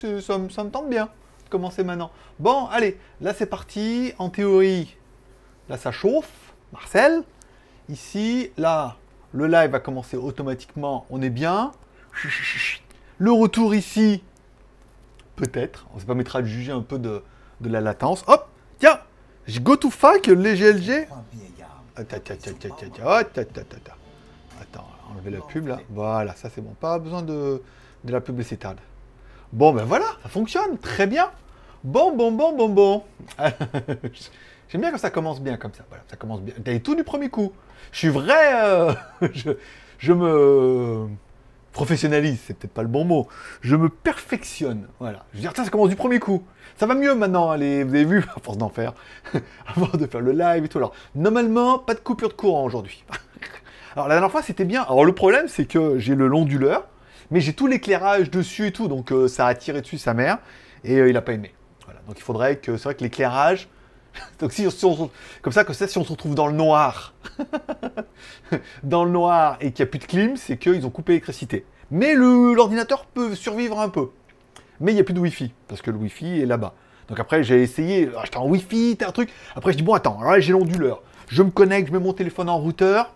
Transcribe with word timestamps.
c'est- 0.00 0.20
ça, 0.20 0.38
me- 0.38 0.48
ça 0.50 0.62
me 0.64 0.70
tente 0.70 0.88
bien 0.90 1.06
de 1.44 1.50
commencer 1.50 1.82
maintenant. 1.84 2.10
Bon, 2.38 2.66
allez, 2.66 2.98
là 3.20 3.32
c'est 3.32 3.46
parti. 3.46 4.12
En 4.18 4.28
théorie, 4.30 4.96
là 5.68 5.76
ça 5.78 5.90
chauffe. 5.92 6.52
Marcel, 6.72 7.22
ici, 7.88 8.50
là, 8.58 8.96
le 9.32 9.46
live 9.46 9.70
va 9.70 9.80
commencer 9.80 10.16
automatiquement. 10.16 11.06
On 11.10 11.22
est 11.22 11.30
bien. 11.30 11.72
Le 13.18 13.32
retour 13.32 13.74
ici, 13.74 14.22
peut-être. 15.36 15.86
On 15.94 15.98
se 15.98 16.04
permettra 16.04 16.42
de 16.42 16.46
juger 16.46 16.72
un 16.72 16.82
peu 16.82 16.98
de, 16.98 17.22
de 17.60 17.68
la 17.70 17.80
latence. 17.80 18.24
Hop, 18.26 18.48
tiens, 18.78 18.98
je 19.46 19.60
go 19.60 19.76
to 19.76 19.90
fuck 19.90 20.26
les 20.26 20.56
GLG. 20.56 21.08
Attends, 21.96 23.40
attends, 23.40 23.60
attends. 23.60 23.92
Attends, 24.60 24.88
enlever 25.10 25.30
la 25.30 25.40
pub 25.40 25.68
là. 25.68 25.78
Voilà, 25.88 26.34
ça 26.34 26.50
c'est 26.50 26.60
bon. 26.60 26.74
Pas 26.78 26.98
besoin 26.98 27.22
de, 27.22 27.62
de 28.04 28.12
la 28.12 28.20
publicité. 28.20 28.68
Bon, 29.52 29.72
ben 29.72 29.84
voilà, 29.84 30.06
ça 30.22 30.28
fonctionne. 30.28 30.78
Très 30.78 31.06
bien. 31.06 31.30
Bon, 31.84 32.14
bon, 32.14 32.32
bon, 32.32 32.56
bon, 32.56 32.68
bon. 32.68 33.04
J'aime 34.68 34.80
bien 34.80 34.90
quand 34.90 34.98
ça 34.98 35.10
commence 35.10 35.40
bien 35.40 35.56
comme 35.56 35.72
ça. 35.72 35.84
Voilà, 35.88 36.02
ça 36.10 36.16
commence 36.16 36.40
bien. 36.40 36.54
T'as 36.64 36.78
tout 36.80 36.96
du 36.96 37.04
premier 37.04 37.28
coup. 37.28 37.52
Je 37.92 37.98
suis 37.98 38.08
vrai. 38.08 38.64
euh, 38.64 38.92
je, 39.98 40.12
me 40.12 41.06
professionnalise, 41.72 42.40
c'est 42.44 42.58
peut-être 42.58 42.72
pas 42.72 42.82
le 42.82 42.88
bon 42.88 43.04
mot. 43.04 43.28
Je 43.60 43.76
me 43.76 43.88
perfectionne. 43.88 44.88
Voilà. 44.98 45.24
Je 45.32 45.36
veux 45.36 45.42
dire, 45.42 45.52
ça 45.54 45.68
commence 45.70 45.90
du 45.90 45.96
premier 45.96 46.18
coup. 46.18 46.42
Ça 46.76 46.86
va 46.86 46.94
mieux 46.94 47.14
maintenant, 47.14 47.50
allez, 47.50 47.84
vous 47.84 47.94
avez 47.94 48.04
vu, 48.04 48.24
à 48.36 48.40
force 48.40 48.58
d'en 48.58 48.68
faire, 48.68 48.92
avant 49.66 49.96
de 49.96 50.06
faire 50.06 50.20
le 50.20 50.32
live 50.32 50.64
et 50.64 50.68
tout. 50.68 50.78
Alors, 50.78 50.92
normalement, 51.14 51.78
pas 51.78 51.94
de 51.94 52.00
coupure 52.00 52.28
de 52.28 52.34
courant 52.34 52.64
aujourd'hui. 52.64 53.04
Alors, 53.94 54.08
la 54.08 54.16
dernière 54.16 54.30
fois, 54.30 54.42
c'était 54.42 54.64
bien. 54.64 54.82
Alors, 54.82 55.04
le 55.04 55.14
problème, 55.14 55.48
c'est 55.48 55.64
que 55.64 55.98
j'ai 55.98 56.14
le 56.14 56.26
l'onduleur, 56.26 56.86
mais 57.30 57.40
j'ai 57.40 57.52
tout 57.52 57.66
l'éclairage 57.66 58.30
dessus 58.30 58.66
et 58.68 58.72
tout, 58.72 58.88
donc 58.88 59.12
euh, 59.12 59.28
ça 59.28 59.46
a 59.46 59.54
tiré 59.54 59.80
dessus 59.80 59.98
sa 59.98 60.14
mère, 60.14 60.38
et 60.84 60.96
euh, 60.98 61.08
il 61.08 61.16
a 61.16 61.22
pas 61.22 61.32
aimé. 61.32 61.52
Donc, 62.06 62.18
il 62.18 62.22
faudrait 62.22 62.56
que, 62.58 62.76
c'est 62.76 62.84
vrai 62.84 62.94
que 62.94 63.02
l'éclairage, 63.02 63.68
donc 64.38 64.52
si, 64.52 64.66
on 64.66 64.70
se- 64.70 65.08
comme 65.42 65.52
ça, 65.52 65.64
ça, 65.72 65.88
si 65.88 65.98
on 65.98 66.04
se 66.04 66.10
retrouve 66.10 66.34
dans 66.34 66.46
le 66.46 66.52
noir, 66.52 67.14
dans 68.82 69.04
le 69.04 69.10
noir 69.10 69.56
et 69.60 69.72
qu'il 69.72 69.84
n'y 69.84 69.88
a 69.88 69.90
plus 69.90 69.98
de 69.98 70.04
clim, 70.04 70.36
c'est 70.36 70.56
qu'ils 70.56 70.86
ont 70.86 70.90
coupé 70.90 71.12
l'électricité. 71.12 71.64
Mais 71.90 72.14
l'ordinateur 72.14 73.06
peut 73.06 73.34
survivre 73.34 73.80
un 73.80 73.88
peu. 73.88 74.10
Mais 74.80 74.92
il 74.92 74.94
n'y 74.94 75.00
a 75.00 75.04
plus 75.04 75.14
de 75.14 75.20
Wi-Fi, 75.20 75.52
parce 75.68 75.82
que 75.82 75.90
le 75.90 75.96
Wi-Fi 75.96 76.40
est 76.42 76.46
là-bas. 76.46 76.74
Donc 77.08 77.20
après, 77.20 77.42
j'ai 77.44 77.62
essayé, 77.62 78.10
j'étais 78.24 78.36
en 78.36 78.46
Wi-Fi, 78.48 78.96
t'as 78.98 79.08
un 79.08 79.12
truc. 79.12 79.30
Après, 79.54 79.72
je 79.72 79.76
dis, 79.78 79.84
bon, 79.84 79.94
attends, 79.94 80.18
alors 80.20 80.32
là, 80.32 80.40
j'ai 80.40 80.52
l'onduleur. 80.52 81.02
Je 81.28 81.42
me 81.42 81.50
connecte, 81.50 81.88
je 81.88 81.92
mets 81.92 81.98
mon 82.02 82.12
téléphone 82.12 82.48
en 82.48 82.58
routeur. 82.58 83.14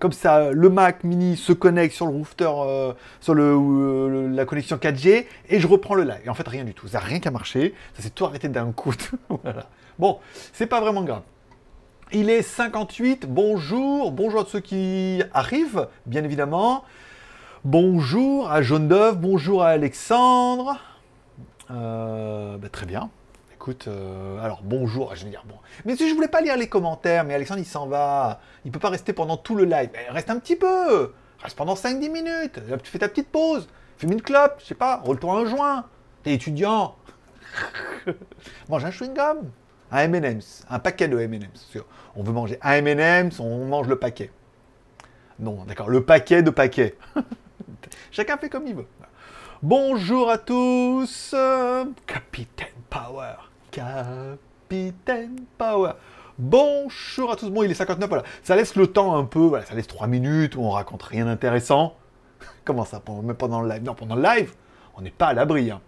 Comme 0.00 0.12
ça, 0.12 0.50
le 0.50 0.68
Mac 0.70 1.04
mini 1.04 1.36
se 1.36 1.52
connecte 1.52 1.94
sur 1.94 2.06
le 2.06 2.12
routeur, 2.12 2.96
sur 3.20 3.34
le, 3.34 3.44
euh, 3.52 4.08
le- 4.08 4.28
la 4.28 4.44
connexion 4.46 4.76
4G, 4.78 5.26
et 5.48 5.60
je 5.60 5.66
reprends 5.68 5.94
le 5.94 6.02
live. 6.04 6.20
Et 6.24 6.28
en 6.30 6.34
fait, 6.34 6.48
rien 6.48 6.64
du 6.64 6.74
tout. 6.74 6.88
Ça 6.88 6.98
n'a 6.98 7.04
rien 7.04 7.20
qu'à 7.20 7.30
marcher. 7.30 7.74
Ça 7.94 8.02
s'est 8.02 8.10
tout 8.10 8.24
arrêté 8.24 8.48
d'un 8.48 8.72
coup. 8.72 8.92
Bon, 9.98 10.18
c'est 10.54 10.66
pas 10.66 10.80
vraiment 10.80 11.02
grave. 11.02 11.20
Il 12.12 12.30
est 12.30 12.40
58. 12.40 13.26
Bonjour. 13.28 14.10
Bonjour 14.12 14.40
à 14.40 14.44
ceux 14.46 14.60
qui 14.60 15.22
arrivent, 15.34 15.88
bien 16.06 16.24
évidemment. 16.24 16.84
Bonjour 17.64 18.50
à 18.50 18.62
Jaune 18.62 18.88
d'œuf. 18.88 19.18
Bonjour 19.18 19.62
à 19.62 19.68
Alexandre. 19.68 20.78
Euh, 21.70 22.56
bah, 22.56 22.68
très 22.70 22.86
bien. 22.86 23.10
Écoute, 23.60 23.88
euh, 23.88 24.42
alors 24.42 24.62
bonjour, 24.62 25.14
je 25.14 25.24
vais 25.24 25.28
dire 25.28 25.44
bon. 25.46 25.56
Mais 25.84 25.94
si 25.94 26.08
je 26.08 26.14
voulais 26.14 26.28
pas 26.28 26.40
lire 26.40 26.56
les 26.56 26.70
commentaires, 26.70 27.24
mais 27.24 27.34
Alexandre 27.34 27.60
il 27.60 27.66
s'en 27.66 27.86
va. 27.86 28.40
Il 28.64 28.72
peut 28.72 28.78
pas 28.78 28.88
rester 28.88 29.12
pendant 29.12 29.36
tout 29.36 29.54
le 29.54 29.66
live. 29.66 29.90
Eh, 29.92 30.10
reste 30.10 30.30
un 30.30 30.38
petit 30.38 30.56
peu. 30.56 31.12
Reste 31.42 31.58
pendant 31.58 31.74
5-10 31.74 32.10
minutes. 32.10 32.58
Là, 32.70 32.78
tu 32.78 32.90
fais 32.90 33.00
ta 33.00 33.08
petite 33.10 33.28
pause. 33.28 33.68
Fume 33.98 34.12
une 34.12 34.22
clope, 34.22 34.60
je 34.60 34.64
sais 34.64 34.74
pas, 34.74 34.96
roule-toi 35.04 35.40
un 35.40 35.44
joint. 35.44 35.84
T'es 36.22 36.32
étudiant. 36.32 36.96
Mange 38.70 38.86
un 38.86 38.90
chewing-gum. 38.90 39.50
Un 39.92 39.98
M&M's. 40.04 40.64
Un 40.70 40.78
paquet 40.78 41.08
de 41.08 41.18
M&M's. 41.18 41.76
On 42.16 42.22
veut 42.22 42.32
manger 42.32 42.58
un 42.62 42.82
M&M's, 42.82 43.40
on 43.40 43.66
mange 43.66 43.88
le 43.88 43.96
paquet. 43.96 44.30
Non, 45.38 45.66
d'accord, 45.66 45.90
le 45.90 46.02
paquet 46.02 46.42
de 46.42 46.48
paquets. 46.48 46.96
Chacun 48.10 48.38
fait 48.38 48.48
comme 48.48 48.66
il 48.66 48.74
veut. 48.74 48.86
Bonjour 49.62 50.30
à 50.30 50.38
tous, 50.38 51.32
euh, 51.34 51.84
Capitaine 52.06 52.68
Power, 52.88 53.34
Capitaine 53.70 55.36
Power. 55.58 55.92
Bonjour 56.38 57.30
à 57.32 57.36
tous. 57.36 57.50
Bon, 57.50 57.62
il 57.62 57.70
est 57.70 57.74
59, 57.74 58.08
voilà. 58.08 58.24
Ça 58.42 58.56
laisse 58.56 58.74
le 58.76 58.86
temps 58.86 59.16
un 59.16 59.24
peu, 59.24 59.40
voilà, 59.40 59.64
ça 59.64 59.74
laisse 59.74 59.86
3 59.86 60.06
minutes 60.06 60.56
où 60.56 60.62
on 60.62 60.70
raconte 60.70 61.02
rien 61.02 61.26
d'intéressant. 61.26 61.96
Comment 62.64 62.84
ça, 62.84 63.02
même 63.22 63.36
pendant 63.36 63.60
le 63.62 63.68
live? 63.68 63.82
Non, 63.82 63.94
pendant 63.94 64.14
le 64.16 64.22
live, 64.22 64.52
on 64.96 65.02
n'est 65.02 65.10
pas 65.10 65.28
à 65.28 65.32
l'abri. 65.34 65.70
hein. 65.70 65.80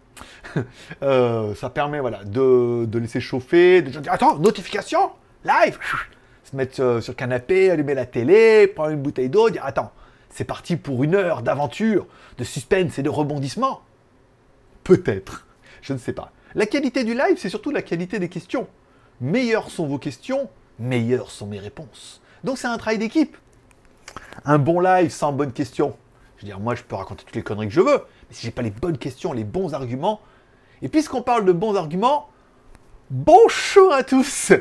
Euh, 1.03 1.54
ça 1.54 1.71
permet, 1.71 1.98
voilà, 2.00 2.22
de, 2.25 2.84
de 2.84 2.98
laisser 2.98 3.21
chauffer, 3.21 3.82
de 3.82 3.91
dire, 3.91 4.12
attends, 4.12 4.38
notification, 4.38 5.10
live, 5.44 5.78
se 6.44 6.54
mettre 6.54 6.81
euh, 6.81 7.00
sur 7.00 7.12
le 7.12 7.16
canapé, 7.16 7.71
allumer 7.71 7.94
la 7.94 8.06
télé, 8.06 8.66
prendre 8.69 8.91
une 8.91 9.03
bouteille 9.03 9.28
d'eau, 9.31 9.50
dire, 9.50 9.65
attends, 9.65 9.91
c'est 10.31 10.44
parti 10.44 10.76
pour 10.76 11.03
une 11.03 11.15
heure 11.15 11.42
d'aventure, 11.42 12.06
de 12.38 12.44
suspense 12.44 12.98
et 12.98 13.03
de 13.03 13.09
rebondissement. 13.09 13.81
Peut-être, 14.84 15.47
je 15.81 15.92
ne 15.94 15.98
sais 15.98 16.12
pas. 16.12 16.31
La 16.54 16.66
qualité 16.66 17.02
du 17.04 17.14
live, 17.14 17.36
c'est 17.38 17.48
surtout 17.48 17.70
la 17.70 17.80
qualité 17.80 18.18
des 18.18 18.28
questions. 18.28 18.66
Meilleures 19.20 19.70
sont 19.70 19.86
vos 19.86 19.98
questions, 19.98 20.50
meilleures 20.78 21.30
sont 21.30 21.46
mes 21.46 21.58
réponses. 21.58 22.20
Donc 22.44 22.58
c'est 22.58 22.66
un 22.66 22.76
travail 22.76 22.98
d'équipe. 22.98 23.36
Un 24.44 24.58
bon 24.58 24.80
live 24.80 25.10
sans 25.10 25.32
bonnes 25.32 25.52
questions. 25.52 25.96
Je 26.36 26.42
veux 26.42 26.46
dire, 26.48 26.60
moi 26.60 26.74
je 26.74 26.82
peux 26.82 26.96
raconter 26.96 27.24
toutes 27.24 27.36
les 27.36 27.42
conneries 27.42 27.68
que 27.68 27.74
je 27.74 27.80
veux, 27.80 28.04
mais 28.28 28.34
si 28.34 28.44
j'ai 28.44 28.50
pas 28.50 28.62
les 28.62 28.70
bonnes 28.70 28.98
questions, 28.98 29.32
les 29.32 29.44
bons 29.44 29.72
arguments. 29.72 30.20
Et 30.82 30.88
puisqu'on 30.88 31.22
parle 31.22 31.46
de 31.46 31.52
bons 31.52 31.74
arguments, 31.74 32.28
bonjour 33.10 33.92
à 33.92 34.02
tous 34.02 34.52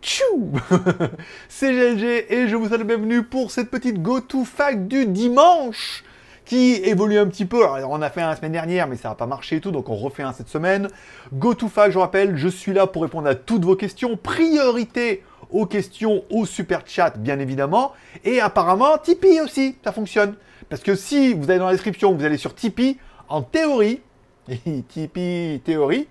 Tchou 0.00 0.52
C'est 1.48 1.72
GLG 1.72 2.26
et 2.32 2.48
je 2.48 2.56
vous 2.56 2.68
souhaite 2.68 2.78
la 2.78 2.84
bienvenue 2.84 3.22
pour 3.24 3.50
cette 3.50 3.70
petite 3.70 4.00
go-to-fac 4.00 4.88
du 4.88 5.04
dimanche 5.06 6.04
qui 6.46 6.74
évolue 6.76 7.18
un 7.18 7.26
petit 7.26 7.44
peu. 7.44 7.68
Alors, 7.68 7.90
on 7.90 8.00
a 8.00 8.08
fait 8.08 8.22
un 8.22 8.28
la 8.28 8.36
semaine 8.36 8.52
dernière, 8.52 8.86
mais 8.86 8.96
ça 8.96 9.10
n'a 9.10 9.14
pas 9.14 9.26
marché 9.26 9.56
et 9.56 9.60
tout, 9.60 9.72
donc 9.72 9.90
on 9.90 9.96
refait 9.96 10.22
un 10.22 10.32
cette 10.32 10.48
semaine. 10.48 10.88
Go-to-fac, 11.34 11.90
je 11.90 11.98
rappelle, 11.98 12.36
je 12.36 12.48
suis 12.48 12.72
là 12.72 12.86
pour 12.86 13.02
répondre 13.02 13.28
à 13.28 13.34
toutes 13.34 13.64
vos 13.64 13.76
questions. 13.76 14.16
Priorité 14.16 15.22
aux 15.50 15.66
questions 15.66 16.24
au 16.30 16.46
super 16.46 16.82
chat, 16.86 17.18
bien 17.18 17.38
évidemment. 17.40 17.92
Et 18.24 18.40
apparemment, 18.40 18.96
Tipeee 18.96 19.40
aussi, 19.40 19.76
ça 19.84 19.92
fonctionne. 19.92 20.36
Parce 20.68 20.82
que 20.82 20.94
si 20.94 21.34
vous 21.34 21.50
allez 21.50 21.58
dans 21.58 21.66
la 21.66 21.72
description, 21.72 22.14
vous 22.14 22.24
allez 22.24 22.38
sur 22.38 22.54
Tipeee, 22.54 22.96
en 23.28 23.42
théorie, 23.42 24.00
Tipeee 24.88 25.60
théorie, 25.64 26.06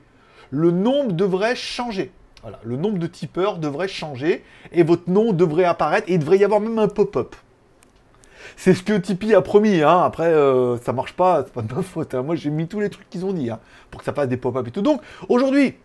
le 0.52 0.72
nombre 0.72 1.14
devrait 1.14 1.56
changer. 1.56 2.12
Voilà, 2.42 2.60
le 2.64 2.76
nombre 2.76 3.00
de 3.00 3.08
tipeurs 3.08 3.58
devrait 3.58 3.88
changer 3.88 4.44
et 4.72 4.84
votre 4.84 5.10
nom 5.10 5.34
devrait 5.34 5.64
apparaître 5.64 6.08
et 6.10 6.14
il 6.14 6.20
devrait 6.20 6.38
y 6.38 6.44
avoir 6.44 6.60
même 6.60 6.78
un 6.78 6.88
pop-up. 6.88 7.36
C'est 8.58 8.74
ce 8.74 8.84
que 8.84 8.94
Tipeee 8.94 9.36
a 9.36 9.42
promis, 9.42 9.82
hein. 9.82 10.02
après 10.04 10.28
euh, 10.28 10.78
ça 10.78 10.94
marche 10.94 11.14
pas, 11.14 11.44
c'est 11.44 11.54
pas 11.54 11.62
de 11.62 11.74
ma 11.74 11.82
faute. 11.82 12.14
hein. 12.16 12.24
Moi 12.24 12.36
j'ai 12.36 12.50
mis 12.50 12.68
tous 12.68 12.80
les 12.80 12.90
trucs 12.90 13.10
qu'ils 13.10 13.26
ont 13.26 13.34
dit 13.34 13.50
hein, 13.50 13.60
pour 13.92 14.00
que 14.00 14.06
ça 14.06 14.14
fasse 14.14 14.28
des 14.28 14.38
pop-up 14.38 14.68
et 14.68 14.72
tout. 14.72 14.82
Donc 14.82 15.02
aujourd'hui, 15.28 15.76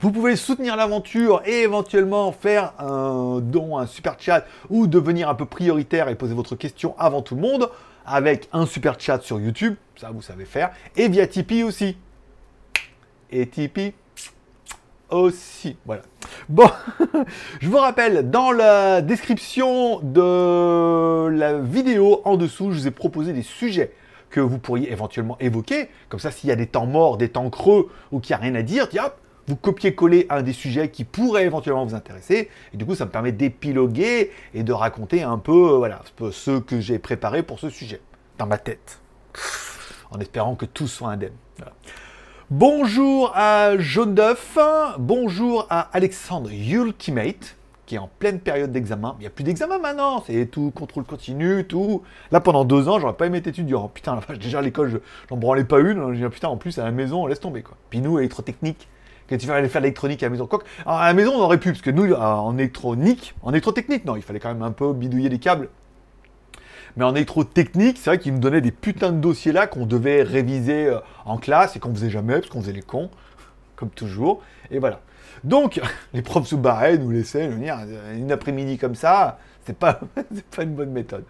vous 0.00 0.12
pouvez 0.12 0.36
soutenir 0.36 0.76
l'aventure 0.76 1.42
et 1.46 1.62
éventuellement 1.62 2.30
faire 2.32 2.74
un 2.78 3.40
don, 3.40 3.78
un 3.78 3.86
super 3.86 4.16
chat 4.18 4.44
ou 4.68 4.86
devenir 4.86 5.30
un 5.30 5.34
peu 5.34 5.46
prioritaire 5.46 6.08
et 6.08 6.14
poser 6.14 6.34
votre 6.34 6.54
question 6.54 6.94
avant 6.98 7.22
tout 7.22 7.34
le 7.34 7.40
monde 7.40 7.70
avec 8.04 8.48
un 8.52 8.66
super 8.66 9.00
chat 9.00 9.20
sur 9.22 9.40
YouTube, 9.40 9.74
ça 9.96 10.10
vous 10.12 10.22
savez 10.22 10.44
faire, 10.44 10.70
et 10.96 11.08
via 11.08 11.26
Tipeee 11.26 11.64
aussi. 11.64 11.96
Et 13.32 13.48
Tipeee 13.48 13.94
aussi, 15.10 15.76
voilà. 15.86 16.02
Bon, 16.48 16.68
je 17.60 17.68
vous 17.68 17.78
rappelle, 17.78 18.30
dans 18.30 18.52
la 18.52 19.02
description 19.02 20.00
de 20.00 21.28
la 21.28 21.58
vidéo 21.58 22.22
en 22.24 22.36
dessous, 22.36 22.72
je 22.72 22.78
vous 22.78 22.86
ai 22.88 22.90
proposé 22.90 23.32
des 23.32 23.42
sujets 23.42 23.92
que 24.30 24.40
vous 24.40 24.58
pourriez 24.58 24.90
éventuellement 24.90 25.38
évoquer. 25.38 25.88
Comme 26.08 26.20
ça, 26.20 26.30
s'il 26.30 26.48
y 26.48 26.52
a 26.52 26.56
des 26.56 26.66
temps 26.66 26.86
morts, 26.86 27.16
des 27.16 27.28
temps 27.28 27.48
creux 27.50 27.90
ou 28.12 28.20
qu'il 28.20 28.34
n'y 28.34 28.40
a 28.40 28.42
rien 28.42 28.54
à 28.54 28.62
dire, 28.62 28.88
tiens, 28.88 29.12
vous 29.46 29.56
copiez-coller 29.56 30.26
un 30.28 30.42
des 30.42 30.52
sujets 30.52 30.90
qui 30.90 31.04
pourrait 31.04 31.44
éventuellement 31.44 31.84
vous 31.84 31.94
intéresser. 31.94 32.50
Et 32.74 32.76
du 32.76 32.84
coup, 32.84 32.94
ça 32.94 33.04
me 33.04 33.10
permet 33.10 33.32
d'épiloguer 33.32 34.32
et 34.54 34.62
de 34.62 34.72
raconter 34.72 35.22
un 35.22 35.38
peu, 35.38 35.74
euh, 35.74 35.76
voilà, 35.76 36.02
ce 36.32 36.58
que 36.58 36.80
j'ai 36.80 36.98
préparé 36.98 37.42
pour 37.42 37.60
ce 37.60 37.70
sujet 37.70 38.00
dans 38.38 38.46
ma 38.46 38.58
tête. 38.58 39.00
En 40.10 40.18
espérant 40.20 40.54
que 40.54 40.66
tout 40.66 40.88
soit 40.88 41.10
indemne. 41.10 41.32
Bonjour 42.50 43.32
à 43.34 43.76
Jaune 43.78 44.14
d'œuf, 44.14 44.56
bonjour 44.98 45.66
à 45.68 45.88
Alexandre 45.92 46.48
Ultimate, 46.52 47.56
qui 47.86 47.96
est 47.96 47.98
en 47.98 48.08
pleine 48.20 48.38
période 48.38 48.70
d'examen. 48.70 49.16
Il 49.18 49.22
n'y 49.22 49.26
a 49.26 49.30
plus 49.30 49.42
d'examen 49.42 49.78
maintenant, 49.78 50.22
c'est 50.24 50.46
tout 50.46 50.70
contrôle 50.72 51.02
continu, 51.02 51.64
tout. 51.66 52.02
Là, 52.30 52.38
pendant 52.40 52.64
deux 52.64 52.88
ans, 52.88 53.00
j'aurais 53.00 53.14
pas 53.14 53.26
aimé 53.26 53.38
être 53.38 53.48
étudiant. 53.48 53.82
Oh, 53.86 53.88
putain, 53.92 54.20
déjà 54.40 54.60
à 54.60 54.62
l'école, 54.62 54.90
je- 54.90 54.98
j'en 55.28 55.36
branlais 55.36 55.64
pas 55.64 55.80
une. 55.80 56.14
J'ai 56.14 56.22
dit, 56.22 56.28
putain, 56.32 56.46
en 56.46 56.56
plus, 56.56 56.78
à 56.78 56.84
la 56.84 56.92
maison, 56.92 57.26
laisse 57.26 57.40
tomber, 57.40 57.62
quoi. 57.62 57.76
Puis 57.90 58.00
nous, 58.00 58.16
électrotechnique, 58.20 58.86
quand 59.28 59.36
tu 59.36 59.46
vas 59.48 59.54
aller 59.56 59.68
faire 59.68 59.80
l'électronique 59.82 60.22
à 60.22 60.26
la 60.26 60.30
maison, 60.30 60.46
que- 60.46 60.56
Alors, 60.84 61.00
à 61.00 61.06
la 61.08 61.14
maison, 61.14 61.32
on 61.34 61.40
aurait 61.40 61.58
pu, 61.58 61.70
parce 61.72 61.82
que 61.82 61.90
nous, 61.90 62.12
en 62.14 62.56
électronique, 62.58 63.34
en 63.42 63.50
électrotechnique, 63.50 64.04
non, 64.04 64.14
il 64.14 64.22
fallait 64.22 64.38
quand 64.38 64.50
même 64.54 64.62
un 64.62 64.70
peu 64.70 64.92
bidouiller 64.92 65.30
des 65.30 65.40
câbles. 65.40 65.68
Mais 66.96 67.04
en 67.04 67.14
électro 67.14 67.44
technique, 67.44 67.98
c'est 67.98 68.10
vrai 68.10 68.18
qu'il 68.18 68.32
me 68.32 68.38
donnait 68.38 68.62
des 68.62 68.72
putains 68.72 69.12
de 69.12 69.18
dossiers 69.18 69.52
là 69.52 69.66
qu'on 69.66 69.84
devait 69.84 70.22
réviser 70.22 70.86
euh, 70.86 70.98
en 71.26 71.36
classe 71.36 71.76
et 71.76 71.78
qu'on 71.78 71.94
faisait 71.94 72.10
jamais 72.10 72.34
parce 72.34 72.48
qu'on 72.48 72.62
faisait 72.62 72.72
les 72.72 72.82
cons, 72.82 73.10
comme 73.76 73.90
toujours. 73.90 74.42
Et 74.70 74.78
voilà. 74.78 75.00
Donc, 75.44 75.80
les 76.14 76.22
profs 76.22 76.48
se 76.48 76.56
barraient, 76.56 76.96
nous 76.96 77.10
laissaient, 77.10 77.48
nous 77.48 77.58
dire, 77.58 77.78
une 78.14 78.32
après-midi 78.32 78.78
comme 78.78 78.94
ça, 78.94 79.38
c'est 79.66 79.76
pas, 79.76 80.00
pas 80.56 80.62
une 80.62 80.74
bonne 80.74 80.90
méthode. 80.90 81.24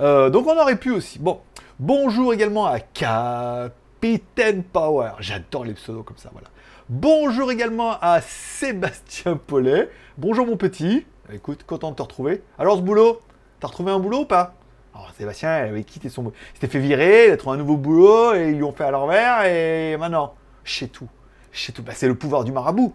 Euh, 0.00 0.30
donc, 0.30 0.48
on 0.48 0.58
aurait 0.58 0.76
pu 0.76 0.90
aussi. 0.90 1.20
Bon, 1.20 1.40
bonjour 1.78 2.34
également 2.34 2.66
à 2.66 2.80
Capitaine 2.80 4.64
Power. 4.64 5.12
J'adore 5.20 5.64
les 5.64 5.74
pseudos 5.74 6.02
comme 6.02 6.18
ça, 6.18 6.30
voilà. 6.32 6.48
Bonjour 6.88 7.52
également 7.52 7.98
à 8.00 8.20
Sébastien 8.20 9.36
Paulet. 9.36 9.88
Bonjour 10.18 10.44
mon 10.44 10.56
petit. 10.56 11.06
Écoute, 11.32 11.64
content 11.64 11.92
de 11.92 11.96
te 11.96 12.02
retrouver. 12.02 12.42
Alors 12.58 12.76
ce 12.76 12.82
boulot, 12.82 13.22
t'as 13.60 13.68
retrouvé 13.68 13.90
un 13.90 13.98
boulot 13.98 14.22
ou 14.22 14.24
pas? 14.26 14.54
Alors 14.94 15.10
Sébastien 15.16 15.66
il 15.66 15.70
avait 15.70 15.84
quitté 15.84 16.08
son. 16.08 16.24
Il 16.24 16.54
s'était 16.54 16.68
fait 16.68 16.78
virer, 16.78 17.26
il 17.26 17.32
a 17.32 17.36
trouvé 17.36 17.56
un 17.56 17.58
nouveau 17.58 17.76
boulot 17.76 18.34
et 18.34 18.50
ils 18.50 18.56
lui 18.56 18.62
ont 18.62 18.72
fait 18.72 18.84
à 18.84 18.90
l'envers 18.90 19.44
et 19.44 19.96
maintenant, 19.96 20.34
sais 20.64 20.86
tout. 20.86 21.08
Sais 21.52 21.72
tout. 21.72 21.82
Bah, 21.82 21.92
c'est 21.94 22.06
le 22.06 22.14
pouvoir 22.14 22.44
du 22.44 22.52
marabout. 22.52 22.94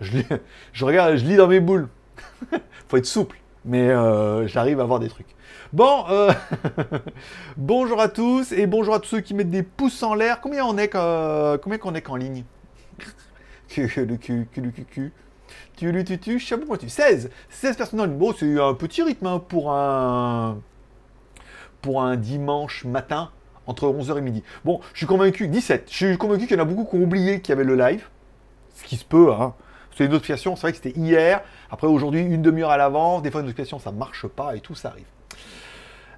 Je, 0.00 0.84
regarde, 0.84 1.16
je 1.16 1.24
lis 1.24 1.36
dans 1.36 1.48
mes 1.48 1.60
boules. 1.60 1.88
Faut 2.88 2.96
être 2.96 3.06
souple, 3.06 3.38
mais 3.64 3.88
euh, 3.88 4.46
j'arrive 4.46 4.80
à 4.80 4.84
voir 4.84 5.00
des 5.00 5.08
trucs. 5.08 5.34
Bon, 5.72 6.04
euh, 6.08 6.32
bonjour 7.56 8.00
à 8.00 8.08
tous 8.08 8.52
et 8.52 8.66
bonjour 8.66 8.94
à 8.94 9.00
tous 9.00 9.08
ceux 9.08 9.20
qui 9.20 9.34
mettent 9.34 9.50
des 9.50 9.62
pouces 9.62 10.02
en 10.02 10.14
l'air. 10.14 10.40
Combien 10.40 10.64
on 10.64 10.78
est, 10.78 10.88
combien 10.88 11.78
qu'on 11.78 11.94
est 11.94 12.02
qu'en 12.02 12.16
ligne? 12.16 12.44
Le 13.76 13.86
cul, 13.86 14.06
le 14.06 14.16
cul, 14.16 15.12
tu 15.74 15.92
le 15.92 16.04
tu 16.04 16.18
tu, 16.18 16.38
chapeau 16.38 16.64
pointu. 16.64 16.88
16 16.88 17.30
16 17.50 17.76
personnes 17.76 18.00
en 18.00 18.06
ligne. 18.06 18.16
Bon, 18.16 18.32
c'est 18.32 18.58
un 18.58 18.74
petit 18.74 19.02
rythme 19.02 19.26
hein, 19.26 19.42
pour 19.46 19.72
un 19.72 20.58
pour 21.82 22.02
un 22.02 22.16
dimanche 22.16 22.84
matin 22.84 23.30
entre 23.66 23.86
11h 23.86 24.18
et 24.18 24.20
midi. 24.20 24.42
Bon, 24.64 24.80
je 24.92 24.98
suis 24.98 25.06
convaincu, 25.06 25.48
17, 25.48 25.88
je 25.90 25.94
suis 25.94 26.18
convaincu 26.18 26.46
qu'il 26.46 26.56
y 26.56 26.60
en 26.60 26.62
a 26.62 26.66
beaucoup 26.66 26.84
qui 26.84 26.96
ont 26.96 27.04
oublié 27.04 27.40
qu'il 27.40 27.50
y 27.50 27.52
avait 27.52 27.64
le 27.64 27.76
live, 27.76 28.04
ce 28.74 28.84
qui 28.84 28.96
se 28.96 29.04
peut, 29.04 29.32
hein. 29.32 29.54
C'est 29.96 30.04
une 30.04 30.10
notification, 30.10 30.56
c'est 30.56 30.62
vrai 30.62 30.72
que 30.72 30.76
c'était 30.76 30.98
hier, 30.98 31.40
après 31.70 31.86
aujourd'hui, 31.86 32.20
une 32.20 32.42
demi-heure 32.42 32.70
à 32.70 32.76
l'avance, 32.76 33.22
des 33.22 33.30
fois 33.30 33.40
une 33.40 33.46
notification 33.46 33.78
ça 33.78 33.92
marche 33.92 34.26
pas 34.26 34.54
et 34.54 34.60
tout, 34.60 34.74
ça 34.74 34.90
arrive. 34.90 35.06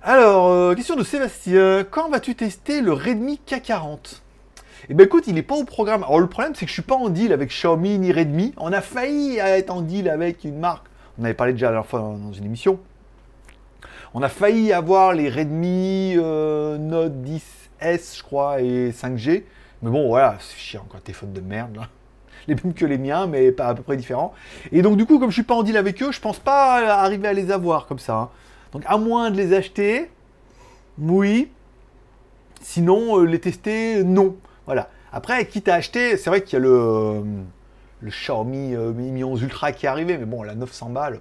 Alors, 0.03 0.49
euh, 0.49 0.75
question 0.75 0.97
de 0.97 1.05
Sébastien, 1.05 1.85
quand 1.89 2.09
vas-tu 2.09 2.35
tester 2.35 2.81
le 2.81 2.93
Redmi 2.93 3.41
K40 3.47 4.21
eh 4.89 4.95
ben 4.95 5.05
écoute, 5.05 5.25
il 5.27 5.35
n'est 5.35 5.43
pas 5.43 5.57
au 5.57 5.65
programme. 5.65 6.05
Alors 6.05 6.21
le 6.21 6.29
problème, 6.29 6.55
c'est 6.55 6.65
que 6.65 6.69
je 6.69 6.75
suis 6.75 6.83
pas 6.83 6.95
en 6.95 7.09
deal 7.09 7.33
avec 7.33 7.51
Xiaomi 7.51 7.99
ni 7.99 8.13
Redmi. 8.13 8.55
On 8.57 8.73
a 8.73 8.81
failli 8.81 9.39
être 9.39 9.71
en 9.71 9.83
deal 9.83 10.09
avec 10.09 10.45
une 10.45 10.59
marque. 10.59 10.87
On 11.19 11.25
avait 11.25 11.35
parlé 11.35 11.53
déjà 11.53 11.67
la 11.67 11.73
dernière 11.73 11.87
fois 11.87 12.01
dans 12.01 12.33
une 12.33 12.45
émission. 12.45 12.79
On 14.19 14.23
a 14.23 14.29
failli 14.29 14.73
avoir 14.73 15.13
les 15.13 15.31
Redmi 15.31 16.15
euh, 16.17 16.77
Note 16.77 17.13
10S, 17.23 18.17
je 18.19 18.23
crois, 18.25 18.61
et 18.61 18.91
5G. 18.91 19.45
Mais 19.81 19.91
bon, 19.93 20.09
voilà, 20.09 20.39
c'est 20.41 20.59
chiant, 20.59 20.83
encore 20.83 21.01
téléphone 21.01 21.33
de 21.33 21.41
merde. 21.41 21.79
Les 22.49 22.57
mêmes 22.57 22.75
que 22.75 22.85
les 22.85 22.99
miens, 22.99 23.29
mais 23.29 23.53
pas 23.53 23.69
à 23.69 23.75
peu 23.77 23.85
près 23.85 23.97
différents. 23.97 24.35
Et 24.73 24.83
donc, 24.83 24.97
du 24.97 25.07
coup, 25.07 25.21
comme 25.21 25.31
je 25.31 25.35
suis 25.35 25.45
pas 25.45 25.55
en 25.55 25.63
deal 25.63 25.77
avec 25.77 26.03
eux, 26.03 26.11
je 26.11 26.19
pense 26.21 26.41
pas 26.41 26.79
arriver 27.01 27.29
à 27.29 27.33
les 27.33 27.53
avoir 27.53 27.87
comme 27.87 28.01
ça. 28.01 28.17
Hein. 28.17 28.31
Donc, 28.73 28.83
à 28.87 28.99
moins 28.99 29.31
de 29.31 29.37
les 29.37 29.53
acheter, 29.55 30.11
oui. 30.99 31.53
Sinon, 32.61 33.21
euh, 33.21 33.25
les 33.25 33.39
tester, 33.39 34.03
non. 34.03 34.35
Voilà. 34.67 34.91
Après, 35.13 35.47
quitte 35.47 35.69
à 35.69 35.75
acheter, 35.75 36.17
c'est 36.17 36.29
vrai 36.29 36.43
qu'il 36.43 36.55
y 36.55 36.57
a 36.57 36.65
le, 36.65 37.23
le 38.01 38.11
Xiaomi 38.11 38.75
euh, 38.75 38.93
Mi 38.93 39.23
11 39.23 39.43
Ultra 39.43 39.71
qui 39.71 39.87
est 39.87 39.89
arrivé, 39.89 40.19
mais 40.19 40.27
bon, 40.27 40.43
la 40.43 40.57
900 40.57 40.89
balles. 40.91 41.21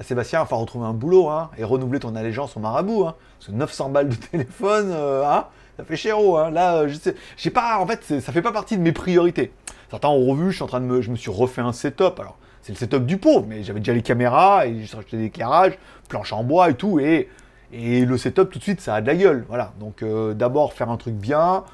Là, 0.00 0.04
Sébastien, 0.04 0.42
il 0.46 0.48
va 0.48 0.56
retrouver 0.56 0.86
un 0.86 0.94
boulot 0.94 1.28
hein, 1.28 1.50
et 1.58 1.62
renouveler 1.62 2.00
ton 2.00 2.16
allégeance 2.16 2.56
au 2.56 2.60
marabout. 2.60 3.04
Hein, 3.06 3.16
parce 3.38 3.48
que 3.48 3.52
900 3.52 3.90
balles 3.90 4.08
de 4.08 4.14
téléphone, 4.14 4.90
euh, 4.92 5.26
hein, 5.26 5.44
ça 5.76 5.84
fait 5.84 5.96
chéro. 5.96 6.38
Hein. 6.38 6.50
Là, 6.50 6.88
je 6.88 6.94
sais, 6.94 7.14
j'ai 7.36 7.50
pas, 7.50 7.78
en 7.78 7.86
fait, 7.86 8.18
ça 8.18 8.32
fait 8.32 8.40
pas 8.40 8.50
partie 8.50 8.78
de 8.78 8.82
mes 8.82 8.92
priorités. 8.92 9.52
Certains 9.90 10.08
ont 10.08 10.24
revu, 10.24 10.52
je 10.52 10.56
suis 10.56 10.62
en 10.62 10.68
train 10.68 10.80
de 10.80 10.86
me, 10.86 11.02
je 11.02 11.10
me 11.10 11.16
suis 11.16 11.30
refait 11.30 11.60
un 11.60 11.74
setup. 11.74 12.18
Alors, 12.18 12.38
c'est 12.62 12.72
le 12.72 12.78
setup 12.78 13.04
du 13.04 13.18
pauvre, 13.18 13.44
mais 13.46 13.62
j'avais 13.62 13.80
déjà 13.80 13.92
les 13.92 14.00
caméras 14.00 14.66
et 14.66 14.84
j'ai 14.84 14.96
acheté 14.96 15.18
des 15.18 15.24
éclairages, 15.26 15.78
planches 16.08 16.32
en 16.32 16.44
bois 16.44 16.70
et 16.70 16.74
tout, 16.74 16.98
et, 16.98 17.28
et 17.70 18.06
le 18.06 18.16
setup 18.16 18.48
tout 18.48 18.58
de 18.58 18.64
suite, 18.64 18.80
ça 18.80 18.94
a 18.94 19.00
de 19.02 19.06
la 19.06 19.16
gueule. 19.16 19.44
Voilà. 19.48 19.74
Donc, 19.78 20.02
euh, 20.02 20.32
d'abord 20.32 20.72
faire 20.72 20.88
un 20.88 20.96
truc 20.96 21.12
bien 21.12 21.64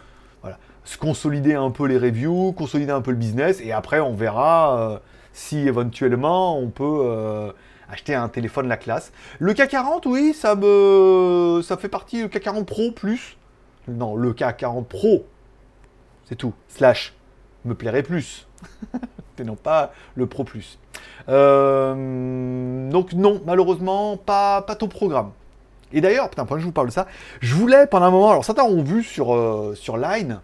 se 0.87 0.97
consolider 0.97 1.55
un 1.55 1.71
peu 1.71 1.87
les 1.87 1.99
reviews, 1.99 2.53
consolider 2.53 2.93
un 2.93 3.01
peu 3.01 3.11
le 3.11 3.17
business, 3.17 3.61
et 3.61 3.73
après 3.73 3.99
on 4.01 4.15
verra 4.15 4.79
euh, 4.79 4.99
si 5.33 5.59
éventuellement 5.67 6.59
on 6.59 6.69
peut 6.69 7.01
euh, 7.05 7.53
acheter 7.91 8.15
un 8.15 8.29
téléphone 8.29 8.69
la 8.69 8.77
classe. 8.77 9.13
Le 9.39 9.53
K40, 9.53 10.03
oui, 10.07 10.35
ça 10.35 10.55
me, 10.55 11.61
ça 11.63 11.77
fait 11.77 11.89
partie 11.89 12.23
le 12.23 12.29
K40 12.29 12.65
Pro 12.65 12.91
plus. 12.91 13.37
Non, 13.89 14.17
le 14.17 14.33
K40 14.33 14.85
Pro, 14.85 15.27
c'est 16.29 16.37
tout. 16.37 16.55
Slash 16.69 17.15
me 17.65 17.75
plairait 17.75 18.03
plus. 18.03 18.47
et 19.39 19.45
non 19.45 19.57
pas 19.57 19.93
le 20.15 20.27
Pro 20.27 20.45
plus. 20.45 20.79
Euh, 21.29 22.91
donc 22.91 23.13
non, 23.13 23.43
malheureusement, 23.45 24.17
pas, 24.17 24.63
pas 24.63 24.75
ton 24.75 24.89
programme. 24.89 25.33
Et 25.93 26.01
d'ailleurs, 26.01 26.29
putain, 26.29 26.45
pendant 26.45 26.57
que 26.57 26.63
je 26.63 26.67
vous 26.67 26.73
parle 26.73 26.89
de 26.89 26.93
ça, 26.93 27.07
je 27.41 27.55
voulais 27.55 27.87
pendant 27.87 28.07
un 28.07 28.11
moment, 28.11 28.31
alors 28.31 28.45
certains 28.45 28.65
ont 28.65 28.83
vu 28.83 29.05
sur, 29.05 29.73
sur 29.77 29.97
Line, 29.97 30.41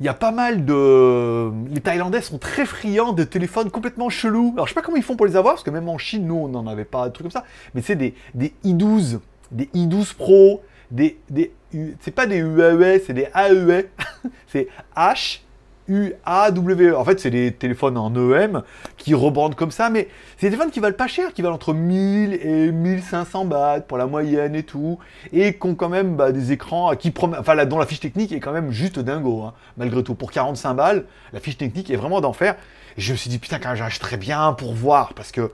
il 0.00 0.06
y 0.06 0.08
a 0.08 0.14
pas 0.14 0.32
mal 0.32 0.64
de... 0.64 1.50
Les 1.72 1.80
Thaïlandais 1.80 2.20
sont 2.20 2.38
très 2.38 2.66
friands 2.66 3.12
de 3.12 3.24
téléphones 3.24 3.70
complètement 3.70 4.08
chelous. 4.08 4.52
Alors 4.54 4.66
je 4.66 4.72
sais 4.72 4.74
pas 4.74 4.82
comment 4.82 4.96
ils 4.96 5.02
font 5.02 5.16
pour 5.16 5.26
les 5.26 5.36
avoir, 5.36 5.54
parce 5.54 5.64
que 5.64 5.70
même 5.70 5.88
en 5.88 5.98
Chine, 5.98 6.26
nous, 6.26 6.36
on 6.36 6.48
n'en 6.48 6.66
avait 6.66 6.84
pas 6.84 7.08
de 7.08 7.12
trucs 7.12 7.24
comme 7.24 7.42
ça. 7.42 7.44
Mais 7.74 7.82
c'est 7.82 7.96
des, 7.96 8.14
des 8.34 8.52
i12, 8.64 9.20
des 9.50 9.66
i12 9.74 10.14
Pro, 10.14 10.62
des... 10.90 11.18
des 11.30 11.52
c'est 12.00 12.14
pas 12.14 12.26
des 12.26 12.38
UAE, 12.38 13.00
c'est 13.04 13.14
des 13.14 13.28
AEE. 13.34 13.88
c'est 14.46 14.68
H 14.96 15.40
UAWE. 15.88 16.94
En 16.96 17.04
fait, 17.04 17.20
c'est 17.20 17.30
des 17.30 17.52
téléphones 17.52 17.96
en 17.98 18.14
EM 18.14 18.62
qui 18.96 19.14
rebandent 19.14 19.54
comme 19.54 19.70
ça, 19.70 19.90
mais 19.90 20.08
c'est 20.36 20.46
des 20.46 20.50
téléphones 20.50 20.70
qui 20.70 20.80
valent 20.80 20.96
pas 20.96 21.06
cher, 21.06 21.32
qui 21.32 21.42
valent 21.42 21.54
entre 21.54 21.74
1000 21.74 22.34
et 22.34 22.72
1500 22.72 23.44
bahts 23.44 23.80
pour 23.80 23.98
la 23.98 24.06
moyenne 24.06 24.54
et 24.54 24.62
tout, 24.62 24.98
et 25.32 25.54
qui 25.54 25.66
ont 25.66 25.74
quand 25.74 25.88
même 25.88 26.16
bah, 26.16 26.32
des 26.32 26.52
écrans 26.52 26.94
qui 26.96 27.12
enfin, 27.16 27.64
dont 27.66 27.78
la 27.78 27.86
fiche 27.86 28.00
technique 28.00 28.32
est 28.32 28.40
quand 28.40 28.52
même 28.52 28.70
juste 28.70 28.98
dingo, 28.98 29.42
hein, 29.42 29.54
malgré 29.76 30.02
tout. 30.02 30.14
Pour 30.14 30.30
45 30.30 30.74
balles, 30.74 31.04
la 31.32 31.40
fiche 31.40 31.58
technique 31.58 31.90
est 31.90 31.96
vraiment 31.96 32.20
d'enfer. 32.20 32.56
Et 32.96 33.00
je 33.00 33.12
me 33.12 33.16
suis 33.16 33.30
dit, 33.30 33.38
putain, 33.38 33.58
quand 33.58 33.74
j'achèterais 33.74 34.16
bien 34.16 34.52
pour 34.52 34.74
voir, 34.74 35.14
parce 35.14 35.32
que, 35.32 35.52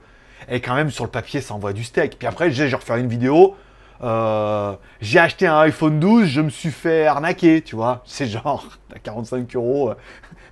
et 0.49 0.59
quand 0.59 0.75
même, 0.75 0.91
sur 0.91 1.03
le 1.03 1.09
papier, 1.09 1.41
ça 1.41 1.53
envoie 1.53 1.73
du 1.73 1.83
steak. 1.83 2.17
Puis 2.17 2.27
après, 2.27 2.51
j'ai 2.51 2.67
refaire 2.73 2.97
une 2.97 3.07
vidéo. 3.07 3.55
Euh, 4.03 4.73
j'ai 4.99 5.19
acheté 5.19 5.47
un 5.47 5.59
iPhone 5.59 5.99
12, 5.99 6.25
je 6.25 6.41
me 6.41 6.49
suis 6.49 6.71
fait 6.71 7.05
arnaquer, 7.05 7.61
tu 7.61 7.75
vois. 7.75 8.01
C'est 8.05 8.27
genre, 8.27 8.65
à 8.95 8.99
45 8.99 9.55
euros, 9.55 9.91
euh, 9.91 9.95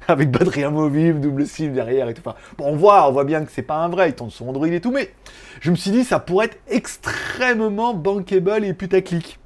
avec 0.07 0.31
batterie 0.31 0.63
amovible, 0.63 1.19
double 1.19 1.45
SIM 1.47 1.69
derrière 1.69 2.09
et 2.09 2.13
tout. 2.13 2.21
Bon, 2.21 2.33
on 2.65 2.75
voit, 2.75 3.07
on 3.07 3.11
voit 3.11 3.23
bien 3.23 3.43
que 3.43 3.51
c'est 3.51 3.61
pas 3.63 3.77
un 3.77 3.89
vrai, 3.89 4.09
il 4.09 4.15
tourne 4.15 4.29
sur 4.29 4.47
Android 4.47 4.67
et 4.67 4.81
tout, 4.81 4.91
mais 4.91 5.13
je 5.61 5.71
me 5.71 5.75
suis 5.75 5.91
dit, 5.91 6.03
ça 6.03 6.19
pourrait 6.19 6.47
être 6.47 6.59
extrêmement 6.67 7.93
bankable 7.93 8.65
et 8.65 8.73
putaclic. 8.73 9.39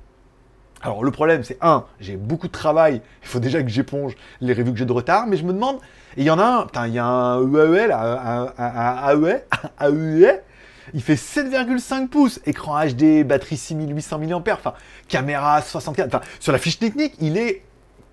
Alors, 0.81 1.05
le 1.05 1.11
problème, 1.11 1.43
c'est 1.43 1.57
un, 1.61 1.85
j'ai 2.01 2.17
beaucoup 2.17 2.47
de 2.47 2.51
travail, 2.51 3.01
il 3.21 3.27
faut 3.27 3.39
déjà 3.39 3.63
que 3.63 3.69
j'éponge 3.69 4.15
les 4.41 4.53
reviews 4.53 4.73
que 4.73 4.79
j'ai 4.79 4.85
de 4.85 4.91
retard, 4.91 5.27
mais 5.27 5.37
je 5.37 5.45
me 5.45 5.53
demande, 5.53 5.77
il 6.17 6.25
y 6.25 6.29
en 6.29 6.39
a 6.39 6.43
un, 6.43 6.65
putain, 6.65 6.87
il 6.87 6.93
y 6.93 6.99
a 6.99 7.05
un 7.05 7.41
UAE 7.41 7.87
là, 7.87 8.51
un, 8.57 8.63
un, 8.63 9.07
un 9.07 9.23
AEE, 9.23 10.41
il 10.93 11.01
fait 11.01 11.15
7,5 11.15 12.07
pouces, 12.07 12.39
écran 12.45 12.85
HD, 12.85 13.23
batterie 13.23 13.57
6800 13.57 14.19
mAh, 14.19 14.53
enfin, 14.53 14.73
caméra 15.07 15.61
64, 15.61 16.07
enfin, 16.07 16.21
sur 16.39 16.51
la 16.51 16.57
fiche 16.57 16.79
technique, 16.79 17.13
il 17.19 17.37
est 17.37 17.63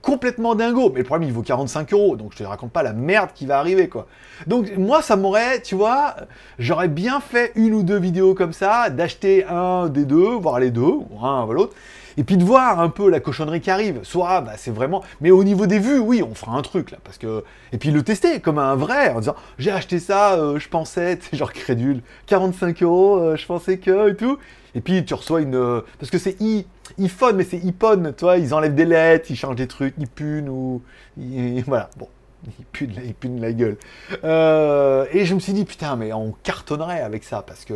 complètement 0.02 0.54
dingo. 0.54 0.90
Mais 0.90 1.00
le 1.00 1.04
problème, 1.04 1.28
il 1.28 1.32
vaut 1.32 1.42
45 1.42 1.92
euros, 1.92 2.16
donc 2.16 2.32
je 2.32 2.38
te 2.38 2.44
raconte 2.44 2.72
pas 2.72 2.82
la 2.82 2.92
merde 2.92 3.30
qui 3.34 3.46
va 3.46 3.58
arriver, 3.58 3.88
quoi. 3.88 4.06
Donc, 4.46 4.74
moi, 4.76 5.02
ça 5.02 5.16
m'aurait, 5.16 5.60
tu 5.62 5.74
vois, 5.74 6.16
j'aurais 6.58 6.88
bien 6.88 7.20
fait 7.20 7.52
une 7.54 7.74
ou 7.74 7.82
deux 7.82 7.98
vidéos 7.98 8.34
comme 8.34 8.52
ça, 8.52 8.90
d'acheter 8.90 9.44
un 9.44 9.88
des 9.88 10.04
deux, 10.04 10.34
voire 10.36 10.58
les 10.58 10.70
deux, 10.70 10.82
ou 10.82 11.24
un, 11.24 11.44
ou 11.46 11.52
l'autre, 11.52 11.74
et 12.20 12.22
puis 12.22 12.36
de 12.36 12.44
voir 12.44 12.80
un 12.80 12.90
peu 12.90 13.08
la 13.08 13.18
cochonnerie 13.18 13.62
qui 13.62 13.70
arrive. 13.70 14.00
Soit, 14.02 14.42
bah, 14.42 14.52
c'est 14.58 14.70
vraiment. 14.70 15.02
Mais 15.22 15.30
au 15.30 15.42
niveau 15.42 15.66
des 15.66 15.78
vues, 15.78 15.98
oui, 15.98 16.22
on 16.22 16.34
fera 16.34 16.54
un 16.54 16.60
truc 16.60 16.90
là. 16.90 16.98
Parce 17.02 17.16
que. 17.16 17.42
Et 17.72 17.78
puis 17.78 17.90
le 17.90 18.02
tester 18.02 18.40
comme 18.40 18.58
un 18.58 18.74
vrai, 18.76 19.08
en 19.08 19.20
disant 19.20 19.36
j'ai 19.58 19.70
acheté 19.70 19.98
ça, 19.98 20.34
euh, 20.34 20.58
je 20.58 20.68
pensais, 20.68 21.18
c'est 21.30 21.38
genre 21.38 21.50
crédule, 21.50 22.02
45 22.26 22.82
euros, 22.82 23.16
euh, 23.16 23.36
je 23.36 23.46
pensais 23.46 23.78
que 23.78 24.10
et 24.10 24.16
tout. 24.16 24.38
Et 24.74 24.82
puis 24.82 25.02
tu 25.02 25.14
reçois 25.14 25.40
une. 25.40 25.54
Euh, 25.54 25.80
parce 25.98 26.10
que 26.10 26.18
c'est 26.18 26.38
i, 26.42 26.66
iPhone, 26.98 27.36
mais 27.36 27.44
c'est 27.44 27.64
iPhone, 27.64 28.12
tu 28.14 28.26
vois, 28.26 28.36
ils 28.36 28.52
enlèvent 28.52 28.74
des 28.74 28.84
lettres, 28.84 29.30
ils 29.30 29.36
changent 29.36 29.56
des 29.56 29.66
trucs, 29.66 29.94
ils 29.96 30.06
punent 30.06 30.50
ou. 30.50 30.82
voilà, 31.66 31.88
bon. 31.96 32.08
Il 32.58 32.64
pue 32.66 32.86
de 32.86 32.96
la, 32.96 33.02
il 33.02 33.14
pue 33.14 33.28
de 33.28 33.40
la 33.40 33.52
gueule. 33.52 33.76
Euh, 34.24 35.04
et 35.12 35.24
je 35.24 35.34
me 35.34 35.40
suis 35.40 35.52
dit, 35.52 35.64
putain, 35.64 35.96
mais 35.96 36.12
on 36.12 36.34
cartonnerait 36.42 37.00
avec 37.00 37.24
ça, 37.24 37.42
parce 37.46 37.64
que 37.64 37.74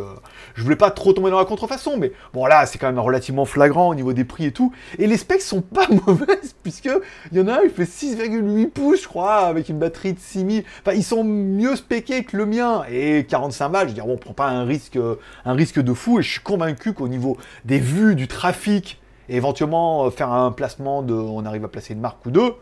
je 0.55 0.63
voulais 0.63 0.75
pas 0.75 0.91
trop 0.91 1.13
tomber 1.13 1.29
dans 1.29 1.39
la 1.39 1.45
contrefaçon, 1.45 1.97
mais 1.97 2.11
bon, 2.33 2.45
là, 2.45 2.65
c'est 2.65 2.77
quand 2.77 2.87
même 2.87 2.99
relativement 2.99 3.45
flagrant 3.45 3.89
au 3.89 3.95
niveau 3.95 4.13
des 4.13 4.23
prix 4.23 4.45
et 4.45 4.51
tout. 4.51 4.73
Et 4.97 5.07
les 5.07 5.17
specs 5.17 5.41
sont 5.41 5.61
pas 5.61 5.87
mauvaises, 6.07 6.55
puisque 6.63 6.89
il 7.31 7.37
y 7.37 7.41
en 7.41 7.47
a 7.47 7.59
un, 7.59 7.61
il 7.63 7.69
fait 7.69 7.83
6,8 7.83 8.69
pouces, 8.69 9.03
je 9.03 9.07
crois, 9.07 9.41
avec 9.41 9.69
une 9.69 9.79
batterie 9.79 10.13
de 10.13 10.19
6000. 10.19 10.63
Enfin, 10.81 10.95
ils 10.95 11.03
sont 11.03 11.23
mieux 11.23 11.75
spéqués 11.75 12.23
que 12.23 12.37
le 12.37 12.45
mien. 12.45 12.83
Et 12.91 13.25
45 13.25 13.69
balles, 13.69 13.83
je 13.83 13.87
veux 13.89 13.93
dire, 13.93 14.05
bon, 14.05 14.13
on 14.13 14.17
prend 14.17 14.33
pas 14.33 14.47
un 14.47 14.65
risque, 14.65 14.97
un 15.45 15.53
risque 15.53 15.79
de 15.79 15.93
fou, 15.93 16.19
et 16.19 16.23
je 16.23 16.31
suis 16.31 16.41
convaincu 16.41 16.93
qu'au 16.93 17.07
niveau 17.07 17.37
des 17.65 17.79
vues, 17.79 18.15
du 18.15 18.27
trafic, 18.27 18.99
éventuellement 19.29 20.05
euh, 20.05 20.09
faire 20.09 20.31
un 20.31 20.51
placement 20.51 21.01
de, 21.01 21.13
on 21.13 21.45
arrive 21.45 21.65
à 21.65 21.67
placer 21.67 21.93
une 21.93 21.99
marque 21.99 22.25
ou 22.25 22.31
deux, 22.31 22.53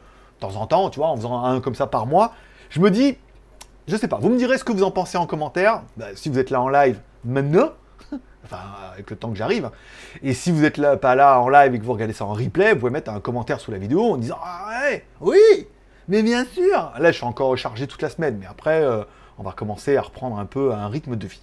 temps 0.44 0.56
en 0.60 0.68
temps, 0.68 0.90
tu 0.90 1.00
vois, 1.00 1.10
en 1.10 1.16
faisant 1.16 1.44
un 1.44 1.62
comme 1.62 1.76
ça 1.76 1.88
par 1.88 2.06
mois, 2.06 2.34
je 2.70 2.80
me 2.80 2.92
dis, 2.92 3.18
je 3.88 3.96
sais 3.96 4.08
pas, 4.08 4.18
vous 4.18 4.30
me 4.30 4.38
direz 4.38 4.58
ce 4.58 4.64
que 4.64 4.72
vous 4.72 4.84
en 4.84 4.92
pensez 4.92 5.18
en 5.18 5.26
commentaire, 5.26 5.84
bah, 5.98 6.08
si 6.16 6.30
vous 6.30 6.40
êtes 6.40 6.50
là 6.50 6.62
en 6.62 6.70
live 6.70 7.00
maintenant, 7.26 7.72
enfin 8.46 8.58
avec 8.94 9.10
le 9.10 9.16
temps 9.16 9.30
que 9.30 9.38
j'arrive, 9.38 9.70
et 10.22 10.34
si 10.34 10.52
vous 10.52 10.62
n'êtes 10.62 10.78
là, 10.78 10.98
pas 10.98 11.16
là 11.16 11.40
en 11.40 11.50
live 11.50 11.74
et 11.74 11.80
que 11.80 11.84
vous 11.84 11.94
regardez 11.94 12.14
ça 12.14 12.26
en 12.26 12.34
replay, 12.34 12.74
vous 12.74 12.80
pouvez 12.80 12.92
mettre 12.92 13.12
un 13.12 13.20
commentaire 13.20 13.60
sous 13.60 13.72
la 13.72 13.78
vidéo 13.78 14.14
en 14.14 14.18
disant, 14.18 14.38
ah 14.44 14.90
oui, 15.22 15.68
mais 16.08 16.24
bien 16.24 16.46
sûr, 16.46 16.92
là 16.98 17.12
je 17.12 17.18
suis 17.18 17.26
encore 17.26 17.50
rechargé 17.50 17.88
toute 17.88 18.02
la 18.02 18.10
semaine, 18.10 18.38
mais 18.40 18.48
après, 18.48 18.84
euh, 18.84 19.04
on 19.38 19.44
va 19.44 19.52
commencer 19.52 19.98
à 19.98 20.02
reprendre 20.02 20.38
un 20.38 20.46
peu 20.46 20.74
un 20.74 20.88
rythme 20.88 21.16
de 21.16 21.28
vie. 21.28 21.42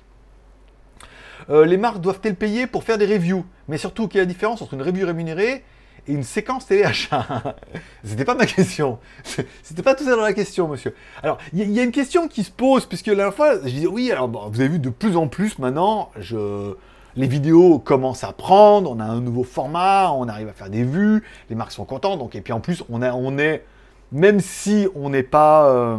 Euh, 1.49 1.65
les 1.65 1.79
marques 1.79 2.01
doivent-elles 2.01 2.37
payer 2.37 2.67
pour 2.67 2.85
faire 2.85 2.99
des 2.99 3.07
reviews? 3.07 3.45
Mais 3.69 3.79
surtout, 3.79 4.09
quelle 4.09 4.21
est 4.21 4.25
la 4.25 4.29
différence 4.29 4.61
entre 4.63 4.75
une 4.75 4.83
review 4.83 5.07
rémunérée 5.07 5.65
et 6.07 6.13
une 6.13 6.23
séquence 6.23 6.67
téléachat 6.67 7.57
C'était 8.05 8.25
pas 8.25 8.35
ma 8.35 8.47
question. 8.47 8.99
C'était 9.63 9.83
pas 9.83 9.95
tout 9.95 10.05
ça 10.05 10.17
dans 10.17 10.23
la 10.23 10.33
question, 10.33 10.69
monsieur. 10.69 10.95
Alors, 11.23 11.39
il 11.53 11.71
y, 11.71 11.81
a 11.81 11.83
une 11.83 11.93
question 11.93 12.29
qui 12.29 12.45
se 12.45 12.51
pose, 12.51 12.87
puisque 12.87 13.09
la 13.09 13.31
fois, 13.31 13.57
je 13.63 13.69
disais, 13.71 13.87
oui, 13.87 14.11
alors 14.11 14.29
vous 14.29 14.61
avez 14.61 14.69
vu 14.69 14.79
de 14.79 14.91
plus 14.91 15.17
en 15.17 15.29
plus 15.29 15.59
maintenant, 15.59 16.11
je... 16.19 16.75
les 17.17 17.27
vidéos 17.27 17.79
commencent 17.79 18.25
à 18.25 18.33
prendre, 18.33 18.91
on 18.91 19.01
a 19.01 19.05
un 19.05 19.21
nouveau 19.21 19.45
format, 19.45 20.11
on 20.13 20.29
arrive 20.29 20.49
à 20.49 20.53
faire 20.53 20.71
des 20.71 20.85
vues, 20.85 21.23
les 21.49 21.57
marques 21.57 21.73
sont 21.73 21.85
contentes, 21.85 22.19
donc, 22.19 22.35
et 22.35 22.41
puis 22.41 22.53
en 22.53 22.61
plus, 22.61 22.83
on, 22.89 23.03
on 23.03 23.39
est, 23.39 23.65
même 24.13 24.41
si 24.41 24.89
on 24.95 25.11
n'est 25.11 25.23
pas 25.23 25.69
euh, 25.69 25.99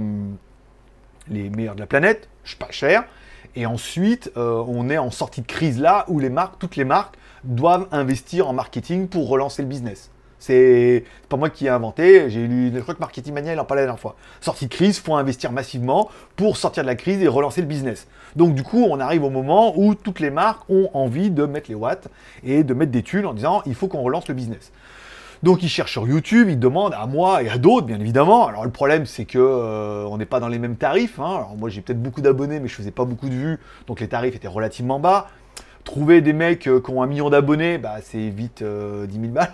les 1.29 1.49
meilleurs 1.49 1.75
de 1.75 1.81
la 1.81 1.87
planète, 1.87 2.29
je 2.43 2.49
suis 2.49 2.57
pas 2.57 2.71
cher, 2.71 3.05
et 3.55 3.65
ensuite, 3.65 4.31
euh, 4.37 4.63
on 4.67 4.89
est 4.89 4.97
en 4.97 5.11
sortie 5.11 5.41
de 5.41 5.47
crise 5.47 5.79
là 5.79 6.05
où 6.07 6.19
les 6.19 6.29
marques, 6.29 6.57
toutes 6.59 6.75
les 6.75 6.85
marques, 6.85 7.17
doivent 7.43 7.87
investir 7.91 8.47
en 8.47 8.53
marketing 8.53 9.07
pour 9.07 9.27
relancer 9.27 9.61
le 9.61 9.67
business. 9.67 10.11
C'est 10.41 11.03
pas 11.29 11.37
moi 11.37 11.51
qui 11.51 11.67
ai 11.67 11.69
inventé, 11.69 12.27
j'ai 12.31 12.47
lu, 12.47 12.73
crois 12.81 12.95
que 12.95 12.99
Marketing 12.99 13.31
Mania, 13.31 13.53
il 13.53 13.59
en 13.59 13.63
parlait 13.63 13.83
la 13.83 13.87
dernière 13.87 14.01
fois. 14.01 14.15
Sortie 14.41 14.65
de 14.65 14.73
crise, 14.73 14.97
faut 14.99 15.13
investir 15.13 15.51
massivement 15.51 16.09
pour 16.35 16.57
sortir 16.57 16.81
de 16.81 16.87
la 16.87 16.95
crise 16.95 17.21
et 17.21 17.27
relancer 17.27 17.61
le 17.61 17.67
business. 17.67 18.07
Donc 18.35 18.55
du 18.55 18.63
coup, 18.63 18.87
on 18.89 18.99
arrive 18.99 19.23
au 19.23 19.29
moment 19.29 19.77
où 19.77 19.93
toutes 19.93 20.19
les 20.19 20.31
marques 20.31 20.67
ont 20.67 20.89
envie 20.95 21.29
de 21.29 21.45
mettre 21.45 21.69
les 21.69 21.75
watts 21.75 22.07
et 22.43 22.63
de 22.63 22.73
mettre 22.73 22.91
des 22.91 23.03
thunes 23.03 23.27
en 23.27 23.35
disant 23.35 23.61
il 23.67 23.75
faut 23.75 23.87
qu'on 23.87 24.01
relance 24.01 24.27
le 24.29 24.33
business. 24.33 24.71
Donc 25.43 25.61
ils 25.61 25.69
cherchent 25.69 25.91
sur 25.91 26.07
YouTube, 26.07 26.49
ils 26.49 26.59
demandent 26.59 26.93
à 26.93 27.05
moi 27.05 27.43
et 27.43 27.49
à 27.49 27.59
d'autres, 27.59 27.85
bien 27.87 27.99
évidemment. 27.99 28.47
Alors 28.47 28.63
le 28.63 28.71
problème, 28.71 29.05
c'est 29.05 29.25
que 29.25 29.39
euh, 29.39 30.05
on 30.05 30.17
n'est 30.17 30.25
pas 30.25 30.39
dans 30.39 30.47
les 30.47 30.59
mêmes 30.59 30.75
tarifs. 30.75 31.19
Hein. 31.19 31.35
Alors 31.37 31.55
moi, 31.57 31.69
j'ai 31.69 31.81
peut-être 31.81 32.01
beaucoup 32.01 32.21
d'abonnés, 32.21 32.59
mais 32.59 32.67
je 32.67 32.75
faisais 32.75 32.91
pas 32.91 33.05
beaucoup 33.05 33.27
de 33.29 33.33
vues, 33.33 33.59
donc 33.85 33.99
les 33.99 34.07
tarifs 34.07 34.35
étaient 34.35 34.47
relativement 34.47 34.99
bas. 34.99 35.27
Trouver 35.83 36.21
des 36.21 36.33
mecs 36.33 36.67
euh, 36.67 36.79
qui 36.79 36.91
ont 36.91 37.01
un 37.01 37.07
million 37.07 37.29
d'abonnés, 37.29 37.77
bah, 37.77 37.95
c'est 38.01 38.29
vite 38.29 38.59
10 38.59 38.63
euh, 38.63 39.07
000 39.09 39.27
balles. 39.31 39.53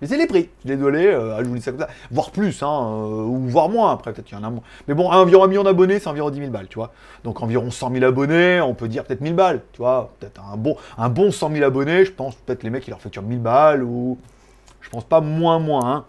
Mais 0.00 0.06
c'est 0.08 0.18
les 0.18 0.26
prix, 0.26 0.50
désolé, 0.62 1.04
je 1.10 1.44
vous 1.44 1.54
dis 1.54 1.62
ça 1.62 1.70
comme 1.70 1.80
ça. 1.80 1.88
Voire 2.10 2.30
plus, 2.30 2.62
hein, 2.62 2.98
ou 3.26 3.48
voire 3.48 3.70
moins, 3.70 3.92
après 3.92 4.12
peut-être 4.12 4.26
qu'il 4.26 4.36
y 4.36 4.40
en 4.40 4.44
a 4.44 4.50
moins. 4.50 4.60
Mais 4.88 4.94
bon, 4.94 5.10
environ 5.10 5.44
un 5.44 5.46
million 5.46 5.64
d'abonnés, 5.64 6.00
c'est 6.00 6.08
environ 6.08 6.28
10 6.28 6.38
000 6.38 6.50
balles, 6.50 6.68
tu 6.68 6.74
vois. 6.74 6.92
Donc 7.24 7.42
environ 7.42 7.70
100 7.70 7.92
000 7.92 8.04
abonnés, 8.04 8.60
on 8.60 8.74
peut 8.74 8.88
dire 8.88 9.04
peut-être 9.04 9.22
1000 9.22 9.32
balles, 9.32 9.62
tu 9.72 9.78
vois. 9.78 10.12
Peut-être 10.20 10.42
un 10.52 10.58
bon, 10.58 10.76
un 10.98 11.08
bon 11.08 11.30
100 11.30 11.50
000 11.50 11.64
abonnés, 11.64 12.04
je 12.04 12.12
pense 12.12 12.34
peut-être 12.34 12.62
les 12.62 12.68
mecs, 12.68 12.86
ils 12.86 12.90
leur 12.90 13.00
facturent 13.00 13.22
1000 13.22 13.38
balles, 13.38 13.82
ou 13.82 14.18
je 14.82 14.90
pense 14.90 15.04
pas 15.04 15.22
moins 15.22 15.58
moins. 15.58 15.90
Hein. 15.90 16.04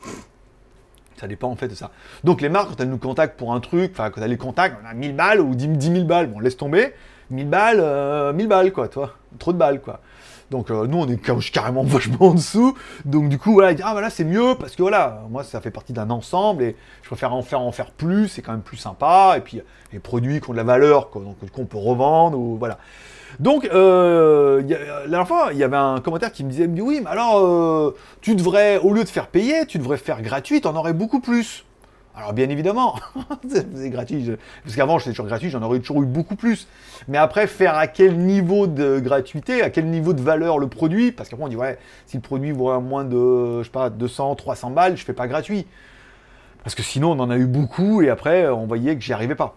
Ça 1.18 1.28
dépend 1.28 1.50
en 1.50 1.56
fait 1.56 1.68
de 1.68 1.76
ça. 1.76 1.92
Donc 2.24 2.42
les 2.42 2.50
marques, 2.50 2.70
quand 2.70 2.82
elles 2.82 2.90
nous 2.90 2.98
contactent 2.98 3.38
pour 3.38 3.54
un 3.54 3.60
truc, 3.60 3.92
enfin 3.94 4.12
quand 4.12 4.22
elles 4.22 4.30
les 4.30 4.38
contactent, 4.38 4.78
on 4.84 4.88
a 4.88 4.94
1000 4.94 5.16
balles 5.16 5.42
ou 5.42 5.56
10, 5.56 5.94
000 5.94 6.06
balles, 6.06 6.28
bon 6.28 6.40
laisse 6.40 6.58
tomber. 6.58 6.94
1000 7.30 7.50
balles, 7.50 7.78
1000 7.78 8.46
euh, 8.46 8.48
balles 8.48 8.72
quoi, 8.72 8.88
toi. 8.88 9.14
Trop 9.40 9.54
de 9.54 9.58
balles 9.58 9.82
quoi. 9.82 10.00
Donc 10.50 10.72
euh, 10.72 10.88
nous 10.88 11.00
on 11.00 11.08
est 11.08 11.52
carrément 11.52 11.84
vachement 11.86 12.28
en 12.28 12.34
dessous. 12.34 12.76
Donc 13.06 13.30
du 13.30 13.38
coup 13.38 13.54
voilà, 13.54 13.78
ah 13.84 13.92
voilà 13.92 14.10
c'est 14.10 14.24
mieux 14.24 14.56
parce 14.60 14.76
que 14.76 14.82
voilà, 14.82 15.24
moi 15.30 15.44
ça 15.44 15.62
fait 15.62 15.72
partie 15.72 15.94
d'un 15.94 16.10
ensemble 16.10 16.64
et 16.64 16.76
je 17.02 17.08
préfère 17.08 17.34
en 17.34 17.42
faire 17.42 17.62
en 17.62 17.72
faire 17.72 17.92
plus, 17.92 18.28
c'est 18.30 18.42
quand 18.42 18.54
même 18.54 18.62
plus 18.62 18.78
sympa. 18.78 19.36
Et 19.38 19.42
puis 19.42 19.62
les 19.94 20.00
produits 20.00 20.42
qui 20.42 20.50
ont 20.50 20.54
de 20.54 20.58
la 20.58 20.64
valeur, 20.64 21.10
qu'on 21.10 21.66
peut 21.66 21.78
revendre 21.78 22.38
ou 22.38 22.58
voilà. 22.58 22.78
Donc, 23.40 23.66
euh, 23.66 24.62
la 24.62 25.08
dernière 25.08 25.28
fois, 25.28 25.50
il 25.52 25.58
y 25.58 25.64
avait 25.64 25.78
un 25.78 26.00
commentaire 26.00 26.32
qui 26.32 26.44
me 26.44 26.50
disait, 26.50 26.68
oui, 26.68 27.02
mais 27.04 27.10
alors, 27.10 27.40
euh, 27.40 27.96
tu 28.22 28.36
devrais, 28.36 28.80
au 28.80 28.94
lieu 28.94 29.04
de 29.04 29.10
faire 29.10 29.28
payer, 29.28 29.66
tu 29.68 29.78
devrais 29.78 29.98
faire 29.98 30.22
gratuit, 30.22 30.62
t'en 30.62 30.76
aurais 30.76 30.94
beaucoup 30.94 31.20
plus. 31.20 31.66
Alors 32.18 32.34
bien 32.34 32.50
évidemment, 32.50 32.96
c'est 33.48 33.92
gratuit, 33.92 34.32
parce 34.64 34.76
qu'avant 34.76 34.98
j'étais 34.98 35.12
toujours 35.12 35.28
gratuit, 35.28 35.52
j'en 35.52 35.62
aurais 35.62 35.78
toujours 35.78 36.02
eu 36.02 36.08
beaucoup 36.08 36.36
plus. 36.36 36.68
Mais 37.08 37.20
après, 37.20 37.46
faire 37.46 37.76
à 37.76 37.86
quel 37.86 38.18
niveau 38.18 38.66
de 38.66 39.00
gratuité, 39.00 39.62
à 39.62 39.70
quel 39.70 39.86
niveau 39.86 40.14
de 40.14 40.22
valeur 40.22 40.58
le 40.58 40.68
produit, 40.68 41.12
parce 41.12 41.30
qu'après 41.30 41.46
on 41.46 41.48
dit, 41.48 41.56
ouais, 41.56 41.78
si 42.08 42.18
le 42.18 42.24
produit 42.24 42.52
vaut 42.52 42.80
moins 42.82 43.04
de, 43.04 43.60
je 43.60 43.66
sais 43.66 43.70
pas, 43.70 43.92
200, 43.92 44.34
300 44.34 44.72
balles, 44.72 44.98
je 44.98 45.06
fais 45.06 45.14
pas 45.14 45.28
gratuit. 45.28 45.68
Parce 46.64 46.74
que 46.74 46.82
sinon 46.82 47.12
on 47.12 47.20
en 47.20 47.30
a 47.30 47.38
eu 47.38 47.46
beaucoup 47.46 48.02
et 48.02 48.10
après 48.10 48.48
on 48.48 48.66
voyait 48.66 48.96
que 48.96 49.02
j'y 49.02 49.14
arrivais 49.14 49.36
pas. 49.36 49.56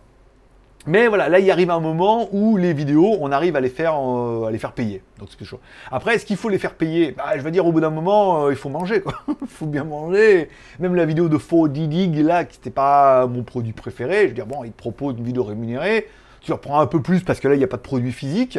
Mais 0.86 1.08
voilà, 1.08 1.28
là 1.28 1.40
il 1.40 1.50
arrive 1.50 1.70
un 1.70 1.80
moment 1.80 2.28
où 2.32 2.56
les 2.56 2.72
vidéos, 2.72 3.18
on 3.20 3.32
arrive 3.32 3.54
à 3.54 3.60
les 3.60 3.68
faire, 3.68 3.94
euh, 3.96 4.46
payer. 4.72 5.02
Donc 5.18 5.28
c'est. 5.30 5.60
Après, 5.90 6.14
est-ce 6.14 6.24
qu'il 6.24 6.38
faut 6.38 6.48
les 6.48 6.58
faire 6.58 6.74
payer? 6.74 7.12
Bah, 7.12 7.36
Je 7.36 7.42
veux 7.42 7.50
dire, 7.50 7.66
au 7.66 7.72
bout 7.72 7.80
d'un 7.80 7.90
moment, 7.90 8.46
euh, 8.46 8.50
il 8.50 8.56
faut 8.56 8.70
manger. 8.70 9.02
Il 9.42 9.46
faut 9.46 9.66
bien 9.66 9.84
manger. 9.84 10.48
Même 10.78 10.94
la 10.94 11.04
vidéo 11.04 11.28
de 11.28 11.36
Faux 11.36 11.68
Didig, 11.68 12.16
là, 12.24 12.44
qui 12.44 12.58
n'était 12.58 12.70
pas 12.70 13.26
mon 13.26 13.42
produit 13.42 13.72
préféré, 13.72 14.22
je 14.22 14.28
veux 14.28 14.34
dire, 14.34 14.46
bon, 14.46 14.64
ils 14.64 14.72
te 14.72 14.78
proposent 14.78 15.16
une 15.18 15.24
vidéo 15.24 15.44
rémunérée, 15.44 16.08
tu 16.40 16.50
leur 16.50 16.60
un 16.80 16.86
peu 16.86 17.02
plus 17.02 17.22
parce 17.22 17.40
que 17.40 17.48
là, 17.48 17.54
il 17.54 17.58
n'y 17.58 17.64
a 17.64 17.68
pas 17.68 17.76
de 17.76 17.82
produit 17.82 18.12
physique. 18.12 18.58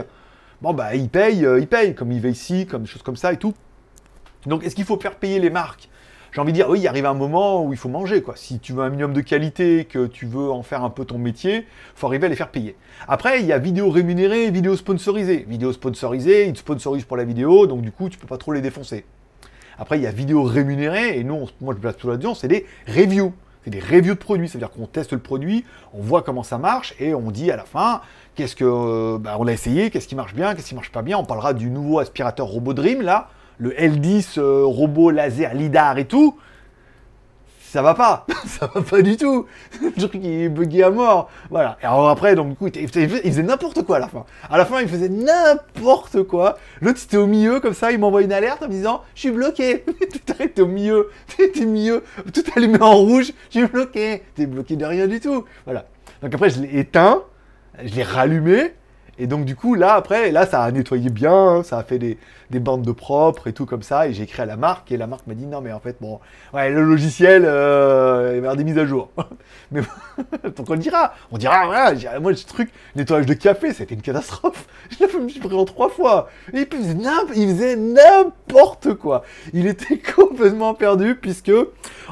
Bon, 0.61 0.73
bah, 0.73 0.93
ils 0.93 1.09
payent, 1.09 1.43
euh, 1.43 1.59
ils 1.59 1.67
comme 1.95 2.11
ils 2.11 2.23
ici, 2.25 2.67
comme 2.67 2.83
des 2.83 2.87
choses 2.87 3.01
comme 3.01 3.15
ça 3.15 3.33
et 3.33 3.37
tout. 3.37 3.55
Donc, 4.45 4.63
est-ce 4.63 4.75
qu'il 4.75 4.85
faut 4.85 4.99
faire 4.99 5.15
payer 5.15 5.39
les 5.39 5.49
marques? 5.49 5.89
J'ai 6.31 6.39
envie 6.39 6.53
de 6.53 6.55
dire, 6.55 6.69
oui, 6.69 6.79
il 6.79 6.87
arrive 6.87 7.05
un 7.05 7.13
moment 7.13 7.65
où 7.65 7.73
il 7.73 7.77
faut 7.77 7.89
manger, 7.89 8.21
quoi. 8.21 8.35
Si 8.37 8.59
tu 8.59 8.71
veux 8.71 8.83
un 8.83 8.89
minimum 8.89 9.11
de 9.11 9.19
qualité, 9.19 9.85
que 9.85 10.07
tu 10.07 10.25
veux 10.25 10.49
en 10.49 10.63
faire 10.63 10.83
un 10.83 10.89
peu 10.89 11.03
ton 11.03 11.17
métier, 11.17 11.65
faut 11.93 12.07
arriver 12.07 12.27
à 12.27 12.29
les 12.29 12.37
faire 12.37 12.51
payer. 12.51 12.77
Après, 13.07 13.41
il 13.41 13.45
y 13.45 13.51
a 13.51 13.57
vidéo 13.57 13.89
rémunérée 13.89 14.49
vidéo 14.49 14.77
sponsorisée. 14.77 15.45
Vidéo 15.49 15.73
sponsorisée, 15.73 16.47
ils 16.47 16.53
te 16.53 16.59
sponsorisent 16.59 17.03
pour 17.03 17.17
la 17.17 17.25
vidéo, 17.25 17.67
donc 17.67 17.81
du 17.81 17.91
coup, 17.91 18.07
tu 18.07 18.17
peux 18.17 18.27
pas 18.27 18.37
trop 18.37 18.53
les 18.53 18.61
défoncer. 18.61 19.03
Après, 19.77 19.97
il 19.97 20.03
y 20.03 20.07
a 20.07 20.11
vidéo 20.11 20.43
rémunérée, 20.43 21.19
et 21.19 21.23
nous, 21.25 21.47
moi, 21.59 21.73
je 21.75 21.81
place 21.81 21.97
tout 21.97 22.09
là-dedans, 22.09 22.33
c'est 22.33 22.47
des 22.47 22.65
reviews. 22.87 23.33
C'est 23.63 23.69
des 23.69 23.79
reviews 23.79 24.13
de 24.13 24.19
produits, 24.19 24.47
c'est-à-dire 24.47 24.71
qu'on 24.71 24.87
teste 24.87 25.11
le 25.11 25.19
produit, 25.19 25.65
on 25.93 26.01
voit 26.01 26.23
comment 26.23 26.43
ça 26.43 26.57
marche, 26.57 26.95
et 26.99 27.13
on 27.13 27.29
dit 27.29 27.51
à 27.51 27.57
la 27.57 27.65
fin, 27.65 28.01
qu'est-ce 28.35 28.55
que, 28.55 28.65
euh, 28.65 29.17
bah, 29.19 29.35
on 29.37 29.47
a 29.47 29.51
essayé, 29.51 29.91
qu'est-ce 29.91 30.07
qui 30.07 30.15
marche 30.15 30.33
bien, 30.33 30.55
qu'est-ce 30.55 30.69
qui 30.69 30.75
marche 30.75 30.91
pas 30.91 31.01
bien. 31.01 31.17
On 31.17 31.25
parlera 31.25 31.53
du 31.53 31.69
nouveau 31.69 31.99
aspirateur 31.99 32.47
Robot 32.47 32.73
Dream, 32.73 33.01
là, 33.01 33.29
le 33.61 33.69
L10 33.69 34.39
euh, 34.39 34.63
robot 34.65 35.11
laser 35.11 35.53
lidar 35.53 35.99
et 35.99 36.05
tout, 36.05 36.35
ça 37.59 37.83
va 37.83 37.93
pas, 37.93 38.25
ça 38.47 38.71
va 38.73 38.81
pas 38.81 39.03
du 39.03 39.17
tout. 39.17 39.45
Le 39.81 39.91
truc 39.91 40.19
il 40.23 40.41
est 40.41 40.49
bugué 40.49 40.81
à 40.81 40.89
mort. 40.89 41.29
Voilà. 41.51 41.77
Et 41.83 41.85
alors 41.85 42.09
après, 42.09 42.33
donc 42.33 42.49
du 42.49 42.55
coup, 42.55 42.67
il 42.67 42.89
faisait 42.89 43.43
n'importe 43.43 43.83
quoi 43.83 43.97
à 43.97 43.99
la 43.99 44.07
fin. 44.07 44.25
À 44.49 44.57
la 44.57 44.65
fin, 44.65 44.81
il 44.81 44.87
faisait 44.87 45.09
n'importe 45.09 46.23
quoi. 46.23 46.57
L'autre, 46.81 46.97
c'était 46.97 47.17
au 47.17 47.27
milieu, 47.27 47.59
comme 47.59 47.75
ça, 47.75 47.91
il 47.91 47.99
m'envoie 47.99 48.23
une 48.23 48.33
alerte 48.33 48.63
en 48.63 48.65
me 48.65 48.71
disant 48.71 49.03
Je 49.13 49.19
suis 49.21 49.31
bloqué. 49.31 49.85
tout 49.85 50.33
arrêté 50.33 50.63
au 50.63 50.67
milieu. 50.67 51.11
T'es 51.37 51.65
milieu. 51.65 52.03
Tout 52.33 52.43
allumé 52.55 52.81
en 52.81 52.95
rouge. 52.95 53.31
Je 53.51 53.59
suis 53.59 53.67
bloqué. 53.67 54.23
T'es 54.33 54.47
bloqué 54.47 54.75
de 54.75 54.85
rien 54.85 55.07
du 55.07 55.19
tout. 55.19 55.45
Voilà. 55.65 55.85
Donc 56.23 56.33
après, 56.33 56.49
je 56.49 56.61
l'ai 56.61 56.79
éteint. 56.79 57.21
Je 57.81 57.93
l'ai 57.93 58.03
rallumé. 58.03 58.73
Et 59.21 59.27
donc 59.27 59.45
du 59.45 59.55
coup, 59.55 59.75
là, 59.75 59.93
après, 59.93 60.31
là, 60.31 60.47
ça 60.47 60.63
a 60.63 60.71
nettoyé 60.71 61.11
bien, 61.11 61.61
ça 61.61 61.77
a 61.77 61.83
fait 61.83 61.99
des, 61.99 62.17
bandes 62.59 62.81
de 62.81 62.91
propre 62.91 63.45
et 63.45 63.53
tout 63.53 63.67
comme 63.67 63.83
ça, 63.83 64.07
et 64.07 64.13
j'ai 64.13 64.23
écrit 64.23 64.41
à 64.41 64.47
la 64.47 64.57
marque, 64.57 64.91
et 64.91 64.97
la 64.97 65.05
marque 65.05 65.27
m'a 65.27 65.35
dit, 65.35 65.45
non, 65.45 65.61
mais 65.61 65.71
en 65.71 65.79
fait, 65.79 65.97
bon, 66.01 66.19
ouais, 66.55 66.71
le 66.71 66.81
logiciel, 66.83 67.43
euh, 67.45 68.31
il 68.31 68.31
va 68.31 68.35
y 68.35 68.39
avoir 68.39 68.55
des 68.55 68.63
mises 68.63 68.79
à 68.79 68.85
jour. 68.87 69.11
mais 69.71 69.81
donc 70.55 70.67
on 70.67 70.73
le 70.73 70.79
dira, 70.79 71.13
on 71.31 71.37
dira, 71.37 71.67
voilà, 71.67 72.19
moi, 72.19 72.35
ce 72.35 72.47
truc, 72.47 72.71
nettoyage 72.95 73.27
de 73.27 73.35
café, 73.35 73.73
c'était 73.73 73.93
une 73.93 74.01
catastrophe. 74.01 74.65
Je 74.89 75.05
l'ai 75.05 75.29
suis 75.29 75.39
pris 75.39 75.53
en 75.53 75.65
trois 75.65 75.89
fois. 75.89 76.27
Et 76.51 76.65
puis, 76.65 76.79
il 76.81 77.47
faisait 77.47 77.75
n'importe 77.75 78.95
quoi. 78.95 79.21
Il 79.53 79.67
était 79.67 79.99
complètement 79.99 80.73
perdu, 80.73 81.13
puisque, 81.13 81.51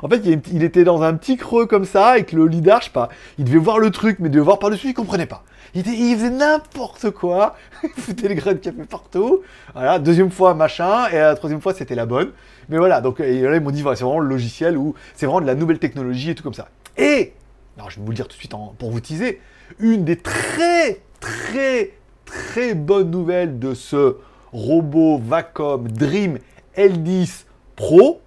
en 0.04 0.08
fait, 0.08 0.22
il 0.24 0.64
était 0.64 0.84
dans 0.84 1.02
un 1.02 1.16
petit 1.16 1.38
creux 1.38 1.66
comme 1.66 1.86
ça, 1.86 2.20
et 2.20 2.24
que 2.24 2.36
le 2.36 2.46
leader, 2.46 2.82
je 2.82 2.86
sais 2.86 2.92
pas, 2.92 3.10
il 3.40 3.46
devait 3.46 3.58
voir 3.58 3.80
le 3.80 3.90
truc, 3.90 4.18
mais 4.20 4.30
devait 4.30 4.46
voir 4.46 4.60
par-dessus, 4.60 4.90
il 4.90 4.94
comprenait 4.94 5.26
pas. 5.26 5.44
Il, 5.76 5.84
faisait 5.84 6.30
n'importe 6.30 7.12
quoi. 7.12 7.56
il 7.84 7.90
foutait 8.02 8.28
les 8.28 8.36
grains 8.36 8.54
de 8.54 8.58
café 8.60 8.84
partout. 8.90 9.42
Voilà, 9.74 10.00
deuxième 10.00 10.32
fois, 10.32 10.54
machin. 10.54 11.08
Et 11.10 11.18
la 11.18 11.36
troisième 11.36 11.62
fois, 11.62 11.74
c'était 11.74 11.96
la 11.96 12.06
bonne. 12.06 12.32
Mais 12.70 12.78
voilà, 12.78 13.02
donc 13.02 13.20
et 13.20 13.42
là, 13.42 13.56
ils 13.56 13.62
m'ont 13.62 13.72
dit, 13.72 13.82
voilà, 13.82 13.96
c'est 13.96 14.04
vraiment 14.04 14.20
le 14.20 14.30
logiciel 14.30 14.78
où 14.78 14.96
c'est 15.16 15.26
vraiment 15.26 15.42
de 15.42 15.48
la 15.48 15.56
nouvelle 15.56 15.80
technologie 15.80 16.32
et 16.32 16.36
tout 16.36 16.44
comme 16.44 16.54
ça. 16.54 16.70
Et, 16.98 17.34
alors 17.78 17.90
je 17.90 17.98
vais 17.98 18.04
vous 18.04 18.12
le 18.12 18.16
dire 18.16 18.28
tout 18.28 18.36
de 18.36 18.40
suite 18.40 18.54
pour 18.78 18.92
vous 18.92 19.00
teaser, 19.00 19.42
une 19.80 20.06
des 20.06 20.18
très, 20.18 21.02
très, 21.20 21.92
très 22.26 22.74
bonnes 22.74 23.10
nouvelles 23.10 23.58
de 23.60 23.74
ce 23.74 24.18
robot 24.52 25.18
Vacom 25.18 25.88
Dream 25.88 26.40
L10 26.76 27.46
Pro, 27.76 28.22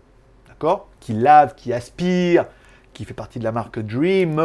d'accord 0.48 0.88
Qui 1.00 1.12
lave, 1.12 1.54
qui 1.54 1.72
aspire, 1.72 2.46
qui 2.92 3.04
fait 3.04 3.14
partie 3.14 3.38
de 3.38 3.44
la 3.44 3.52
marque 3.52 3.78
Dream, 3.78 4.40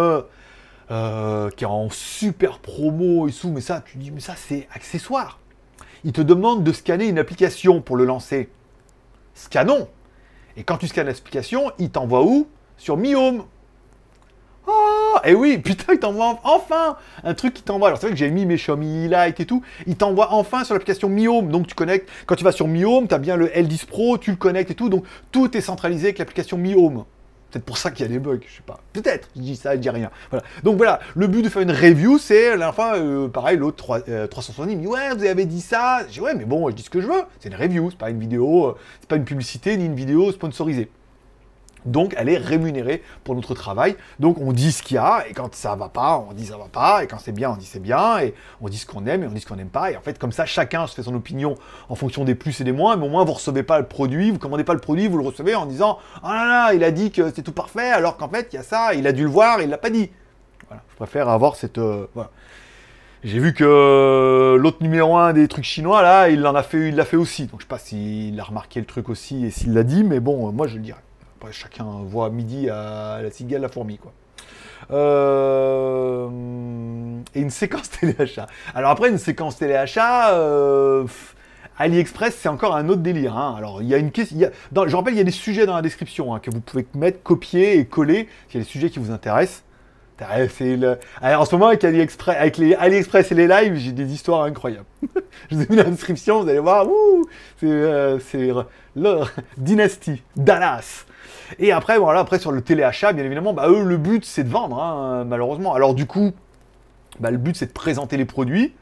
euh, 0.90 1.50
qui 1.50 1.64
est 1.64 1.68
en 1.68 1.90
super 1.90 2.60
promo 2.60 3.28
et 3.28 3.32
tout, 3.32 3.50
mais 3.50 3.62
ça, 3.62 3.84
tu 3.86 3.98
dis, 3.98 4.12
mais 4.12 4.22
ça, 4.22 4.36
c'est 4.36 4.68
accessoire. 4.74 5.40
Il 6.04 6.14
te 6.14 6.22
demande 6.22 6.64
de 6.64 6.72
scanner 6.72 7.08
une 7.08 7.20
application 7.20 7.82
pour 7.82 7.98
le 7.98 8.06
lancer. 8.06 8.50
Scannons. 9.34 9.88
Et 10.56 10.64
quand 10.64 10.78
tu 10.78 10.88
scannes 10.88 11.08
l'application, 11.08 11.72
il 11.78 11.90
t'envoie 11.90 12.24
où? 12.24 12.48
Sur 12.78 12.98
Mi 12.98 13.16
Home. 13.16 13.44
Oh, 14.68 15.16
et 15.24 15.34
oui, 15.34 15.58
putain, 15.64 15.94
il 15.94 16.00
t'envoie 16.00 16.40
enfin 16.44 16.98
un 17.24 17.34
truc 17.34 17.54
qui 17.54 17.64
t'envoie. 17.64 17.88
Alors 17.88 18.00
c'est 18.00 18.08
vrai 18.08 18.14
que 18.14 18.20
j'ai 18.20 18.30
mis 18.30 18.46
mes 18.46 18.56
Xiaomi 18.56 19.08
Lite 19.08 19.40
et 19.40 19.46
tout. 19.46 19.64
Il 19.86 19.96
t'envoie 19.96 20.34
enfin 20.34 20.64
sur 20.64 20.74
l'application 20.74 21.10
Mi 21.10 21.28
Home. 21.28 21.50
Donc 21.50 21.68
tu 21.68 21.76
connectes. 21.76 22.10
Quand 22.26 22.36
tu 22.36 22.44
vas 22.44 22.52
sur 22.52 22.68
Mi 22.68 22.84
Home, 22.86 23.08
tu 23.08 23.16
as 23.16 23.20
bien 23.20 23.36
le 23.36 23.48
L10 23.48 23.86
Pro, 23.86 24.18
tu 24.18 24.32
le 24.32 24.38
connectes 24.38 24.72
et 24.72 24.76
tout. 24.76 24.90
Donc 24.90 25.06
tout 25.32 25.56
est 25.56 25.62
centralisé 25.62 26.08
avec 26.08 26.20
l'application 26.20 26.58
Mi 26.58 26.76
Home. 26.76 27.06
Peut-être 27.58 27.66
pour 27.66 27.80
ça 27.80 27.90
qu'il 27.90 28.06
y 28.06 28.10
a 28.10 28.12
des 28.12 28.20
bugs, 28.20 28.38
je 28.48 28.58
sais 28.58 28.62
pas. 28.64 28.80
Peut-être, 28.94 29.30
je 29.36 29.42
dis 29.42 29.56
ça, 29.56 29.74
je 29.74 29.80
dis 29.80 29.90
rien. 29.90 30.12
Voilà. 30.30 30.46
Donc 30.62 30.78
voilà, 30.78 31.00
le 31.16 31.26
but 31.26 31.42
de 31.42 31.50
faire 31.50 31.64
une 31.64 31.72
review, 31.72 32.20
c'est 32.20 32.56
la 32.56 32.72
fin, 32.72 32.96
euh, 32.96 33.28
pareil, 33.30 33.58
l'autre 33.58 34.04
370 34.28 34.72
il 34.72 34.78
me 34.78 34.82
dit 34.84 34.88
Ouais, 34.88 35.16
vous 35.16 35.26
avez 35.26 35.46
dit 35.46 35.62
ça. 35.62 36.04
Dis 36.08 36.22
Ouais, 36.22 36.36
mais 36.36 36.46
bon, 36.46 36.70
je 36.70 36.76
dis 36.76 36.84
ce 36.84 36.92
que 36.92 37.02
je 37.02 37.08
veux. 37.08 37.24
C'est 37.40 37.50
une 37.50 37.56
review, 37.56 37.90
c'est 37.90 37.98
pas 37.98 38.12
une 38.12 38.20
vidéo, 38.20 38.68
euh, 38.68 38.76
c'est 39.00 39.10
pas 39.10 39.16
une 39.16 39.26
publicité 39.26 39.76
ni 39.76 39.86
une 39.86 39.96
vidéo 39.96 40.32
sponsorisée. 40.32 40.92
Donc 41.88 42.14
elle 42.18 42.30
est 42.30 42.38
rémunérée 42.38 43.02
pour 43.24 43.36
notre 43.36 43.56
travail. 43.56 43.96
Donc 44.20 44.38
on 44.40 44.52
dit 44.52 44.72
ce 44.72 44.84
qu'il 44.84 44.96
y 44.96 44.98
a, 44.98 45.26
et 45.28 45.34
quand 45.34 45.54
ça 45.56 45.76
va 45.76 45.90
pas, 45.90 46.24
on 46.30 46.34
dit 46.34 46.46
ça 46.46 46.58
va 46.58 46.68
pas, 46.72 47.04
et 47.04 47.08
quand 47.08 47.18
c'est 47.20 47.32
bien, 47.32 47.52
on 47.52 47.56
dit 47.56 47.66
c'est 47.66 47.80
bien, 47.80 48.20
et 48.20 48.34
on 48.62 48.70
dit 48.70 48.78
ce 48.78 48.86
qu'on 48.86 49.06
aime, 49.06 49.24
et 49.24 49.28
on 49.28 49.32
dit 49.32 49.40
ce 49.40 49.48
qu'on 49.48 49.56
n'aime 49.56 49.70
pas. 49.70 49.92
Et 49.92 49.98
en 49.98 50.02
fait, 50.02 50.20
comme 50.20 50.32
ça, 50.32 50.46
chacun 50.46 50.86
se 50.86 50.96
fait 50.96 51.04
son 51.04 51.16
opinion 51.16 51.56
en 51.90 51.96
fonction 51.96 52.26
des 52.26 52.36
plus 52.36 52.60
et 52.62 52.64
des 52.64 52.72
moins, 52.72 52.96
mais 52.98 53.06
au 53.06 53.10
moins 53.10 53.24
vous 53.24 53.34
recevez 53.34 53.64
pas 53.64 53.80
le 53.80 53.86
produit, 53.86 54.32
vous 54.32 54.40
commandez 54.40 54.64
pas 54.64 54.74
le 54.74 54.80
produit, 54.80 55.08
vous 55.08 55.18
le 55.18 55.26
recevez 55.26 55.56
en 55.56 55.66
disant 55.66 55.98
Oh 56.24 56.28
là 56.28 56.46
là, 56.46 56.74
il 56.74 56.84
a 56.84 56.92
dit 56.92 57.12
que 57.12 57.32
c'est 57.34 57.44
tout 57.44 57.54
parfait, 57.54 57.90
alors 57.90 58.18
qu'en 58.18 58.30
fait, 58.30 58.50
il 58.52 58.58
y 58.58 58.60
a 58.60 58.64
ça, 58.64 58.94
il 58.94 59.08
a 59.08 59.12
dû 59.12 59.24
le 59.24 59.30
voir, 59.30 59.62
il 59.62 59.70
l'a 59.70 59.78
pas 59.78 59.90
dit. 59.90 60.10
Voilà, 60.68 60.84
je 60.92 60.96
préfère 60.98 61.30
avoir 61.30 61.56
cette. 61.56 61.78
Euh. 61.78 62.08
J'ai 63.24 63.40
vu 63.40 63.54
que 63.54 64.58
l'autre 64.60 64.78
numéro 64.82 65.18
1 65.18 65.34
des 65.34 65.48
trucs 65.48 65.66
chinois, 65.66 66.02
là, 66.02 66.30
il 66.30 66.46
en 66.46 66.54
a 66.54 66.62
fait, 66.62 66.90
il 66.90 66.96
l'a 66.96 67.06
fait 67.06 67.18
aussi. 67.18 67.48
Donc 67.48 67.62
je 67.62 67.66
sais 67.66 67.70
pas 67.70 67.80
s'il 67.80 68.40
a 68.40 68.44
remarqué 68.44 68.80
le 68.80 68.86
truc 68.86 69.10
aussi 69.10 69.46
et 69.46 69.52
s'il 69.52 69.74
l'a 69.74 69.84
dit, 69.84 70.04
mais 70.04 70.20
bon, 70.20 70.52
moi 70.52 70.68
je 70.68 70.76
le 70.76 70.82
dirais 70.82 71.02
chacun 71.52 71.86
voit 72.06 72.30
midi 72.30 72.70
à 72.70 73.20
la 73.22 73.32
cigale, 73.32 73.62
la 73.62 73.70
fourmi, 73.70 73.98
quoi. 73.98 74.14
Euh, 74.92 76.30
et 77.36 77.42
une 77.42 77.50
séquence 77.50 77.90
téléachat. 78.00 78.48
Alors 78.74 78.92
après, 78.92 79.10
une 79.10 79.18
séquence 79.18 79.58
téléachat, 79.58 80.34
euh... 80.34 81.06
AliExpress, 81.80 82.36
c'est 82.36 82.50
encore 82.50 82.76
un 82.76 82.90
autre 82.90 83.02
délire. 83.02 83.38
Hein. 83.38 83.56
Alors, 83.58 83.82
il 83.82 83.88
y 83.88 83.94
a 83.94 83.98
une 83.98 84.12
question. 84.12 84.50
je 84.74 84.96
rappelle, 84.96 85.14
il 85.14 85.18
y 85.18 85.22
a 85.22 85.26
des 85.26 85.32
sujets 85.32 85.66
dans 85.66 85.76
la 85.76 85.82
description 85.84 86.34
hein, 86.34 86.40
que 86.40 86.50
vous 86.50 86.60
pouvez 86.60 86.88
mettre, 86.96 87.22
copier 87.22 87.78
et 87.78 87.86
coller. 87.86 88.28
Il 88.50 88.56
y 88.56 88.58
a 88.58 88.64
des 88.64 88.70
sujets 88.70 88.90
qui 88.90 88.98
vous 88.98 89.12
intéressent. 89.12 89.64
en 90.20 91.46
ce 91.46 91.56
moment, 91.56 91.68
avec 91.68 91.84
AliExpress, 91.84 92.36
avec 92.36 92.58
les 92.58 92.74
AliExpress 92.74 93.32
et 93.32 93.36
les 93.36 93.48
lives, 93.48 93.76
j'ai 93.76 93.92
des 93.92 94.12
histoires 94.12 94.44
incroyables. 94.44 94.88
je 95.52 95.56
vous 95.56 95.62
ai 95.62 95.68
mis 95.70 95.76
la 95.76 95.84
description, 95.84 96.42
vous 96.42 96.50
allez 96.50 96.60
voir. 96.60 96.88
c'est 97.60 97.68
euh, 97.68 99.26
Dynasty, 99.58 100.24
Dallas. 100.36 101.06
Et 101.60 101.72
après, 101.72 101.98
voilà, 101.98 102.20
après 102.20 102.40
sur 102.40 102.52
le 102.52 102.62
téléachat, 102.62 103.14
bien 103.14 103.24
évidemment, 103.24 103.54
bah, 103.54 103.68
eux, 103.70 103.84
le 103.84 103.98
but 103.98 104.26
c'est 104.26 104.44
de 104.44 104.50
vendre, 104.50 104.82
hein, 104.82 105.24
malheureusement. 105.26 105.74
Alors 105.74 105.94
du 105.94 106.06
coup, 106.06 106.32
bah, 107.20 107.32
le 107.32 107.38
but 107.38 107.56
c'est 107.56 107.68
de 107.68 107.72
présenter 107.72 108.18
les 108.18 108.26
produits, 108.26 108.74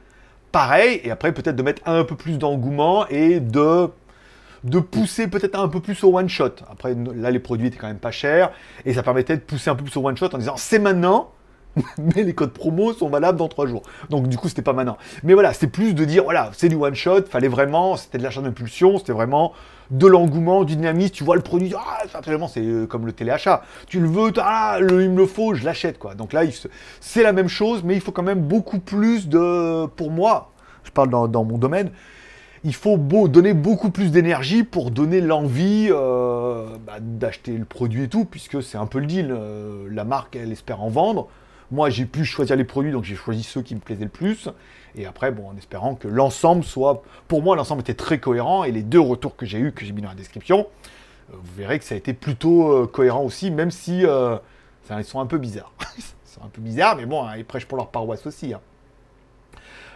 pareil, 0.52 1.02
et 1.04 1.12
après 1.12 1.32
peut-être 1.32 1.56
de 1.56 1.64
mettre 1.64 1.82
un 1.86 2.04
peu 2.04 2.16
plus 2.16 2.38
d'engouement 2.38 3.08
et 3.10 3.40
de 3.40 3.90
de 4.64 4.80
pousser 4.80 5.28
peut-être 5.28 5.60
un 5.60 5.68
peu 5.68 5.80
plus 5.80 6.04
au 6.04 6.18
one 6.18 6.28
shot. 6.28 6.56
Après, 6.72 6.96
là, 7.16 7.30
les 7.30 7.38
produits 7.38 7.68
étaient 7.68 7.78
quand 7.78 7.88
même 7.88 8.00
pas 8.00 8.12
chers, 8.12 8.52
et 8.84 8.94
ça 8.94 9.04
permettait 9.04 9.36
de 9.36 9.42
pousser 9.42 9.70
un 9.70 9.76
peu 9.76 9.84
plus 9.84 9.96
au 9.96 10.08
one 10.08 10.18
shot 10.18 10.30
en 10.34 10.40
disant 10.40 10.56
c'est 10.58 10.80
maintenant, 10.80 11.32
mais 11.98 12.24
les 12.24 12.34
codes 12.34 12.54
promo 12.54 12.94
sont 12.94 13.10
valables 13.10 13.38
dans 13.38 13.48
trois 13.48 13.68
jours. 13.68 13.84
Donc 14.10 14.28
du 14.28 14.38
coup, 14.38 14.50
c'était 14.50 14.62
pas 14.62 14.74
maintenant. 14.74 14.98
Mais 15.24 15.34
voilà, 15.34 15.54
c'est 15.54 15.68
plus 15.68 15.94
de 15.94 16.06
dire 16.06 16.24
voilà, 16.24 16.52
c'est 16.54 16.70
du 16.70 16.76
one 16.76 16.96
shot, 16.96 17.24
fallait 17.30 17.48
vraiment, 17.48 17.98
c'était 17.98 18.18
de 18.18 18.24
l'achat 18.24 18.42
d'impulsion, 18.42 18.98
c'était 18.98 19.14
vraiment 19.14 19.54
de 19.92 20.08
l'engouement, 20.08 20.64
du 20.64 20.76
dynamisme, 20.76 21.14
tu 21.14 21.24
vois 21.24 21.36
le 21.36 21.42
produit, 21.42 21.74
ah, 21.78 22.04
c'est 22.48 22.62
euh, 22.62 22.86
comme 22.88 23.06
le 23.06 23.12
téléachat. 23.12 23.64
Tu 23.88 24.00
le 24.00 24.08
veux, 24.08 24.32
ah, 24.38 24.78
il 24.80 24.88
me 25.12 25.18
le 25.18 25.26
faut, 25.26 25.54
je 25.54 25.64
l'achète, 25.64 26.00
quoi. 26.00 26.16
Donc 26.16 26.34
là, 26.34 26.42
c'est 27.00 27.24
la 27.24 27.34
même 27.34 27.48
chose, 27.48 27.84
mais 27.84 27.96
il 27.96 28.02
faut 28.02 28.12
quand 28.12 28.24
même 28.24 28.42
beaucoup 28.42 28.80
plus 28.80 29.28
de, 29.28 29.86
pour 29.86 30.12
moi, 30.12 30.52
je 30.84 30.92
parle 30.92 31.10
dans, 31.10 31.44
mon 31.44 31.58
domaine, 31.58 31.92
il 32.64 32.74
faut 32.74 32.98
beau, 32.98 33.28
donner 33.28 33.54
beaucoup 33.54 33.92
plus 33.92 34.12
d'énergie 34.12 34.64
pour 34.64 34.90
donner 34.90 35.22
l'envie 35.22 35.90
euh, 35.92 36.66
bah, 36.86 36.94
d'acheter 37.00 37.52
le 37.52 37.66
produit 37.66 38.04
et 38.04 38.08
tout, 38.08 38.26
puisque 38.26 38.64
c'est 38.64 38.78
un 38.78 38.88
peu 38.88 39.00
le 39.00 39.06
deal. 39.06 39.32
Euh, 39.32 39.88
la 39.92 40.04
marque, 40.04 40.36
elle 40.36 40.52
espère 40.52 40.82
en 40.82 40.90
vendre. 40.90 41.28
Moi, 41.72 41.90
j'ai 41.90 42.06
pu 42.06 42.26
choisir 42.26 42.56
les 42.56 42.64
produits, 42.64 42.92
donc 42.92 43.04
j'ai 43.04 43.16
choisi 43.16 43.44
ceux 43.44 43.62
qui 43.62 43.76
me 43.76 43.80
plaisaient 43.80 44.04
le 44.04 44.10
plus. 44.10 44.50
Et 44.96 45.06
après, 45.06 45.32
bon, 45.32 45.50
en 45.50 45.58
espérant 45.58 45.96
que 45.96 46.08
l'ensemble 46.08 46.64
soit. 46.64 47.04
Pour 47.28 47.42
moi, 47.42 47.56
l'ensemble 47.56 47.82
était 47.82 47.96
très 47.96 48.20
cohérent. 48.20 48.64
Et 48.64 48.72
les 48.72 48.84
deux 48.84 49.00
retours 49.00 49.36
que 49.36 49.46
j'ai 49.46 49.60
eus, 49.60 49.72
que 49.72 49.84
j'ai 49.84 49.92
mis 49.92 50.02
dans 50.02 50.10
la 50.10 50.16
description, 50.16 50.68
euh, 51.32 51.36
vous 51.38 51.54
verrez 51.56 51.80
que 51.80 51.86
ça 51.86 51.96
a 51.96 51.98
été 51.98 52.14
plutôt 52.14 52.72
euh, 52.72 52.88
cohérent 52.88 53.24
aussi, 53.24 53.52
même 53.52 53.72
si 53.72 54.06
euh, 54.06 54.38
ils 54.90 55.04
sont 55.04 55.20
un 55.20 55.26
peu 55.26 55.38
bizarres. 55.38 55.74
ils 55.98 56.04
sont 56.26 56.44
un 56.44 56.50
peu 56.50 56.62
bizarres, 56.62 56.96
mais 56.96 57.06
bon, 57.06 57.26
hein, 57.26 57.38
ils 57.38 57.46
prêchent 57.46 57.68
pour 57.68 57.78
leur 57.78 57.90
paroisse 57.90 58.26
aussi. 58.26 58.54
Hein. 58.54 58.62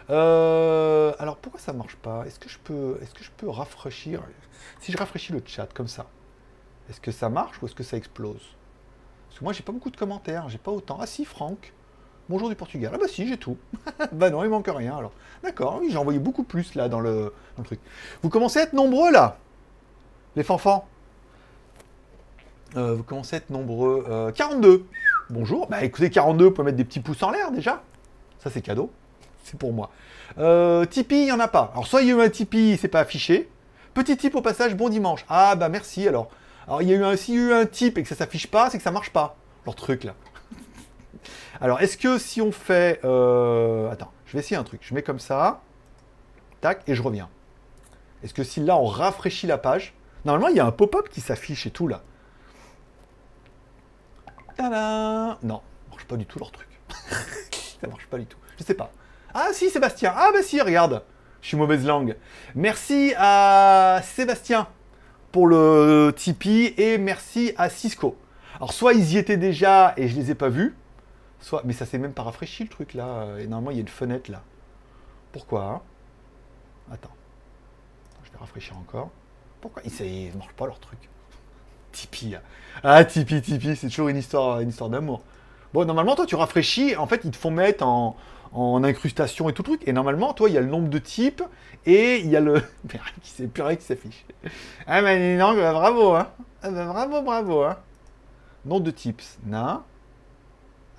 alors 0.09 1.37
pourquoi 1.37 1.59
ça 1.59 1.73
marche 1.73 1.95
pas? 1.97 2.23
Est-ce 2.25 2.39
que 2.39 2.49
je 2.49 2.57
peux, 2.57 2.97
est-ce 3.01 3.13
que 3.13 3.23
je 3.23 3.31
peux 3.37 3.49
rafraîchir? 3.49 4.21
Si 4.79 4.91
je 4.91 4.97
rafraîchis 4.97 5.33
le 5.33 5.41
chat 5.45 5.67
comme 5.73 5.87
ça, 5.87 6.07
est-ce 6.89 6.99
que 6.99 7.11
ça 7.11 7.29
marche 7.29 7.61
ou 7.61 7.67
est-ce 7.67 7.75
que 7.75 7.83
ça 7.83 7.97
explose? 7.97 8.55
Moi 9.41 9.53
j'ai 9.53 9.63
pas 9.63 9.71
beaucoup 9.71 9.89
de 9.89 9.97
commentaires, 9.97 10.49
j'ai 10.49 10.57
pas 10.57 10.71
autant. 10.71 10.97
Ah 11.01 11.05
si, 11.05 11.25
Franck. 11.25 11.73
Bonjour 12.29 12.49
du 12.49 12.55
Portugal. 12.55 12.91
Ah 12.93 12.97
bah 12.99 13.07
si, 13.07 13.27
j'ai 13.27 13.37
tout. 13.37 13.57
bah 14.11 14.29
non, 14.29 14.43
il 14.43 14.49
manque 14.49 14.67
rien 14.67 14.97
alors. 14.97 15.13
D'accord, 15.43 15.79
oui, 15.81 15.89
j'ai 15.89 15.97
envoyé 15.97 16.19
beaucoup 16.19 16.43
plus 16.43 16.75
là 16.75 16.87
dans 16.87 16.99
le, 16.99 17.33
truc. 17.63 17.79
Vous 18.21 18.29
commencez 18.29 18.59
à 18.59 18.63
être 18.63 18.73
nombreux 18.73 19.11
là, 19.11 19.37
les 20.35 20.43
fanfans. 20.43 20.85
Euh, 22.77 22.93
vous 22.93 23.03
commencez 23.03 23.35
à 23.35 23.37
être 23.37 23.49
nombreux. 23.49 24.31
42. 24.35 24.69
Euh, 24.69 24.83
Bonjour. 25.31 25.67
Bah 25.67 25.83
écoutez, 25.83 26.09
42, 26.09 26.45
vous 26.45 26.51
pouvez 26.51 26.65
mettre 26.65 26.77
des 26.77 26.85
petits 26.85 26.99
pouces 26.99 27.23
en 27.23 27.31
l'air 27.31 27.51
déjà. 27.51 27.81
Ça 28.39 28.49
c'est 28.49 28.61
cadeau. 28.61 28.91
C'est 29.43 29.57
pour 29.57 29.73
moi. 29.73 29.89
Euh, 30.37 30.85
Tipeee, 30.85 31.21
il 31.21 31.25
n'y 31.25 31.31
en 31.31 31.39
a 31.39 31.47
pas. 31.47 31.71
Alors 31.73 31.87
eu 32.01 32.21
un 32.21 32.29
Tipeee, 32.29 32.77
c'est 32.77 32.87
pas 32.87 32.99
affiché. 32.99 33.49
Petit 33.95 34.15
tip 34.15 34.35
au 34.35 34.41
passage, 34.41 34.75
bon 34.75 34.89
dimanche. 34.89 35.25
Ah 35.27 35.55
bah 35.55 35.69
merci 35.69 36.07
alors. 36.07 36.29
Alors 36.69 36.83
il 36.83 36.89
y 36.89 36.93
a 36.93 36.97
eu 36.97 37.03
un, 37.03 37.17
s'il 37.17 37.33
y 37.33 37.37
a 37.39 37.41
eu 37.41 37.53
un 37.53 37.65
type 37.65 37.97
et 37.97 38.03
que 38.03 38.07
ça 38.07 38.13
s'affiche 38.13 38.45
pas, 38.45 38.69
c'est 38.69 38.77
que 38.77 38.83
ça 38.83 38.91
marche 38.91 39.09
pas. 39.09 39.35
Leur 39.65 39.73
truc 39.73 40.03
là. 40.03 40.13
Alors, 41.61 41.81
est-ce 41.81 41.97
que 41.97 42.19
si 42.19 42.43
on 42.43 42.51
fait... 42.51 42.99
Euh, 43.03 43.89
attends, 43.89 44.11
je 44.27 44.33
vais 44.33 44.39
essayer 44.39 44.55
un 44.55 44.63
truc. 44.63 44.81
Je 44.83 44.93
mets 44.93 45.01
comme 45.01 45.17
ça. 45.17 45.61
Tac, 46.61 46.83
et 46.87 46.93
je 46.93 47.01
reviens. 47.01 47.27
Est-ce 48.23 48.35
que 48.35 48.43
si 48.43 48.59
là, 48.59 48.77
on 48.77 48.85
rafraîchit 48.85 49.47
la 49.47 49.57
page... 49.57 49.95
Normalement, 50.25 50.49
il 50.49 50.57
y 50.57 50.59
a 50.59 50.65
un 50.65 50.71
pop-up 50.71 51.09
qui 51.09 51.21
s'affiche 51.21 51.65
et 51.65 51.71
tout, 51.71 51.87
là. 51.87 52.03
Tadam 54.55 55.37
Non, 55.41 55.61
ça 55.85 55.89
marche 55.89 56.05
pas 56.05 56.17
du 56.17 56.27
tout 56.27 56.37
leur 56.37 56.51
truc. 56.51 56.67
ça 57.81 57.87
marche 57.87 58.05
pas 58.05 58.19
du 58.19 58.27
tout. 58.27 58.37
Je 58.59 58.63
sais 58.63 58.75
pas. 58.75 58.91
Ah 59.33 59.47
si, 59.53 59.71
Sébastien. 59.71 60.13
Ah 60.15 60.29
bah 60.31 60.43
si, 60.43 60.61
regarde. 60.61 61.03
Je 61.41 61.47
suis 61.47 61.57
mauvaise 61.57 61.83
langue. 61.83 62.15
Merci 62.53 63.15
à 63.17 64.01
Sébastien 64.03 64.67
pour 65.31 65.47
le 65.47 66.13
Tipeee 66.15 66.73
et 66.77 66.97
merci 66.97 67.53
à 67.57 67.69
Cisco. 67.69 68.17
Alors 68.55 68.73
soit 68.73 68.93
ils 68.93 69.13
y 69.13 69.17
étaient 69.17 69.37
déjà 69.37 69.93
et 69.97 70.07
je 70.07 70.15
les 70.15 70.31
ai 70.31 70.35
pas 70.35 70.49
vus, 70.49 70.75
Soit, 71.41 71.61
mais 71.63 71.73
ça 71.73 71.85
s'est 71.85 71.97
même 71.97 72.11
pas 72.11 72.23
rafraîchi 72.23 72.63
le 72.63 72.69
truc 72.69 72.93
là. 72.93 73.37
Et 73.39 73.47
normalement, 73.47 73.71
il 73.71 73.75
y 73.75 73.79
a 73.79 73.81
une 73.81 73.87
fenêtre 73.87 74.29
là. 74.29 74.41
Pourquoi 75.31 75.63
hein? 75.63 75.81
Attends. 76.91 77.13
Je 78.23 78.31
vais 78.31 78.37
rafraîchir 78.37 78.77
encore. 78.77 79.09
Pourquoi? 79.61 79.81
Ils 79.85 80.31
ne 80.33 80.37
marchent 80.37 80.53
pas 80.53 80.65
leur 80.65 80.79
truc. 80.79 80.99
Tipeee. 81.91 82.37
Ah, 82.83 83.03
Tipeee, 83.05 83.41
Tipeee, 83.41 83.75
c'est 83.75 83.87
toujours 83.87 84.09
une 84.09 84.17
histoire, 84.17 84.59
une 84.59 84.69
histoire 84.69 84.89
d'amour. 84.89 85.21
Bon, 85.73 85.85
normalement, 85.85 86.15
toi, 86.15 86.25
tu 86.25 86.35
rafraîchis. 86.35 86.95
En 86.95 87.07
fait, 87.07 87.21
ils 87.23 87.31
te 87.31 87.37
font 87.37 87.51
mettre 87.51 87.85
en, 87.85 88.15
en 88.51 88.83
incrustation 88.83 89.49
et 89.49 89.53
tout 89.53 89.63
truc. 89.63 89.81
Et 89.87 89.93
normalement, 89.93 90.33
toi, 90.33 90.49
il 90.49 90.55
y 90.55 90.57
a 90.57 90.61
le 90.61 90.67
nombre 90.67 90.89
de 90.89 90.97
types 90.97 91.43
et 91.85 92.17
il 92.19 92.27
y 92.27 92.35
a 92.35 92.39
le. 92.39 92.61
C'est 93.23 93.47
plus 93.47 93.63
rien 93.63 93.75
qui 93.75 93.85
s'affiche. 93.85 94.25
Ah, 94.87 95.01
mais 95.01 95.37
non, 95.37 95.55
bah, 95.55 95.73
bravo, 95.73 96.15
hein. 96.15 96.27
Ah, 96.61 96.71
bah, 96.71 96.85
bravo, 96.85 97.21
bravo, 97.21 97.63
hein. 97.63 97.77
Nom 98.65 98.79
de 98.79 98.91
types. 98.91 99.21
Na. 99.45 99.83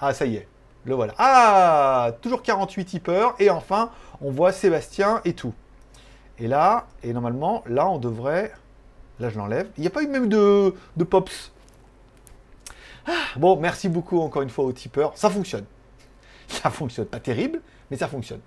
Ah, 0.00 0.14
ça 0.14 0.26
y 0.26 0.36
est. 0.36 0.48
Le 0.84 0.94
voilà. 0.94 1.12
Ah 1.18 2.12
Toujours 2.22 2.42
48 2.42 2.84
tipeurs. 2.86 3.34
Et 3.38 3.50
enfin, 3.50 3.90
on 4.20 4.30
voit 4.30 4.52
Sébastien 4.52 5.20
et 5.24 5.34
tout. 5.34 5.52
Et 6.38 6.48
là, 6.48 6.86
et 7.02 7.12
normalement, 7.12 7.62
là, 7.66 7.88
on 7.88 7.98
devrait... 7.98 8.52
Là, 9.18 9.28
je 9.28 9.36
l'enlève. 9.36 9.68
Il 9.76 9.82
n'y 9.82 9.86
a 9.86 9.90
pas 9.90 10.02
eu 10.02 10.06
même 10.06 10.28
de, 10.28 10.74
de 10.96 11.04
pops. 11.04 11.52
Ah, 13.06 13.12
bon, 13.36 13.56
merci 13.56 13.90
beaucoup 13.90 14.18
encore 14.20 14.40
une 14.40 14.48
fois 14.48 14.64
aux 14.64 14.72
tipeurs. 14.72 15.12
Ça 15.16 15.28
fonctionne. 15.28 15.66
Ça 16.50 16.70
fonctionne. 16.70 17.06
Pas 17.06 17.20
terrible, 17.20 17.60
mais 17.90 17.96
ça 17.96 18.08
fonctionne. 18.08 18.40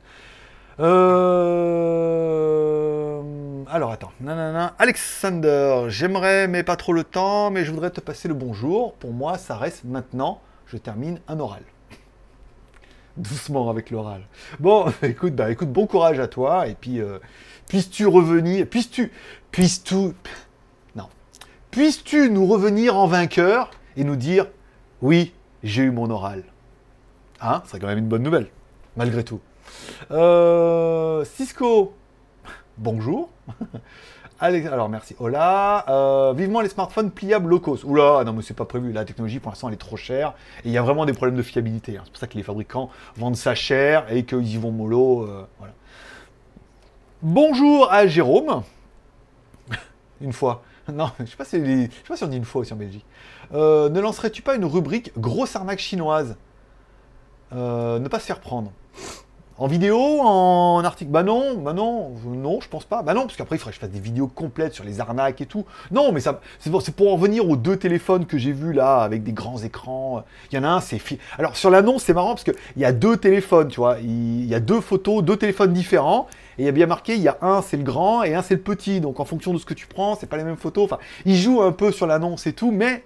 Euh... 0.80 1.54
Alors 3.70 3.92
attends. 3.92 4.12
Alexander, 4.80 5.86
j'aimerais, 5.88 6.48
mais 6.48 6.64
pas 6.64 6.76
trop 6.76 6.94
le 6.94 7.04
temps, 7.04 7.50
mais 7.50 7.66
je 7.66 7.72
voudrais 7.72 7.90
te 7.92 8.02
passer 8.02 8.28
le 8.28 8.34
bonjour. 8.34 8.94
Pour 8.96 9.12
moi, 9.12 9.38
ça 9.38 9.58
reste 9.58 9.84
maintenant. 9.84 10.42
Je 10.68 10.78
termine 10.78 11.20
un 11.28 11.40
oral. 11.40 11.64
Doucement 13.18 13.70
avec 13.70 13.92
l'oral. 13.92 14.24
Bon, 14.60 14.92
écoute, 15.04 15.36
bah, 15.36 15.52
écoute, 15.52 15.72
bon 15.72 15.86
courage 15.86 16.20
à 16.20 16.28
toi, 16.28 16.68
et 16.68 16.74
puis 16.74 17.00
euh, 17.00 17.20
puisses-tu 17.68 18.08
revenir, 18.08 18.68
puisses-tu, 18.68 19.12
puisses-tu, 19.52 20.14
non, 20.96 21.08
puisses-tu 21.70 22.32
nous 22.32 22.48
revenir 22.48 22.98
en 22.98 23.06
vainqueur 23.06 23.70
et 23.98 24.04
nous 24.04 24.16
dire, 24.16 24.48
oui, 25.02 25.34
j'ai 25.62 25.84
eu 25.84 25.92
mon 25.92 26.10
oral. 26.10 26.44
Hein, 27.46 27.62
c'est 27.66 27.78
quand 27.78 27.88
même 27.88 27.98
une 27.98 28.08
bonne 28.08 28.24
nouvelle, 28.24 28.48
malgré 28.96 29.22
tout. 29.26 29.42
Euh, 30.12 31.26
Cisco, 31.26 31.94
bonjour. 32.78 33.30
alors 34.40 34.88
merci. 34.88 35.14
Hola. 35.20 35.84
Euh, 35.90 36.34
vivement 36.34 36.62
les 36.62 36.70
smartphones 36.70 37.12
pliables 37.12 37.50
low 37.50 37.60
cost. 37.60 37.84
Oula, 37.84 38.24
non 38.24 38.32
mais 38.32 38.44
c'est 38.44 38.54
pas 38.54 38.64
prévu. 38.64 38.94
La 38.94 39.04
technologie 39.04 39.40
pour 39.40 39.52
l'instant 39.52 39.68
elle 39.68 39.74
est 39.74 39.78
trop 39.78 39.98
chère 39.98 40.36
et 40.64 40.70
il 40.70 40.72
y 40.72 40.78
a 40.78 40.82
vraiment 40.82 41.06
des 41.06 41.12
problèmes 41.12 41.36
de 41.36 41.42
fiabilité. 41.42 41.98
Hein. 41.98 42.04
C'est 42.06 42.12
pour 42.12 42.20
ça 42.20 42.28
que 42.28 42.38
les 42.38 42.44
fabricants 42.44 42.90
vendent 43.18 43.36
ça 43.36 43.56
cher 43.56 44.06
et 44.10 44.24
qu'ils 44.24 44.48
y 44.48 44.58
vont 44.58 44.72
mollo. 44.72 45.24
Euh, 45.24 45.46
voilà. 45.60 45.74
Bonjour 47.22 47.92
à 47.92 48.08
Jérôme. 48.08 48.64
une 50.22 50.34
fois. 50.34 50.64
Non, 50.92 51.12
je 51.18 51.26
sais 51.26 51.38
pas 51.38 51.46
si, 51.46 51.52
sais 51.62 51.90
pas 52.06 52.18
si 52.18 52.26
on 52.26 52.28
dit 52.28 52.36
une 52.36 52.44
fois 52.44 52.60
aussi 52.60 52.74
en 52.74 52.76
Belgique. 52.76 53.06
ne 53.54 54.00
lancerais-tu 54.00 54.42
pas 54.42 54.56
une 54.56 54.66
rubrique 54.66 55.14
grosse 55.18 55.56
arnaque 55.56 55.80
chinoise? 55.80 56.36
Ne 57.54 58.08
pas 58.08 58.20
se 58.20 58.26
faire 58.26 58.40
prendre. 58.40 58.72
En 59.60 59.68
vidéo, 59.68 60.20
en 60.22 60.84
article 60.84 61.12
Bah 61.12 61.22
non, 61.22 61.60
bah 61.60 61.74
non, 61.74 62.12
non, 62.26 62.60
je 62.60 62.68
pense 62.68 62.86
pas. 62.86 63.04
Bah 63.04 63.14
non, 63.14 63.22
parce 63.22 63.38
qu'après, 63.38 63.56
il 63.56 63.60
faudrait 63.60 63.72
que 63.72 63.76
je 63.76 63.82
fasse 63.82 63.92
des 63.92 64.00
vidéos 64.00 64.28
complètes 64.28 64.74
sur 64.74 64.84
les 64.84 65.00
arnaques 65.00 65.42
et 65.42 65.46
tout. 65.46 65.64
Non, 65.92 66.12
mais 66.12 66.22
ça, 66.22 66.42
c'est 66.58 66.72
pour, 66.96 67.14
en 67.14 67.18
venir 67.18 67.48
aux 67.48 67.56
deux 67.56 67.78
téléphones 67.78 68.26
que 68.26 68.40
j'ai 68.40 68.52
vus 68.52 68.74
là, 68.74 69.02
avec 69.02 69.22
des 69.22 69.32
grands 69.32 69.60
écrans. 69.60 70.24
Il 70.52 70.56
y 70.56 70.58
en 70.58 70.64
a 70.64 70.70
un, 70.70 70.82
c'est... 70.82 71.00
Alors, 71.38 71.56
sur 71.56 71.70
l'annonce, 71.70 72.04
c'est 72.04 72.16
marrant, 72.16 72.30
parce 72.30 72.44
qu'il 72.44 72.56
y 72.78 72.86
a 72.86 72.92
deux 72.92 73.16
téléphones, 73.18 73.68
tu 73.68 73.80
vois. 73.80 73.98
Il 74.00 74.46
y 74.46 74.56
a 74.56 74.60
deux 74.60 74.82
photos, 74.82 75.24
deux 75.24 75.38
téléphones 75.38 75.72
différents. 75.72 76.28
Et 76.58 76.64
il 76.64 76.66
y 76.66 76.70
a 76.70 76.72
bien 76.72 76.88
marqué, 76.88 77.16
il 77.16 77.22
y 77.22 77.28
a 77.28 77.38
un, 77.44 77.62
c'est 77.62 77.78
le 77.78 77.84
grand, 77.84 78.24
et 78.24 78.34
un, 78.34 78.42
c'est 78.42 78.56
le 78.56 78.62
petit. 78.62 79.02
Donc, 79.02 79.20
en 79.20 79.26
fonction 79.26 79.54
de 79.54 79.60
ce 79.60 79.66
que 79.66 79.76
tu 79.76 79.86
prends, 79.86 80.16
c'est 80.16 80.28
pas 80.28 80.38
les 80.38 80.44
mêmes 80.44 80.58
photos. 80.58 80.86
Enfin, 80.86 80.98
ils 81.26 81.38
jouent 81.38 81.62
un 81.62 81.72
peu 81.72 81.92
sur 81.92 82.08
l'annonce 82.08 82.48
et 82.48 82.54
tout, 82.54 82.72
mais 82.72 83.04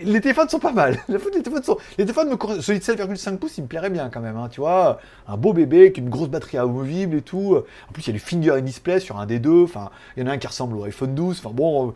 les 0.00 0.20
téléphones 0.20 0.48
sont 0.48 0.58
pas 0.58 0.72
mal. 0.72 0.98
Les 1.08 1.18
téléphones, 1.18 1.62
sont... 1.62 1.78
les 1.98 2.04
téléphones 2.04 2.30
me... 2.30 2.60
celui 2.60 2.78
de 2.78 2.84
7,5 2.84 3.38
pouces, 3.38 3.58
il 3.58 3.62
me 3.62 3.66
plairait 3.66 3.90
bien 3.90 4.08
quand 4.08 4.20
même. 4.20 4.36
Hein, 4.36 4.48
tu 4.50 4.60
vois, 4.60 5.00
un 5.26 5.36
beau 5.36 5.52
bébé 5.52 5.80
avec 5.80 5.98
une 5.98 6.08
grosse 6.08 6.28
batterie 6.28 6.58
amovible 6.58 7.16
et 7.16 7.22
tout. 7.22 7.56
En 7.88 7.92
plus, 7.92 8.02
il 8.02 8.06
y 8.08 8.10
a 8.10 8.12
les 8.12 8.18
finger 8.18 8.62
display 8.62 9.00
sur 9.00 9.18
un 9.18 9.26
des 9.26 9.38
deux. 9.38 9.64
Enfin, 9.64 9.90
il 10.16 10.22
y 10.22 10.26
en 10.26 10.30
a 10.30 10.34
un 10.34 10.38
qui 10.38 10.46
ressemble 10.46 10.76
au 10.76 10.84
iPhone 10.84 11.14
12. 11.14 11.40
Enfin 11.40 11.54
bon, 11.54 11.88
euh, 11.88 11.92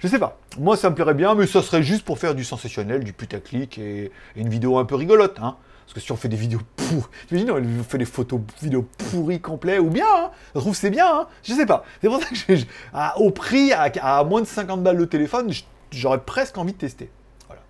je 0.00 0.08
sais 0.08 0.18
pas. 0.18 0.38
Moi, 0.58 0.76
ça 0.76 0.90
me 0.90 0.94
plairait 0.94 1.14
bien, 1.14 1.34
mais 1.34 1.46
ça 1.46 1.62
serait 1.62 1.82
juste 1.82 2.04
pour 2.04 2.18
faire 2.18 2.34
du 2.34 2.44
sensationnel, 2.44 3.04
du 3.04 3.12
putaclic 3.12 3.78
et... 3.78 4.04
et 4.04 4.40
une 4.40 4.48
vidéo 4.48 4.78
un 4.78 4.84
peu 4.84 4.94
rigolote. 4.94 5.38
Hein. 5.40 5.56
Parce 5.84 5.94
que 5.94 6.00
si 6.00 6.12
on 6.12 6.16
fait 6.16 6.28
des 6.28 6.36
vidéos 6.36 6.60
pourries, 6.76 7.02
t'imagines, 7.28 7.50
on 7.50 7.82
fait 7.82 7.98
des 7.98 8.04
photos 8.04 8.40
vidéos 8.62 8.86
pourries 9.10 9.40
complets, 9.40 9.78
ou 9.78 9.90
bien, 9.90 10.06
hein, 10.08 10.30
je 10.54 10.60
trouve 10.60 10.74
c'est 10.74 10.90
bien, 10.90 11.06
hein, 11.06 11.26
je 11.42 11.52
sais 11.52 11.66
pas. 11.66 11.84
C'est 12.00 12.08
pour 12.08 12.22
ça 12.22 12.28
que 12.28 13.20
au 13.20 13.30
prix, 13.30 13.72
à, 13.72 13.90
à, 14.00 14.24
moins 14.24 14.40
de 14.40 14.46
50 14.46 14.82
balles 14.82 14.96
le 14.96 15.06
téléphone, 15.06 15.52
j'aurais 15.90 16.20
presque 16.20 16.56
envie 16.56 16.72
de 16.72 16.78
tester. 16.78 17.10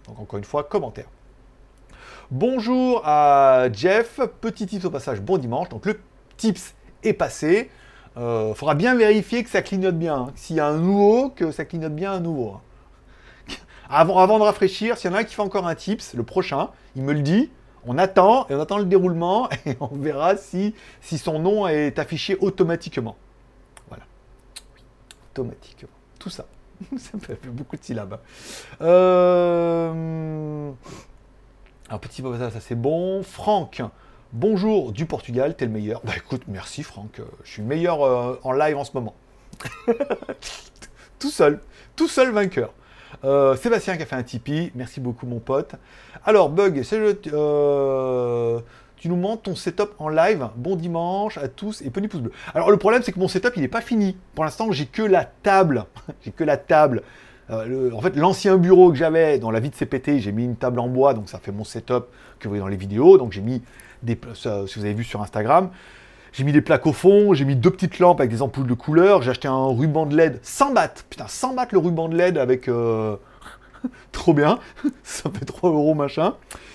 Donc 0.06 0.18
encore 0.18 0.38
une 0.38 0.44
fois, 0.44 0.64
commentaire. 0.64 1.06
Bonjour 2.30 3.02
à 3.04 3.68
Jeff, 3.72 4.20
petit 4.40 4.66
tips 4.66 4.84
au 4.84 4.90
passage, 4.90 5.20
bon 5.20 5.38
dimanche. 5.38 5.68
Donc 5.68 5.86
le 5.86 6.00
tips 6.36 6.74
est 7.02 7.12
passé. 7.12 7.70
Il 8.16 8.22
euh, 8.22 8.54
faudra 8.54 8.74
bien 8.74 8.94
vérifier 8.94 9.42
que 9.44 9.50
ça 9.50 9.62
clignote 9.62 9.98
bien. 9.98 10.16
Hein. 10.16 10.32
S'il 10.34 10.56
y 10.56 10.60
a 10.60 10.66
un 10.66 10.78
nouveau, 10.78 11.30
que 11.30 11.50
ça 11.50 11.64
clignote 11.64 11.94
bien 11.94 12.12
à 12.12 12.20
nouveau. 12.20 12.54
Hein. 12.56 12.60
Avant, 13.88 14.18
avant 14.18 14.38
de 14.38 14.44
rafraîchir, 14.44 14.96
s'il 14.96 15.10
y 15.10 15.12
en 15.12 15.16
a 15.16 15.20
un 15.20 15.24
qui 15.24 15.34
fait 15.34 15.42
encore 15.42 15.66
un 15.66 15.74
tips, 15.74 16.14
le 16.14 16.22
prochain, 16.22 16.70
il 16.96 17.02
me 17.02 17.12
le 17.12 17.20
dit. 17.20 17.50
On 17.84 17.98
attend 17.98 18.46
et 18.48 18.54
on 18.54 18.60
attend 18.60 18.78
le 18.78 18.86
déroulement 18.86 19.50
et 19.66 19.76
on 19.80 19.88
verra 19.88 20.36
si, 20.36 20.74
si 21.00 21.18
son 21.18 21.38
nom 21.38 21.66
est 21.66 21.98
affiché 21.98 22.36
automatiquement. 22.40 23.16
Voilà. 23.88 24.04
Automatiquement. 25.32 25.90
Tout 26.18 26.30
ça. 26.30 26.46
ça 26.98 27.18
fait 27.18 27.38
beaucoup 27.46 27.76
de 27.76 27.84
syllabes. 27.84 28.18
Euh... 28.80 30.70
Un 31.90 31.98
petit 31.98 32.22
peu 32.22 32.38
ça, 32.38 32.50
ça 32.50 32.60
c'est 32.60 32.74
bon. 32.74 33.22
Franck, 33.22 33.82
bonjour 34.32 34.92
du 34.92 35.06
Portugal, 35.06 35.56
t'es 35.56 35.66
le 35.66 35.72
meilleur. 35.72 36.00
Bah 36.04 36.12
écoute, 36.16 36.42
merci 36.48 36.82
Franck, 36.82 37.20
je 37.44 37.50
suis 37.50 37.62
meilleur 37.62 38.02
euh, 38.02 38.40
en 38.44 38.52
live 38.52 38.76
en 38.76 38.84
ce 38.84 38.92
moment. 38.94 39.14
tout 41.18 41.30
seul, 41.30 41.60
tout 41.96 42.08
seul 42.08 42.30
vainqueur. 42.30 42.72
Euh, 43.24 43.56
Sébastien 43.56 43.96
qui 43.96 44.02
a 44.02 44.06
fait 44.06 44.16
un 44.16 44.22
Tipeee, 44.22 44.72
merci 44.74 45.00
beaucoup 45.00 45.26
mon 45.26 45.38
pote. 45.38 45.74
Alors, 46.24 46.48
Bug, 46.48 46.82
c'est 46.82 46.98
le... 46.98 48.62
Euh, 49.02 49.08
tu 49.08 49.08
nous 49.08 49.16
montres 49.16 49.42
ton 49.42 49.54
setup 49.54 49.90
en 49.98 50.08
live. 50.08 50.48
Bon 50.56 50.76
dimanche 50.76 51.38
à 51.38 51.48
tous 51.48 51.82
et 51.82 51.90
petit 51.90 52.08
pouce 52.08 52.20
bleu. 52.20 52.32
Alors 52.54 52.70
le 52.70 52.76
problème 52.76 53.02
c'est 53.02 53.12
que 53.12 53.18
mon 53.18 53.28
setup 53.28 53.52
il 53.56 53.62
n'est 53.62 53.68
pas 53.68 53.80
fini. 53.80 54.16
Pour 54.34 54.44
l'instant 54.44 54.70
j'ai 54.72 54.86
que 54.86 55.02
la 55.02 55.24
table. 55.24 55.84
j'ai 56.24 56.30
que 56.30 56.44
la 56.44 56.56
table. 56.56 57.02
Euh, 57.50 57.90
en 57.92 58.00
fait 58.00 58.16
l'ancien 58.16 58.56
bureau 58.56 58.90
que 58.90 58.96
j'avais 58.96 59.38
dans 59.38 59.50
la 59.50 59.60
vie 59.60 59.70
de 59.70 59.74
CPT, 59.74 60.18
j'ai 60.18 60.32
mis 60.32 60.44
une 60.44 60.56
table 60.56 60.78
en 60.78 60.88
bois, 60.88 61.14
donc 61.14 61.28
ça 61.28 61.38
fait 61.38 61.52
mon 61.52 61.64
setup 61.64 62.06
que 62.38 62.44
vous 62.44 62.50
voyez 62.50 62.60
dans 62.60 62.68
les 62.68 62.76
vidéos. 62.76 63.18
Donc 63.18 63.32
j'ai 63.32 63.40
mis 63.40 63.62
des, 64.02 64.18
si 64.34 64.48
vous 64.48 64.84
avez 64.84 64.94
vu 64.94 65.04
sur 65.04 65.20
Instagram, 65.20 65.70
j'ai 66.32 66.44
mis 66.44 66.52
des 66.52 66.62
plaques 66.62 66.86
au 66.86 66.92
fond, 66.92 67.34
j'ai 67.34 67.44
mis 67.44 67.56
deux 67.56 67.70
petites 67.70 67.98
lampes 67.98 68.20
avec 68.20 68.30
des 68.30 68.42
ampoules 68.42 68.66
de 68.66 68.74
couleur, 68.74 69.22
j'ai 69.22 69.30
acheté 69.30 69.48
un 69.48 69.66
ruban 69.66 70.06
de 70.06 70.16
LED 70.16 70.40
100 70.42 70.72
bahts. 70.72 71.04
Putain, 71.10 71.26
100 71.28 71.54
bahts 71.54 71.68
le 71.72 71.78
ruban 71.78 72.08
de 72.08 72.16
LED 72.16 72.38
avec... 72.38 72.68
Euh, 72.68 73.16
trop 74.12 74.32
bien, 74.32 74.58
ça 75.02 75.28
fait 75.30 75.44
3 75.44 75.70
euros 75.70 75.94
machin. 75.94 76.34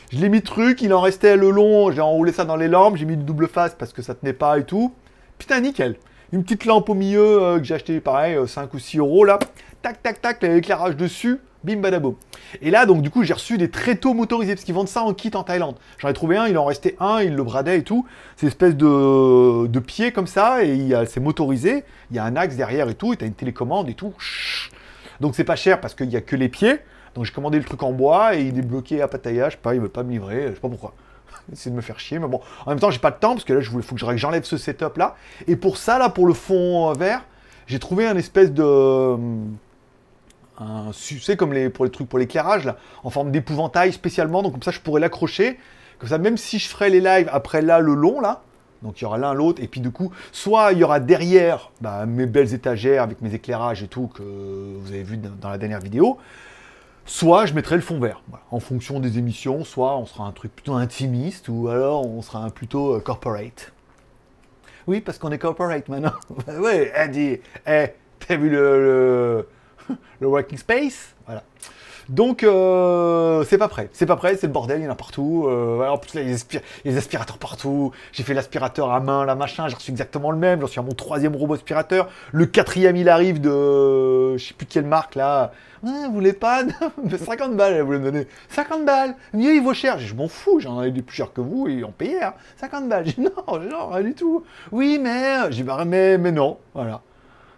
Je 0.09 0.19
l'ai 0.19 0.29
mis 0.29 0.41
truc, 0.41 0.81
il 0.81 0.93
en 0.93 1.01
restait 1.01 1.35
le 1.35 1.49
long, 1.49 1.91
j'ai 1.91 1.99
enroulé 1.99 2.31
ça 2.31 2.45
dans 2.45 2.55
les 2.55 2.69
lampes, 2.69 2.95
j'ai 2.95 3.03
mis 3.03 3.17
de 3.17 3.23
double 3.23 3.49
face 3.49 3.75
parce 3.77 3.91
que 3.91 4.01
ça 4.01 4.15
tenait 4.15 4.31
pas 4.31 4.57
et 4.57 4.63
tout. 4.63 4.93
Putain, 5.37 5.59
nickel. 5.59 5.97
Une 6.31 6.43
petite 6.43 6.63
lampe 6.63 6.89
au 6.89 6.93
milieu 6.93 7.41
euh, 7.41 7.57
que 7.57 7.65
j'ai 7.65 7.73
acheté 7.73 7.99
pareil, 7.99 8.37
5 8.47 8.63
euh, 8.63 8.67
ou 8.73 8.79
6 8.79 8.99
euros 8.99 9.25
là. 9.25 9.37
Tac, 9.81 10.01
tac, 10.01 10.21
tac, 10.21 10.41
l'éclairage 10.41 10.95
dessus. 10.95 11.41
Bim 11.65 11.77
badaboum. 11.77 12.15
Et 12.61 12.71
là, 12.71 12.85
donc, 12.85 13.01
du 13.01 13.09
coup, 13.09 13.23
j'ai 13.23 13.33
reçu 13.33 13.57
des 13.57 13.69
tréteaux 13.69 14.13
motorisés 14.13 14.55
parce 14.55 14.63
qu'ils 14.63 14.75
vendent 14.75 14.87
ça 14.87 15.01
en 15.01 15.13
kit 15.13 15.31
en 15.33 15.43
Thaïlande. 15.43 15.75
J'en 15.97 16.07
ai 16.07 16.13
trouvé 16.13 16.37
un, 16.37 16.47
il 16.47 16.57
en 16.57 16.63
restait 16.63 16.95
un, 17.01 17.21
il 17.21 17.35
le 17.35 17.43
bradait 17.43 17.79
et 17.79 17.83
tout. 17.83 18.05
C'est 18.37 18.43
une 18.43 18.49
espèce 18.49 18.75
de, 18.75 19.67
de 19.67 19.79
pied 19.79 20.13
comme 20.13 20.27
ça 20.27 20.63
et 20.63 20.93
c'est 21.07 21.19
motorisé. 21.19 21.83
Il 22.11 22.15
y 22.15 22.19
a 22.19 22.23
un 22.23 22.37
axe 22.37 22.55
derrière 22.55 22.87
et 22.87 22.93
tout, 22.93 23.11
et 23.11 23.17
t'as 23.17 23.25
une 23.25 23.33
télécommande 23.33 23.89
et 23.89 23.95
tout. 23.95 24.13
Donc, 25.19 25.35
c'est 25.35 25.43
pas 25.43 25.57
cher 25.57 25.81
parce 25.81 25.95
qu'il 25.95 26.09
y 26.09 26.15
a 26.15 26.21
que 26.21 26.37
les 26.37 26.47
pieds. 26.47 26.79
Donc 27.17 27.25
j'ai 27.25 27.33
commandé 27.33 27.57
le 27.57 27.63
truc 27.63 27.81
en 27.81 27.93
bois 27.93 28.35
et 28.35 28.43
il 28.43 28.59
est 28.59 28.61
bloqué 28.61 29.01
à 29.01 29.07
Pattaya, 29.07 29.49
je 29.49 29.55
sais 29.55 29.59
pas, 29.59 29.73
il 29.73 29.81
veut 29.81 29.89
pas 29.89 30.03
me 30.03 30.11
livrer, 30.11 30.49
je 30.49 30.53
sais 30.53 30.59
pas 30.59 30.69
pourquoi. 30.69 30.93
C'est 31.53 31.71
de 31.71 31.75
me 31.75 31.81
faire 31.81 31.99
chier, 31.99 32.19
mais 32.19 32.27
bon, 32.27 32.41
en 32.63 32.69
même 32.69 32.79
temps 32.79 32.91
j'ai 32.91 32.99
pas 32.99 33.09
de 33.09 33.15
temps 33.15 33.33
parce 33.33 33.43
que 33.43 33.53
là 33.53 33.59
il 33.59 33.81
faut 33.81 33.95
que 33.95 34.17
j'enlève 34.17 34.43
ce 34.43 34.55
setup 34.55 34.97
là. 34.97 35.15
Et 35.47 35.55
pour 35.55 35.77
ça 35.77 35.97
là, 35.97 36.09
pour 36.09 36.27
le 36.27 36.35
fond 36.35 36.93
vert, 36.93 37.23
j'ai 37.65 37.79
trouvé 37.79 38.05
un 38.05 38.15
espèce 38.17 38.53
de 38.53 38.61
euh, 38.63 39.17
un 40.59 40.91
sais, 40.93 41.35
comme 41.35 41.53
les, 41.53 41.71
pour 41.71 41.85
les 41.85 41.91
trucs 41.91 42.07
pour 42.07 42.19
l'éclairage 42.19 42.65
là, 42.65 42.77
en 43.03 43.09
forme 43.09 43.31
d'épouvantail 43.31 43.93
spécialement, 43.93 44.43
donc 44.43 44.51
comme 44.51 44.61
ça 44.61 44.69
je 44.69 44.79
pourrais 44.79 45.01
l'accrocher. 45.01 45.57
Comme 45.97 46.09
ça, 46.09 46.19
même 46.19 46.37
si 46.37 46.59
je 46.59 46.69
ferais 46.69 46.91
les 46.91 47.01
lives 47.01 47.29
après 47.33 47.63
là 47.63 47.79
le 47.79 47.95
long 47.95 48.21
là, 48.21 48.43
donc 48.83 49.01
il 49.01 49.05
y 49.05 49.07
aura 49.07 49.17
l'un 49.17 49.33
l'autre, 49.33 49.59
et 49.63 49.67
puis 49.67 49.81
du 49.81 49.89
coup, 49.89 50.11
soit 50.31 50.71
il 50.73 50.77
y 50.77 50.83
aura 50.83 50.99
derrière 50.99 51.71
bah, 51.81 52.05
mes 52.05 52.27
belles 52.27 52.53
étagères 52.53 53.01
avec 53.01 53.23
mes 53.23 53.33
éclairages 53.33 53.81
et 53.81 53.87
tout 53.87 54.05
que 54.05 54.21
vous 54.21 54.91
avez 54.91 55.01
vu 55.01 55.17
dans 55.17 55.49
la 55.49 55.57
dernière 55.57 55.79
vidéo, 55.79 56.19
soit 57.07 57.47
je 57.47 57.53
mettrai 57.53 57.75
le 57.75 57.81
fond 57.81 57.99
vert, 57.99 58.21
en 58.51 58.59
fonction 58.59 58.99
des 58.99 59.17
émissions, 59.17 59.63
soit 59.63 59.97
on 59.97 60.05
sera 60.05 60.25
un 60.25 60.31
truc 60.31 60.55
plutôt 60.55 60.73
intimiste, 60.73 61.47
ou 61.49 61.69
alors 61.69 62.05
on 62.05 62.21
sera 62.21 62.43
un 62.43 62.49
plutôt 62.49 62.95
euh, 62.95 62.99
corporate. 62.99 63.71
Oui, 64.85 65.01
parce 65.01 65.17
qu'on 65.17 65.31
est 65.31 65.39
corporate 65.39 65.89
maintenant. 65.89 66.13
ouais, 66.59 66.91
Eddie, 66.95 67.39
eh, 67.65 67.87
t'as 68.19 68.35
vu 68.35 68.49
le, 68.49 69.47
le, 70.19 70.27
working 70.27 70.57
space? 70.57 71.15
Voilà. 71.25 71.43
Donc, 72.09 72.43
euh, 72.43 73.43
c'est 73.43 73.57
pas 73.57 73.67
prêt. 73.67 73.89
C'est 73.91 74.05
pas 74.05 74.15
prêt, 74.15 74.37
c'est 74.37 74.47
le 74.47 74.53
bordel, 74.53 74.79
il 74.79 74.85
y 74.85 74.87
en 74.87 74.91
a 74.91 74.95
partout. 74.95 75.45
Euh, 75.47 75.85
en 75.87 75.97
plus, 75.97 76.13
là, 76.13 76.21
il 76.21 76.29
y 76.29 76.33
a 76.33 76.61
les, 76.85 76.97
aspirateurs 76.97 77.37
partout. 77.37 77.91
J'ai 78.13 78.23
fait 78.23 78.33
l'aspirateur 78.33 78.91
à 78.91 78.99
main, 78.99 79.25
la 79.25 79.35
machin, 79.35 79.67
j'ai 79.67 79.75
reçu 79.75 79.91
exactement 79.91 80.31
le 80.31 80.37
même. 80.37 80.61
J'en 80.61 80.67
suis 80.67 80.79
à 80.79 80.83
mon 80.83 80.93
troisième 80.93 81.35
robot 81.35 81.55
aspirateur. 81.55 82.09
Le 82.31 82.45
quatrième, 82.45 82.95
il 82.95 83.09
arrive 83.09 83.41
de. 83.41 84.37
Je 84.37 84.45
sais 84.45 84.53
plus 84.53 84.67
quelle 84.67 84.85
marque 84.85 85.15
là. 85.15 85.51
Vous 85.83 86.11
voulez 86.11 86.33
pas 86.33 86.63
50 87.17 87.55
balles, 87.55 87.73
elle 87.73 87.83
voulait 87.83 87.99
me 87.99 88.05
donner. 88.05 88.27
50 88.49 88.83
balles 88.83 89.15
Mieux, 89.33 89.53
il 89.53 89.61
vaut 89.61 89.73
cher. 89.73 89.99
Je 89.99 90.15
m'en 90.15 90.27
fous, 90.27 90.59
j'en 90.59 90.81
ai 90.81 90.91
des 90.91 91.01
plus 91.01 91.15
chers 91.15 91.33
que 91.33 91.41
vous 91.41 91.67
et 91.67 91.83
on 91.83 91.91
payait. 91.91 92.23
Hein. 92.23 92.33
50 92.57 92.89
balles. 92.89 93.05
J'ai 93.05 93.21
non, 93.21 93.59
non, 93.59 93.89
rien 93.89 94.03
du 94.03 94.13
tout. 94.13 94.43
Oui, 94.71 94.99
mais. 95.01 95.51
J'ai 95.51 95.63
bah, 95.63 95.83
mais, 95.85 96.17
mais 96.17 96.31
non. 96.31 96.57
Voilà. 96.73 97.01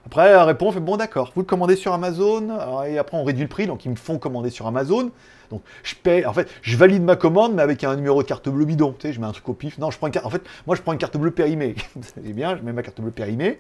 Après, 0.06 0.30
elle 0.30 0.38
répond, 0.38 0.72
fait 0.72 0.80
bon, 0.80 0.98
d'accord, 0.98 1.32
vous 1.36 1.42
le 1.42 1.46
commandez 1.46 1.76
sur 1.76 1.94
Amazon, 1.94 2.48
et 2.88 2.98
après 2.98 3.18
on 3.18 3.24
réduit 3.24 3.44
le 3.44 3.50
prix, 3.50 3.68
donc 3.68 3.86
ils 3.86 3.92
me 3.92 3.96
font 3.96 4.18
commander 4.18 4.50
sur 4.50 4.66
Amazon. 4.66 5.12
Donc 5.50 5.62
je 5.84 5.96
paie, 5.96 6.26
en 6.26 6.34
fait, 6.34 6.50
je 6.62 6.78
valide 6.78 7.04
ma 7.04 7.16
commande, 7.16 7.54
mais 7.54 7.62
avec 7.62 7.84
un 7.84 7.96
numéro 7.96 8.22
de 8.22 8.28
carte 8.28 8.50
bleue 8.50 8.66
bidon. 8.66 8.96
Tu 8.98 9.08
sais, 9.08 9.14
je 9.14 9.20
mets 9.20 9.28
un 9.28 9.32
truc 9.32 9.48
au 9.50 9.54
pif. 9.54 9.78
Non, 9.78 9.92
je 9.92 9.98
prends 9.98 10.08
une 10.08 10.14
carte. 10.14 10.26
En 10.26 10.30
fait, 10.30 10.44
moi, 10.68 10.76
je 10.76 10.82
prends 10.82 10.94
une 10.94 11.00
carte 11.00 11.18
bleue 11.18 11.32
périmée. 11.32 11.76
C'est 12.02 12.34
bien, 12.34 12.56
je 12.56 12.64
mets 12.64 12.74
ma 12.74 12.84
carte 12.84 13.02
bleue 13.02 13.12
périmée. 13.12 13.60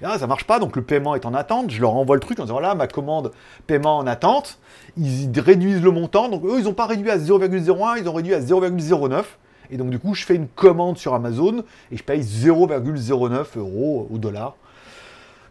Et 0.00 0.04
là, 0.04 0.18
ça 0.18 0.26
marche 0.26 0.44
pas, 0.44 0.58
donc 0.58 0.76
le 0.76 0.82
paiement 0.82 1.14
est 1.14 1.26
en 1.26 1.34
attente. 1.34 1.70
Je 1.70 1.80
leur 1.80 1.94
envoie 1.94 2.16
le 2.16 2.20
truc 2.20 2.38
en 2.38 2.44
disant 2.44 2.54
voilà, 2.54 2.74
ma 2.74 2.86
commande 2.86 3.32
paiement 3.66 3.98
en 3.98 4.06
attente. 4.06 4.58
Ils 4.96 5.30
réduisent 5.38 5.82
le 5.82 5.90
montant. 5.90 6.28
Donc 6.28 6.44
eux, 6.44 6.58
ils 6.58 6.64
n'ont 6.64 6.74
pas 6.74 6.86
réduit 6.86 7.10
à 7.10 7.18
0,01, 7.18 7.98
ils 7.98 8.08
ont 8.08 8.12
réduit 8.12 8.34
à 8.34 8.40
0,09. 8.40 9.24
Et 9.70 9.76
donc 9.76 9.90
du 9.90 9.98
coup, 9.98 10.14
je 10.14 10.24
fais 10.24 10.34
une 10.34 10.48
commande 10.48 10.98
sur 10.98 11.14
Amazon 11.14 11.62
et 11.92 11.96
je 11.96 12.02
paye 12.02 12.22
0,09 12.22 13.58
euros 13.58 14.06
ou 14.10 14.18
dollars 14.18 14.54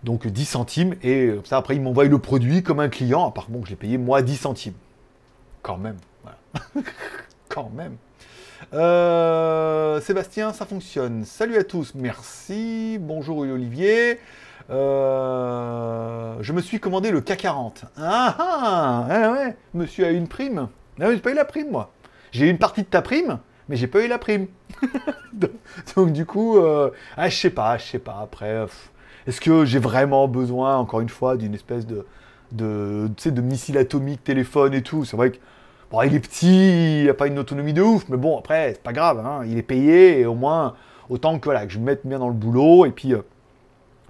donc 0.08 0.26
10 0.26 0.46
centimes, 0.46 0.96
et 1.04 1.34
ça 1.44 1.58
après 1.58 1.76
il 1.76 1.82
m'envoie 1.82 2.06
le 2.06 2.18
produit 2.18 2.64
comme 2.64 2.80
un 2.80 2.88
client, 2.88 3.28
apparemment 3.28 3.60
que 3.60 3.66
je 3.66 3.72
l'ai 3.72 3.76
payé 3.76 3.98
moi 3.98 4.22
10 4.22 4.38
centimes. 4.38 4.74
Quand 5.62 5.76
même. 5.76 5.98
Quand 7.50 7.70
même. 7.76 7.98
Euh, 8.74 10.00
Sébastien, 10.00 10.54
ça 10.54 10.66
fonctionne. 10.66 11.26
Salut 11.26 11.58
à 11.58 11.66
tous, 11.66 11.94
merci. 11.94 12.98
Bonjour 13.02 13.40
Olivier. 13.40 14.22
Euh, 14.70 16.36
je 16.40 16.54
me 16.54 16.62
suis 16.62 16.80
commandé 16.80 17.12
le 17.12 17.20
K40. 17.20 17.84
Ah 17.98 18.36
ah, 18.40 19.08
ah 19.10 19.32
ouais, 19.34 19.58
monsieur 19.74 20.06
a 20.06 20.12
une 20.12 20.30
prime. 20.30 20.70
Ah, 21.02 21.12
j'ai 21.12 21.20
pas 21.20 21.32
eu 21.32 21.36
la 21.36 21.44
prime 21.44 21.70
moi. 21.70 21.92
J'ai 22.32 22.46
eu 22.46 22.50
une 22.50 22.60
partie 22.60 22.84
de 22.84 22.88
ta 22.88 23.02
prime, 23.02 23.40
mais 23.68 23.76
j'ai 23.76 23.88
pas 23.88 24.02
eu 24.02 24.08
la 24.08 24.20
prime. 24.20 24.48
donc, 25.96 26.14
du 26.14 26.26
coup, 26.26 26.60
euh, 26.60 26.92
ah, 27.18 27.28
je 27.28 27.36
sais 27.36 27.50
pas, 27.50 27.78
je 27.78 27.84
sais 27.84 28.00
pas. 28.00 28.20
Après, 28.24 28.68
est-ce 29.28 29.42
que 29.42 29.66
j'ai 29.66 29.80
vraiment 29.80 30.28
besoin, 30.28 30.78
encore 30.78 31.02
une 31.02 31.10
fois, 31.10 31.38
d'une 31.38 31.54
espèce 31.54 31.86
de, 31.86 32.06
de, 32.54 33.10
de 33.26 33.42
missile 33.42 33.78
atomique, 33.78 34.24
téléphone 34.24 34.74
et 34.74 34.82
tout? 34.82 35.06
C'est 35.06 35.18
vrai 35.18 35.32
que 35.32 35.38
il 36.06 36.16
est 36.16 36.20
petit, 36.20 37.02
il 37.02 37.06
n'a 37.06 37.14
pas 37.14 37.28
une 37.28 37.40
autonomie 37.40 37.74
de 37.74 37.82
ouf, 37.82 38.06
mais 38.10 38.18
bon, 38.18 38.38
après, 38.38 38.74
c'est 38.74 38.84
pas 38.84 38.94
grave, 38.94 39.20
hein, 39.26 39.44
il 39.46 39.58
est 39.58 39.64
payé, 39.64 40.20
et 40.20 40.26
au 40.26 40.36
moins, 40.36 40.76
autant 41.10 41.40
que, 41.40 41.46
voilà, 41.46 41.66
que 41.66 41.72
je 41.72 41.80
me 41.80 41.86
mette 41.86 42.06
bien 42.06 42.20
dans 42.20 42.28
le 42.28 42.34
boulot, 42.34 42.86
et 42.86 42.92
puis... 42.92 43.14
Euh, 43.14 43.22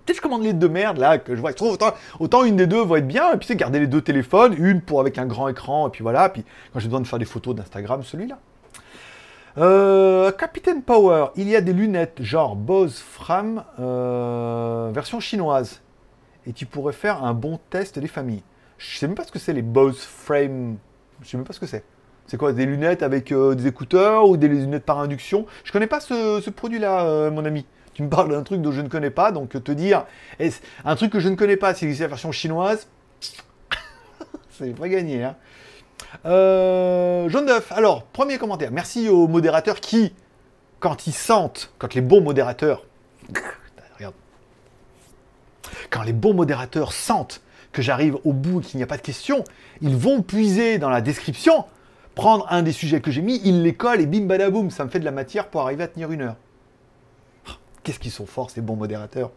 peut-être 0.06 0.18
je 0.18 0.22
commande 0.22 0.44
les 0.44 0.54
deux 0.54 0.70
merdes 0.70 1.00
là, 1.00 1.18
que 1.18 1.36
je 1.36 1.42
vois. 1.42 1.52
autant, 1.60 1.92
autant 2.20 2.46
une 2.46 2.56
des 2.56 2.66
deux 2.66 2.84
va 2.84 3.00
être 3.00 3.08
bien, 3.08 3.34
et 3.34 3.38
puis 3.38 3.46
c'est 3.46 3.58
garder 3.58 3.80
les 3.80 3.88
deux 3.88 4.02
téléphones, 4.02 4.56
une 4.58 4.82
pour 4.82 5.02
avec 5.02 5.18
un 5.18 5.26
grand 5.26 5.50
écran, 5.50 5.88
et 5.88 5.92
puis 5.92 6.02
voilà, 6.02 6.30
puis 6.30 6.46
quand 6.72 6.80
j'ai 6.80 6.88
besoin 6.88 7.02
de 7.02 7.08
faire 7.08 7.20
des 7.20 7.26
photos 7.26 7.56
d'Instagram, 7.56 8.02
celui-là. 8.04 8.40
Euh, 9.58 10.32
Captain 10.34 10.82
Power, 10.82 11.30
il 11.36 11.50
y 11.50 11.56
a 11.56 11.62
des 11.62 11.74
lunettes 11.74 12.22
genre 12.22 12.56
Bose 12.56 13.00
Fram 13.00 13.64
euh, 13.80 14.92
version 14.94 15.20
chinoise. 15.20 15.82
Et 16.46 16.54
tu 16.54 16.68
pourrais 16.68 16.94
faire 16.94 17.24
un 17.24 17.34
bon 17.34 17.60
test 17.72 17.98
des 17.98 18.08
familles. 18.08 18.44
Je 18.78 18.98
sais 18.98 19.08
même 19.08 19.16
pas 19.16 19.24
ce 19.24 19.32
que 19.32 19.40
c'est 19.40 19.54
les 19.54 19.64
Bose 19.64 20.00
Frame. 20.00 20.78
Je 21.24 21.30
sais 21.30 21.38
même 21.38 21.46
pas 21.46 21.54
ce 21.54 21.60
que 21.60 21.66
c'est. 21.66 21.84
C'est 22.28 22.38
quoi 22.38 22.54
Des 22.54 22.68
lunettes 22.68 23.02
avec 23.02 23.32
euh, 23.32 23.56
des 23.56 23.66
écouteurs 23.66 24.30
ou 24.30 24.38
des 24.38 24.48
lunettes 24.48 24.86
par 24.86 25.00
induction? 25.00 25.48
Je 25.64 25.72
connais 25.72 25.88
pas 25.88 26.02
ce, 26.02 26.50
produit-là, 26.52 27.32
mon 27.32 27.44
ami. 27.44 27.66
Tu 27.96 28.04
me 28.04 28.10
parles 28.10 28.30
d'un 28.30 28.44
truc 28.44 28.62
dont 28.62 28.72
je 28.72 28.82
ne 28.82 28.90
connais 28.90 29.10
pas, 29.10 29.32
donc 29.32 29.50
te 29.64 29.72
dire 29.72 30.06
un 30.86 30.96
truc 30.96 31.12
que 31.12 31.20
je 31.20 31.30
ne 31.30 31.36
connais 31.36 31.58
pas, 31.58 31.74
c'est 31.74 31.92
la 31.92 32.08
version 32.08 32.32
chinoise, 32.32 32.88
c'est 34.52 34.76
pas 34.76 34.88
gagné. 34.88 35.24
Hein. 35.24 35.36
Euh, 36.26 37.30
jaune 37.30 37.46
d'œuf. 37.46 37.72
Alors, 37.72 38.04
premier 38.04 38.38
commentaire. 38.38 38.72
Merci 38.72 39.10
aux 39.10 39.28
modérateurs 39.28 39.80
qui, 39.80 40.14
quand 40.80 41.08
ils 41.08 41.14
sentent, 41.14 41.72
quand 41.78 41.94
les 41.94 42.02
bons 42.02 42.22
modérateurs, 42.22 42.86
regarde, 43.98 44.14
quand 45.90 46.04
les 46.04 46.14
bons 46.14 46.34
modérateurs 46.34 46.94
sentent 46.94 47.42
que 47.72 47.82
j'arrive 47.82 48.18
au 48.24 48.34
bout 48.34 48.62
et 48.62 48.64
qu'il 48.64 48.78
n'y 48.78 48.84
a 48.84 48.88
pas 48.88 48.98
de 48.98 49.02
questions, 49.02 49.44
ils 49.82 49.96
vont 49.96 50.22
puiser 50.22 50.78
dans 50.78 50.90
la 50.90 51.02
description, 51.02 51.66
prendre 52.16 52.48
un 52.50 52.64
des 52.64 52.72
sujets 52.72 53.02
que 53.02 53.12
j'ai 53.12 53.22
mis, 53.22 53.40
ils 53.44 53.62
les 53.62 53.76
collent 53.76 54.02
et 54.02 54.06
bim 54.06 54.26
badaboum, 54.26 54.72
ça 54.72 54.84
me 54.86 54.90
fait 54.90 55.00
de 55.00 55.06
la 55.06 55.12
matière 55.12 55.50
pour 55.50 55.62
arriver 55.62 55.84
à 55.84 55.88
tenir 55.88 56.12
une 56.12 56.22
heure. 56.22 56.36
Qu'est-ce 57.84 58.00
qu'ils 58.00 58.12
sont 58.12 58.26
forts 58.26 58.50
ces 58.50 58.62
bons 58.62 58.76
modérateurs 58.76 59.32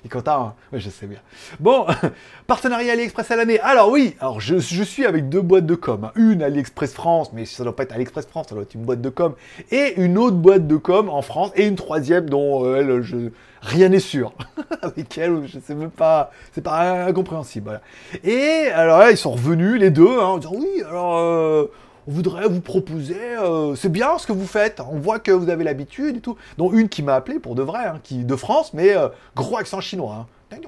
Et 0.04 0.08
content, 0.08 0.48
hein 0.48 0.54
Oui, 0.72 0.80
je 0.80 0.90
sais 0.90 1.06
bien. 1.06 1.18
Bon, 1.60 1.86
partenariat 2.46 2.92
AliExpress 2.92 3.30
à 3.30 3.36
l'année. 3.36 3.60
Alors 3.60 3.90
oui, 3.90 4.16
alors 4.20 4.40
je, 4.40 4.58
suis 4.58 5.06
avec 5.06 5.28
deux 5.28 5.40
boîtes 5.40 5.66
de 5.66 5.74
com. 5.74 6.04
Hein. 6.04 6.12
Une 6.14 6.42
AliExpress 6.42 6.92
France, 6.94 7.30
mais 7.32 7.44
ça 7.44 7.64
doit 7.64 7.74
pas 7.74 7.82
être 7.84 7.92
AliExpress 7.92 8.26
France, 8.26 8.46
ça 8.48 8.54
doit 8.54 8.62
être 8.62 8.74
une 8.74 8.84
boîte 8.84 9.00
de 9.00 9.10
com. 9.10 9.34
Et 9.70 10.00
une 10.00 10.18
autre 10.18 10.36
boîte 10.36 10.66
de 10.66 10.76
com 10.76 11.08
en 11.08 11.22
France. 11.22 11.50
Et 11.56 11.66
une 11.66 11.76
troisième 11.76 12.28
dont 12.28 12.64
euh, 12.64 12.76
elle, 12.76 13.32
rien 13.60 13.88
n'est 13.88 13.98
sûr. 13.98 14.32
avec 14.82 15.18
elle, 15.18 15.46
je 15.46 15.58
sais 15.58 15.74
même 15.74 15.90
pas, 15.90 16.30
c'est 16.52 16.62
pas 16.62 17.04
incompréhensible. 17.06 17.80
Et 18.24 18.68
alors 18.72 18.98
là, 18.98 19.10
ils 19.10 19.16
sont 19.16 19.32
revenus, 19.32 19.80
les 19.80 19.90
deux, 19.90 20.20
hein, 20.20 20.24
en 20.24 20.38
disant 20.38 20.54
oui, 20.54 20.82
alors... 20.86 21.18
Euh, 21.18 21.70
voudrait 22.08 22.48
vous 22.48 22.60
proposer, 22.60 23.36
euh, 23.36 23.74
c'est 23.74 23.90
bien 23.90 24.18
ce 24.18 24.26
que 24.26 24.32
vous 24.32 24.46
faites, 24.46 24.80
on 24.80 24.98
voit 24.98 25.18
que 25.18 25.30
vous 25.30 25.50
avez 25.50 25.62
l'habitude 25.62 26.16
et 26.16 26.20
tout. 26.20 26.36
Dont 26.56 26.72
une 26.72 26.88
qui 26.88 27.02
m'a 27.02 27.14
appelé 27.14 27.38
pour 27.38 27.54
de 27.54 27.62
vrai, 27.62 27.86
hein, 27.86 28.00
qui 28.02 28.24
de 28.24 28.36
France, 28.36 28.72
mais 28.72 28.96
euh, 28.96 29.08
gros 29.36 29.58
accent 29.58 29.80
chinois. 29.80 30.26
Hein. 30.50 30.58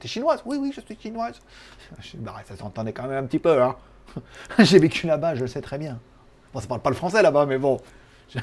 T'es 0.00 0.08
chinoise? 0.08 0.42
Oui, 0.46 0.56
oui, 0.58 0.72
je 0.74 0.80
suis 0.80 0.98
chinoise. 1.00 1.34
Bah, 2.14 2.34
ça 2.48 2.56
s'entendait 2.56 2.92
quand 2.92 3.06
même 3.06 3.24
un 3.24 3.26
petit 3.26 3.38
peu. 3.38 3.62
Hein. 3.62 3.76
J'ai 4.58 4.78
vécu 4.78 5.06
là-bas, 5.06 5.34
je 5.34 5.42
le 5.42 5.46
sais 5.46 5.60
très 5.60 5.78
bien. 5.78 5.98
Bon, 6.52 6.60
ça 6.60 6.66
parle 6.66 6.80
pas 6.80 6.90
le 6.90 6.96
français 6.96 7.22
là-bas, 7.22 7.46
mais 7.46 7.58
bon. 7.58 7.78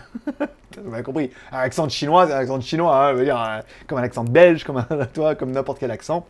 Vous 0.77 0.89
m'avez 0.89 1.03
compris. 1.03 1.31
Un 1.51 1.59
accent 1.59 1.89
chinois, 1.89 2.25
un 2.25 2.37
accent 2.37 2.61
chinois, 2.61 3.07
hein, 3.07 3.15
euh, 3.15 3.61
comme 3.87 3.97
un 3.97 4.03
accent 4.03 4.23
belge, 4.23 4.63
comme 4.63 4.77
un, 4.77 5.05
toi, 5.13 5.35
comme 5.35 5.51
n'importe 5.51 5.79
quel 5.79 5.91
accent. 5.91 6.27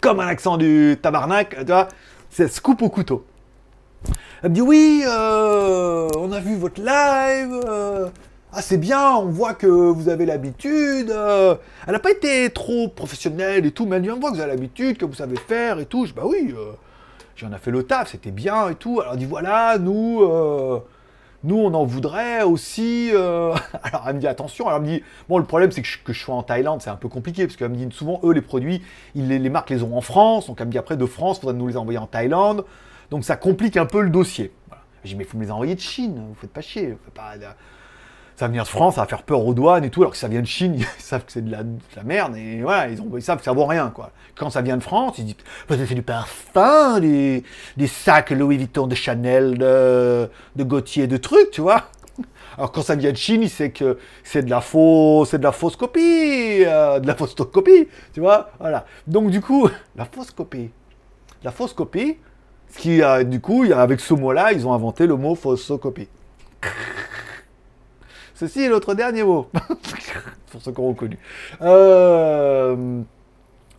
Comme 0.00 0.20
un 0.20 0.26
accent 0.26 0.58
du 0.58 0.98
tabarnak, 1.00 1.56
tu 1.58 1.64
vois. 1.64 1.88
C'est 2.30 2.48
scoop 2.48 2.82
au 2.82 2.90
couteau. 2.90 3.24
Elle 4.40 4.50
me 4.50 4.54
dit 4.54 4.60
oui, 4.60 5.02
euh, 5.04 6.08
on 6.16 6.30
a 6.30 6.38
vu 6.38 6.54
votre 6.54 6.80
live. 6.80 7.60
Euh, 7.66 8.08
ah 8.52 8.62
c'est 8.62 8.76
bien, 8.76 9.16
on 9.16 9.26
voit 9.26 9.54
que 9.54 9.66
vous 9.66 10.08
avez 10.08 10.26
l'habitude. 10.26 11.10
Euh. 11.10 11.56
elle 11.86 11.92
n'a 11.92 11.98
pas 11.98 12.12
été 12.12 12.48
trop 12.50 12.86
professionnelle 12.86 13.66
et 13.66 13.72
tout, 13.72 13.84
mais 13.84 13.96
elle 13.96 14.02
dit 14.02 14.10
on 14.12 14.20
voit 14.20 14.30
que 14.30 14.36
vous 14.36 14.40
avez 14.40 14.52
l'habitude, 14.52 14.96
que 14.96 15.04
vous 15.04 15.14
savez 15.14 15.36
faire 15.36 15.80
et 15.80 15.86
tout. 15.86 16.06
Je 16.06 16.14
bah 16.14 16.22
oui, 16.24 16.54
j'en 17.34 17.52
ai 17.52 17.58
fait 17.58 17.72
le 17.72 17.82
taf, 17.82 18.12
c'était 18.12 18.30
bien 18.30 18.68
et 18.68 18.76
tout. 18.76 19.00
Alors 19.00 19.14
elle 19.14 19.18
dit 19.18 19.24
voilà, 19.24 19.76
nous, 19.76 20.20
nous 21.42 21.56
on 21.56 21.74
en 21.74 21.84
voudrait 21.84 22.42
aussi. 22.44 23.10
Alors 23.12 24.04
elle 24.06 24.14
me 24.14 24.20
dit 24.20 24.28
attention, 24.28 24.68
alors 24.68 24.78
elle 24.78 24.88
me 24.88 24.98
dit 24.98 25.02
bon 25.28 25.38
le 25.38 25.44
problème 25.46 25.72
c'est 25.72 25.82
que 25.82 25.88
je, 25.88 25.98
que 26.04 26.12
sois 26.12 26.36
en 26.36 26.44
Thaïlande, 26.44 26.80
c'est 26.80 26.90
un 26.90 26.96
peu 26.96 27.08
compliqué 27.08 27.44
parce 27.44 27.56
qu'elle 27.56 27.70
me 27.70 27.76
dit 27.76 27.88
souvent 27.90 28.20
eux 28.22 28.32
les 28.32 28.42
produits, 28.42 28.82
les, 29.16 29.40
les, 29.40 29.50
marques 29.50 29.70
les 29.70 29.82
ont 29.82 29.96
en 29.96 30.00
France, 30.00 30.46
donc 30.46 30.60
elle 30.60 30.68
me 30.68 30.72
dit 30.72 30.78
après 30.78 30.96
de 30.96 31.06
France, 31.06 31.38
il 31.38 31.40
faudrait 31.40 31.56
nous 31.56 31.66
les 31.66 31.76
envoyer 31.76 31.98
en 31.98 32.06
Thaïlande. 32.06 32.64
Donc 33.10 33.24
ça 33.24 33.36
complique 33.36 33.76
un 33.76 33.86
peu 33.86 34.00
le 34.00 34.10
dossier. 34.10 34.52
J'ai 35.04 35.10
dit, 35.10 35.16
mais 35.16 35.24
faut 35.24 35.38
me 35.38 35.44
les 35.44 35.50
envoyer 35.50 35.74
de 35.74 35.80
Chine, 35.80 36.22
vous 36.28 36.34
faites 36.34 36.52
pas 36.52 36.60
chier. 36.60 36.96
pas 37.14 37.34
Ça 38.36 38.44
va 38.44 38.48
venir 38.48 38.64
de 38.64 38.68
France, 38.68 38.96
ça 38.96 39.02
va 39.02 39.06
faire 39.06 39.22
peur 39.22 39.44
aux 39.44 39.54
douanes 39.54 39.84
et 39.84 39.90
tout, 39.90 40.02
alors 40.02 40.12
que 40.12 40.18
ça 40.18 40.28
vient 40.28 40.40
de 40.40 40.46
Chine, 40.46 40.74
ils 40.76 40.84
savent 40.98 41.24
que 41.24 41.32
c'est 41.32 41.44
de 41.44 41.50
la, 41.50 41.62
merde, 42.04 42.36
et 42.36 42.60
voilà, 42.60 42.88
ils, 42.88 43.00
ont, 43.00 43.10
ils, 43.14 43.22
savent 43.22 43.38
que 43.38 43.44
ça 43.44 43.52
vaut 43.52 43.66
rien, 43.66 43.90
quoi. 43.90 44.10
Quand 44.34 44.50
ça 44.50 44.60
vient 44.60 44.76
de 44.76 44.82
France, 44.82 45.18
ils 45.18 45.24
disent, 45.24 45.36
c'est 45.68 45.94
du 45.94 46.02
parfum, 46.02 47.00
des, 47.00 47.44
des, 47.76 47.86
sacs 47.86 48.30
Louis 48.30 48.56
Vuitton, 48.56 48.86
de 48.86 48.94
Chanel, 48.94 49.56
de, 49.58 50.28
Gauthier, 50.58 51.06
de 51.06 51.16
trucs, 51.16 51.52
tu 51.52 51.60
vois. 51.60 51.84
Alors 52.56 52.72
quand 52.72 52.82
ça 52.82 52.96
vient 52.96 53.12
de 53.12 53.16
Chine, 53.16 53.42
il 53.42 53.50
sait 53.50 53.70
que 53.70 53.98
c'est 54.24 54.42
de 54.42 54.50
la 54.50 54.60
fausse, 54.60 55.30
c'est 55.30 55.38
de 55.38 55.44
la 55.44 55.52
fausse 55.52 55.76
copie, 55.76 56.64
euh, 56.64 56.98
de 56.98 57.06
la 57.06 57.14
fausse 57.14 57.36
copie, 57.36 57.86
tu 58.12 58.18
vois, 58.18 58.50
voilà. 58.58 58.84
Donc 59.06 59.30
du 59.30 59.40
coup, 59.40 59.68
la 59.96 60.04
fausse 60.04 60.32
copie, 60.32 60.70
la 61.44 61.52
fausse 61.52 61.72
copie, 61.72 62.18
ce 62.70 62.78
qui, 62.78 63.02
a, 63.02 63.24
du 63.24 63.40
coup, 63.40 63.64
avec 63.74 64.00
ce 64.00 64.14
mot-là, 64.14 64.52
ils 64.52 64.66
ont 64.66 64.72
inventé 64.72 65.06
le 65.06 65.16
mot 65.16 65.34
photocopie. 65.34 66.08
Ceci 68.34 68.62
est 68.62 68.68
notre 68.68 68.94
dernier 68.94 69.24
mot. 69.24 69.50
Pour 70.52 70.62
ceux 70.62 70.72
qui 70.72 70.80
ont 70.80 70.88
reconnu. 70.88 71.18
Euh, 71.60 73.02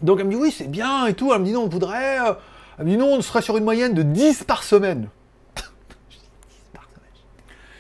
donc 0.01 0.19
elle 0.19 0.25
me 0.25 0.31
dit 0.31 0.35
oui, 0.35 0.51
c'est 0.51 0.69
bien 0.69 1.05
et 1.07 1.13
tout. 1.13 1.31
Elle 1.33 1.39
me 1.39 1.45
dit 1.45 1.53
non, 1.53 1.63
on 1.63 1.69
voudrait. 1.69 2.19
Euh, 2.19 2.33
elle 2.77 2.85
me 2.85 2.91
dit 2.91 2.97
non, 2.97 3.13
on 3.13 3.21
serait 3.21 3.41
sur 3.41 3.57
une 3.57 3.63
moyenne 3.63 3.93
de 3.93 4.03
10 4.03 4.43
par 4.43 4.63
semaine. 4.63 5.07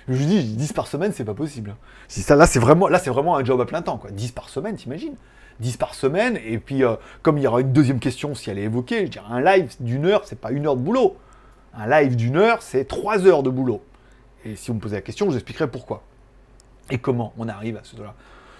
Je 0.09 0.15
lui 0.15 0.25
dis 0.25 0.43
10 0.55 0.73
par 0.73 0.87
semaine, 0.87 1.11
c'est 1.13 1.23
pas 1.23 1.35
possible. 1.35 1.75
Si 2.07 2.21
ça, 2.21 2.35
là, 2.35 2.47
c'est 2.47 2.57
vraiment, 2.57 2.87
vraiment 2.87 3.37
un 3.37 3.45
job 3.45 3.61
à 3.61 3.65
plein 3.65 3.83
temps, 3.83 3.97
quoi. 3.97 4.09
10 4.09 4.31
par 4.31 4.49
semaine, 4.49 4.75
t'imagines? 4.75 5.13
10 5.59 5.77
par 5.77 5.93
semaine. 5.93 6.39
Et 6.43 6.57
puis, 6.57 6.83
euh, 6.83 6.95
comme 7.21 7.37
il 7.37 7.43
y 7.43 7.47
aura 7.47 7.61
une 7.61 7.71
deuxième 7.71 7.99
question 7.99 8.33
si 8.33 8.49
elle 8.49 8.57
est 8.57 8.63
évoquée, 8.63 9.05
je 9.05 9.11
dirais 9.11 9.27
un 9.29 9.39
live 9.39 9.75
d'une 9.79 10.05
heure, 10.07 10.21
c'est 10.25 10.39
pas 10.39 10.51
une 10.51 10.65
heure 10.65 10.75
de 10.75 10.81
boulot. 10.81 11.15
Un 11.75 11.87
live 11.87 12.15
d'une 12.15 12.37
heure, 12.37 12.63
c'est 12.63 12.85
3 12.85 13.27
heures 13.27 13.43
de 13.43 13.51
boulot. 13.51 13.83
Et 14.45 14.55
si 14.55 14.69
vous 14.69 14.75
me 14.75 14.79
posez 14.79 14.95
la 14.95 15.01
question, 15.01 15.27
je 15.27 15.31
vous 15.31 15.37
expliquerai 15.37 15.67
pourquoi. 15.67 16.01
Et 16.89 16.97
comment 16.97 17.33
on 17.37 17.47
arrive 17.47 17.77
à 17.77 17.81
ce 17.83 17.95
là 18.01 18.15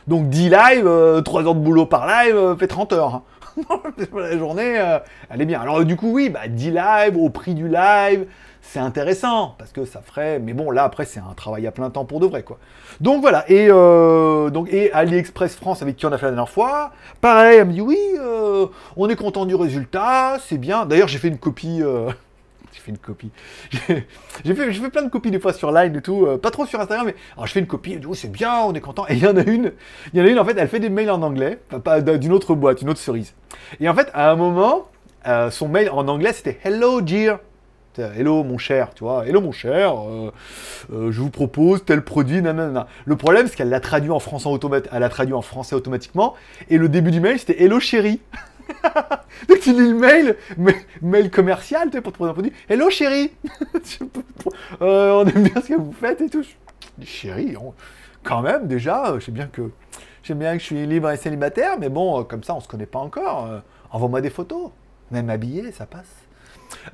Donc 0.05 0.29
10 0.29 0.49
lives, 0.49 1.23
3 1.23 1.43
heures 1.45 1.55
de 1.55 1.59
boulot 1.61 1.87
par 1.87 2.05
live, 2.05 2.57
fait 2.59 2.67
30 2.67 2.93
heures. 2.93 3.15
Hein. 3.15 3.23
la 4.15 4.37
journée, 4.37 4.99
elle 5.31 5.41
est 5.41 5.45
bien. 5.45 5.61
Alors 5.61 5.83
du 5.83 5.95
coup, 5.95 6.11
oui, 6.11 6.29
bah, 6.29 6.47
10 6.47 6.71
lives 6.71 7.17
au 7.17 7.31
prix 7.31 7.55
du 7.55 7.67
live, 7.67 8.27
c'est 8.61 8.79
intéressant 8.79 9.55
parce 9.57 9.71
que 9.71 9.85
ça 9.85 10.01
ferait. 10.01 10.39
Mais 10.39 10.53
bon, 10.53 10.71
là 10.71 10.83
après, 10.83 11.05
c'est 11.05 11.19
un 11.19 11.33
travail 11.35 11.65
à 11.67 11.71
plein 11.71 11.89
temps 11.89 12.05
pour 12.05 12.19
de 12.19 12.25
vrai, 12.27 12.43
quoi. 12.43 12.59
Donc 13.01 13.21
voilà. 13.21 13.49
Et 13.49 13.67
euh, 13.69 14.49
donc 14.49 14.71
et 14.71 14.91
AliExpress 14.91 15.55
France 15.55 15.81
avec 15.81 15.95
qui 15.95 16.05
on 16.05 16.11
a 16.11 16.17
fait 16.17 16.25
la 16.25 16.31
dernière 16.31 16.49
fois, 16.49 16.91
pareil, 17.21 17.59
elle 17.59 17.67
me 17.67 17.73
dit 17.73 17.81
oui, 17.81 17.99
euh, 18.19 18.67
on 18.95 19.09
est 19.09 19.15
content 19.15 19.45
du 19.45 19.55
résultat, 19.55 20.37
c'est 20.45 20.57
bien. 20.57 20.85
D'ailleurs, 20.85 21.07
j'ai 21.07 21.17
fait 21.17 21.29
une 21.29 21.37
copie. 21.37 21.81
Euh, 21.81 22.11
j'ai 22.73 22.79
fait 22.79 22.91
une 22.91 22.97
copie. 22.97 23.31
j'ai 24.43 24.53
fait, 24.53 24.71
fait, 24.71 24.89
plein 24.89 25.03
de 25.03 25.09
copies 25.09 25.31
des 25.31 25.39
fois 25.39 25.53
sur 25.53 25.71
Line 25.71 25.95
et 25.95 26.01
tout, 26.01 26.27
pas 26.41 26.51
trop 26.51 26.65
sur 26.65 26.79
Instagram, 26.79 27.07
mais 27.07 27.15
alors 27.33 27.47
je 27.47 27.53
fais 27.53 27.59
une 27.59 27.67
copie, 27.67 27.93
et 27.93 27.97
du 27.97 28.07
c'est 28.13 28.31
bien, 28.31 28.59
on 28.59 28.73
est 28.73 28.81
content. 28.81 29.05
Et 29.09 29.13
il 29.13 29.19
y 29.19 29.27
en 29.27 29.37
a 29.37 29.43
une, 29.43 29.73
il 30.13 30.19
y 30.19 30.21
en 30.21 30.25
a 30.25 30.29
une 30.29 30.39
en 30.39 30.45
fait, 30.45 30.55
elle 30.57 30.67
fait 30.67 30.79
des 30.79 30.89
mails 30.89 31.09
en 31.09 31.21
anglais, 31.23 31.59
d'une 32.19 32.33
autre 32.33 32.53
boîte, 32.53 32.81
une 32.81 32.89
autre 32.89 32.99
cerise. 32.99 33.33
Et 33.79 33.89
en 33.89 33.95
fait, 33.95 34.09
à 34.13 34.29
un 34.29 34.35
moment, 34.35 34.89
son 35.49 35.67
mail 35.67 35.89
en 35.89 36.07
anglais 36.07 36.33
c'était 36.33 36.59
Hello 36.63 37.01
dear. 37.01 37.39
Hello 37.99 38.43
mon 38.43 38.57
cher, 38.57 38.93
tu 38.93 39.03
vois, 39.03 39.27
hello 39.27 39.41
mon 39.41 39.51
cher, 39.51 39.93
euh, 39.93 40.31
euh, 40.93 41.11
je 41.11 41.21
vous 41.21 41.29
propose 41.29 41.83
tel 41.83 42.01
produit, 42.01 42.41
nanana. 42.41 42.87
Le 43.05 43.15
problème, 43.15 43.47
c'est 43.47 43.55
qu'elle 43.55 43.69
l'a 43.69 43.79
traduit 43.79 44.11
en 44.11 44.19
français 44.19 44.47
traduit 45.09 45.33
en 45.33 45.41
français 45.41 45.75
automatiquement, 45.75 46.35
et 46.69 46.77
le 46.77 46.87
début 46.87 47.11
du 47.11 47.19
mail, 47.19 47.39
c'était 47.39 47.61
hello 47.63 47.79
chérie. 47.79 48.21
Donc 49.49 49.59
tu 49.61 49.73
lis 49.73 49.89
le 49.89 49.95
mail, 49.95 50.35
mail 51.01 51.29
commercial, 51.31 51.89
tu 51.89 51.97
sais, 51.97 52.01
pour 52.01 52.11
te 52.13 52.17
proposer 52.17 52.31
un 52.31 52.33
produit. 52.33 52.53
Hello 52.69 52.89
chérie, 52.89 53.31
euh, 54.81 55.11
on 55.11 55.25
aime 55.25 55.43
bien 55.43 55.61
ce 55.61 55.67
que 55.67 55.79
vous 55.79 55.93
faites 55.93 56.21
et 56.21 56.29
tout. 56.29 56.45
Chérie, 57.03 57.55
quand 58.23 58.41
même 58.41 58.67
déjà, 58.67 59.15
je 59.19 59.25
sais 59.25 59.31
bien 59.31 59.47
que 59.47 59.71
j'aime 60.23 60.39
bien 60.39 60.53
que 60.53 60.59
je 60.59 60.65
suis 60.65 60.85
libre 60.85 61.09
et 61.09 61.17
célibataire, 61.17 61.77
mais 61.79 61.89
bon, 61.89 62.23
comme 62.23 62.43
ça, 62.43 62.55
on 62.55 62.59
se 62.59 62.67
connaît 62.67 62.85
pas 62.85 62.99
encore. 62.99 63.49
Envoie-moi 63.91 64.21
des 64.21 64.29
photos, 64.29 64.71
même 65.11 65.29
habillé, 65.29 65.71
ça 65.71 65.85
passe. 65.85 66.28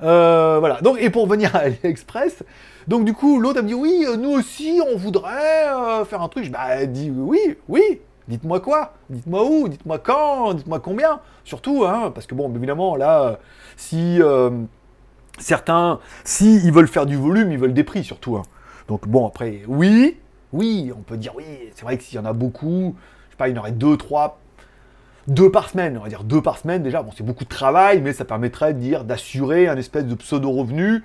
Euh, 0.02 0.56
voilà. 0.60 0.80
Donc, 0.80 0.98
et 1.00 1.10
pour 1.10 1.26
venir 1.26 1.54
à 1.54 1.60
AliExpress, 1.60 2.42
donc 2.86 3.04
du 3.04 3.12
coup, 3.12 3.40
l'autre 3.40 3.62
me 3.62 3.68
dit 3.68 3.74
oui, 3.74 4.04
euh, 4.06 4.16
nous 4.16 4.30
aussi, 4.30 4.80
on 4.92 4.96
voudrait 4.96 5.68
euh, 5.68 6.04
faire 6.04 6.22
un 6.22 6.28
truc. 6.28 6.50
Bah, 6.50 6.86
dit 6.86 7.10
oui, 7.14 7.56
oui. 7.68 8.00
Dites-moi 8.28 8.58
quoi? 8.60 8.94
Dites-moi 9.08 9.44
où? 9.44 9.68
Dites-moi 9.68 9.98
quand? 10.00 10.54
Dites-moi 10.54 10.80
combien? 10.80 11.20
Surtout, 11.44 11.84
hein, 11.84 12.10
parce 12.12 12.26
que 12.26 12.34
bon, 12.34 12.52
évidemment, 12.54 12.96
là, 12.96 13.38
si 13.76 14.20
certains, 15.38 16.00
si 16.24 16.56
ils 16.56 16.72
veulent 16.72 16.88
faire 16.88 17.06
du 17.06 17.16
volume, 17.16 17.52
ils 17.52 17.58
veulent 17.58 17.74
des 17.74 17.84
prix 17.84 18.02
surtout. 18.02 18.36
Hein. 18.36 18.42
Donc 18.88 19.06
bon, 19.06 19.26
après, 19.26 19.62
oui, 19.68 20.16
oui, 20.52 20.92
on 20.96 21.02
peut 21.02 21.16
dire 21.16 21.34
oui. 21.36 21.44
C'est 21.74 21.84
vrai 21.84 21.96
que 21.96 22.02
s'il 22.02 22.16
y 22.16 22.18
en 22.18 22.24
a 22.24 22.32
beaucoup, 22.32 22.96
je 23.26 23.32
sais 23.32 23.36
pas, 23.36 23.48
il 23.48 23.54
y 23.54 23.58
en 23.58 23.60
aurait 23.60 23.72
deux, 23.72 23.96
trois 23.96 24.38
deux 25.28 25.50
par 25.50 25.68
semaine, 25.68 25.96
on 25.98 26.02
va 26.02 26.08
dire 26.08 26.24
deux 26.24 26.42
par 26.42 26.58
semaine 26.58 26.82
déjà, 26.82 27.02
bon 27.02 27.10
c'est 27.16 27.24
beaucoup 27.24 27.44
de 27.44 27.48
travail, 27.48 28.00
mais 28.00 28.12
ça 28.12 28.24
permettrait 28.24 28.74
de 28.74 28.78
dire 28.78 29.04
d'assurer 29.04 29.68
un 29.68 29.76
espèce 29.76 30.04
de 30.04 30.14
pseudo-revenu, 30.14 31.02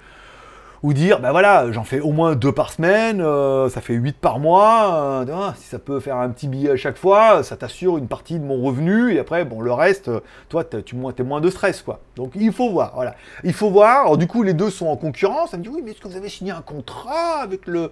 ou 0.83 0.93
dire, 0.93 1.19
ben 1.19 1.29
voilà, 1.29 1.71
j'en 1.71 1.83
fais 1.83 1.99
au 1.99 2.11
moins 2.11 2.33
deux 2.33 2.51
par 2.51 2.71
semaine, 2.71 3.21
euh, 3.21 3.69
ça 3.69 3.81
fait 3.81 3.93
huit 3.93 4.17
par 4.17 4.39
mois, 4.39 5.23
euh, 5.27 5.51
si 5.55 5.67
ça 5.67 5.77
peut 5.77 5.99
faire 5.99 6.17
un 6.17 6.29
petit 6.29 6.47
billet 6.47 6.71
à 6.71 6.75
chaque 6.75 6.97
fois, 6.97 7.43
ça 7.43 7.55
t'assure 7.55 7.99
une 7.99 8.07
partie 8.07 8.39
de 8.39 8.43
mon 8.43 8.59
revenu, 8.63 9.13
et 9.13 9.19
après, 9.19 9.45
bon, 9.45 9.61
le 9.61 9.71
reste, 9.71 10.09
toi, 10.49 10.63
tu 10.63 10.77
es 10.77 11.23
moins 11.23 11.39
de 11.39 11.49
stress, 11.51 11.83
quoi. 11.83 11.99
Donc 12.15 12.31
il 12.35 12.51
faut 12.51 12.71
voir, 12.71 12.93
voilà. 12.95 13.13
Il 13.43 13.53
faut 13.53 13.69
voir, 13.69 14.01
alors 14.01 14.17
du 14.17 14.25
coup, 14.25 14.41
les 14.41 14.55
deux 14.55 14.71
sont 14.71 14.87
en 14.87 14.95
concurrence, 14.95 15.51
ça 15.51 15.57
me 15.57 15.63
dit, 15.63 15.69
oui, 15.69 15.81
mais 15.85 15.91
est-ce 15.91 16.01
que 16.01 16.07
vous 16.07 16.17
avez 16.17 16.29
signé 16.29 16.51
un 16.51 16.61
contrat 16.61 17.41
avec 17.43 17.67
le 17.67 17.91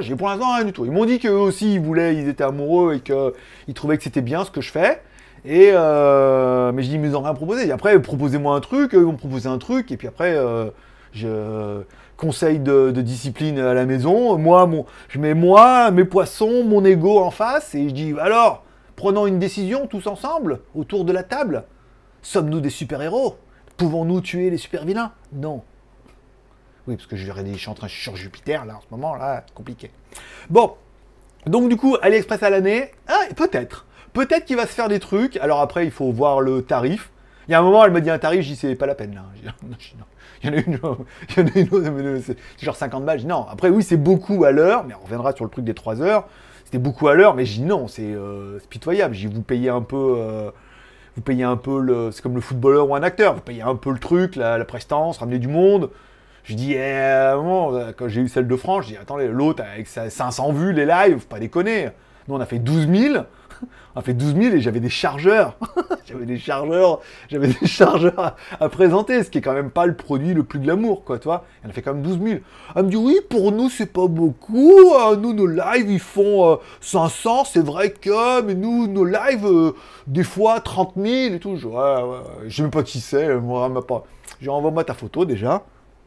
J'ai 0.00 0.16
pour 0.16 0.28
l'instant 0.28 0.54
rien 0.54 0.64
du 0.64 0.72
tout. 0.72 0.86
Ils 0.86 0.92
m'ont 0.92 1.04
dit 1.04 1.18
qu'eux 1.18 1.30
aussi, 1.32 1.74
ils 1.74 1.80
voulaient, 1.80 2.16
ils 2.16 2.28
étaient 2.28 2.44
amoureux, 2.44 2.94
et 2.94 3.00
qu'ils 3.00 3.74
trouvaient 3.74 3.98
que 3.98 4.04
c'était 4.04 4.22
bien 4.22 4.46
ce 4.46 4.50
que 4.50 4.62
je 4.62 4.70
fais. 4.70 5.02
Et 5.46 5.70
euh, 5.72 6.72
mais 6.72 6.82
je 6.82 6.88
dis, 6.88 6.98
mais 6.98 7.06
ils 7.06 7.12
n'ont 7.12 7.22
rien 7.22 7.34
proposé. 7.34 7.68
Et 7.68 7.72
après, 7.72 8.00
proposez-moi 8.02 8.56
un 8.56 8.60
truc, 8.60 8.90
ils 8.92 8.98
vont 8.98 9.12
me 9.12 9.16
proposer 9.16 9.48
un 9.48 9.58
truc, 9.58 9.92
et 9.92 9.96
puis 9.96 10.08
après, 10.08 10.36
euh, 10.36 10.70
je 11.12 11.82
conseille 12.16 12.58
de, 12.58 12.90
discipline 12.90 13.58
à 13.60 13.72
la 13.72 13.86
maison. 13.86 14.36
Moi, 14.38 14.66
mon, 14.66 14.86
je 15.08 15.20
mets 15.20 15.34
moi, 15.34 15.92
mes 15.92 16.04
poissons, 16.04 16.64
mon 16.64 16.84
ego 16.84 17.20
en 17.20 17.30
face, 17.30 17.76
et 17.76 17.88
je 17.88 17.94
dis, 17.94 18.14
alors, 18.18 18.64
prenons 18.96 19.28
une 19.28 19.38
décision 19.38 19.86
tous 19.86 20.08
ensemble, 20.08 20.60
autour 20.74 21.04
de 21.04 21.12
la 21.12 21.22
table. 21.22 21.64
Sommes-nous 22.22 22.60
des 22.60 22.70
super-héros? 22.70 23.36
Pouvons-nous 23.76 24.20
tuer 24.22 24.50
les 24.50 24.56
super-vilains? 24.56 25.12
Non. 25.32 25.62
Oui, 26.88 26.96
parce 26.96 27.06
que 27.06 27.16
je, 27.16 27.24
je 27.24 27.58
suis 27.58 27.70
en 27.70 27.74
train, 27.74 27.86
suis 27.86 28.02
sur 28.02 28.16
Jupiter, 28.16 28.64
là, 28.64 28.76
en 28.76 28.80
ce 28.80 28.86
moment, 28.90 29.14
là, 29.14 29.44
compliqué. 29.54 29.92
Bon, 30.50 30.72
donc 31.46 31.68
du 31.68 31.76
coup, 31.76 31.96
AliExpress 32.02 32.42
à 32.42 32.50
l'année, 32.50 32.90
ah, 33.06 33.20
peut-être. 33.36 33.85
Peut-être 34.16 34.46
qu'il 34.46 34.56
va 34.56 34.62
se 34.62 34.72
faire 34.72 34.88
des 34.88 34.98
trucs. 34.98 35.36
Alors 35.36 35.60
après, 35.60 35.84
il 35.84 35.90
faut 35.90 36.10
voir 36.10 36.40
le 36.40 36.62
tarif. 36.62 37.10
Il 37.48 37.52
y 37.52 37.54
a 37.54 37.58
un 37.58 37.62
moment, 37.62 37.84
elle 37.84 37.90
m'a 37.92 38.00
dit 38.00 38.08
un 38.08 38.18
tarif, 38.18 38.40
je 38.40 38.48
dis 38.48 38.56
c'est 38.56 38.74
pas 38.74 38.86
la 38.86 38.94
peine 38.94 39.14
là. 39.14 39.24
Il 40.42 40.50
y 40.50 40.52
en 40.52 40.56
a 40.56 40.60
une, 40.60 40.78
il 41.30 41.36
y 41.36 41.40
en 41.40 41.46
a 41.46 41.58
une 41.58 41.74
autre, 41.74 42.24
c'est 42.24 42.64
genre 42.64 42.76
50 42.76 43.04
balles. 43.04 43.22
Non. 43.26 43.46
Après, 43.50 43.68
oui, 43.68 43.82
c'est 43.82 43.96
beaucoup 43.96 44.44
à 44.44 44.52
l'heure, 44.52 44.84
mais 44.84 44.94
on 44.94 45.02
reviendra 45.02 45.34
sur 45.34 45.44
le 45.44 45.50
truc 45.50 45.64
des 45.64 45.72
3 45.72 46.02
heures. 46.02 46.28
C'était 46.64 46.78
beaucoup 46.78 47.08
à 47.08 47.14
l'heure, 47.14 47.34
mais 47.34 47.46
je 47.46 47.54
dis 47.54 47.62
non, 47.62 47.88
c'est 47.88 48.12
euh, 48.14 48.58
pitoyable. 48.70 49.14
Dis 49.14 49.26
vous 49.26 49.42
payez 49.42 49.68
un 49.68 49.82
peu. 49.82 50.16
Euh, 50.18 50.50
vous 51.16 51.22
payez 51.22 51.44
un 51.44 51.56
peu 51.56 51.80
le. 51.80 52.10
C'est 52.10 52.22
comme 52.22 52.34
le 52.34 52.40
footballeur 52.40 52.88
ou 52.88 52.94
un 52.94 53.02
acteur. 53.02 53.34
Vous 53.34 53.40
payez 53.40 53.62
un 53.62 53.76
peu 53.76 53.90
le 53.90 53.98
truc, 53.98 54.36
la, 54.36 54.62
prestance, 54.64 55.18
ramener 55.18 55.38
du 55.38 55.48
monde. 55.48 55.90
Je 56.44 56.54
dis, 56.54 56.74
eh, 56.74 57.32
un 57.32 57.36
moment, 57.36 57.72
quand 57.96 58.08
j'ai 58.08 58.20
eu 58.20 58.28
celle 58.28 58.46
de 58.46 58.56
France, 58.56 58.84
je 58.84 58.90
dis, 58.90 58.96
attendez, 58.96 59.26
l'autre 59.26 59.62
avec 59.62 59.88
500 59.88 60.52
vues, 60.52 60.72
les 60.72 60.86
lives, 60.86 61.26
pas 61.26 61.38
déconner. 61.38 61.88
Nous, 62.28 62.34
on 62.34 62.40
a 62.40 62.46
fait 62.46 62.58
12 62.58 62.88
000 62.88 63.24
on 63.94 64.00
a 64.00 64.02
fait 64.02 64.14
12 64.14 64.34
000 64.34 64.56
et 64.56 64.60
j'avais 64.60 64.80
des 64.80 64.88
chargeurs. 64.88 65.56
j'avais 66.06 66.26
des 66.26 66.38
chargeurs, 66.38 67.00
j'avais 67.28 67.48
des 67.48 67.66
chargeurs 67.66 68.36
à, 68.60 68.68
présenter, 68.68 69.22
ce 69.22 69.30
qui 69.30 69.38
est 69.38 69.40
quand 69.40 69.54
même 69.54 69.70
pas 69.70 69.86
le 69.86 69.94
produit 69.94 70.34
le 70.34 70.42
plus 70.42 70.58
glamour, 70.58 71.04
quoi, 71.04 71.18
toi. 71.18 71.44
Elle 71.62 71.70
a 71.70 71.72
fait 71.72 71.82
quand 71.82 71.94
même 71.94 72.02
12 72.02 72.20
000. 72.22 72.40
Elle 72.74 72.84
me 72.84 72.90
dit 72.90 72.96
oui, 72.96 73.18
pour 73.28 73.52
nous 73.52 73.70
c'est 73.70 73.92
pas 73.92 74.06
beaucoup. 74.06 74.92
Euh, 74.94 75.16
nous 75.16 75.32
nos 75.32 75.46
lives 75.46 75.90
ils 75.90 76.00
font 76.00 76.58
500, 76.80 77.40
euh, 77.40 77.42
c'est 77.46 77.64
vrai 77.64 77.90
que, 77.90 78.42
mais 78.42 78.54
nous 78.54 78.86
nos 78.86 79.04
lives 79.04 79.46
euh, 79.46 79.72
des 80.06 80.24
fois 80.24 80.60
30 80.60 80.94
000 80.96 81.34
et 81.34 81.38
tout. 81.38 81.56
Je, 81.56 81.66
ouais, 81.66 82.02
je 82.46 82.56
sais 82.56 82.62
même 82.62 82.70
pas 82.70 82.82
qui 82.82 83.00
c'est. 83.00 83.36
Moi, 83.36 83.86
pas. 83.86 84.04
J'ai 84.40 84.50
envoie-moi 84.50 84.84
ta 84.84 84.94
photo 84.94 85.24
déjà. 85.24 85.64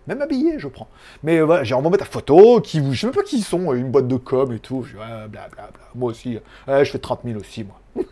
Même 0.10 0.24
habillé, 0.24 0.58
je 0.58 0.67
prends. 0.67 0.88
Mais 1.22 1.39
voilà, 1.39 1.63
j'ai 1.63 1.76
envoyé 1.76 1.98
ta 1.98 2.06
photo, 2.06 2.62
qui 2.62 2.80
vous, 2.80 2.95
je 2.95 3.02
sais 3.02 3.08
même 3.08 3.15
pas 3.15 3.22
qui 3.22 3.38
ils 3.38 3.43
sont, 3.43 3.74
une 3.74 3.91
boîte 3.91 4.08
de 4.08 4.15
com 4.15 4.52
et 4.52 4.58
tout. 4.58 4.84
Je 4.84 4.95
bla, 5.28 5.48
Moi 5.93 6.10
aussi, 6.10 6.39
je 6.67 6.84
fais 6.84 6.98
30 6.98 7.22
000 7.26 7.39
aussi, 7.39 7.63
moi. 7.63 7.80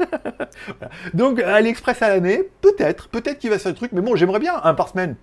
Donc, 1.16 1.40
AliExpress 1.40 2.04
à 2.04 2.10
l'année, 2.10 2.44
peut-être, 2.62 3.10
peut-être 3.10 3.40
qu'il 3.40 3.50
va 3.50 3.58
faire 3.58 3.72
le 3.72 3.76
truc, 3.76 3.94
mais 3.94 4.02
bon, 4.02 4.16
j'aimerais 4.16 4.38
bien 4.38 4.54
un 4.64 4.76
par 4.76 4.90
semaine. 4.90 5.16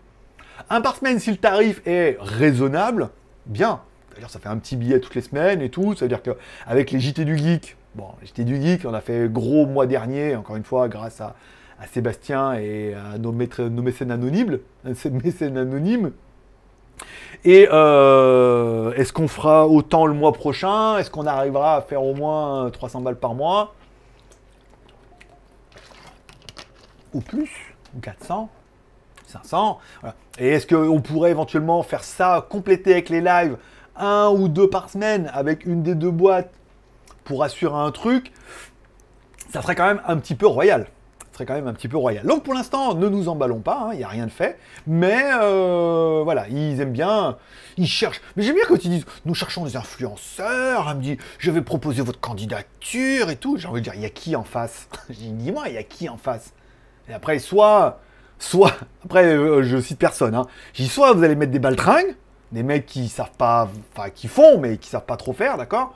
Un 0.68 0.80
par 0.80 0.96
semaine, 0.96 1.20
si 1.20 1.30
le 1.30 1.36
tarif 1.36 1.80
est 1.86 2.16
raisonnable, 2.18 3.10
bien. 3.46 3.80
C'est-à-dire, 4.10 4.30
ça 4.30 4.40
fait 4.40 4.48
un 4.48 4.58
petit 4.58 4.74
billet 4.74 4.98
toutes 4.98 5.14
les 5.14 5.20
semaines 5.20 5.62
et 5.62 5.70
tout. 5.70 5.94
C'est-à-dire 5.94 6.22
qu'avec 6.22 6.90
les 6.90 6.98
JT 6.98 7.24
du 7.24 7.38
Geek, 7.38 7.76
bon, 7.94 8.08
les 8.20 8.26
JT 8.26 8.42
du 8.42 8.60
Geek, 8.60 8.84
on 8.84 8.94
a 8.94 9.00
fait 9.00 9.30
gros 9.30 9.64
mois 9.64 9.86
dernier, 9.86 10.34
encore 10.34 10.56
une 10.56 10.64
fois, 10.64 10.88
grâce 10.88 11.20
à, 11.20 11.36
Sébastien 11.92 12.54
et 12.54 12.94
à 12.94 13.18
nos, 13.18 13.32
nos 13.32 13.82
mécènes 13.82 14.10
anonymes, 14.10 14.58
mécènes 15.22 15.58
anonymes, 15.58 16.12
et 17.44 17.68
euh, 17.70 18.92
est-ce 18.94 19.12
qu'on 19.12 19.28
fera 19.28 19.68
autant 19.68 20.06
le 20.06 20.14
mois 20.14 20.32
prochain? 20.32 20.96
Est-ce 20.96 21.10
qu'on 21.10 21.26
arrivera 21.26 21.76
à 21.76 21.82
faire 21.82 22.02
au 22.02 22.14
moins 22.14 22.70
300 22.70 23.02
balles 23.02 23.18
par 23.18 23.34
mois? 23.34 23.74
Ou 27.12 27.20
plus? 27.20 27.74
Ou 27.94 28.00
400 28.00 28.48
500 29.26 29.78
Et 30.38 30.48
est-ce 30.48 30.66
qu'on 30.66 31.00
pourrait 31.02 31.30
éventuellement 31.30 31.82
faire 31.82 32.02
ça, 32.02 32.46
compléter 32.48 32.92
avec 32.92 33.10
les 33.10 33.20
lives, 33.20 33.58
un 33.96 34.28
ou 34.28 34.48
deux 34.48 34.70
par 34.70 34.88
semaine, 34.88 35.30
avec 35.34 35.66
une 35.66 35.82
des 35.82 35.94
deux 35.94 36.10
boîtes, 36.10 36.50
pour 37.24 37.44
assurer 37.44 37.76
un 37.76 37.90
truc? 37.90 38.32
Ça 39.52 39.60
serait 39.60 39.74
quand 39.74 39.86
même 39.86 40.00
un 40.06 40.16
petit 40.16 40.34
peu 40.34 40.46
royal 40.46 40.86
serait 41.34 41.46
quand 41.46 41.54
même 41.54 41.66
un 41.66 41.74
petit 41.74 41.88
peu 41.88 41.96
royal. 41.96 42.24
Donc 42.26 42.44
pour 42.44 42.54
l'instant, 42.54 42.94
ne 42.94 43.08
nous 43.08 43.28
emballons 43.28 43.60
pas, 43.60 43.86
hein, 43.86 43.90
il 43.92 43.98
n'y 43.98 44.04
a 44.04 44.08
rien 44.08 44.26
de 44.26 44.30
fait. 44.30 44.58
Mais 44.86 45.20
euh, 45.40 46.22
voilà, 46.24 46.48
ils 46.48 46.80
aiment 46.80 46.92
bien, 46.92 47.36
ils 47.76 47.86
cherchent. 47.86 48.20
Mais 48.36 48.42
j'aime 48.42 48.54
bien 48.54 48.64
quand 48.68 48.84
ils 48.84 48.90
disent, 48.90 49.06
nous 49.24 49.34
cherchons 49.34 49.64
des 49.64 49.76
influenceurs. 49.76 50.88
Elle 50.88 50.96
me 50.96 51.02
dit, 51.02 51.18
je 51.38 51.50
vais 51.50 51.62
proposer 51.62 52.02
votre 52.02 52.20
candidature 52.20 53.30
et 53.30 53.36
tout. 53.36 53.56
J'ai 53.56 53.68
envie 53.68 53.80
de 53.80 53.84
dire, 53.84 53.94
il 53.94 54.02
y 54.02 54.06
a 54.06 54.10
qui 54.10 54.36
en 54.36 54.44
face? 54.44 54.88
Dis-moi, 55.08 55.64
il 55.68 55.74
y 55.74 55.78
a 55.78 55.82
qui 55.82 56.08
en 56.08 56.16
face? 56.16 56.52
Et 57.08 57.12
après, 57.12 57.38
soit, 57.38 58.00
soit, 58.38 58.72
après, 59.04 59.24
euh, 59.24 59.62
je 59.62 59.80
cite 59.80 59.98
personne. 59.98 60.34
Hein. 60.34 60.46
Dis, 60.74 60.88
soit 60.88 61.12
vous 61.12 61.22
allez 61.22 61.36
mettre 61.36 61.52
des 61.52 61.58
baltringues, 61.58 62.14
des 62.52 62.62
mecs 62.62 62.86
qui 62.86 63.08
savent 63.08 63.36
pas, 63.36 63.68
enfin 63.94 64.10
qui 64.10 64.28
font, 64.28 64.58
mais 64.58 64.78
qui 64.78 64.88
savent 64.88 65.04
pas 65.04 65.16
trop 65.16 65.32
faire, 65.32 65.58
d'accord? 65.58 65.94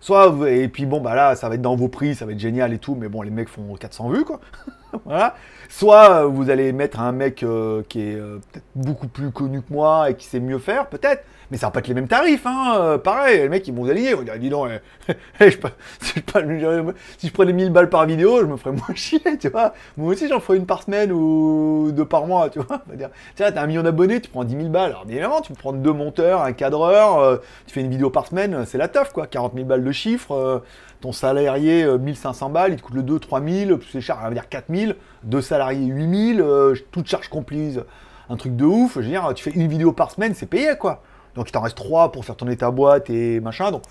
Soit, 0.00 0.34
et 0.48 0.68
puis 0.68 0.86
bon, 0.86 1.00
bah 1.00 1.14
là, 1.14 1.36
ça 1.36 1.48
va 1.48 1.56
être 1.56 1.62
dans 1.62 1.76
vos 1.76 1.88
prix, 1.88 2.14
ça 2.14 2.24
va 2.24 2.32
être 2.32 2.38
génial 2.38 2.72
et 2.72 2.78
tout, 2.78 2.94
mais 2.94 3.08
bon, 3.08 3.20
les 3.22 3.30
mecs 3.30 3.48
font 3.48 3.74
400 3.74 4.08
vues, 4.08 4.24
quoi. 4.24 4.40
voilà. 5.04 5.34
Soit 5.68 6.10
euh, 6.10 6.24
vous 6.26 6.50
allez 6.50 6.72
mettre 6.72 7.00
un 7.00 7.12
mec 7.12 7.42
euh, 7.42 7.82
qui 7.88 8.00
est 8.00 8.16
euh, 8.16 8.38
peut-être 8.52 8.64
beaucoup 8.74 9.06
plus 9.06 9.30
connu 9.30 9.62
que 9.62 9.72
moi 9.72 10.10
et 10.10 10.14
qui 10.14 10.26
sait 10.26 10.40
mieux 10.40 10.58
faire, 10.58 10.88
peut-être, 10.88 11.24
mais 11.50 11.58
ça 11.58 11.66
va 11.66 11.70
pas 11.70 11.78
être 11.80 11.88
les 11.88 11.94
mêmes 11.94 12.08
tarifs, 12.08 12.44
hein. 12.46 12.98
pareil, 13.02 13.38
les 13.38 13.48
mecs, 13.48 13.66
ils 13.68 13.74
vont 13.74 13.84
vous 13.84 13.90
aligner, 13.90 14.14
dis 14.38 14.50
donc, 14.50 14.68
eh, 15.08 15.50
je, 15.50 15.58
pas- 15.58 15.70
je 16.00 16.92
si 17.18 17.26
je 17.28 17.32
prenais 17.32 17.52
1000 17.52 17.70
balles 17.70 17.88
par 17.88 18.06
vidéo, 18.06 18.40
je 18.40 18.46
me 18.46 18.56
ferais 18.56 18.72
moins 18.72 18.94
chier, 18.94 19.20
tu 19.40 19.48
vois. 19.48 19.74
Moi 19.96 20.12
aussi, 20.12 20.28
j'en 20.28 20.40
ferais 20.40 20.58
une 20.58 20.66
par 20.66 20.82
semaine 20.82 21.12
ou 21.12 21.90
deux 21.92 22.04
par 22.04 22.26
mois, 22.26 22.50
tu 22.50 22.60
vois. 22.60 22.82
On 22.86 22.90
va 22.90 22.96
dire, 22.96 23.10
tiens, 23.36 23.50
t'as 23.52 23.62
un 23.62 23.66
million 23.66 23.82
d'abonnés, 23.82 24.20
tu 24.20 24.30
prends 24.30 24.44
10 24.44 24.56
000 24.56 24.68
balles. 24.68 24.90
Alors, 24.90 25.04
évidemment, 25.08 25.40
tu 25.40 25.52
peux 25.52 25.58
prendre 25.58 25.78
deux 25.78 25.92
monteurs, 25.92 26.42
un 26.42 26.52
cadreur, 26.52 27.40
tu 27.66 27.74
fais 27.74 27.80
une 27.80 27.90
vidéo 27.90 28.10
par 28.10 28.26
semaine, 28.26 28.64
c'est 28.66 28.78
la 28.78 28.88
teuf, 28.88 29.12
quoi. 29.12 29.26
40 29.26 29.54
000 29.54 29.66
balles 29.66 29.84
de 29.84 29.92
chiffre, 29.92 30.32
euh, 30.34 30.58
ton 31.00 31.12
salarié, 31.12 31.82
euh, 31.84 31.98
1500 31.98 32.50
balles, 32.50 32.72
il 32.72 32.76
te 32.76 32.82
coûte 32.82 32.94
le 32.94 33.02
2, 33.02 33.18
3000, 33.18 33.76
plus 33.76 33.88
c'est 33.90 34.00
cher, 34.00 34.18
on 34.20 34.28
va 34.28 34.30
dire 34.30 34.48
4000, 34.48 34.96
deux 35.22 35.40
salariés, 35.40 35.86
8000, 35.86 36.40
euh, 36.40 36.74
toute 36.90 37.06
charge 37.06 37.28
comprise, 37.28 37.82
un 38.28 38.36
truc 38.36 38.56
de 38.56 38.64
ouf. 38.64 38.94
Je 38.96 39.00
veux 39.00 39.06
dire, 39.06 39.32
tu 39.34 39.44
fais 39.44 39.50
une 39.50 39.68
vidéo 39.68 39.92
par 39.92 40.10
semaine, 40.10 40.34
c'est 40.34 40.46
payé, 40.46 40.76
quoi. 40.78 41.02
Donc, 41.34 41.48
il 41.48 41.52
t'en 41.52 41.60
reste 41.60 41.76
trois 41.76 42.12
pour 42.12 42.24
faire 42.24 42.36
tourner 42.36 42.56
ta 42.56 42.70
boîte 42.70 43.08
et 43.10 43.40
machin. 43.40 43.70
Donc, 43.70 43.82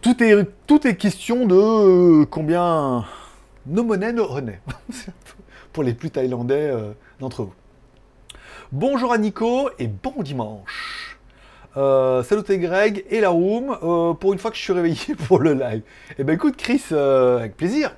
tout 0.00 0.22
est, 0.22 0.46
tout 0.66 0.86
est 0.86 0.96
question 0.96 1.46
de 1.46 1.54
euh, 1.54 2.26
combien 2.26 3.04
nos 3.66 3.84
monnaies 3.84 4.12
nos 4.12 4.26
renaît. 4.26 4.60
pour 5.72 5.82
les 5.82 5.94
plus 5.94 6.10
thaïlandais 6.10 6.70
euh, 6.70 6.92
d'entre 7.20 7.44
vous. 7.44 7.54
Bonjour 8.70 9.12
à 9.12 9.18
Nico 9.18 9.70
et 9.78 9.86
bon 9.86 10.22
dimanche. 10.22 11.11
Euh, 11.76 12.22
salut 12.22 12.42
t'es 12.42 12.58
Greg 12.58 13.04
et 13.08 13.20
la 13.20 13.30
room. 13.30 13.76
Euh, 13.82 14.12
pour 14.14 14.32
une 14.32 14.38
fois 14.38 14.50
que 14.50 14.56
je 14.56 14.62
suis 14.62 14.72
réveillé 14.72 15.14
pour 15.26 15.38
le 15.38 15.54
live. 15.54 15.82
Eh 16.18 16.24
ben 16.24 16.34
écoute 16.34 16.56
Chris, 16.56 16.82
euh, 16.92 17.38
avec 17.38 17.56
plaisir. 17.56 17.94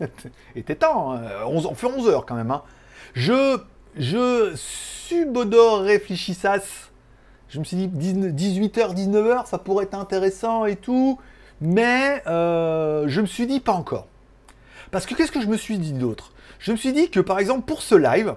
Et 0.56 0.62
temps, 0.62 1.12
hein. 1.12 1.20
11 1.46 1.66
on 1.66 1.74
fait 1.74 1.86
11 1.86 2.08
heures 2.08 2.24
quand 2.26 2.34
même. 2.34 2.50
hein. 2.50 2.62
Je, 3.14 3.58
je 3.96 4.52
subodore 4.54 5.80
réfléchissas. 5.80 6.88
Je 7.48 7.58
me 7.58 7.64
suis 7.64 7.76
dit 7.76 7.88
18h, 7.88 8.94
19h, 8.94 9.46
ça 9.46 9.58
pourrait 9.58 9.84
être 9.84 9.94
intéressant 9.94 10.64
et 10.64 10.76
tout. 10.76 11.18
Mais 11.60 12.22
euh, 12.26 13.04
je 13.08 13.20
me 13.20 13.26
suis 13.26 13.46
dit 13.46 13.60
pas 13.60 13.72
encore. 13.72 14.06
Parce 14.92 15.04
que 15.04 15.14
qu'est-ce 15.14 15.32
que 15.32 15.42
je 15.42 15.46
me 15.46 15.56
suis 15.56 15.78
dit 15.78 15.92
d'autre? 15.92 16.32
Je 16.58 16.72
me 16.72 16.76
suis 16.76 16.92
dit 16.92 17.10
que 17.10 17.20
par 17.20 17.38
exemple 17.38 17.66
pour 17.66 17.82
ce 17.82 17.94
live, 17.94 18.34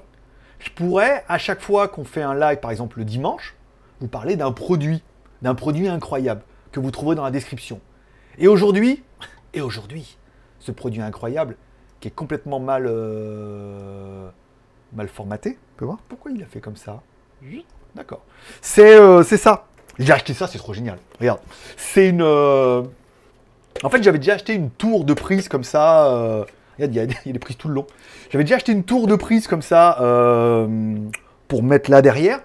je 0.60 0.70
pourrais 0.72 1.24
à 1.30 1.38
chaque 1.38 1.62
fois 1.62 1.88
qu'on 1.88 2.04
fait 2.04 2.22
un 2.22 2.36
live, 2.36 2.60
par 2.60 2.72
exemple 2.72 3.00
le 3.00 3.06
dimanche, 3.06 3.56
vous 4.04 4.10
parler 4.10 4.36
d'un 4.36 4.52
produit, 4.52 5.02
d'un 5.42 5.56
produit 5.56 5.88
incroyable 5.88 6.42
que 6.74 6.82
vous 6.82 6.92
trouverez 6.92 7.16
dans 7.16 7.24
la 7.24 7.32
description. 7.32 7.80
Et 8.38 8.50
aujourd'hui, 8.50 9.02
et 9.54 9.62
aujourd'hui, 9.62 10.18
ce 10.60 10.72
produit 10.74 11.02
incroyable 11.02 11.56
qui 12.02 12.10
est 12.10 12.12
complètement 12.12 12.60
mal, 12.60 12.86
euh, 12.86 14.28
mal 14.92 15.08
formaté, 15.08 15.58
on 15.58 15.80
peut 15.80 15.86
voir 15.86 16.00
pourquoi 16.10 16.32
il 16.32 16.44
a 16.44 16.46
fait 16.46 16.60
comme 16.60 16.76
ça? 16.76 17.02
D'accord. 17.96 18.22
C'est 18.62 18.98
euh, 19.00 19.24
c'est 19.24 19.38
ça. 19.38 19.68
J'ai 20.00 20.12
acheté 20.12 20.34
ça, 20.34 20.48
c'est 20.48 20.58
trop 20.58 20.74
génial. 20.74 20.98
Regarde, 21.20 21.40
c'est 21.78 22.10
une. 22.10 22.22
euh, 22.24 22.84
En 23.84 23.90
fait, 23.90 24.04
j'avais 24.04 24.18
déjà 24.18 24.34
acheté 24.34 24.54
une 24.54 24.70
tour 24.70 25.06
de 25.06 25.14
prise 25.14 25.48
comme 25.48 25.64
ça. 25.64 26.46
Regarde, 26.78 26.94
il 26.94 26.98
y, 26.98 27.00
a, 27.00 27.04
il 27.26 27.28
y 27.28 27.30
a 27.30 27.34
des 27.34 27.40
prises 27.40 27.56
tout 27.56 27.70
le 27.70 27.76
long. 27.76 27.88
J'avais 28.32 28.44
déjà 28.44 28.56
acheté 28.56 28.74
une 28.74 28.84
tour 28.84 29.08
de 29.08 29.16
prise 29.16 29.48
comme 29.48 29.62
ça 29.62 29.98
pour 31.48 31.64
mettre 31.64 31.90
là 31.90 32.02
derrière. 32.02 32.42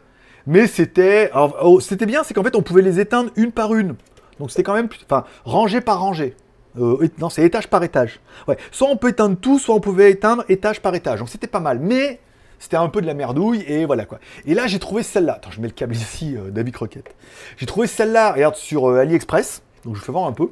Mais 0.48 0.66
c'était. 0.66 1.30
oh, 1.34 1.78
c'était 1.78 2.06
bien, 2.06 2.24
c'est 2.24 2.32
qu'en 2.32 2.42
fait, 2.42 2.56
on 2.56 2.62
pouvait 2.62 2.80
les 2.80 2.98
éteindre 2.98 3.30
une 3.36 3.52
par 3.52 3.74
une. 3.74 3.96
Donc 4.40 4.50
c'était 4.50 4.62
quand 4.62 4.72
même. 4.72 4.88
Enfin, 5.04 5.24
rangée 5.44 5.82
par 5.82 6.00
rangée. 6.00 6.34
Euh, 6.80 7.06
non, 7.18 7.28
c'est 7.28 7.42
étage 7.42 7.68
par 7.68 7.82
étage. 7.84 8.18
Ouais. 8.46 8.56
Soit 8.72 8.88
on 8.88 8.96
peut 8.96 9.10
éteindre 9.10 9.36
tout, 9.36 9.58
soit 9.58 9.74
on 9.74 9.80
pouvait 9.80 10.10
éteindre 10.10 10.44
étage 10.48 10.80
par 10.80 10.94
étage. 10.94 11.18
Donc 11.18 11.28
c'était 11.28 11.46
pas 11.46 11.60
mal. 11.60 11.80
Mais 11.80 12.18
c'était 12.58 12.78
un 12.78 12.88
peu 12.88 13.02
de 13.02 13.06
la 13.06 13.12
merdouille 13.12 13.62
et 13.66 13.84
voilà 13.84 14.06
quoi. 14.06 14.20
Et 14.46 14.54
là, 14.54 14.66
j'ai 14.66 14.78
trouvé 14.78 15.02
celle-là. 15.02 15.34
Attends, 15.34 15.50
je 15.50 15.60
mets 15.60 15.68
le 15.68 15.74
câble 15.74 15.94
ici, 15.94 16.34
euh, 16.34 16.50
David 16.50 16.72
Croquette. 16.72 17.14
J'ai 17.58 17.66
trouvé 17.66 17.86
celle-là, 17.86 18.32
regarde, 18.32 18.56
sur 18.56 18.88
euh, 18.88 19.00
AliExpress. 19.00 19.62
Donc 19.84 19.96
je 19.96 20.00
fais 20.00 20.12
voir 20.12 20.24
un 20.24 20.32
peu. 20.32 20.48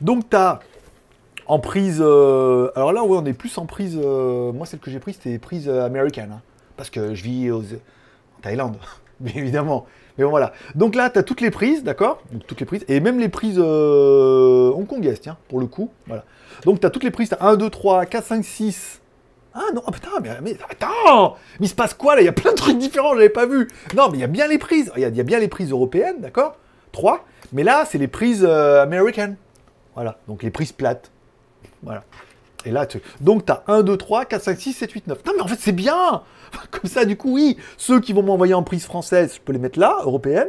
Donc 0.00 0.30
t'as 0.30 0.60
en 1.48 1.58
prise. 1.58 2.00
alors 2.00 2.92
là, 2.92 3.02
ouais, 3.02 3.18
on 3.18 3.24
est 3.24 3.32
plus 3.32 3.58
en 3.58 3.66
prise. 3.66 3.96
moi, 3.96 4.64
celle 4.64 4.78
que 4.78 4.92
j'ai 4.92 5.00
prise, 5.00 5.16
c'était 5.20 5.40
prise 5.40 5.68
américaine. 5.68 6.34
hein, 6.34 6.42
parce 6.76 6.88
que 6.88 7.16
je 7.16 7.24
vis 7.24 7.50
en 7.50 7.62
Thaïlande, 8.42 8.76
bien 9.24 9.34
évidemment. 9.36 9.86
Mais 10.18 10.24
bon, 10.24 10.30
voilà. 10.30 10.52
Donc 10.74 10.94
là, 10.94 11.10
tu 11.10 11.18
as 11.18 11.22
toutes 11.22 11.40
les 11.40 11.50
prises, 11.50 11.84
d'accord? 11.84 12.22
Toutes 12.46 12.60
les 12.60 12.66
prises. 12.66 12.84
Et 12.88 13.00
même 13.00 13.18
les 13.18 13.28
prises 13.28 13.58
euh, 13.58 14.72
hongkongaises, 14.72 15.20
tiens, 15.20 15.36
pour 15.48 15.60
le 15.60 15.66
coup. 15.66 15.90
Voilà. 16.06 16.24
Donc 16.64 16.80
tu 16.80 16.86
as 16.86 16.90
toutes 16.90 17.04
les 17.04 17.10
prises. 17.10 17.28
Tu 17.28 17.34
as 17.34 17.46
1, 17.46 17.56
2, 17.56 17.70
3, 17.70 18.06
4, 18.06 18.24
5, 18.24 18.44
6. 18.44 19.00
Ah 19.52 19.62
non, 19.74 19.82
ah, 19.86 19.92
putain, 19.92 20.10
mais, 20.22 20.30
mais 20.42 20.56
attends 20.68 21.36
Mais 21.58 21.66
il 21.66 21.68
se 21.68 21.74
passe 21.74 21.94
quoi 21.94 22.14
là? 22.14 22.22
Il 22.22 22.24
y 22.24 22.28
a 22.28 22.32
plein 22.32 22.52
de 22.52 22.56
trucs 22.56 22.78
différents, 22.78 23.14
j'avais 23.14 23.28
pas 23.28 23.46
vu. 23.46 23.68
Non, 23.96 24.08
mais 24.08 24.18
il 24.18 24.20
y 24.20 24.24
a 24.24 24.28
bien 24.28 24.46
les 24.46 24.58
prises. 24.58 24.92
Il 24.96 25.02
y 25.02 25.04
a, 25.04 25.08
il 25.08 25.16
y 25.16 25.20
a 25.20 25.24
bien 25.24 25.38
les 25.38 25.48
prises 25.48 25.70
européennes, 25.70 26.20
d'accord? 26.20 26.56
3. 26.92 27.24
Mais 27.52 27.62
là, 27.62 27.84
c'est 27.84 27.98
les 27.98 28.08
prises 28.08 28.44
euh, 28.48 28.82
américaines. 28.82 29.36
Voilà. 29.94 30.18
Donc 30.28 30.42
les 30.42 30.50
prises 30.50 30.72
plates. 30.72 31.10
Voilà. 31.82 32.04
Et 32.66 32.70
là, 32.70 32.86
tu... 32.86 33.00
donc 33.20 33.46
tu 33.46 33.52
as 33.52 33.62
1, 33.66 33.82
2, 33.82 33.96
3, 33.96 34.24
4, 34.26 34.42
5, 34.42 34.60
6, 34.60 34.72
7, 34.72 34.92
8, 34.92 35.06
9. 35.06 35.18
Non, 35.26 35.32
mais 35.36 35.42
en 35.42 35.46
fait, 35.46 35.58
c'est 35.58 35.72
bien 35.72 36.22
Comme 36.70 36.90
ça, 36.90 37.04
du 37.04 37.16
coup, 37.16 37.34
oui, 37.34 37.56
ceux 37.76 38.00
qui 38.00 38.12
vont 38.12 38.22
m'envoyer 38.22 38.54
en 38.54 38.62
prise 38.62 38.84
française, 38.84 39.34
je 39.36 39.40
peux 39.40 39.52
les 39.52 39.58
mettre 39.58 39.78
là, 39.78 39.98
européenne. 40.04 40.48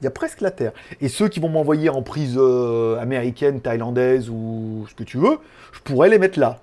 Il 0.00 0.04
y 0.04 0.06
a 0.06 0.10
presque 0.10 0.40
la 0.40 0.50
terre. 0.50 0.72
Et 1.00 1.08
ceux 1.08 1.28
qui 1.28 1.40
vont 1.40 1.50
m'envoyer 1.50 1.90
en 1.90 2.02
prise 2.02 2.36
euh, 2.38 2.98
américaine, 2.98 3.60
thaïlandaise 3.60 4.30
ou 4.30 4.86
ce 4.88 4.94
que 4.94 5.02
tu 5.02 5.18
veux, 5.18 5.38
je 5.72 5.80
pourrais 5.80 6.08
les 6.08 6.18
mettre 6.18 6.38
là. 6.38 6.60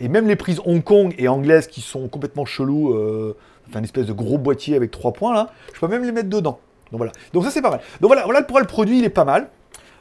Et 0.00 0.08
même 0.08 0.26
les 0.26 0.34
prises 0.34 0.60
Hong 0.64 0.82
Kong 0.82 1.14
et 1.18 1.28
anglaises 1.28 1.68
qui 1.68 1.80
sont 1.80 2.08
complètement 2.08 2.44
chelous, 2.44 2.94
euh, 2.94 3.36
enfin 3.68 3.78
une 3.78 3.84
espèce 3.84 4.06
de 4.06 4.12
gros 4.12 4.38
boîtier 4.38 4.74
avec 4.74 4.90
trois 4.90 5.12
points 5.12 5.34
là, 5.34 5.50
je 5.72 5.78
peux 5.78 5.86
même 5.86 6.02
les 6.02 6.10
mettre 6.10 6.28
dedans. 6.28 6.58
Donc 6.90 6.98
voilà. 6.98 7.12
Donc 7.32 7.44
ça 7.44 7.50
c'est 7.50 7.62
pas 7.62 7.70
mal. 7.70 7.80
Donc 8.00 8.08
voilà, 8.08 8.24
voilà 8.24 8.42
pour 8.42 8.58
le 8.58 8.66
produit, 8.66 8.98
il 8.98 9.04
est 9.04 9.10
pas 9.10 9.24
mal. 9.24 9.48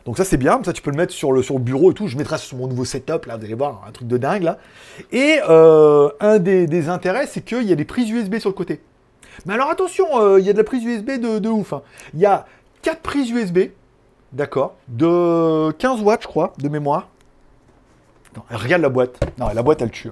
Donc 0.06 0.18
ça 0.18 0.24
c'est 0.24 0.38
bien, 0.38 0.60
ça 0.64 0.74
tu 0.74 0.82
peux 0.82 0.92
le 0.92 0.98
mettre 0.98 1.14
sur 1.14 1.32
le, 1.32 1.44
sur 1.44 1.56
le 1.56 1.62
bureau 1.62 1.92
et 1.92 1.94
tout. 1.94 2.08
Je 2.08 2.18
mettrai 2.18 2.38
sur 2.38 2.58
mon 2.58 2.68
nouveau 2.68 2.86
setup 2.86 3.26
là, 3.26 3.38
vous 3.38 3.44
allez 3.46 3.54
voir, 3.54 3.84
un 3.88 3.92
truc 3.92 4.08
de 4.08 4.18
dingue 4.18 4.44
là. 4.44 4.58
Et 5.12 5.40
euh, 5.50 6.10
un 6.20 6.40
des, 6.40 6.68
des 6.68 6.90
intérêts, 6.90 7.28
c'est 7.28 7.42
qu'il 7.42 7.64
y 7.64 7.72
a 7.72 7.76
des 7.76 7.86
prises 7.86 8.10
USB 8.10 8.38
sur 8.40 8.50
le 8.50 8.56
côté. 8.56 8.82
Mais 9.46 9.54
alors 9.54 9.70
attention, 9.70 10.06
euh, 10.20 10.40
il 10.40 10.46
y 10.46 10.50
a 10.50 10.54
de 10.54 10.58
la 10.58 10.64
prise 10.64 10.84
USB 10.84 11.12
de, 11.20 11.50
ouf. 11.50 11.74
hein. 11.74 11.82
Il 12.14 12.20
y 12.20 12.26
a 12.26 12.46
quatre 12.82 13.02
prises 13.02 13.30
USB, 13.30 13.70
d'accord, 14.34 14.76
de 14.88 15.72
15 15.72 16.02
watts 16.02 16.24
je 16.24 16.28
crois, 16.28 16.54
de 16.58 16.70
mémoire. 16.70 17.08
Non, 18.36 18.44
regarde 18.52 18.82
la 18.82 18.90
boîte. 18.90 19.20
Non, 19.38 19.48
la 19.54 19.64
boîte 19.64 19.82
elle 19.82 19.92
tue. 19.92 20.12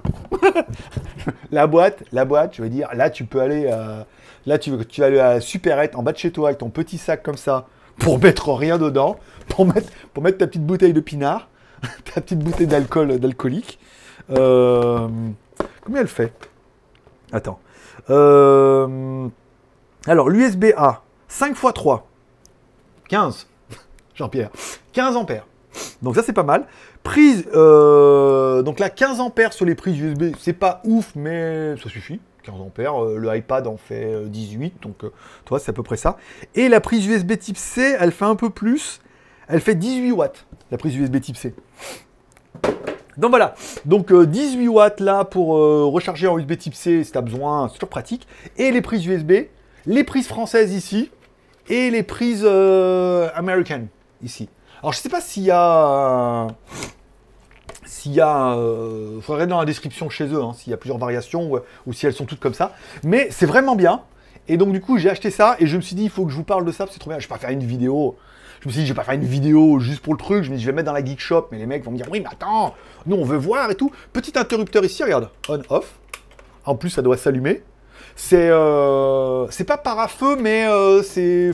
la 1.52 1.66
boîte, 1.66 2.02
la 2.12 2.24
boîte, 2.24 2.54
je 2.56 2.62
veux 2.62 2.68
dire, 2.68 2.88
là 2.94 3.10
tu 3.10 3.24
peux 3.24 3.40
aller, 3.40 3.68
euh, 3.70 4.02
là 4.46 4.58
tu, 4.58 4.70
vas 4.70 5.06
aller 5.06 5.20
à 5.20 5.38
la 5.38 5.98
en 5.98 6.02
bas 6.02 6.12
de 6.12 6.18
chez 6.18 6.32
toi 6.32 6.48
avec 6.48 6.58
ton 6.58 6.70
petit 6.70 6.98
sac 6.98 7.22
comme 7.22 7.36
ça 7.36 7.66
pour 7.98 8.20
mettre 8.20 8.52
rien 8.52 8.78
dedans, 8.78 9.18
pour 9.48 9.66
mettre, 9.66 9.90
pour 10.14 10.22
mettre 10.22 10.38
ta 10.38 10.46
petite 10.46 10.64
bouteille 10.64 10.92
de 10.92 11.00
pinard, 11.00 11.48
ta 12.14 12.20
petite 12.20 12.40
bouteille 12.40 12.66
d'alcool, 12.66 13.18
d'alcoolique. 13.18 13.78
Euh, 14.30 15.08
combien 15.84 16.00
elle 16.00 16.08
fait? 16.08 16.32
Attends. 17.32 17.60
Euh, 18.10 19.28
alors, 20.06 20.28
l'USB-A, 20.28 21.02
5 21.28 21.50
x 21.50 21.74
3. 21.74 22.08
15. 23.08 23.46
Jean-Pierre. 24.14 24.50
15 24.92 25.16
ampères. 25.16 25.46
Donc 26.02 26.14
ça, 26.16 26.22
c'est 26.22 26.32
pas 26.32 26.42
mal. 26.42 26.66
Prise, 27.02 27.46
euh, 27.54 28.62
donc 28.62 28.78
là, 28.78 28.90
15 28.90 29.20
ampères 29.20 29.52
sur 29.52 29.64
les 29.64 29.74
prises 29.74 29.98
USB, 29.98 30.34
c'est 30.38 30.52
pas 30.52 30.80
ouf, 30.84 31.12
mais 31.14 31.76
ça 31.82 31.88
suffit. 31.88 32.20
15 32.50 32.60
ampères, 32.60 33.02
euh, 33.02 33.16
le 33.18 33.36
iPad 33.36 33.66
en 33.66 33.76
fait 33.76 34.04
euh, 34.04 34.26
18, 34.26 34.82
donc 34.82 35.04
euh, 35.04 35.12
toi, 35.44 35.58
c'est 35.58 35.70
à 35.70 35.74
peu 35.74 35.82
près 35.82 35.96
ça. 35.96 36.16
Et 36.54 36.68
la 36.68 36.80
prise 36.80 37.06
USB 37.06 37.38
type 37.38 37.56
C, 37.56 37.96
elle 37.98 38.12
fait 38.12 38.24
un 38.24 38.36
peu 38.36 38.50
plus. 38.50 39.00
Elle 39.48 39.60
fait 39.60 39.74
18 39.74 40.12
watts, 40.12 40.46
la 40.70 40.78
prise 40.78 40.96
USB 40.96 41.20
type 41.20 41.36
C. 41.36 41.54
Donc 43.18 43.30
voilà, 43.30 43.56
donc 43.84 44.12
euh, 44.12 44.26
18 44.26 44.68
watts 44.68 45.00
là 45.00 45.24
pour 45.24 45.56
euh, 45.56 45.86
recharger 45.86 46.28
en 46.28 46.38
USB 46.38 46.56
type 46.56 46.74
C 46.74 47.02
si 47.02 47.10
tu 47.10 47.18
as 47.18 47.20
besoin, 47.20 47.66
c'est 47.66 47.74
toujours 47.74 47.88
pratique. 47.88 48.28
Et 48.56 48.70
les 48.70 48.80
prises 48.80 49.04
USB, 49.04 49.32
les 49.86 50.04
prises 50.04 50.28
françaises 50.28 50.72
ici, 50.72 51.10
et 51.68 51.90
les 51.90 52.04
prises 52.04 52.44
euh, 52.44 53.28
américaines 53.34 53.88
ici. 54.22 54.48
Alors 54.82 54.92
je 54.92 54.98
sais 54.98 55.08
pas 55.08 55.20
s'il 55.20 55.42
y 55.42 55.50
a... 55.50 56.46
S'il 57.98 58.12
y 58.12 58.20
a... 58.20 58.56
Il 59.16 59.20
faudrait 59.22 59.48
dans 59.48 59.58
la 59.58 59.64
description 59.64 60.08
chez 60.08 60.26
eux, 60.28 60.40
hein, 60.40 60.52
s'il 60.54 60.70
y 60.70 60.74
a 60.74 60.76
plusieurs 60.76 60.98
variations 60.98 61.50
ou, 61.84 61.92
si 61.92 62.06
elles 62.06 62.12
sont 62.12 62.26
toutes 62.26 62.38
comme 62.38 62.54
ça. 62.54 62.72
Mais 63.02 63.26
c'est 63.32 63.44
vraiment 63.44 63.74
bien. 63.74 64.02
Et 64.46 64.56
donc 64.56 64.70
du 64.70 64.80
coup 64.80 64.98
j'ai 64.98 65.10
acheté 65.10 65.32
ça 65.32 65.56
et 65.58 65.66
je 65.66 65.76
me 65.76 65.82
suis 65.82 65.96
dit 65.96 66.04
il 66.04 66.10
faut 66.10 66.24
que 66.24 66.30
je 66.30 66.36
vous 66.36 66.44
parle 66.44 66.64
de 66.64 66.70
ça, 66.70 66.86
c'est 66.88 67.00
trop 67.00 67.10
bien. 67.10 67.18
Je 67.18 67.26
vais 67.26 67.34
pas 67.34 67.38
faire 67.38 67.50
une 67.50 67.64
vidéo. 67.64 68.16
Je 68.60 68.68
me 68.68 68.72
suis 68.72 68.82
dit 68.82 68.86
je 68.86 68.92
vais 68.92 68.96
pas 68.96 69.02
faire 69.02 69.14
une 69.14 69.24
vidéo 69.24 69.80
juste 69.80 70.00
pour 70.00 70.14
le 70.14 70.18
truc. 70.18 70.44
Je 70.44 70.52
me 70.52 70.56
dis 70.56 70.62
je 70.62 70.66
vais 70.66 70.72
mettre 70.72 70.86
dans 70.86 70.92
la 70.92 71.04
geek 71.04 71.18
shop, 71.18 71.48
mais 71.50 71.58
les 71.58 71.66
mecs 71.66 71.84
vont 71.84 71.90
me 71.90 71.96
dire 71.96 72.06
oui 72.08 72.20
mais 72.20 72.28
attends, 72.30 72.76
nous 73.06 73.16
on 73.16 73.24
veut 73.24 73.36
voir 73.36 73.68
et 73.68 73.74
tout. 73.74 73.90
Petit 74.12 74.38
interrupteur 74.38 74.84
ici, 74.84 75.02
regarde, 75.02 75.28
on 75.48 75.60
off. 75.70 75.98
En 76.64 76.76
plus 76.76 76.90
ça 76.90 77.02
doit 77.02 77.16
s'allumer. 77.16 77.64
C'est 78.14 78.48
euh, 78.48 79.50
c'est 79.50 79.64
pas 79.64 79.76
parafeu 79.76 80.36
mais 80.36 80.68
euh, 80.68 81.02
c'est 81.02 81.50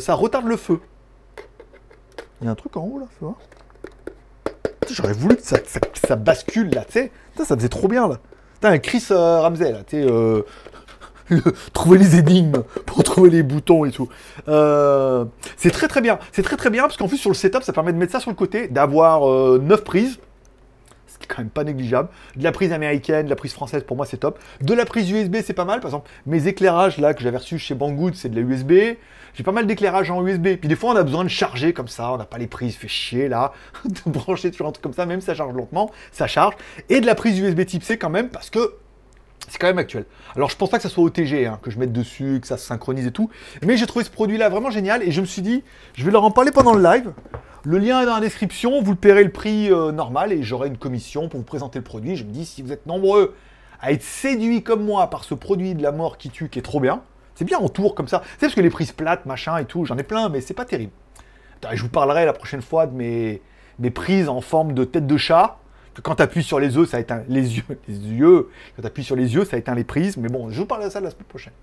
ça 0.00 0.14
retarde 0.14 0.46
le 0.46 0.58
feu. 0.58 0.80
Il 2.42 2.44
y 2.44 2.48
a 2.48 2.50
un 2.50 2.54
truc 2.54 2.76
en 2.76 2.82
haut 2.82 2.98
là, 2.98 3.06
tu 3.18 3.24
vois? 3.24 3.36
J'aurais 4.90 5.12
voulu 5.12 5.36
que 5.36 5.42
ça, 5.42 6.16
bascule 6.16 6.70
là, 6.70 6.84
tu 6.84 6.92
sais. 6.92 7.12
Ça 7.44 7.56
faisait 7.56 7.68
trop 7.68 7.88
bien 7.88 8.08
là. 8.08 8.18
T'as 8.60 8.70
un 8.70 8.78
Chris 8.78 9.04
euh, 9.10 9.40
Ramsey 9.40 9.72
là, 9.72 9.78
tu 9.86 10.02
sais. 10.02 10.10
Euh, 10.10 10.42
trouver 11.72 11.98
les 11.98 12.16
énigmes 12.16 12.62
pour 12.86 13.02
trouver 13.02 13.30
les 13.30 13.42
boutons 13.42 13.84
et 13.84 13.90
tout. 13.90 14.08
Euh, 14.48 15.24
c'est 15.56 15.70
très 15.70 15.88
très 15.88 16.00
bien. 16.00 16.18
C'est 16.32 16.42
très 16.42 16.56
très 16.56 16.70
bien 16.70 16.82
parce 16.82 16.96
qu'en 16.96 17.08
plus 17.08 17.18
sur 17.18 17.30
le 17.30 17.34
setup, 17.34 17.62
ça 17.62 17.72
permet 17.72 17.92
de 17.92 17.98
mettre 17.98 18.12
ça 18.12 18.20
sur 18.20 18.30
le 18.30 18.36
côté, 18.36 18.68
d'avoir 18.68 19.22
9 19.58 19.84
prises. 19.84 20.18
Quand 21.28 21.38
même 21.38 21.50
pas 21.50 21.64
négligeable. 21.64 22.08
De 22.36 22.44
la 22.44 22.52
prise 22.52 22.72
américaine, 22.72 23.26
de 23.26 23.30
la 23.30 23.36
prise 23.36 23.52
française, 23.52 23.84
pour 23.84 23.96
moi 23.96 24.06
c'est 24.06 24.18
top. 24.18 24.38
De 24.60 24.74
la 24.74 24.84
prise 24.84 25.10
USB, 25.10 25.36
c'est 25.44 25.54
pas 25.54 25.64
mal. 25.64 25.80
Par 25.80 25.88
exemple, 25.88 26.10
mes 26.26 26.48
éclairages 26.48 26.98
là 26.98 27.14
que 27.14 27.22
j'avais 27.22 27.38
reçus 27.38 27.58
chez 27.58 27.74
Banggood, 27.74 28.14
c'est 28.14 28.28
de 28.28 28.36
la 28.36 28.42
USB. 28.42 28.72
J'ai 29.34 29.42
pas 29.42 29.52
mal 29.52 29.66
d'éclairage 29.66 30.10
en 30.10 30.26
USB. 30.26 30.56
Puis 30.56 30.68
des 30.68 30.76
fois, 30.76 30.92
on 30.92 30.96
a 30.96 31.02
besoin 31.02 31.22
de 31.22 31.28
charger 31.28 31.72
comme 31.72 31.88
ça. 31.88 32.12
On 32.12 32.16
n'a 32.16 32.24
pas 32.24 32.38
les 32.38 32.46
prises, 32.46 32.74
fait 32.74 32.88
chier 32.88 33.28
là. 33.28 33.52
de 33.84 34.10
brancher 34.10 34.52
sur 34.52 34.66
un 34.66 34.72
truc 34.72 34.82
comme 34.82 34.94
ça, 34.94 35.04
même 35.06 35.20
ça 35.20 35.34
charge 35.34 35.54
lentement, 35.54 35.90
ça 36.12 36.26
charge. 36.26 36.54
Et 36.88 37.00
de 37.00 37.06
la 37.06 37.14
prise 37.14 37.38
USB 37.38 37.64
type 37.66 37.82
C 37.82 37.98
quand 37.98 38.10
même, 38.10 38.30
parce 38.30 38.50
que 38.50 38.76
c'est 39.48 39.58
quand 39.58 39.66
même 39.66 39.78
actuel. 39.78 40.04
Alors 40.34 40.50
je 40.50 40.56
pense 40.56 40.70
pas 40.70 40.78
que 40.78 40.82
ça 40.82 40.88
soit 40.88 41.04
OTG, 41.04 41.46
hein, 41.46 41.58
que 41.62 41.70
je 41.70 41.78
mette 41.78 41.92
dessus, 41.92 42.38
que 42.40 42.46
ça 42.46 42.56
se 42.56 42.66
synchronise 42.66 43.06
et 43.06 43.12
tout. 43.12 43.30
Mais 43.62 43.76
j'ai 43.76 43.86
trouvé 43.86 44.04
ce 44.04 44.10
produit-là 44.10 44.48
vraiment 44.48 44.70
génial 44.70 45.02
et 45.02 45.12
je 45.12 45.20
me 45.20 45.26
suis 45.26 45.42
dit, 45.42 45.62
je 45.94 46.04
vais 46.04 46.10
leur 46.10 46.24
en 46.24 46.30
parler 46.30 46.50
pendant 46.50 46.74
le 46.74 46.82
live. 46.82 47.12
Le 47.68 47.78
lien 47.78 48.00
est 48.00 48.06
dans 48.06 48.14
la 48.14 48.20
description, 48.20 48.80
vous 48.80 48.92
le 48.92 48.96
paierez 48.96 49.24
le 49.24 49.32
prix 49.32 49.72
euh, 49.72 49.90
normal 49.90 50.32
et 50.32 50.44
j'aurai 50.44 50.68
une 50.68 50.78
commission 50.78 51.28
pour 51.28 51.40
vous 51.40 51.44
présenter 51.44 51.80
le 51.80 51.84
produit. 51.84 52.14
Je 52.14 52.22
me 52.22 52.30
dis, 52.30 52.46
si 52.46 52.62
vous 52.62 52.70
êtes 52.70 52.86
nombreux 52.86 53.34
à 53.80 53.90
être 53.90 54.04
séduits 54.04 54.62
comme 54.62 54.84
moi 54.84 55.10
par 55.10 55.24
ce 55.24 55.34
produit 55.34 55.74
de 55.74 55.82
la 55.82 55.90
mort 55.90 56.16
qui 56.16 56.30
tue, 56.30 56.48
qui 56.48 56.60
est 56.60 56.62
trop 56.62 56.78
bien, 56.78 57.02
c'est 57.34 57.44
bien 57.44 57.58
en 57.58 57.68
tour 57.68 57.96
comme 57.96 58.06
ça. 58.06 58.22
C'est 58.34 58.46
parce 58.46 58.54
que 58.54 58.60
les 58.60 58.70
prises 58.70 58.92
plates, 58.92 59.26
machin 59.26 59.58
et 59.58 59.64
tout, 59.64 59.84
j'en 59.84 59.98
ai 59.98 60.04
plein, 60.04 60.28
mais 60.28 60.40
c'est 60.42 60.54
pas 60.54 60.64
terrible. 60.64 60.92
je 61.72 61.82
vous 61.82 61.88
parlerai 61.88 62.24
la 62.24 62.32
prochaine 62.32 62.62
fois 62.62 62.86
de 62.86 62.94
mes, 62.94 63.42
prises 63.90 64.28
en 64.28 64.40
forme 64.40 64.72
de 64.72 64.84
tête 64.84 65.08
de 65.08 65.16
chat. 65.16 65.58
Que 65.94 66.02
quand 66.02 66.14
tu 66.14 66.22
appuies 66.22 66.44
sur 66.44 66.60
les 66.60 66.76
yeux, 66.76 66.86
ça 66.86 67.00
éteint 67.00 67.24
les 67.26 67.56
yeux. 67.56 67.64
Les 67.88 67.98
yeux. 67.98 68.48
Quand 68.76 68.82
tu 68.82 68.86
appuies 68.86 69.02
sur 69.02 69.16
les 69.16 69.34
yeux, 69.34 69.44
ça 69.44 69.56
éteint 69.56 69.74
les 69.74 69.82
prises. 69.82 70.16
Mais 70.18 70.28
bon, 70.28 70.50
je 70.50 70.60
vous 70.60 70.66
parlerai 70.66 70.86
de 70.86 70.92
ça 70.92 71.00
la 71.00 71.10
semaine 71.10 71.24
prochaine. 71.24 71.54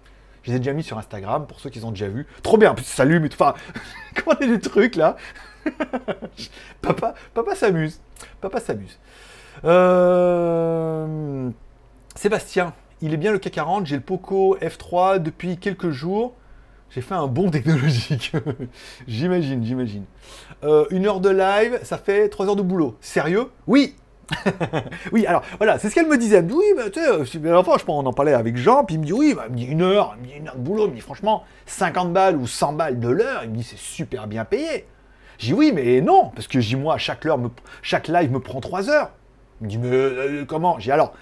Je 0.41 0.51
les 0.51 0.58
ai 0.58 0.60
déjà 0.60 0.74
mis 0.74 0.84
sur 0.84 0.97
Instagram 0.97 1.47
pour 1.47 1.62
ceux 1.62 1.70
qui 1.70 1.82
ont 1.86 1.91
déjà 1.91 2.10
vu. 2.10 2.28
Trop 2.41 2.58
bien, 2.58 2.72
en 2.72 2.76
plus 2.76 2.84
ça 2.84 3.06
et 3.06 3.30
tout. 3.30 3.41
Enfin, 3.41 3.54
comment 4.16 4.38
des 4.38 4.60
trucs 4.60 4.97
là? 4.97 5.16
Papa, 6.82 7.14
papa 7.34 7.55
s'amuse. 7.55 7.99
Papa 8.41 8.59
s'amuse. 8.59 8.99
Euh... 9.64 11.49
Sébastien, 12.16 12.74
il 13.01 13.14
est 13.14 13.18
bien 13.18 13.32
le 13.32 13.38
K40, 13.38 13.86
j'ai 13.86 13.95
le 13.95 14.01
Poco 14.01 14.57
F3 14.57 15.20
depuis 15.20 15.57
quelques 15.57 15.89
jours. 15.89 16.34
J'ai 16.89 17.01
fait 17.01 17.16
un 17.16 17.28
bon 17.28 17.49
technologique. 17.49 18.34
j'imagine, 19.07 19.64
j'imagine. 19.64 20.03
Euh, 20.64 20.86
une 20.91 21.07
heure 21.07 21.20
de 21.20 21.30
live, 21.30 21.80
ça 21.84 21.97
fait 21.97 22.30
trois 22.30 22.47
heures 22.47 22.55
de 22.55 22.61
boulot. 22.61 22.97
Sérieux? 23.01 23.49
Oui 23.68 23.95
oui, 25.11 25.26
alors 25.26 25.43
voilà, 25.57 25.80
c'est 25.80 25.89
ce 25.89 25.95
qu'elle 25.95 26.07
me 26.07 26.18
disait. 26.18 26.41
Oui, 26.41 26.64
bah, 26.78 26.89
tu 26.89 26.99
sais, 26.99 27.09
euh, 27.09 27.26
je 27.26 27.84
on 27.88 28.05
en 28.05 28.14
parlait 28.14 28.34
avec 28.34 28.55
Jean, 28.55 28.86
puis 28.86 28.95
il 28.95 28.99
me 28.99 29.05
dit, 29.05 29.14
oui, 29.14 29.34
bah, 29.36 29.45
il 29.47 29.51
me 29.51 29.57
dit 29.57 29.66
une 29.66 29.82
heure, 29.82 30.16
il 30.18 30.22
me 30.22 30.28
dit 30.28 30.38
une 30.38 30.47
heure 30.47 30.55
de 30.55 30.61
boulot, 30.61 30.86
il 30.86 30.91
me 30.91 30.95
dit, 30.95 31.01
franchement, 31.01 31.43
50 31.66 32.14
balles 32.14 32.38
ou 32.38 32.47
100 32.47 32.74
balles 32.74 32.99
de 32.99 33.09
l'heure, 33.09 33.41
il 33.43 33.49
me 33.49 33.57
dit, 33.57 33.64
c'est 33.64 33.78
super 33.78 34.28
bien 34.28 34.45
payé. 34.45 34.86
J'ai 35.38 35.47
dit, 35.47 35.53
oui, 35.53 35.71
mais 35.73 36.01
non, 36.01 36.31
parce 36.36 36.47
que 36.47 36.59
j'ai 36.59 36.75
moi, 36.75 36.97
chaque, 36.97 37.25
heure 37.25 37.39
chaque 37.81 38.07
live 38.07 38.31
me 38.31 38.39
prend 38.39 38.61
trois 38.61 38.89
heures. 38.89 39.11
Il 39.61 39.65
me 39.65 39.69
dit, 39.69 39.77
mais 39.77 39.89
euh, 39.91 40.45
comment? 40.45 40.77
J'ai 40.79 40.91
alors, 40.91 41.13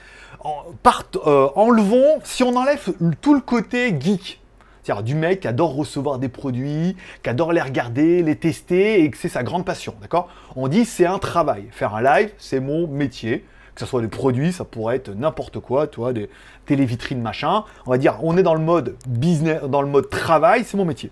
euh, 0.45 1.49
enlevons, 1.55 2.19
si 2.23 2.43
on 2.43 2.55
enlève 2.55 2.93
tout 3.21 3.33
le 3.33 3.41
côté 3.41 3.95
geek, 3.99 4.41
c'est-à-dire 4.83 5.03
du 5.03 5.15
mec 5.15 5.41
qui 5.41 5.47
adore 5.47 5.75
recevoir 5.75 6.17
des 6.17 6.29
produits, 6.29 6.95
qui 7.23 7.29
adore 7.29 7.53
les 7.53 7.61
regarder, 7.61 8.23
les 8.23 8.35
tester 8.35 9.03
et 9.03 9.11
que 9.11 9.17
c'est 9.17 9.29
sa 9.29 9.43
grande 9.43 9.65
passion, 9.65 9.93
d'accord? 10.01 10.27
On 10.55 10.67
dit 10.67 10.85
c'est 10.85 11.05
un 11.05 11.19
travail. 11.19 11.67
Faire 11.71 11.93
un 11.93 12.01
live, 12.01 12.31
c'est 12.37 12.59
mon 12.59 12.87
métier. 12.87 13.45
Que 13.75 13.79
ce 13.79 13.85
soit 13.85 14.01
des 14.01 14.09
produits, 14.09 14.51
ça 14.51 14.65
pourrait 14.65 14.97
être 14.97 15.11
n'importe 15.11 15.59
quoi, 15.59 15.87
tu 15.87 16.01
vois, 16.01 16.11
des 16.11 16.29
télévitrines, 16.65 17.21
machin. 17.21 17.63
On 17.85 17.91
va 17.91 17.97
dire, 17.97 18.17
on 18.21 18.35
est 18.37 18.43
dans 18.43 18.55
le 18.55 18.59
mode 18.59 18.97
business, 19.07 19.61
dans 19.63 19.81
le 19.81 19.87
mode 19.87 20.09
travail, 20.09 20.65
c'est 20.65 20.75
mon 20.75 20.83
métier. 20.83 21.09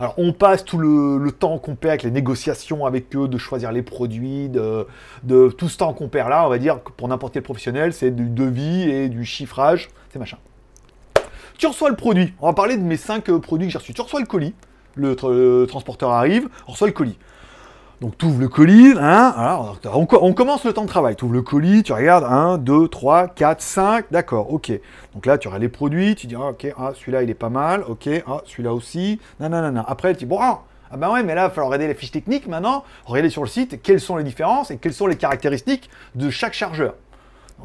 Alors, 0.00 0.14
on 0.18 0.32
passe 0.32 0.64
tout 0.64 0.78
le, 0.78 1.30
temps 1.30 1.58
qu'on 1.58 1.76
perd 1.76 1.90
avec 1.90 2.02
les 2.02 2.10
négociations 2.10 2.86
avec 2.86 3.14
eux, 3.14 3.28
de 3.28 3.38
choisir 3.38 3.72
les 3.72 3.82
produits, 3.82 4.48
de, 4.48 4.86
tout 5.50 5.68
ce 5.68 5.78
temps 5.78 5.92
qu'on 5.92 6.08
perd 6.08 6.30
là, 6.30 6.46
on 6.46 6.48
va 6.48 6.58
dire 6.58 6.80
pour 6.80 7.08
n'importe 7.08 7.34
quel 7.34 7.42
professionnel, 7.42 7.92
c'est 7.92 8.10
du 8.10 8.28
devis 8.28 8.90
et 8.90 9.08
du 9.08 9.24
chiffrage, 9.24 9.88
c'est 10.12 10.18
machin. 10.18 10.38
Tu 11.58 11.66
reçois 11.66 11.88
le 11.88 11.96
produit. 11.96 12.34
On 12.40 12.46
va 12.46 12.52
parler 12.52 12.76
de 12.76 12.82
mes 12.82 12.96
5 12.96 13.28
euh, 13.28 13.38
produits 13.38 13.68
que 13.68 13.72
j'ai 13.72 13.78
reçus. 13.78 13.94
Tu 13.94 14.00
reçois 14.00 14.20
le 14.20 14.26
colis. 14.26 14.54
Le, 14.96 15.66
transporteur 15.66 16.10
arrive, 16.10 16.48
on 16.68 16.72
reçoit 16.72 16.86
le 16.86 16.92
colis. 16.92 17.18
Donc 18.04 18.18
tu 18.18 18.26
ouvres 18.26 18.38
le 18.38 18.48
colis, 18.48 18.92
hein, 19.00 19.72
on, 19.86 20.34
commence 20.34 20.64
le 20.66 20.74
temps 20.74 20.82
de 20.82 20.88
travail. 20.88 21.16
Tu 21.16 21.24
ouvres 21.24 21.32
le 21.32 21.40
colis, 21.40 21.82
tu 21.82 21.94
regardes 21.94 22.24
1, 22.24 22.58
2, 22.58 22.88
3, 22.88 23.28
4, 23.28 23.62
5, 23.62 24.04
d'accord, 24.10 24.52
ok. 24.52 24.72
Donc 25.14 25.24
là, 25.24 25.38
tu 25.38 25.48
auras 25.48 25.58
les 25.58 25.70
produits, 25.70 26.14
tu 26.14 26.26
dis, 26.26 26.34
ah, 26.34 26.50
ok, 26.50 26.66
ah, 26.76 26.92
celui-là, 26.94 27.22
il 27.22 27.30
est 27.30 27.34
pas 27.34 27.48
mal, 27.48 27.82
ok, 27.88 28.10
ah, 28.26 28.42
celui-là 28.44 28.74
aussi, 28.74 29.20
non. 29.40 29.82
Après, 29.86 30.12
tu 30.12 30.18
dis, 30.18 30.26
bon, 30.26 30.36
ah, 30.38 30.64
ah 30.90 30.98
ben 30.98 31.10
ouais, 31.10 31.22
mais 31.22 31.34
là, 31.34 31.44
il 31.44 31.48
va 31.48 31.48
falloir 31.48 31.68
regarder 31.68 31.86
les 31.86 31.94
fiches 31.94 32.10
techniques 32.10 32.46
maintenant, 32.46 32.84
regarder 33.06 33.30
sur 33.30 33.40
le 33.40 33.48
site 33.48 33.80
quelles 33.82 34.00
sont 34.00 34.18
les 34.18 34.24
différences 34.24 34.70
et 34.70 34.76
quelles 34.76 34.92
sont 34.92 35.06
les 35.06 35.16
caractéristiques 35.16 35.88
de 36.14 36.28
chaque 36.28 36.52
chargeur. 36.52 36.96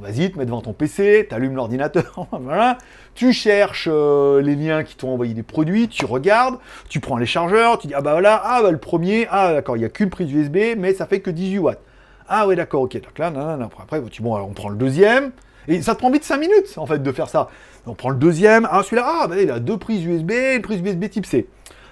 Vas-y, 0.01 0.31
te 0.31 0.37
mets 0.37 0.45
devant 0.45 0.61
ton 0.61 0.73
PC, 0.73 1.27
tu 1.29 1.35
allumes 1.35 1.55
l'ordinateur. 1.55 2.27
Tu 3.15 3.33
cherches 3.33 3.89
euh, 3.91 4.41
les 4.41 4.55
liens 4.55 4.83
qui 4.83 4.95
t'ont 4.95 5.09
envoyé 5.09 5.33
des 5.33 5.43
produits, 5.43 5.89
tu 5.89 6.05
regardes, 6.05 6.57
tu 6.87 7.01
prends 7.01 7.17
les 7.17 7.25
chargeurs, 7.25 7.77
tu 7.77 7.87
dis 7.87 7.93
ah 7.93 8.01
bah 8.01 8.13
voilà, 8.13 8.41
ah 8.45 8.61
bah 8.61 8.71
le 8.71 8.77
premier, 8.77 9.27
ah 9.29 9.51
d'accord, 9.51 9.75
il 9.75 9.79
n'y 9.79 9.85
a 9.85 9.89
qu'une 9.89 10.09
prise 10.09 10.31
USB, 10.31 10.57
mais 10.77 10.93
ça 10.93 11.05
fait 11.05 11.19
que 11.19 11.29
18 11.29 11.59
watts. 11.59 11.81
Ah 12.29 12.47
ouais 12.47 12.55
d'accord, 12.55 12.83
ok. 12.83 12.93
Donc 12.93 13.17
là. 13.17 13.33
Après, 13.81 14.01
tu, 14.03 14.21
bon, 14.21 14.37
on 14.37 14.53
prend 14.53 14.69
le 14.69 14.77
deuxième. 14.77 15.31
Et 15.67 15.81
ça 15.81 15.95
te 15.95 15.99
prend 15.99 16.11
vite 16.11 16.23
5 16.23 16.37
minutes 16.37 16.77
en 16.77 16.85
fait 16.85 17.03
de 17.03 17.11
faire 17.11 17.27
ça. 17.27 17.49
On 17.85 17.93
prend 17.93 18.09
le 18.09 18.15
deuxième, 18.15 18.67
ah 18.71 18.83
celui-là, 18.83 19.05
ah 19.05 19.27
bah 19.27 19.41
il 19.41 19.51
a 19.51 19.59
deux 19.59 19.77
prises 19.77 20.05
USB, 20.05 20.31
une 20.31 20.61
prise 20.61 20.79
USB 20.79 21.09
type 21.09 21.25
C. 21.25 21.47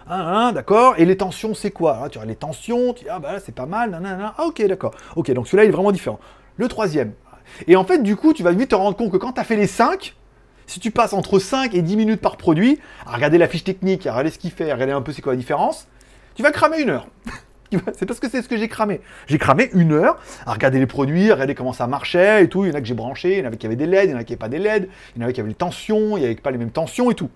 Ah, 0.10 0.51
d'accord. 0.53 0.95
Et 0.97 1.05
les 1.05 1.18
tensions, 1.18 1.53
c'est 1.53 1.72
quoi? 1.72 2.08
Tu 2.10 2.20
as 2.20 2.26
les 2.26 2.36
tensions, 2.36 2.93
tu 2.93 3.03
dis, 3.03 3.10
ah 3.10 3.20
bah 3.20 3.39
c'est 3.43 3.53
pas 3.53 3.66
mal, 3.66 3.91
nanana. 3.91 4.34
Ah, 4.38 4.45
ok, 4.45 4.66
d'accord. 4.66 4.93
Ok, 5.16 5.32
donc 5.32 5.47
celui-là, 5.47 5.66
il 5.66 5.68
est 5.68 5.72
vraiment 5.72 5.91
différent. 5.91 6.20
Le 6.55 6.68
troisième, 6.68 7.12
et 7.68 7.76
en 7.76 7.84
fait, 7.84 8.04
du 8.04 8.16
coup, 8.16 8.34
tu 8.34 8.43
vas 8.43 8.52
vite 8.52 8.70
te 8.70 8.76
rendre 8.76 8.95
compte 8.95 9.12
que 9.12 9.18
quand 9.18 9.34
tu 9.34 9.39
as 9.39 9.43
fait 9.43 9.56
les 9.56 9.68
5, 9.68 10.16
si 10.68 10.80
tu 10.80 10.91
passes 10.91 11.14
entre 11.14 11.39
5 11.39 11.74
et 11.74 11.82
10 11.82 11.95
minutes 11.98 12.22
par 12.22 12.38
produit, 12.38 12.80
à 13.06 13.16
regarder 13.16 13.38
la 13.38 13.48
fiche 13.48 13.64
technique, 13.64 14.06
à 14.06 14.12
regarder 14.12 14.32
ce 14.32 14.38
qu'il 14.38 14.52
fait, 14.52 14.70
à 14.70 14.74
regarder 14.74 14.93
un 14.93 15.02
peu 15.02 15.14
c'est 15.14 15.22
quoi 15.22 15.34
la 15.34 15.38
différence, 15.38 15.88
tu 16.36 16.43
vas 16.43 16.52
cramer 16.52 16.82
une 16.82 16.89
heure. 16.89 17.08
c'est 17.98 18.06
parce 18.06 18.20
que 18.20 18.30
c'est 18.30 18.41
ce 18.41 18.50
que 18.50 18.58
j'ai 18.58 18.68
cramé. 18.68 19.02
J'ai 19.28 19.38
cramé 19.38 19.70
une 19.74 19.93
heure 19.93 20.20
à 20.45 20.54
regarder 20.54 20.80
les 20.80 20.86
produits, 20.86 21.32
à 21.32 21.34
regarder 21.34 21.56
comment 21.56 21.74
ça 21.74 21.88
marchait 21.88 22.43
et 22.43 22.50
tout. 22.50 22.66
Il 22.66 22.70
y 22.70 22.72
en 22.72 22.76
a 22.76 22.82
que 22.82 22.88
j'ai 22.88 22.93
branché, 22.93 23.34
il 23.34 23.39
y 23.39 23.41
en 23.41 23.45
avait 23.45 23.58
qui 23.58 23.66
avaient 23.66 23.76
des 23.76 23.88
LED, 23.88 24.10
il 24.10 24.12
y 24.12 24.16
en 24.16 24.18
a 24.18 24.24
qui 24.24 24.34
n'avaient 24.34 24.39
pas 24.39 24.50
des 24.50 24.60
LED, 24.60 24.89
il 25.16 25.20
y 25.20 25.22
en 25.22 25.24
avait 25.24 25.34
qui 25.34 25.39
avaient 25.39 25.50
les 25.50 25.56
tensions, 25.56 26.18
il 26.18 26.22
n'y 26.22 26.26
avait 26.26 26.36
pas 26.36 26.52
les 26.52 26.58
mêmes 26.58 26.72
tensions 26.72 27.10
et 27.12 27.16
tout. 27.16 27.30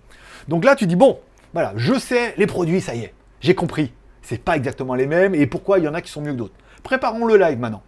Donc 0.47 0.66
là, 0.66 0.76
tu 0.76 0.86
dis, 0.86 0.95
bon, 0.95 1.20
voilà, 1.53 1.74
je 1.76 1.97
sais 1.97 2.34
les 2.38 2.47
produits, 2.47 2.82
ça 2.82 2.95
y 2.95 3.01
est, 3.01 3.14
j'ai 3.39 3.55
compris. 3.55 3.93
C'est 4.22 4.43
pas 4.43 4.55
exactement 4.55 4.93
les 4.93 5.07
mêmes 5.07 5.34
et 5.34 5.47
pourquoi 5.47 5.80
il 5.80 5.86
y 5.86 5.88
en 5.88 5.93
a 5.93 6.01
qui 6.01 6.12
sont 6.12 6.22
mieux 6.22 6.34
que 6.34 6.38
d'autres. 6.38 6.53
Préparons 6.84 7.26
le 7.26 7.38
live 7.38 7.59
maintenant 7.59 7.82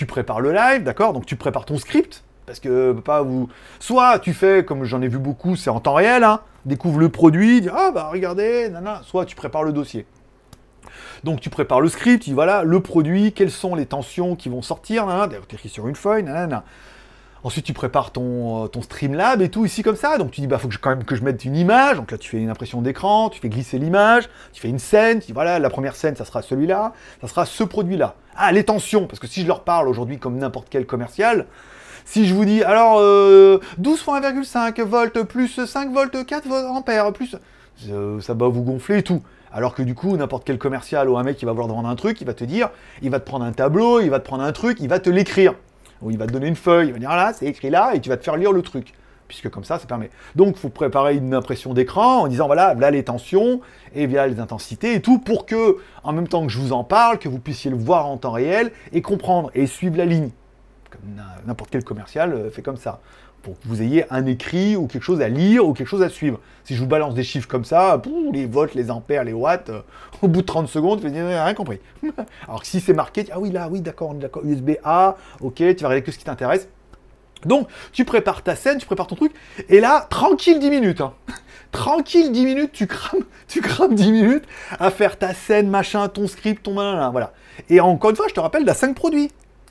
tu 0.00 0.06
prépares 0.06 0.40
le 0.40 0.50
live, 0.50 0.82
d'accord 0.82 1.12
Donc 1.12 1.26
tu 1.26 1.36
prépares 1.36 1.66
ton 1.66 1.76
script, 1.76 2.24
parce 2.46 2.58
que 2.58 2.92
pas 2.92 3.20
vous. 3.20 3.50
Soit 3.80 4.18
tu 4.18 4.32
fais, 4.32 4.64
comme 4.64 4.84
j'en 4.84 5.02
ai 5.02 5.08
vu 5.08 5.18
beaucoup, 5.18 5.56
c'est 5.56 5.68
en 5.68 5.78
temps 5.78 5.92
réel, 5.92 6.24
hein, 6.24 6.40
découvre 6.64 6.98
le 6.98 7.10
produit, 7.10 7.60
dis 7.60 7.68
ah 7.70 7.90
bah 7.94 8.08
regardez, 8.10 8.70
nana. 8.70 9.02
Soit 9.04 9.26
tu 9.26 9.36
prépares 9.36 9.62
le 9.62 9.74
dossier. 9.74 10.06
Donc 11.22 11.42
tu 11.42 11.50
prépares 11.50 11.82
le 11.82 11.90
script, 11.90 12.22
tu 12.22 12.30
dis 12.30 12.34
voilà 12.34 12.62
le 12.62 12.80
produit, 12.80 13.34
quelles 13.34 13.50
sont 13.50 13.74
les 13.74 13.84
tensions 13.84 14.36
qui 14.36 14.48
vont 14.48 14.62
sortir, 14.62 15.06
tu 15.46 15.54
écris 15.54 15.68
sur 15.68 15.86
une 15.86 15.96
feuille, 15.96 16.22
nanana. 16.22 16.64
Ensuite, 17.42 17.66
tu 17.66 17.74
prépares 17.74 18.10
ton, 18.10 18.64
euh, 18.64 18.68
ton 18.68 18.80
Streamlab 18.80 19.42
et 19.42 19.50
tout 19.50 19.66
ici 19.66 19.82
comme 19.82 19.96
ça. 19.96 20.16
Donc 20.16 20.30
tu 20.30 20.40
dis, 20.40 20.46
bah 20.46 20.56
faut 20.56 20.68
que 20.68 20.74
je, 20.74 20.78
quand 20.78 20.90
même 20.90 21.04
que 21.04 21.14
je 21.14 21.22
mette 21.22 21.44
une 21.44 21.56
image. 21.56 21.96
Donc 21.96 22.10
là, 22.10 22.16
tu 22.16 22.30
fais 22.30 22.38
une 22.38 22.50
impression 22.50 22.80
d'écran, 22.80 23.28
tu 23.28 23.38
fais 23.38 23.50
glisser 23.50 23.78
l'image, 23.78 24.30
tu 24.54 24.62
fais 24.62 24.68
une 24.68 24.78
scène. 24.78 25.20
Tu 25.20 25.26
dis, 25.26 25.32
voilà, 25.32 25.58
la 25.58 25.68
première 25.68 25.94
scène, 25.94 26.16
ça 26.16 26.24
sera 26.24 26.40
celui-là, 26.40 26.94
ça 27.20 27.28
sera 27.28 27.44
ce 27.44 27.64
produit-là. 27.64 28.14
Ah, 28.36 28.52
les 28.52 28.64
tensions, 28.64 29.06
parce 29.06 29.18
que 29.18 29.26
si 29.26 29.42
je 29.42 29.46
leur 29.46 29.64
parle 29.64 29.88
aujourd'hui 29.88 30.18
comme 30.18 30.36
n'importe 30.36 30.68
quel 30.70 30.86
commercial, 30.86 31.46
si 32.04 32.26
je 32.26 32.34
vous 32.34 32.44
dis, 32.44 32.62
alors, 32.62 32.98
euh, 32.98 33.58
12 33.78 34.00
fois 34.00 34.20
1,5 34.20 34.80
volts 34.82 35.22
plus 35.24 35.64
5 35.64 35.92
volts 35.92 36.24
4 36.24 36.50
ampères 36.50 37.12
plus, 37.12 37.36
euh, 37.88 38.20
ça 38.20 38.34
va 38.34 38.48
vous 38.48 38.62
gonfler 38.62 38.98
et 38.98 39.02
tout. 39.02 39.22
Alors 39.52 39.74
que 39.74 39.82
du 39.82 39.94
coup, 39.94 40.16
n'importe 40.16 40.44
quel 40.44 40.58
commercial 40.58 41.08
ou 41.08 41.18
un 41.18 41.22
mec 41.24 41.36
qui 41.36 41.44
va 41.44 41.52
vouloir 41.52 41.68
te 41.68 41.72
vendre 41.72 41.88
un 41.88 41.96
truc, 41.96 42.20
il 42.20 42.26
va 42.26 42.34
te 42.34 42.44
dire, 42.44 42.70
il 43.02 43.10
va 43.10 43.18
te 43.18 43.26
prendre 43.26 43.44
un 43.44 43.52
tableau, 43.52 44.00
il 44.00 44.08
va 44.08 44.20
te 44.20 44.24
prendre 44.24 44.44
un 44.44 44.52
truc, 44.52 44.78
il 44.80 44.88
va 44.88 45.00
te 45.00 45.10
l'écrire 45.10 45.54
où 46.02 46.10
il 46.10 46.18
va 46.18 46.26
te 46.26 46.32
donner 46.32 46.46
une 46.46 46.56
feuille, 46.56 46.88
il 46.88 46.92
va 46.92 46.98
dire 46.98 47.10
là, 47.10 47.32
c'est 47.32 47.46
écrit 47.46 47.70
là, 47.70 47.92
et 47.94 48.00
tu 48.00 48.08
vas 48.08 48.16
te 48.16 48.24
faire 48.24 48.36
lire 48.36 48.52
le 48.52 48.62
truc. 48.62 48.94
Puisque 49.30 49.48
comme 49.48 49.62
ça, 49.62 49.78
ça 49.78 49.86
permet. 49.86 50.10
Donc, 50.34 50.56
il 50.56 50.58
faut 50.58 50.70
préparer 50.70 51.14
une 51.14 51.34
impression 51.34 51.72
d'écran 51.72 52.22
en 52.22 52.26
disant 52.26 52.46
voilà, 52.46 52.74
là 52.74 52.90
les 52.90 53.04
tensions, 53.04 53.60
et 53.94 54.08
via 54.08 54.26
les 54.26 54.40
intensités 54.40 54.94
et 54.94 55.00
tout, 55.00 55.20
pour 55.20 55.46
que, 55.46 55.76
en 56.02 56.12
même 56.12 56.26
temps 56.26 56.44
que 56.44 56.50
je 56.50 56.58
vous 56.58 56.72
en 56.72 56.82
parle, 56.82 57.20
que 57.20 57.28
vous 57.28 57.38
puissiez 57.38 57.70
le 57.70 57.76
voir 57.76 58.06
en 58.06 58.16
temps 58.16 58.32
réel 58.32 58.72
et 58.92 59.02
comprendre 59.02 59.52
et 59.54 59.68
suivre 59.68 59.96
la 59.96 60.04
ligne. 60.04 60.30
Comme 60.90 61.22
n'importe 61.46 61.70
quel 61.70 61.84
commercial 61.84 62.32
euh, 62.32 62.50
fait 62.50 62.62
comme 62.62 62.76
ça. 62.76 62.98
pour 63.42 63.54
que 63.60 63.68
vous 63.68 63.82
ayez 63.82 64.04
un 64.12 64.26
écrit 64.26 64.74
ou 64.74 64.88
quelque 64.88 65.04
chose 65.04 65.20
à 65.20 65.28
lire 65.28 65.64
ou 65.64 65.74
quelque 65.74 65.86
chose 65.86 66.02
à 66.02 66.08
suivre. 66.08 66.40
Si 66.64 66.74
je 66.74 66.80
vous 66.80 66.88
balance 66.88 67.14
des 67.14 67.22
chiffres 67.22 67.46
comme 67.46 67.64
ça, 67.64 68.02
les 68.32 68.46
volts, 68.46 68.74
les 68.74 68.90
ampères, 68.90 69.22
les 69.22 69.32
watts, 69.32 69.70
euh, 69.70 69.82
au 70.22 70.26
bout 70.26 70.40
de 70.40 70.46
30 70.46 70.66
secondes, 70.66 71.02
vous 71.02 71.08
n'avez 71.08 71.40
rien 71.40 71.54
compris. 71.54 71.78
Alors 72.48 72.62
que 72.62 72.66
si 72.66 72.80
c'est 72.80 72.94
marqué, 72.94 73.26
ah 73.30 73.38
oui, 73.38 73.52
là, 73.52 73.68
oui, 73.70 73.80
d'accord, 73.80 74.10
on 74.10 74.16
est 74.16 74.22
d'accord, 74.22 74.44
USB 74.44 74.72
A, 74.82 75.16
ok, 75.40 75.54
tu 75.54 75.62
vas 75.62 75.70
regarder 75.70 76.02
que 76.02 76.10
ce 76.10 76.18
qui 76.18 76.24
t'intéresse. 76.24 76.68
Donc, 77.46 77.68
tu 77.92 78.04
prépares 78.04 78.42
ta 78.42 78.54
scène, 78.56 78.78
tu 78.78 78.86
prépares 78.86 79.06
ton 79.06 79.16
truc, 79.16 79.32
et 79.68 79.80
là, 79.80 80.06
tranquille 80.10 80.58
10 80.58 80.70
minutes. 80.70 81.00
Hein. 81.00 81.14
Tranquille 81.72 82.32
10 82.32 82.44
minutes, 82.44 82.72
tu 82.72 82.86
crames, 82.86 83.22
tu 83.48 83.60
crames 83.60 83.94
10 83.94 84.12
minutes 84.12 84.44
à 84.78 84.90
faire 84.90 85.18
ta 85.18 85.34
scène, 85.34 85.68
machin, 85.68 86.08
ton 86.08 86.26
script, 86.26 86.62
ton 86.62 86.74
malin, 86.74 87.10
voilà. 87.10 87.32
Et 87.68 87.80
encore 87.80 88.10
une 88.10 88.16
fois, 88.16 88.26
je 88.28 88.34
te 88.34 88.40
rappelle, 88.40 88.62
il 88.62 88.70
a 88.70 88.74
5 88.74 88.94
produits. 88.94 89.30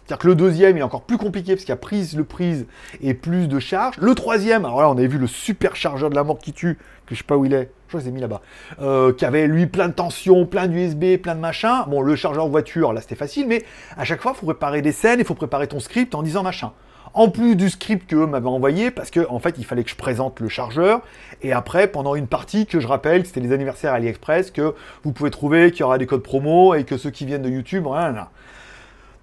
C'est-à-dire 0.09 0.23
que 0.23 0.27
le 0.27 0.35
deuxième 0.35 0.75
est 0.75 0.81
encore 0.81 1.03
plus 1.03 1.19
compliqué 1.19 1.53
parce 1.53 1.61
qu'il 1.61 1.69
y 1.69 1.73
a 1.73 1.75
prise, 1.75 2.17
le 2.17 2.23
prise 2.23 2.65
et 2.99 3.13
plus 3.13 3.47
de 3.47 3.59
charge. 3.59 3.97
Le 3.99 4.15
troisième, 4.15 4.65
alors 4.65 4.81
là 4.81 4.89
on 4.89 4.93
avait 4.93 5.05
vu 5.05 5.19
le 5.19 5.27
super 5.27 5.75
chargeur 5.75 6.09
de 6.09 6.15
la 6.15 6.23
mort 6.23 6.39
qui 6.39 6.51
tue, 6.51 6.79
que 7.05 7.13
je 7.13 7.19
sais 7.19 7.23
pas 7.23 7.37
où 7.37 7.45
il 7.45 7.53
est, 7.53 7.69
je 7.85 7.95
crois 7.95 8.01
que 8.01 8.09
mis 8.09 8.19
là-bas, 8.19 8.41
euh, 8.81 9.13
qui 9.13 9.23
avait 9.23 9.45
lui 9.45 9.67
plein 9.67 9.87
de 9.87 9.93
tensions, 9.93 10.47
plein 10.47 10.65
d'USB, 10.65 11.17
plein 11.21 11.35
de 11.35 11.39
machin. 11.39 11.85
Bon, 11.87 12.01
le 12.01 12.15
chargeur 12.15 12.47
voiture, 12.47 12.91
là 12.91 13.01
c'était 13.01 13.13
facile, 13.13 13.45
mais 13.47 13.63
à 13.97 14.03
chaque 14.03 14.19
fois 14.19 14.31
il 14.35 14.39
faut 14.39 14.47
préparer 14.47 14.81
des 14.81 14.93
scènes, 14.93 15.19
il 15.19 15.25
faut 15.25 15.35
préparer 15.35 15.67
ton 15.67 15.79
script 15.79 16.15
en 16.15 16.23
disant 16.23 16.41
machin. 16.41 16.71
En 17.13 17.29
plus 17.29 17.55
du 17.55 17.69
script 17.69 18.09
qu'eux 18.09 18.27
m'avaient 18.27 18.47
envoyé, 18.47 18.91
parce 18.91 19.11
qu'en 19.11 19.33
en 19.33 19.39
fait 19.39 19.55
il 19.57 19.65
fallait 19.65 19.83
que 19.83 19.89
je 19.89 19.95
présente 19.95 20.39
le 20.39 20.47
chargeur, 20.47 21.01
et 21.41 21.51
après 21.51 21.87
pendant 21.87 22.15
une 22.15 22.27
partie 22.27 22.65
que 22.65 22.79
je 22.79 22.87
rappelle, 22.87 23.25
c'était 23.25 23.39
les 23.39 23.51
anniversaires 23.51 23.93
AliExpress, 23.93 24.51
que 24.51 24.75
vous 25.03 25.11
pouvez 25.11 25.31
trouver, 25.31 25.71
qu'il 25.71 25.81
y 25.81 25.83
aura 25.83 25.97
des 25.97 26.05
codes 26.05 26.23
promo, 26.23 26.75
et 26.75 26.83
que 26.83 26.97
ceux 26.97 27.09
qui 27.09 27.25
viennent 27.25 27.41
de 27.41 27.49
YouTube, 27.49 27.83
voilà. 27.83 28.29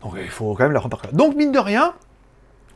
Donc 0.03 0.15
il 0.17 0.29
faut 0.29 0.55
quand 0.55 0.65
même 0.65 0.73
la 0.73 0.81
repartir. 0.81 1.13
Donc 1.13 1.37
mine 1.37 1.53
de 1.53 1.59
rien, 1.59 1.95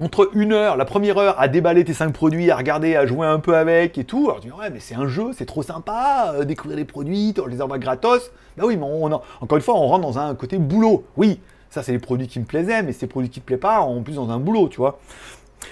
entre 0.00 0.30
une 0.32 0.52
heure, 0.52 0.76
la 0.76 0.86
première 0.86 1.18
heure, 1.18 1.38
à 1.38 1.48
déballer 1.48 1.84
tes 1.84 1.92
cinq 1.92 2.12
produits, 2.12 2.50
à 2.50 2.56
regarder, 2.56 2.96
à 2.96 3.04
jouer 3.04 3.26
un 3.26 3.38
peu 3.38 3.56
avec 3.56 3.98
et 3.98 4.04
tout. 4.04 4.30
Alors 4.30 4.40
tu 4.40 4.48
dis, 4.48 4.54
ouais, 4.54 4.70
mais 4.70 4.80
c'est 4.80 4.94
un 4.94 5.06
jeu, 5.06 5.32
c'est 5.36 5.44
trop 5.44 5.62
sympa, 5.62 6.32
euh, 6.36 6.44
découvrir 6.44 6.78
les 6.78 6.86
produits, 6.86 7.34
on 7.42 7.46
les 7.46 7.60
envoie 7.60 7.78
gratos. 7.78 8.30
Bah 8.56 8.64
oui, 8.66 8.76
mais 8.76 8.86
on, 8.86 9.12
encore 9.12 9.56
une 9.56 9.60
fois, 9.60 9.74
on 9.74 9.86
rentre 9.86 10.02
dans 10.02 10.18
un 10.18 10.34
côté 10.34 10.56
boulot. 10.58 11.04
Oui, 11.16 11.40
ça 11.70 11.82
c'est 11.82 11.92
les 11.92 11.98
produits 11.98 12.28
qui 12.28 12.40
me 12.40 12.44
plaisaient, 12.44 12.82
mais 12.82 12.92
ces 12.92 13.06
produits 13.06 13.30
qui 13.30 13.40
ne 13.40 13.44
plaisent 13.44 13.60
pas, 13.60 13.80
en 13.80 14.02
plus 14.02 14.14
dans 14.14 14.30
un 14.30 14.38
boulot, 14.38 14.68
tu 14.68 14.78
vois. 14.78 15.00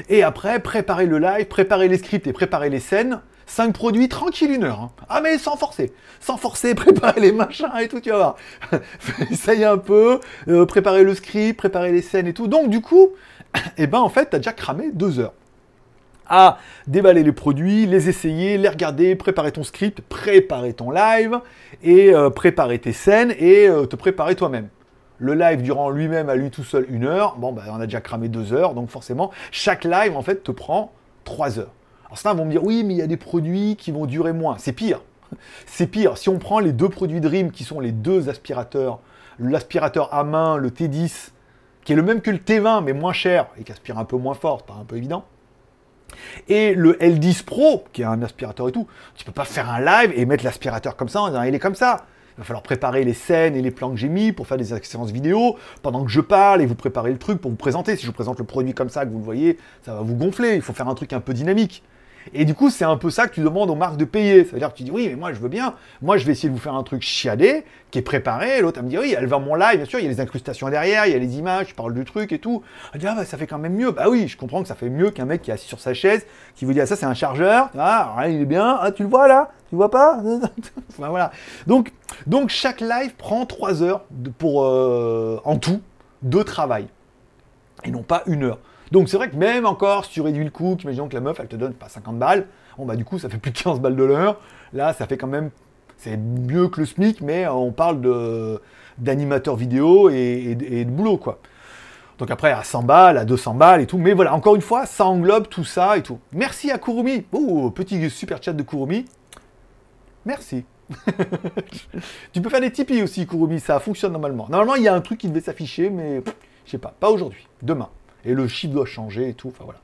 Et 0.08 0.22
après, 0.22 0.60
préparer 0.60 1.06
le 1.06 1.18
live, 1.18 1.46
préparer 1.46 1.88
les 1.88 1.98
scripts 1.98 2.26
et 2.26 2.32
préparer 2.32 2.70
les 2.70 2.80
scènes, 2.80 3.20
5 3.46 3.72
produits, 3.72 4.08
tranquille 4.08 4.50
une 4.50 4.64
heure. 4.64 4.80
Hein. 4.80 4.90
Ah 5.08 5.20
mais 5.20 5.38
sans 5.38 5.56
forcer. 5.56 5.92
Sans 6.20 6.36
forcer, 6.36 6.74
préparer 6.76 7.20
les 7.20 7.32
machins 7.32 7.70
et 7.80 7.88
tout, 7.88 8.00
tu 8.00 8.10
vas 8.10 8.16
voir. 8.16 8.36
Essaye 9.30 9.64
un 9.64 9.78
peu, 9.78 10.20
euh, 10.48 10.66
préparer 10.66 11.02
le 11.02 11.14
script, 11.14 11.58
préparer 11.58 11.90
les 11.92 12.02
scènes 12.02 12.26
et 12.26 12.34
tout. 12.34 12.46
Donc 12.46 12.70
du 12.70 12.80
coup, 12.80 13.10
eh 13.78 13.86
ben 13.86 13.98
en 13.98 14.08
fait, 14.08 14.26
t'as 14.26 14.38
déjà 14.38 14.52
cramé 14.52 14.90
2 14.92 15.18
heures 15.20 15.34
à 16.28 16.58
déballer 16.86 17.22
les 17.22 17.32
produits, 17.32 17.86
les 17.86 18.10
essayer, 18.10 18.58
les 18.58 18.68
regarder, 18.68 19.16
préparer 19.16 19.50
ton 19.50 19.64
script, 19.64 20.02
préparer 20.02 20.74
ton 20.74 20.90
live, 20.90 21.40
et 21.82 22.14
euh, 22.14 22.28
préparer 22.28 22.78
tes 22.78 22.92
scènes, 22.92 23.34
et 23.38 23.66
euh, 23.66 23.86
te 23.86 23.96
préparer 23.96 24.34
toi-même. 24.34 24.68
Le 25.18 25.34
live 25.34 25.62
durant 25.62 25.90
lui-même 25.90 26.28
à 26.28 26.36
lui 26.36 26.50
tout 26.50 26.64
seul 26.64 26.86
une 26.88 27.04
heure, 27.04 27.36
bon 27.36 27.52
ben 27.52 27.64
on 27.70 27.80
a 27.80 27.86
déjà 27.86 28.00
cramé 28.00 28.28
deux 28.28 28.52
heures, 28.52 28.74
donc 28.74 28.88
forcément, 28.88 29.30
chaque 29.50 29.84
live 29.84 30.16
en 30.16 30.22
fait 30.22 30.44
te 30.44 30.52
prend 30.52 30.92
trois 31.24 31.58
heures. 31.58 31.72
Alors 32.06 32.18
certains 32.18 32.38
vont 32.38 32.44
me 32.44 32.50
dire, 32.50 32.64
oui, 32.64 32.84
mais 32.84 32.94
il 32.94 32.96
y 32.98 33.02
a 33.02 33.06
des 33.06 33.16
produits 33.16 33.76
qui 33.76 33.90
vont 33.90 34.06
durer 34.06 34.32
moins. 34.32 34.56
C'est 34.58 34.72
pire. 34.72 35.02
C'est 35.66 35.86
pire. 35.88 36.16
Si 36.16 36.28
on 36.28 36.38
prend 36.38 36.58
les 36.58 36.72
deux 36.72 36.88
produits 36.88 37.20
Dream, 37.20 37.50
qui 37.50 37.64
sont 37.64 37.80
les 37.80 37.92
deux 37.92 38.28
aspirateurs, 38.28 39.00
l'aspirateur 39.38 40.14
à 40.14 40.24
main, 40.24 40.56
le 40.56 40.70
T10, 40.70 41.30
qui 41.84 41.92
est 41.92 41.96
le 41.96 42.02
même 42.02 42.20
que 42.20 42.30
le 42.30 42.38
T20, 42.38 42.82
mais 42.82 42.92
moins 42.92 43.12
cher, 43.12 43.48
et 43.58 43.64
qui 43.64 43.72
aspire 43.72 43.98
un 43.98 44.04
peu 44.04 44.16
moins 44.16 44.34
fort, 44.34 44.62
pas 44.62 44.74
un 44.80 44.84
peu 44.84 44.96
évident. 44.96 45.24
Et 46.48 46.74
le 46.74 46.94
L10 46.94 47.44
Pro, 47.44 47.84
qui 47.92 48.02
est 48.02 48.06
un 48.06 48.22
aspirateur 48.22 48.68
et 48.68 48.72
tout, 48.72 48.86
tu 49.14 49.24
peux 49.24 49.32
pas 49.32 49.44
faire 49.44 49.70
un 49.70 49.80
live 49.80 50.12
et 50.14 50.24
mettre 50.24 50.44
l'aspirateur 50.44 50.96
comme 50.96 51.08
ça 51.08 51.20
en 51.20 51.28
disant 51.28 51.42
il 51.42 51.54
est 51.54 51.58
comme 51.58 51.74
ça. 51.74 52.06
Va 52.38 52.44
falloir 52.44 52.62
préparer 52.62 53.04
les 53.04 53.14
scènes 53.14 53.56
et 53.56 53.62
les 53.62 53.72
plans 53.72 53.90
que 53.90 53.96
j'ai 53.96 54.08
mis 54.08 54.32
pour 54.32 54.46
faire 54.46 54.56
des 54.56 54.64
séances 54.64 55.10
vidéo 55.10 55.56
pendant 55.82 56.04
que 56.04 56.10
je 56.10 56.20
parle 56.20 56.62
et 56.62 56.66
vous 56.66 56.76
préparez 56.76 57.10
le 57.10 57.18
truc 57.18 57.40
pour 57.40 57.50
vous 57.50 57.56
présenter. 57.56 57.96
Si 57.96 58.02
je 58.02 58.06
vous 58.06 58.12
présente 58.12 58.38
le 58.38 58.44
produit 58.44 58.74
comme 58.74 58.90
ça, 58.90 59.04
que 59.04 59.10
vous 59.10 59.18
le 59.18 59.24
voyez, 59.24 59.58
ça 59.82 59.94
va 59.94 60.02
vous 60.02 60.14
gonfler. 60.14 60.54
Il 60.54 60.62
faut 60.62 60.72
faire 60.72 60.88
un 60.88 60.94
truc 60.94 61.12
un 61.12 61.20
peu 61.20 61.34
dynamique. 61.34 61.82
Et 62.34 62.44
du 62.44 62.54
coup, 62.54 62.70
c'est 62.70 62.84
un 62.84 62.96
peu 62.96 63.10
ça 63.10 63.26
que 63.26 63.34
tu 63.34 63.40
demandes 63.40 63.70
aux 63.70 63.74
marques 63.74 63.96
de 63.96 64.04
payer. 64.04 64.44
Ça 64.44 64.52
veut 64.52 64.58
dire 64.58 64.72
que 64.72 64.76
tu 64.76 64.82
dis, 64.82 64.90
oui, 64.90 65.08
mais 65.08 65.16
moi, 65.16 65.32
je 65.32 65.40
veux 65.40 65.48
bien. 65.48 65.74
Moi, 66.02 66.16
je 66.18 66.26
vais 66.26 66.32
essayer 66.32 66.48
de 66.48 66.54
vous 66.54 66.60
faire 66.60 66.74
un 66.74 66.82
truc 66.82 67.02
chiadé, 67.02 67.64
qui 67.90 67.98
est 67.98 68.02
préparé. 68.02 68.60
L'autre, 68.60 68.78
elle 68.78 68.84
me 68.84 68.90
dit, 68.90 68.98
oui, 68.98 69.14
elle 69.16 69.26
va 69.26 69.38
mon 69.38 69.54
live, 69.54 69.76
bien 69.76 69.84
sûr, 69.84 69.98
il 69.98 70.04
y 70.04 70.06
a 70.06 70.10
les 70.10 70.20
incrustations 70.20 70.68
derrière, 70.68 71.06
il 71.06 71.12
y 71.12 71.14
a 71.14 71.18
les 71.18 71.38
images, 71.38 71.68
je 71.70 71.74
parle 71.74 71.94
du 71.94 72.04
truc 72.04 72.32
et 72.32 72.38
tout. 72.38 72.62
Elle 72.92 73.00
dit, 73.00 73.06
ah, 73.06 73.14
bah, 73.14 73.24
ça 73.24 73.36
fait 73.36 73.46
quand 73.46 73.58
même 73.58 73.74
mieux. 73.74 73.90
Bah 73.90 74.06
oui, 74.08 74.28
je 74.28 74.36
comprends 74.36 74.62
que 74.62 74.68
ça 74.68 74.74
fait 74.74 74.90
mieux 74.90 75.10
qu'un 75.10 75.24
mec 75.24 75.42
qui 75.42 75.50
est 75.50 75.54
assis 75.54 75.68
sur 75.68 75.80
sa 75.80 75.94
chaise, 75.94 76.26
qui 76.54 76.64
vous 76.64 76.72
dit, 76.72 76.80
ah, 76.80 76.86
ça, 76.86 76.96
c'est 76.96 77.06
un 77.06 77.14
chargeur. 77.14 77.70
Ah, 77.78 78.24
il 78.28 78.42
est 78.42 78.46
bien. 78.46 78.78
Ah, 78.80 78.92
tu 78.92 79.02
le 79.02 79.08
vois 79.08 79.28
là? 79.28 79.50
Tu 79.70 79.76
vois 79.76 79.90
pas? 79.90 80.22
Voilà. 80.96 81.30
Donc, 81.66 81.92
donc, 82.26 82.48
chaque 82.48 82.80
live 82.80 83.14
prend 83.16 83.46
3 83.46 83.82
heures 83.82 84.04
pour, 84.38 84.64
euh, 84.64 85.40
en 85.44 85.56
tout 85.58 85.80
de 86.22 86.42
travail. 86.42 86.88
Et 87.84 87.90
non 87.90 88.02
pas 88.02 88.22
une 88.26 88.44
heure. 88.44 88.58
Donc 88.92 89.08
c'est 89.08 89.16
vrai 89.16 89.30
que 89.30 89.36
même 89.36 89.66
encore, 89.66 90.04
si 90.04 90.12
tu 90.12 90.20
réduis 90.20 90.44
le 90.44 90.50
coût, 90.50 90.76
imaginons 90.82 91.08
que 91.08 91.14
la 91.14 91.20
meuf, 91.20 91.38
elle 91.40 91.48
te 91.48 91.56
donne 91.56 91.74
pas 91.74 91.88
50 91.88 92.18
balles, 92.18 92.46
bon 92.76 92.86
bah 92.86 92.96
du 92.96 93.04
coup, 93.04 93.18
ça 93.18 93.28
fait 93.28 93.38
plus 93.38 93.50
de 93.50 93.58
15 93.58 93.80
balles 93.80 93.96
de 93.96 94.04
l'heure. 94.04 94.40
Là, 94.72 94.92
ça 94.92 95.06
fait 95.06 95.16
quand 95.16 95.26
même, 95.26 95.50
c'est 95.96 96.16
mieux 96.16 96.68
que 96.68 96.80
le 96.80 96.86
SMIC, 96.86 97.20
mais 97.20 97.46
on 97.48 97.72
parle 97.72 98.00
de 98.00 98.60
d'animateur 98.98 99.54
vidéo 99.54 100.10
et, 100.10 100.56
de 100.56 100.90
boulot, 100.90 101.18
quoi. 101.18 101.38
Donc 102.18 102.32
après, 102.32 102.50
à 102.50 102.64
100 102.64 102.82
balles, 102.82 103.16
à 103.16 103.24
200 103.24 103.54
balles 103.54 103.80
et 103.80 103.86
tout. 103.86 103.96
Mais 103.96 104.12
voilà, 104.12 104.34
encore 104.34 104.56
une 104.56 104.62
fois, 104.62 104.86
ça 104.86 105.06
englobe 105.06 105.46
tout 105.46 105.62
ça 105.62 105.96
et 105.96 106.02
tout. 106.02 106.18
Merci 106.32 106.72
à 106.72 106.78
Kurumi. 106.78 107.24
Oh, 107.30 107.70
petit 107.70 108.10
super 108.10 108.42
chat 108.42 108.52
de 108.54 108.62
Kurumi. 108.64 109.04
Merci. 110.26 110.64
tu 112.32 112.40
peux 112.40 112.50
faire 112.50 112.60
des 112.60 112.72
Tipeee 112.72 113.02
aussi, 113.02 113.24
Kurumi, 113.24 113.60
ça 113.60 113.78
fonctionne 113.78 114.12
normalement. 114.12 114.48
Normalement, 114.50 114.74
il 114.74 114.82
y 114.82 114.88
a 114.88 114.94
un 114.94 115.00
truc 115.00 115.20
qui 115.20 115.28
devait 115.28 115.40
s'afficher, 115.40 115.90
mais 115.90 116.22
je 116.64 116.70
sais 116.72 116.78
pas, 116.78 116.92
pas 116.98 117.10
aujourd'hui, 117.10 117.46
demain 117.62 117.88
et 118.24 118.34
le 118.34 118.48
chiffre 118.48 118.72
doit 118.72 118.86
changer 118.86 119.28
et 119.28 119.34
tout. 119.34 119.48
Enfin 119.48 119.64
voilà. 119.64 119.80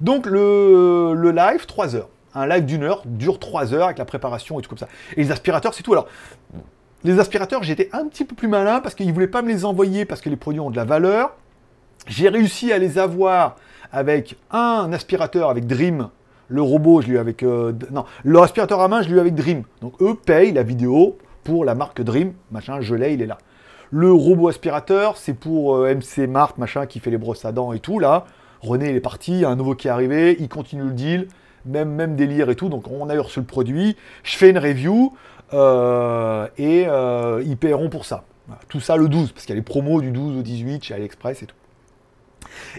Donc 0.00 0.26
le, 0.26 1.14
le 1.14 1.30
live, 1.30 1.66
3 1.66 1.96
heures. 1.96 2.08
Un 2.34 2.46
live 2.46 2.64
d'une 2.66 2.82
heure 2.82 3.02
dure 3.06 3.38
3 3.38 3.72
heures 3.72 3.86
avec 3.86 3.98
la 3.98 4.04
préparation 4.04 4.58
et 4.58 4.62
tout 4.62 4.68
comme 4.68 4.78
ça. 4.78 4.88
Et 5.16 5.22
les 5.22 5.30
aspirateurs, 5.30 5.72
c'est 5.72 5.82
tout. 5.82 5.92
Alors, 5.92 6.06
les 7.04 7.18
aspirateurs, 7.18 7.62
j'étais 7.62 7.88
un 7.92 8.06
petit 8.06 8.24
peu 8.24 8.34
plus 8.34 8.48
malin 8.48 8.80
parce 8.80 8.94
qu'ils 8.94 9.06
ne 9.06 9.12
voulaient 9.12 9.26
pas 9.26 9.42
me 9.42 9.48
les 9.48 9.64
envoyer 9.64 10.04
parce 10.04 10.20
que 10.20 10.28
les 10.28 10.36
produits 10.36 10.60
ont 10.60 10.70
de 10.70 10.76
la 10.76 10.84
valeur. 10.84 11.34
J'ai 12.06 12.28
réussi 12.28 12.72
à 12.72 12.78
les 12.78 12.98
avoir 12.98 13.56
avec 13.92 14.36
un 14.50 14.92
aspirateur 14.92 15.48
avec 15.48 15.66
Dream. 15.66 16.08
Le 16.48 16.62
robot, 16.62 17.00
je 17.00 17.08
l'ai 17.08 17.14
eu 17.14 17.18
avec. 17.18 17.42
Euh, 17.42 17.72
non, 17.90 18.04
le 18.22 18.38
aspirateur 18.40 18.80
à 18.80 18.88
main, 18.88 19.02
je 19.02 19.08
l'ai 19.08 19.14
eu 19.14 19.20
avec 19.20 19.34
Dream. 19.34 19.62
Donc 19.80 20.00
eux 20.00 20.14
payent 20.14 20.52
la 20.52 20.62
vidéo 20.62 21.16
pour 21.42 21.64
la 21.64 21.74
marque 21.74 22.02
Dream. 22.02 22.34
Machin, 22.50 22.80
je 22.80 22.94
l'ai, 22.94 23.14
il 23.14 23.22
est 23.22 23.26
là. 23.26 23.38
Le 23.90 24.12
robot 24.12 24.48
aspirateur, 24.48 25.16
c'est 25.16 25.34
pour 25.34 25.76
euh, 25.76 25.94
MC 25.94 26.26
Mart, 26.28 26.58
machin, 26.58 26.86
qui 26.86 26.98
fait 26.98 27.10
les 27.10 27.18
brosses 27.18 27.44
à 27.44 27.52
dents 27.52 27.72
et 27.72 27.78
tout, 27.78 27.98
là. 27.98 28.24
René, 28.60 28.90
il 28.90 28.96
est 28.96 29.00
parti, 29.00 29.44
un 29.44 29.54
nouveau 29.54 29.74
qui 29.74 29.86
est 29.86 29.90
arrivé, 29.90 30.36
il 30.40 30.48
continue 30.48 30.84
le 30.84 30.90
deal, 30.90 31.28
même, 31.66 31.90
même 31.90 32.16
délire 32.16 32.50
et 32.50 32.56
tout. 32.56 32.68
Donc, 32.68 32.90
on 32.90 33.08
a 33.08 33.20
reçu 33.20 33.40
le 33.40 33.46
produit, 33.46 33.96
je 34.24 34.36
fais 34.36 34.50
une 34.50 34.58
review, 34.58 35.12
euh, 35.52 36.48
et 36.58 36.84
euh, 36.88 37.42
ils 37.46 37.56
paieront 37.56 37.88
pour 37.88 38.04
ça. 38.04 38.24
Tout 38.68 38.80
ça 38.80 38.96
le 38.96 39.08
12, 39.08 39.32
parce 39.32 39.44
qu'il 39.44 39.54
y 39.54 39.56
a 39.56 39.60
les 39.60 39.62
promos 39.62 40.00
du 40.00 40.10
12 40.10 40.38
au 40.38 40.42
18 40.42 40.84
chez 40.84 40.94
AliExpress 40.94 41.42
et 41.42 41.46
tout. 41.46 41.56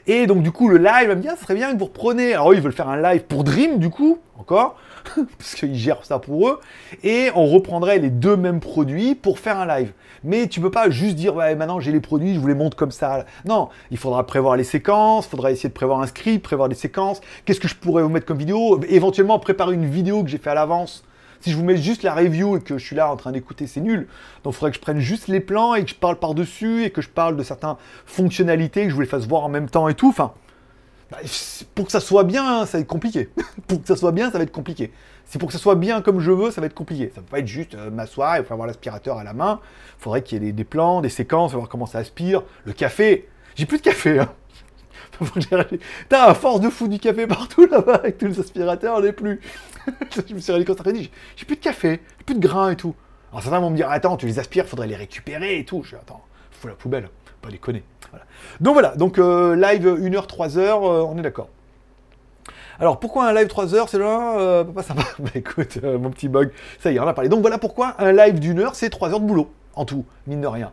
Et 0.08 0.28
donc, 0.28 0.44
du 0.44 0.52
coup, 0.52 0.68
le 0.68 0.78
live, 0.78 1.10
me 1.10 1.22
ah, 1.28 1.36
ça 1.36 1.44
serait 1.44 1.56
bien 1.56 1.74
que 1.74 1.80
vous 1.80 1.86
repreniez. 1.86 2.34
Alors, 2.34 2.54
ils 2.54 2.62
veulent 2.62 2.74
faire 2.74 2.90
un 2.90 3.02
live 3.02 3.24
pour 3.24 3.44
Dream, 3.44 3.80
du 3.80 3.90
coup, 3.90 4.20
encore, 4.38 4.78
parce 5.38 5.56
qu'ils 5.56 5.76
gèrent 5.76 6.06
ça 6.06 6.20
pour 6.20 6.48
eux. 6.48 6.60
Et 7.04 7.30
on 7.36 7.46
reprendrait 7.46 8.00
les 8.00 8.10
deux 8.10 8.38
mêmes 8.38 8.60
produits 8.60 9.16
pour 9.16 9.40
faire 9.40 9.58
un 9.58 9.66
live. 9.66 9.92
Mais 10.24 10.48
tu 10.48 10.60
peux 10.60 10.72
pas 10.72 10.90
juste 10.90 11.16
dire, 11.16 11.36
ouais, 11.36 11.56
maintenant 11.56 11.80
j'ai 11.80 11.92
les 11.92 12.00
produits, 12.00 12.34
je 12.34 12.40
vous 12.40 12.48
les 12.48 12.56
montre 12.56 12.78
comme 12.78 12.92
ça. 12.92 13.26
Non, 13.46 13.70
il 13.92 13.98
faudra 13.98 14.26
prévoir 14.26 14.56
les 14.56 14.64
séquences, 14.64 15.26
il 15.26 15.30
faudra 15.30 15.52
essayer 15.52 15.70
de 15.70 15.74
prévoir 15.74 16.02
un 16.02 16.08
script, 16.08 16.44
prévoir 16.44 16.70
des 16.70 16.76
séquences. 16.76 17.22
Qu'est-ce 17.46 17.60
que 17.60 17.68
je 17.68 17.76
pourrais 17.76 18.04
vous 18.04 18.10
mettre 18.10 18.26
comme 18.26 18.38
vidéo? 18.38 18.80
Éventuellement, 18.90 19.40
préparer 19.40 19.74
une 19.74 19.90
vidéo 19.90 20.24
que 20.24 20.30
j'ai 20.30 20.38
fait 20.38 20.50
à 20.50 20.56
l'avance. 20.56 21.04
Si 21.40 21.52
je 21.52 21.56
vous 21.56 21.64
mets 21.64 21.78
juste 21.78 22.04
la 22.04 22.16
review 22.16 22.58
et 22.58 22.62
que 22.62 22.78
je 22.78 22.86
suis 22.86 22.96
là 22.96 23.12
en 23.12 23.16
train 23.16 23.32
d'écouter, 23.32 23.68
c'est 23.68 23.82
nul. 23.82 24.08
Donc 24.44 24.54
il 24.54 24.58
faudrait 24.58 24.72
que 24.72 24.78
je 24.78 24.82
prenne 24.82 25.00
juste 25.00 25.28
les 25.28 25.40
plans 25.40 25.76
et 25.76 25.84
que 25.84 25.90
je 25.90 25.96
parle 25.96 26.18
par-dessus 26.18 26.84
et 26.84 26.90
que 26.90 27.02
je 27.02 27.10
parle 27.10 27.38
de 27.38 27.44
certaines 27.44 27.76
fonctionnalités, 28.06 28.84
que 28.84 28.90
je 28.90 28.96
vous 28.96 29.02
les 29.02 29.08
fasse 29.08 29.28
voir 29.28 29.44
en 29.44 29.50
même 29.50 29.70
temps 29.70 29.88
et 29.88 29.94
tout. 29.94 30.10
Enfin, 30.10 30.34
bah, 31.12 31.18
pour 31.76 31.86
que 31.86 31.92
ça 31.92 32.00
soit 32.00 32.24
bien, 32.24 32.66
ça 32.66 32.78
va 32.78 32.82
être 32.82 32.88
compliqué. 32.88 33.30
pour 33.68 33.82
que 33.82 33.88
ça 33.88 33.96
soit 33.96 34.12
bien, 34.12 34.32
ça 34.32 34.38
va 34.38 34.44
être 34.44 34.52
compliqué. 34.52 34.92
Si 35.26 35.38
pour 35.38 35.48
que 35.48 35.54
ça 35.54 35.60
soit 35.60 35.76
bien 35.76 36.02
comme 36.02 36.20
je 36.20 36.32
veux, 36.32 36.52
ça 36.52 36.62
va 36.62 36.68
être 36.68 36.74
compliqué. 36.74 37.12
Ça 37.14 37.22
ne 37.22 37.26
peut 37.26 37.32
pas 37.32 37.40
être 37.40 37.48
juste 37.48 37.76
euh, 37.76 37.90
m'asseoir 37.92 38.36
et 38.36 38.40
avoir 38.40 38.68
l'aspirateur 38.68 39.18
à 39.18 39.24
la 39.24 39.34
main. 39.34 39.60
Il 40.00 40.04
faudrait 40.04 40.24
qu'il 40.24 40.44
y 40.44 40.48
ait 40.48 40.52
des, 40.52 40.64
plans, 40.64 41.02
des 41.02 41.10
séquences, 41.10 41.54
voir 41.54 41.70
comment 41.70 41.86
ça 41.86 42.00
aspire. 42.00 42.44
Le 42.66 42.74
café, 42.74 43.28
j'ai 43.56 43.66
plus 43.66 43.78
de 43.78 43.84
café. 43.84 44.20
Hein. 44.20 44.30
T'as 46.10 46.26
à 46.26 46.34
force 46.34 46.60
de 46.60 46.70
foutre 46.70 46.92
du 46.92 47.00
café 47.00 47.26
partout 47.26 47.66
là-bas 47.66 47.96
avec 47.96 48.18
tous 48.18 48.28
les 48.28 48.40
aspirateurs, 48.40 48.98
on 48.98 49.02
n'est 49.02 49.14
plus. 49.14 49.40
je 50.28 50.34
me 50.34 50.40
suis 50.40 50.52
rendu 50.52 50.66
compte 50.66 50.80
après, 50.80 50.94
j'ai 50.96 51.46
plus 51.46 51.56
de 51.56 51.62
café, 51.62 52.02
plus 52.26 52.36
de 52.36 52.40
grains 52.40 52.72
et 52.72 52.76
tout. 52.76 52.96
Alors 53.32 53.42
certains 53.42 53.60
vont 53.60 53.70
me 53.70 53.76
dire, 53.76 53.90
attends, 53.90 54.18
tu 54.18 54.26
les 54.26 54.40
aspires, 54.40 54.66
faudrait 54.66 54.88
les 54.88 54.96
récupérer 54.96 55.60
et 55.60 55.66
tout. 55.66 55.82
Je 55.84 55.90
dis, 55.90 55.96
attends, 55.96 56.24
fous 56.52 56.68
la 56.68 56.76
poubelle, 56.76 57.10
pas 57.42 57.50
déconner. 57.50 57.84
Donc 58.60 58.74
voilà, 58.74 58.96
donc 58.96 59.20
euh, 59.20 59.56
live 59.56 59.88
1h, 59.88 60.28
3h, 60.28 60.58
euh, 60.58 61.04
on 61.04 61.18
est 61.18 61.22
d'accord. 61.22 61.50
Alors, 62.80 63.00
pourquoi 63.00 63.28
un 63.28 63.34
live 63.34 63.48
3 63.48 63.74
heures 63.74 63.90
C'est 63.90 63.98
là, 63.98 64.40
euh, 64.40 64.64
papa, 64.64 64.84
ça 64.84 64.94
va. 64.94 65.04
Bah 65.20 65.32
écoute, 65.34 65.80
euh, 65.84 65.98
mon 65.98 66.12
petit 66.12 66.28
bug, 66.28 66.52
ça 66.80 66.92
y 66.92 66.96
est, 66.96 67.00
on 67.00 67.08
a 67.08 67.14
parlé. 67.14 67.30
Donc 67.30 67.42
voilà 67.42 67.58
pourquoi 67.58 67.96
un 67.98 68.12
live 68.12 68.40
d'une 68.40 68.60
heure, 68.60 68.76
c'est 68.76 68.90
3 68.90 69.14
heures 69.14 69.20
de 69.20 69.26
boulot, 69.26 69.50
en 69.74 69.86
tout, 69.86 70.06
mine 70.28 70.42
de 70.42 70.48
rien. 70.48 70.72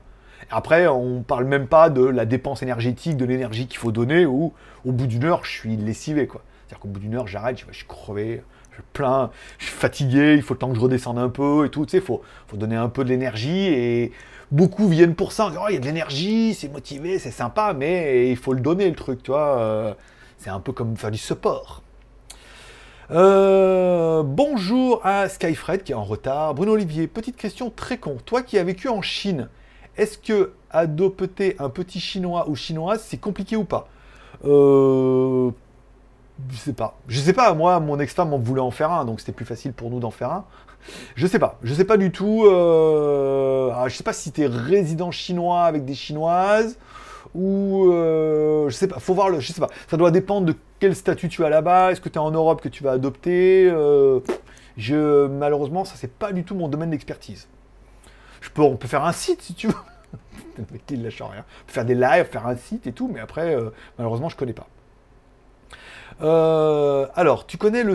Après, 0.50 0.86
on 0.86 1.22
parle 1.22 1.46
même 1.46 1.66
pas 1.66 1.88
de 1.88 2.04
la 2.04 2.26
dépense 2.26 2.62
énergétique, 2.62 3.16
de 3.16 3.24
l'énergie 3.24 3.66
qu'il 3.66 3.78
faut 3.78 3.92
donner, 3.92 4.26
ou 4.26 4.52
au 4.84 4.92
bout 4.92 5.06
d'une 5.06 5.24
heure, 5.24 5.44
je 5.44 5.50
suis 5.50 5.76
lessivé, 5.76 6.26
quoi. 6.26 6.42
C'est-à-dire 6.66 6.80
qu'au 6.80 6.88
bout 6.88 7.00
d'une 7.00 7.14
heure, 7.14 7.26
j'arrête, 7.26 7.58
je, 7.58 7.64
je 7.70 7.76
suis 7.76 7.86
crevé, 7.86 8.42
je 8.72 8.82
plains, 8.92 9.30
je 9.58 9.66
suis 9.66 9.74
fatigué, 9.74 10.34
il 10.34 10.42
faut 10.42 10.52
le 10.52 10.58
temps 10.58 10.68
que 10.68 10.74
je 10.74 10.80
redescende 10.80 11.18
un 11.18 11.30
peu 11.30 11.64
et 11.64 11.70
tout, 11.70 11.86
tu 11.86 11.92
sais, 11.92 12.00
faut 12.00 12.22
donner 12.52 12.76
un 12.76 12.90
peu 12.90 13.04
de 13.04 13.08
l'énergie 13.08 13.66
et 13.68 14.12
beaucoup 14.54 14.86
viennent 14.86 15.16
pour 15.16 15.32
ça, 15.32 15.50
oh, 15.60 15.66
il 15.68 15.74
y 15.74 15.76
a 15.76 15.80
de 15.80 15.84
l'énergie, 15.84 16.54
c'est 16.54 16.68
motivé, 16.68 17.18
c'est 17.18 17.32
sympa, 17.32 17.74
mais 17.74 18.30
il 18.30 18.36
faut 18.36 18.52
le 18.52 18.60
donner 18.60 18.88
le 18.88 18.94
truc, 18.94 19.22
tu 19.22 19.32
vois. 19.32 19.58
Euh, 19.58 19.94
c'est 20.38 20.50
un 20.50 20.60
peu 20.60 20.72
comme 20.72 20.96
faire 20.96 21.10
du 21.10 21.18
support. 21.18 21.82
Euh, 23.10 24.22
bonjour 24.22 25.00
à 25.04 25.28
Skyfred 25.28 25.82
qui 25.82 25.92
est 25.92 25.96
en 25.96 26.04
retard. 26.04 26.54
Bruno 26.54 26.72
Olivier, 26.72 27.08
petite 27.08 27.36
question 27.36 27.70
très 27.70 27.98
con. 27.98 28.16
Toi 28.24 28.42
qui 28.42 28.56
as 28.56 28.64
vécu 28.64 28.88
en 28.88 29.02
Chine, 29.02 29.48
est-ce 29.96 30.18
que 30.18 30.52
adopter 30.70 31.56
un 31.58 31.68
petit 31.68 32.00
chinois 32.00 32.48
ou 32.48 32.54
chinoise, 32.54 33.04
c'est 33.04 33.18
compliqué 33.18 33.56
ou 33.56 33.64
pas 33.64 33.88
euh, 34.44 35.50
Je 36.48 36.56
sais 36.56 36.72
pas. 36.72 36.96
Je 37.08 37.18
sais 37.18 37.32
pas, 37.32 37.52
moi, 37.54 37.80
mon 37.80 37.98
ex-femme 37.98 38.32
en 38.32 38.38
voulait 38.38 38.60
en 38.60 38.70
faire 38.70 38.92
un, 38.92 39.04
donc 39.04 39.18
c'était 39.18 39.32
plus 39.32 39.44
facile 39.44 39.72
pour 39.72 39.90
nous 39.90 39.98
d'en 39.98 40.12
faire 40.12 40.30
un. 40.30 40.44
Je 41.16 41.26
sais 41.26 41.38
pas, 41.38 41.58
je 41.62 41.74
sais 41.74 41.84
pas 41.84 41.96
du 41.96 42.10
tout. 42.10 42.44
Euh... 42.46 43.88
je 43.88 43.96
sais 43.96 44.04
pas 44.04 44.12
si 44.12 44.32
t'es 44.32 44.46
résident 44.46 45.10
chinois 45.10 45.64
avec 45.64 45.84
des 45.84 45.94
chinoises 45.94 46.76
ou 47.34 47.90
euh, 47.90 48.68
je 48.68 48.74
sais 48.74 48.86
pas, 48.86 48.98
faut 49.00 49.14
voir 49.14 49.28
le, 49.28 49.40
je 49.40 49.52
sais 49.52 49.60
pas. 49.60 49.70
Ça 49.88 49.96
doit 49.96 50.10
dépendre 50.10 50.46
de 50.46 50.54
quel 50.78 50.94
statut 50.94 51.28
tu 51.28 51.44
as 51.44 51.48
là-bas. 51.48 51.92
Est-ce 51.92 52.00
que 52.00 52.08
tu 52.08 52.14
es 52.14 52.18
en 52.18 52.30
Europe 52.30 52.60
que 52.60 52.68
tu 52.68 52.84
vas 52.84 52.92
adopter 52.92 53.68
euh, 53.70 54.20
Je 54.76 55.26
malheureusement, 55.26 55.84
ça 55.84 55.94
c'est 55.96 56.12
pas 56.12 56.32
du 56.32 56.44
tout 56.44 56.54
mon 56.54 56.68
domaine 56.68 56.90
d'expertise. 56.90 57.48
On 58.58 58.76
peut 58.76 58.88
faire 58.88 59.04
un 59.04 59.12
site 59.12 59.42
si 59.42 59.54
tu 59.54 59.68
veux. 59.68 59.74
Il 60.90 61.02
lâche 61.02 61.20
rien. 61.22 61.44
Faire 61.66 61.84
des 61.84 61.94
lives, 61.94 62.26
faire 62.26 62.46
un 62.46 62.56
site 62.56 62.86
et 62.86 62.92
tout, 62.92 63.10
mais 63.12 63.20
après, 63.20 63.56
malheureusement, 63.98 64.28
je 64.28 64.36
connais 64.36 64.52
pas. 64.52 64.68
alors, 66.20 67.46
tu 67.46 67.56
connais, 67.56 67.82
le, 67.82 67.94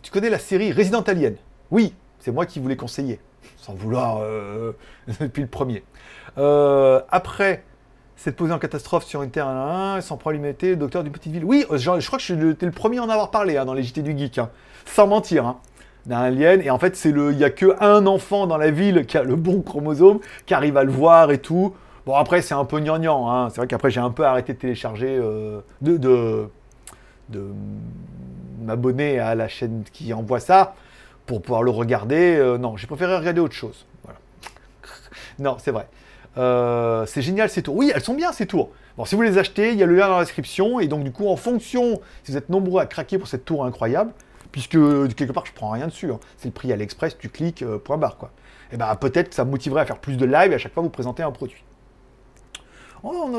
tu 0.00 0.10
connais 0.10 0.30
la 0.30 0.38
série 0.38 0.72
Resident 0.72 1.02
Alien? 1.02 1.36
Oui, 1.70 1.92
c'est 2.28 2.34
moi 2.34 2.44
qui 2.44 2.58
voulais 2.58 2.76
conseiller, 2.76 3.20
sans 3.56 3.72
vouloir 3.72 4.20
depuis 5.20 5.40
le 5.40 5.48
premier. 5.48 5.82
après, 6.36 7.64
cette 8.16 8.36
posée 8.36 8.52
en 8.52 8.58
catastrophe 8.58 9.06
sur 9.06 9.22
une 9.22 9.30
terre 9.30 9.48
1, 9.48 10.02
sans 10.02 10.18
le 10.26 10.76
docteur 10.76 11.04
d'une 11.04 11.12
petite 11.12 11.32
ville. 11.32 11.44
Oui, 11.46 11.64
je 11.70 12.06
crois 12.06 12.18
que 12.18 12.22
je 12.22 12.34
suis 12.34 12.36
le 12.36 12.70
premier 12.70 12.98
à 12.98 13.04
en 13.04 13.08
avoir 13.08 13.30
parlé 13.30 13.56
hein, 13.56 13.64
dans 13.64 13.72
les 13.72 13.82
JT 13.82 14.02
du 14.02 14.18
Geek, 14.18 14.36
hein. 14.36 14.50
sans 14.84 15.06
mentir. 15.06 15.46
Hein, 15.46 15.56
d'un 16.04 16.18
alien, 16.18 16.60
et 16.60 16.68
en 16.68 16.78
fait, 16.78 16.96
c'est 16.96 17.12
le, 17.12 17.32
il 17.32 17.38
y 17.38 17.44
a 17.44 17.50
que 17.50 17.82
un 17.82 18.06
enfant 18.06 18.46
dans 18.46 18.58
la 18.58 18.70
ville 18.70 19.06
qui 19.06 19.16
a 19.16 19.22
le 19.22 19.36
bon 19.36 19.62
chromosome, 19.62 20.20
qui 20.44 20.52
arrive 20.52 20.76
à 20.76 20.84
le 20.84 20.92
voir 20.92 21.30
et 21.30 21.38
tout. 21.38 21.74
Bon, 22.04 22.14
après, 22.14 22.42
c'est 22.42 22.54
un 22.54 22.66
peu 22.66 22.78
gnangnan. 22.80 23.30
Hein. 23.30 23.48
C'est 23.48 23.56
vrai 23.56 23.68
qu'après, 23.68 23.90
j'ai 23.90 24.00
un 24.00 24.10
peu 24.10 24.26
arrêté 24.26 24.52
de 24.52 24.58
télécharger, 24.58 25.16
euh, 25.18 25.60
de, 25.80 25.96
de, 25.96 26.50
de 27.30 27.50
m'abonner 28.62 29.18
à 29.18 29.34
la 29.34 29.48
chaîne 29.48 29.84
qui 29.90 30.12
envoie 30.12 30.40
ça 30.40 30.74
pour 31.28 31.42
pouvoir 31.42 31.62
le 31.62 31.70
regarder. 31.70 32.36
Euh, 32.36 32.58
non, 32.58 32.76
j'ai 32.76 32.88
préféré 32.88 33.16
regarder 33.16 33.40
autre 33.40 33.54
chose. 33.54 33.86
Voilà. 34.02 34.18
non, 35.38 35.56
c'est 35.60 35.70
vrai. 35.70 35.86
Euh, 36.38 37.06
c'est 37.06 37.22
génial 37.22 37.50
ces 37.50 37.62
tours. 37.62 37.76
Oui, 37.76 37.92
elles 37.94 38.02
sont 38.02 38.14
bien 38.14 38.32
ces 38.32 38.46
tours. 38.46 38.70
Bon, 38.96 39.04
si 39.04 39.14
vous 39.14 39.22
les 39.22 39.38
achetez, 39.38 39.72
il 39.72 39.78
y 39.78 39.82
a 39.82 39.86
le 39.86 39.94
lien 39.94 40.08
dans 40.08 40.18
la 40.18 40.24
description. 40.24 40.80
Et 40.80 40.88
donc, 40.88 41.04
du 41.04 41.12
coup, 41.12 41.28
en 41.28 41.36
fonction, 41.36 42.00
si 42.24 42.32
vous 42.32 42.38
êtes 42.38 42.48
nombreux 42.48 42.80
à 42.80 42.86
craquer 42.86 43.18
pour 43.18 43.28
cette 43.28 43.44
tour 43.44 43.64
incroyable, 43.64 44.12
puisque 44.50 44.78
quelque 45.14 45.32
part, 45.32 45.44
je 45.44 45.52
prends 45.52 45.70
rien 45.70 45.86
dessus. 45.86 46.10
Hein. 46.10 46.18
C'est 46.38 46.48
le 46.48 46.52
prix 46.52 46.72
à 46.72 46.76
l'express, 46.76 47.16
tu 47.16 47.28
cliques, 47.28 47.62
euh, 47.62 47.78
point 47.78 47.98
barre, 47.98 48.16
quoi. 48.16 48.30
Et 48.70 48.74
eh 48.74 48.76
ben 48.76 48.94
peut-être 48.96 49.30
que 49.30 49.34
ça 49.34 49.46
motiverait 49.46 49.80
à 49.80 49.86
faire 49.86 49.98
plus 49.98 50.18
de 50.18 50.26
live 50.26 50.52
et 50.52 50.54
à 50.54 50.58
chaque 50.58 50.74
fois 50.74 50.82
vous 50.82 50.90
présenter 50.90 51.22
un 51.22 51.30
produit. 51.30 51.64
Oh, 53.02 53.30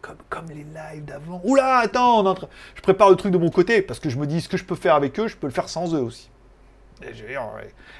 comme, 0.00 0.46
les 0.48 0.64
lives 0.64 1.04
d'avant. 1.04 1.42
Oula, 1.44 1.78
attends, 1.78 2.34
je 2.74 2.80
prépare 2.80 3.10
le 3.10 3.16
truc 3.16 3.32
de 3.32 3.38
mon 3.38 3.50
côté 3.50 3.82
parce 3.82 4.00
que 4.00 4.08
je 4.08 4.16
me 4.16 4.26
dis 4.26 4.40
ce 4.40 4.48
que 4.48 4.56
je 4.56 4.64
peux 4.64 4.74
faire 4.74 4.94
avec 4.94 5.20
eux, 5.20 5.28
je 5.28 5.36
peux 5.36 5.46
le 5.46 5.52
faire 5.52 5.68
sans 5.68 5.94
eux 5.94 6.00
aussi. 6.00 6.30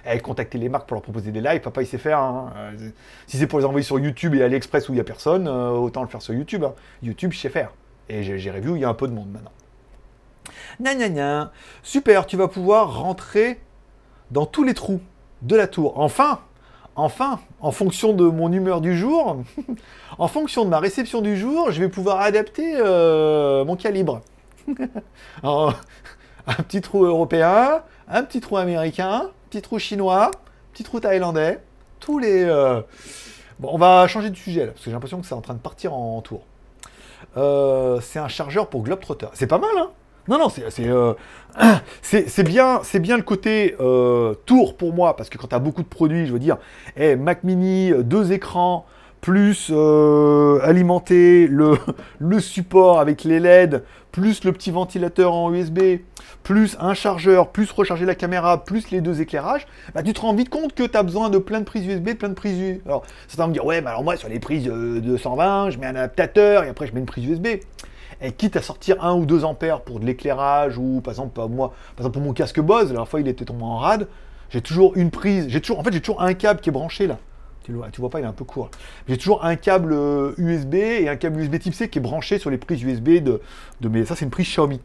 Eh, 0.07 0.19
contacter 0.21 0.59
les 0.59 0.69
marques 0.69 0.89
pour 0.89 0.95
leur 0.97 1.03
proposer 1.03 1.31
des 1.31 1.41
lives, 1.41 1.61
papa 1.61 1.83
il 1.83 1.87
sait 1.87 1.99
faire. 1.99 2.19
Hein. 2.19 2.53
Euh, 2.57 2.91
si 3.27 3.37
c'est 3.37 3.47
pour 3.47 3.59
les 3.59 3.65
envoyer 3.65 3.85
sur 3.85 3.99
YouTube 3.99 4.35
et 4.35 4.43
AliExpress 4.43 4.89
où 4.89 4.93
il 4.93 4.97
n'y 4.97 5.01
a 5.01 5.05
personne, 5.05 5.49
euh, 5.49 5.71
autant 5.71 6.03
le 6.03 6.09
faire 6.09 6.23
sur 6.23 6.35
YouTube. 6.35 6.65
Hein. 6.65 6.75
YouTube, 7.03 7.33
je 7.33 7.39
sais 7.39 7.49
faire. 7.49 7.73
Et 8.09 8.23
j'ai 8.23 8.51
revu 8.51 8.71
où 8.71 8.77
il 8.77 8.83
y 8.83 8.85
a 8.85 8.89
un 8.89 8.95
peu 8.95 9.09
de 9.09 9.13
monde 9.13 9.31
maintenant. 9.31 9.53
Gna 10.81 10.95
gna 10.95 11.09
gna. 11.09 11.53
Super, 11.83 12.27
tu 12.27 12.37
vas 12.37 12.49
pouvoir 12.49 13.01
rentrer 13.01 13.61
dans 14.31 14.47
tous 14.47 14.65
les 14.65 14.75
trous 14.75 15.01
de 15.43 15.57
la 15.57 15.67
tour. 15.67 15.99
Enfin, 15.99 16.41
enfin, 16.97 17.41
en 17.61 17.71
fonction 17.71 18.13
de 18.13 18.25
mon 18.25 18.53
humeur 18.53 18.81
du 18.81 18.97
jour, 18.97 19.43
en 20.19 20.29
fonction 20.29 20.65
de 20.65 20.71
ma 20.71 20.81
réception 20.81 21.21
du 21.21 21.37
jour, 21.37 21.71
je 21.71 21.81
vais 21.81 21.89
pouvoir 21.89 22.21
adapter 22.21 22.75
euh, 22.77 23.65
mon 23.65 23.77
calibre. 23.77 24.21
un 25.43 26.55
petit 26.67 26.81
trou 26.81 27.05
européen, 27.05 27.83
un 28.13 28.23
petit 28.23 28.41
trou 28.41 28.59
américain, 28.59 29.31
petit 29.49 29.63
trou 29.63 29.79
chinois, 29.79 30.31
petit 30.73 30.85
trou 30.85 31.01
thaïlandais, 31.01 31.61
tous 31.99 32.19
les... 32.19 32.45
Euh, 32.45 32.83
bon, 33.59 33.71
on 33.73 33.79
va 33.79 34.07
changer 34.07 34.29
de 34.29 34.37
sujet 34.37 34.67
là, 34.67 34.73
parce 34.73 34.81
que 34.81 34.91
j'ai 34.91 34.93
l'impression 34.93 35.21
que 35.21 35.27
c'est 35.27 35.35
en 35.35 35.41
train 35.41 35.55
de 35.55 35.59
partir 35.59 35.95
en 35.95 36.21
tour. 36.21 36.43
Euh, 37.39 38.01
c'est 38.03 38.19
un 38.19 38.29
chargeur 38.29 38.69
pour 38.69 38.83
Globetrotter. 38.83 39.29
C'est 39.33 39.47
pas 39.47 39.59
mal, 39.59 39.71
hein? 39.79 39.91
Non, 40.29 40.39
non, 40.39 40.49
c'est 40.51 40.87
euh, 40.87 41.15
c'est 42.03 42.43
bien, 42.45 42.83
bien 43.01 43.17
le 43.17 43.23
côté 43.25 43.75
tour 44.47 44.77
pour 44.77 44.93
moi, 44.93 45.17
parce 45.17 45.31
que 45.31 45.39
quand 45.39 45.49
tu 45.49 45.55
as 45.55 45.59
beaucoup 45.59 45.83
de 45.83 45.89
produits, 45.89 46.27
je 46.27 46.33
veux 46.33 46.39
dire, 46.39 46.59
hey, 46.97 47.17
Mac 47.17 47.43
Mini, 47.45 47.93
deux 48.05 48.31
écrans, 48.33 48.85
plus 49.23 49.73
alimenter 50.63 51.47
le, 51.47 51.79
le 52.19 52.41
support 52.41 53.01
avec 53.01 53.25
les 53.25 53.41
LED, 53.41 53.83
plus 54.13 54.45
le 54.45 54.53
petit 54.53 54.71
ventilateur 54.71 55.33
en 55.33 55.53
USB, 55.53 55.79
plus 56.43 56.77
un 56.81 56.95
chargeur, 56.95 57.51
plus 57.51 57.71
recharger 57.71 58.05
la 58.05 58.15
caméra, 58.15 58.65
plus 58.65 58.91
les 58.91 59.01
deux 59.01 59.21
éclairages, 59.21 59.67
bah, 59.95 60.03
tu 60.03 60.13
te 60.13 60.21
rends 60.21 60.35
vite 60.35 60.49
compte 60.49 60.75
que 60.75 60.83
tu 60.83 60.97
as 60.97 61.03
besoin 61.03 61.31
de 61.31 61.39
plein 61.39 61.61
de 61.61 61.65
prises 61.65 61.87
USB, 61.87 62.15
plein 62.15 62.29
de 62.29 62.35
prises 62.35 62.59
USB. 62.59 62.81
Alors, 62.87 63.05
ça 63.29 63.37
va 63.37 63.47
me 63.47 63.53
dire, 63.53 63.65
ouais, 63.65 63.81
mais 63.81 63.89
alors 63.89 64.03
moi, 64.03 64.17
sur 64.17 64.29
les 64.29 64.41
prises 64.41 64.69
euh, 64.69 65.01
de 65.01 65.17
120, 65.17 65.71
je 65.71 65.79
mets 65.79 65.87
un 65.87 65.97
adaptateur 65.97 66.65
et 66.65 66.69
après, 66.69 66.87
je 66.87 66.93
mets 66.93 67.01
une 67.01 67.07
prise 67.07 67.25
USB. 67.25 67.47
Et 68.25 68.31
quitte 68.33 68.57
à 68.57 68.63
sortir 68.63 69.03
1 69.03 69.15
ou 69.15 69.27
2 69.27 69.45
ampères 69.45 69.81
pour 69.81 69.99
de 69.99 70.07
l'éclairage, 70.07 70.79
ou 70.79 71.01
par 71.01 71.13
exemple, 71.13 71.41
moi, 71.49 71.73
par 71.97 72.05
exemple, 72.05 72.15
pour 72.15 72.23
mon 72.23 72.33
casque 72.33 72.61
Bose, 72.61 72.93
la 72.93 73.05
fois, 73.05 73.21
il 73.21 73.27
était 73.27 73.45
tombé 73.45 73.65
en 73.65 73.79
rade, 73.79 74.07
j'ai 74.51 74.61
toujours 74.61 74.97
une 74.97 75.11
prise, 75.11 75.49
j'ai 75.49 75.61
toujours, 75.61 75.81
en 75.81 75.85
fait, 75.85 75.93
j'ai 75.93 76.01
toujours 76.01 76.23
un 76.23 76.35
câble 76.35 76.61
qui 76.61 76.69
est 76.69 76.73
branché 76.73 77.07
là. 77.07 77.19
Tu 77.65 77.73
vois, 77.73 77.89
tu 77.93 78.01
vois 78.01 78.11
pas, 78.11 78.19
il 78.19 78.25
est 78.25 78.29
un 78.29 78.33
peu 78.33 78.45
court. 78.45 78.71
J'ai 79.09 79.17
toujours 79.17 79.45
un 79.45 79.55
câble 79.55 79.93
USB 80.37 80.75
euh, 80.75 81.01
et 81.01 81.09
un 81.09 81.15
câble 81.15 81.41
USB 81.41 81.59
Type 81.61 81.75
C 81.75 81.89
qui 81.89 81.99
est 81.99 82.03
branché 82.03 82.39
sur 82.39 82.51
les 82.51 82.59
prises 82.59 82.83
USB 82.83 83.23
de, 83.23 83.41
de 83.81 83.89
mes. 83.89 84.05
Ça, 84.05 84.17
c'est 84.17 84.25
une 84.25 84.33
prise 84.33 84.47
Xiaomi 84.47 84.81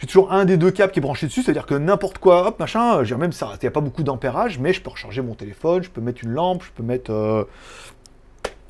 j'ai 0.00 0.06
toujours 0.06 0.32
un 0.32 0.44
des 0.44 0.56
deux 0.56 0.70
câbles 0.70 0.92
qui 0.92 0.98
est 0.98 1.02
branché 1.02 1.26
dessus, 1.26 1.42
c'est-à-dire 1.42 1.66
que 1.66 1.74
n'importe 1.74 2.18
quoi, 2.18 2.46
hop, 2.46 2.58
machin, 2.58 3.02
j'ai 3.04 3.16
même 3.16 3.32
ça, 3.32 3.52
il 3.54 3.58
n'y 3.64 3.68
a 3.68 3.70
pas 3.70 3.80
beaucoup 3.80 4.02
d'ampérage, 4.02 4.58
mais 4.58 4.72
je 4.72 4.82
peux 4.82 4.90
recharger 4.90 5.22
mon 5.22 5.34
téléphone, 5.34 5.82
je 5.82 5.90
peux 5.90 6.00
mettre 6.00 6.22
une 6.24 6.30
lampe, 6.30 6.62
je 6.62 6.70
peux 6.72 6.82
mettre, 6.82 7.12
euh, 7.12 7.44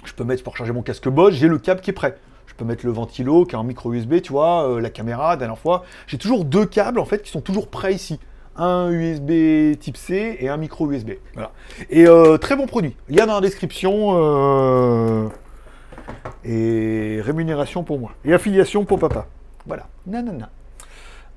je 0.05 0.13
peux 0.13 0.25
mettre 0.25 0.43
pour 0.43 0.53
recharger 0.53 0.73
mon 0.73 0.83
casque 0.83 1.09
Bosch, 1.09 1.35
j'ai 1.35 1.49
le 1.49 1.59
câble 1.59 1.81
qui 1.81 1.91
est 1.91 1.95
prêt. 1.95 2.17
Je 2.47 2.55
peux 2.55 2.65
mettre 2.65 2.87
le 2.87 2.93
ventilo 2.93 3.45
qui 3.45 3.55
est 3.55 3.59
en 3.59 3.65
micro 3.65 3.93
USB, 3.93 4.23
tu 4.23 4.33
vois, 4.33 4.69
euh, 4.69 4.81
la 4.81 4.89
caméra, 4.89 5.37
dernière 5.37 5.59
fois. 5.59 5.85
J'ai 6.07 6.17
toujours 6.17 6.45
deux 6.45 6.65
câbles 6.65 7.01
en 7.01 7.05
fait 7.05 7.23
qui 7.23 7.31
sont 7.31 7.43
toujours 7.43 7.69
prêts 7.69 7.93
ici. 7.93 8.19
Un 8.57 8.91
USB 8.91 9.79
type 9.79 9.99
C 9.99 10.39
et 10.39 10.49
un 10.49 10.57
micro 10.57 10.91
USB. 10.91 11.11
Voilà. 11.35 11.51
Et 11.91 12.07
euh, 12.07 12.39
très 12.39 12.57
bon 12.57 12.67
produit. 12.67 12.97
Il 13.11 13.17
y 13.17 13.21
a 13.21 13.27
dans 13.27 13.35
la 13.35 13.43
description 13.43 15.29
et 16.45 17.21
rémunération 17.21 17.83
pour 17.83 17.99
moi. 17.99 18.13
Et 18.25 18.33
affiliation 18.33 18.87
pour 18.87 18.99
papa. 18.99 19.27
Voilà. 19.67 19.89
Nanana. 20.07 20.49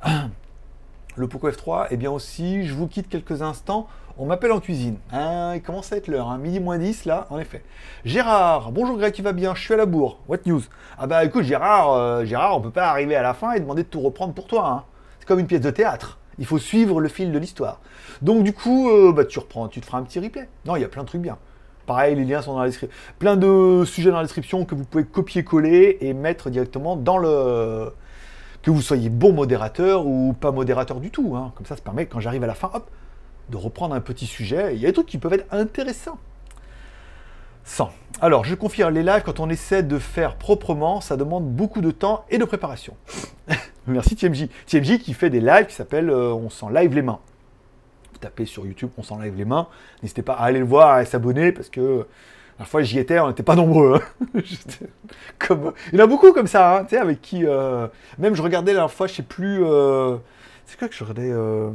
Le 1.15 1.27
Poco 1.27 1.49
F3, 1.49 1.87
et 1.91 1.97
bien 1.97 2.11
aussi, 2.11 2.65
je 2.65 2.73
vous 2.73 2.87
quitte 2.87 3.09
quelques 3.09 3.41
instants. 3.41 3.87
On 4.17 4.25
m'appelle 4.25 4.51
en 4.51 4.59
cuisine. 4.59 4.97
Hein, 5.11 5.53
il 5.55 5.61
commence 5.61 5.91
à 5.91 5.97
être 5.97 6.07
l'heure, 6.07 6.29
hein, 6.29 6.37
midi 6.37 6.59
moins 6.59 6.77
10 6.77 7.05
là, 7.05 7.27
en 7.29 7.39
effet. 7.39 7.63
Gérard, 8.05 8.71
bonjour 8.71 8.97
Greg, 8.97 9.13
tu 9.13 9.21
vas 9.21 9.33
bien? 9.33 9.55
Je 9.55 9.61
suis 9.61 9.73
à 9.73 9.77
la 9.77 9.85
bourre. 9.85 10.19
What 10.27 10.39
news? 10.45 10.61
Ah 10.97 11.07
bah 11.07 11.23
écoute 11.25 11.43
Gérard, 11.43 11.93
euh, 11.93 12.25
Gérard, 12.25 12.57
on 12.57 12.61
peut 12.61 12.69
pas 12.69 12.89
arriver 12.89 13.15
à 13.15 13.21
la 13.21 13.33
fin 13.33 13.53
et 13.53 13.59
demander 13.59 13.83
de 13.83 13.87
tout 13.87 14.01
reprendre 14.01 14.33
pour 14.33 14.47
toi. 14.47 14.67
Hein. 14.69 14.83
C'est 15.19 15.27
comme 15.27 15.39
une 15.39 15.47
pièce 15.47 15.61
de 15.61 15.71
théâtre. 15.71 16.19
Il 16.37 16.45
faut 16.45 16.57
suivre 16.59 17.01
le 17.01 17.09
fil 17.09 17.31
de 17.31 17.39
l'histoire. 17.39 17.81
Donc 18.21 18.43
du 18.43 18.53
coup, 18.53 18.89
euh, 18.89 19.11
bah, 19.11 19.25
tu 19.25 19.39
reprends, 19.39 19.67
tu 19.67 19.81
te 19.81 19.85
feras 19.85 19.97
un 19.97 20.03
petit 20.03 20.19
replay. 20.19 20.47
Non, 20.65 20.75
il 20.77 20.81
y 20.81 20.85
a 20.85 20.89
plein 20.89 21.03
de 21.03 21.07
trucs 21.07 21.21
bien. 21.21 21.37
Pareil, 21.85 22.15
les 22.15 22.23
liens 22.23 22.41
sont 22.41 22.53
dans 22.53 22.59
la 22.59 22.67
description. 22.67 22.97
Plein 23.19 23.35
de 23.35 23.83
sujets 23.85 24.11
dans 24.11 24.17
la 24.17 24.23
description 24.23 24.63
que 24.63 24.75
vous 24.75 24.85
pouvez 24.85 25.03
copier-coller 25.03 25.97
et 26.01 26.13
mettre 26.13 26.49
directement 26.49 26.95
dans 26.95 27.17
le 27.17 27.91
que 28.61 28.71
vous 28.71 28.81
soyez 28.81 29.09
bon 29.09 29.33
modérateur 29.33 30.05
ou 30.05 30.33
pas 30.33 30.51
modérateur 30.51 30.99
du 30.99 31.11
tout. 31.11 31.35
Hein. 31.35 31.51
Comme 31.55 31.65
ça, 31.65 31.75
ça 31.75 31.81
permet, 31.81 32.05
quand 32.05 32.19
j'arrive 32.19 32.43
à 32.43 32.47
la 32.47 32.55
fin, 32.55 32.69
hop, 32.73 32.89
de 33.49 33.57
reprendre 33.57 33.95
un 33.95 34.01
petit 34.01 34.25
sujet. 34.25 34.75
Il 34.75 34.81
y 34.81 34.85
a 34.85 34.89
des 34.89 34.93
trucs 34.93 35.07
qui 35.07 35.17
peuvent 35.17 35.33
être 35.33 35.51
intéressants. 35.53 36.19
100. 37.63 37.91
Alors, 38.21 38.45
je 38.45 38.55
confirme, 38.55 38.93
les 38.93 39.03
lives, 39.03 39.21
quand 39.23 39.39
on 39.39 39.49
essaie 39.49 39.83
de 39.83 39.99
faire 39.99 40.35
proprement, 40.35 41.01
ça 41.01 41.17
demande 41.17 41.49
beaucoup 41.49 41.81
de 41.81 41.91
temps 41.91 42.25
et 42.29 42.37
de 42.37 42.45
préparation. 42.45 42.95
Merci 43.87 44.15
TMJ. 44.15 44.47
TMJ 44.65 44.99
qui 44.99 45.13
fait 45.13 45.29
des 45.29 45.39
lives 45.39 45.67
qui 45.67 45.75
s'appellent 45.75 46.09
euh, 46.09 46.33
On 46.33 46.49
s'en 46.49 46.69
live 46.69 46.93
les 46.93 47.01
mains. 47.01 47.19
Vous 48.11 48.19
tapez 48.19 48.45
sur 48.45 48.65
YouTube 48.65 48.89
On 48.97 49.03
s'en 49.03 49.19
live 49.19 49.35
les 49.35 49.45
mains. 49.45 49.67
N'hésitez 50.01 50.21
pas 50.21 50.33
à 50.33 50.43
aller 50.43 50.59
le 50.59 50.65
voir 50.65 50.91
à 50.91 51.05
s'abonner 51.05 51.51
parce 51.51 51.69
que 51.69 52.05
la 52.59 52.65
fois 52.65 52.81
j'y 52.83 52.99
étais, 52.99 53.19
on 53.19 53.29
n'était 53.29 53.43
pas 53.43 53.55
nombreux. 53.55 54.01
hein. 54.35 54.41
Il 55.91 55.97
y 55.97 56.01
en 56.01 56.03
a 56.03 56.07
beaucoup 56.07 56.33
comme 56.33 56.47
ça, 56.47 56.77
hein, 56.79 56.83
tu 56.83 56.89
sais, 56.95 56.97
avec 56.97 57.21
qui. 57.21 57.45
euh, 57.45 57.87
Même 58.17 58.35
je 58.35 58.41
regardais 58.41 58.73
la 58.73 58.87
fois, 58.87 59.07
je 59.07 59.13
sais 59.13 59.23
plus. 59.23 59.63
euh, 59.63 60.17
C'est 60.65 60.77
quoi 60.77 60.87
que 60.87 60.93
je 60.95 61.03
regardais 61.03 61.31
euh, 61.31 61.69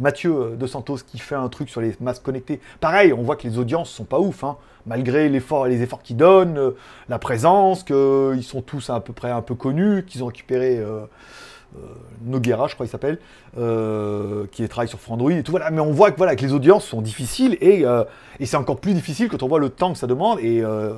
Mathieu 0.00 0.56
De 0.58 0.66
Santos 0.66 0.98
qui 1.06 1.18
fait 1.18 1.34
un 1.34 1.48
truc 1.48 1.68
sur 1.68 1.80
les 1.80 1.94
masques 2.00 2.22
connectés. 2.22 2.60
Pareil, 2.80 3.12
on 3.12 3.22
voit 3.22 3.36
que 3.36 3.46
les 3.46 3.58
audiences 3.58 3.90
sont 3.90 4.04
pas 4.04 4.18
ouf, 4.18 4.42
hein, 4.44 4.56
malgré 4.86 5.28
l'effort, 5.28 5.66
les 5.66 5.82
efforts 5.82 6.02
qu'ils 6.02 6.16
donnent, 6.16 6.72
la 7.08 7.18
présence, 7.18 7.84
qu'ils 7.84 8.42
sont 8.42 8.62
tous 8.62 8.90
à 8.90 9.00
peu 9.00 9.12
près 9.12 9.30
un 9.30 9.42
peu 9.42 9.54
connus, 9.54 10.04
qu'ils 10.06 10.24
ont 10.24 10.26
récupéré 10.26 10.82
Noguera, 12.24 12.66
je 12.68 12.74
crois 12.74 12.86
qu'il 12.86 12.90
s'appelle, 12.90 13.18
euh, 13.58 14.46
qui 14.50 14.66
travaille 14.68 14.88
sur 14.88 15.00
Frandroid 15.00 15.32
et 15.32 15.42
tout. 15.42 15.52
Voilà. 15.52 15.70
Mais 15.70 15.80
on 15.80 15.92
voit 15.92 16.10
que, 16.10 16.16
voilà, 16.16 16.36
que 16.36 16.42
les 16.42 16.52
audiences 16.52 16.84
sont 16.84 17.02
difficiles 17.02 17.56
et, 17.60 17.84
euh, 17.84 18.04
et 18.40 18.46
c'est 18.46 18.56
encore 18.56 18.80
plus 18.80 18.94
difficile 18.94 19.28
quand 19.28 19.42
on 19.42 19.48
voit 19.48 19.58
le 19.58 19.70
temps 19.70 19.92
que 19.92 19.98
ça 19.98 20.06
demande. 20.06 20.40
Et 20.40 20.62
euh, 20.62 20.94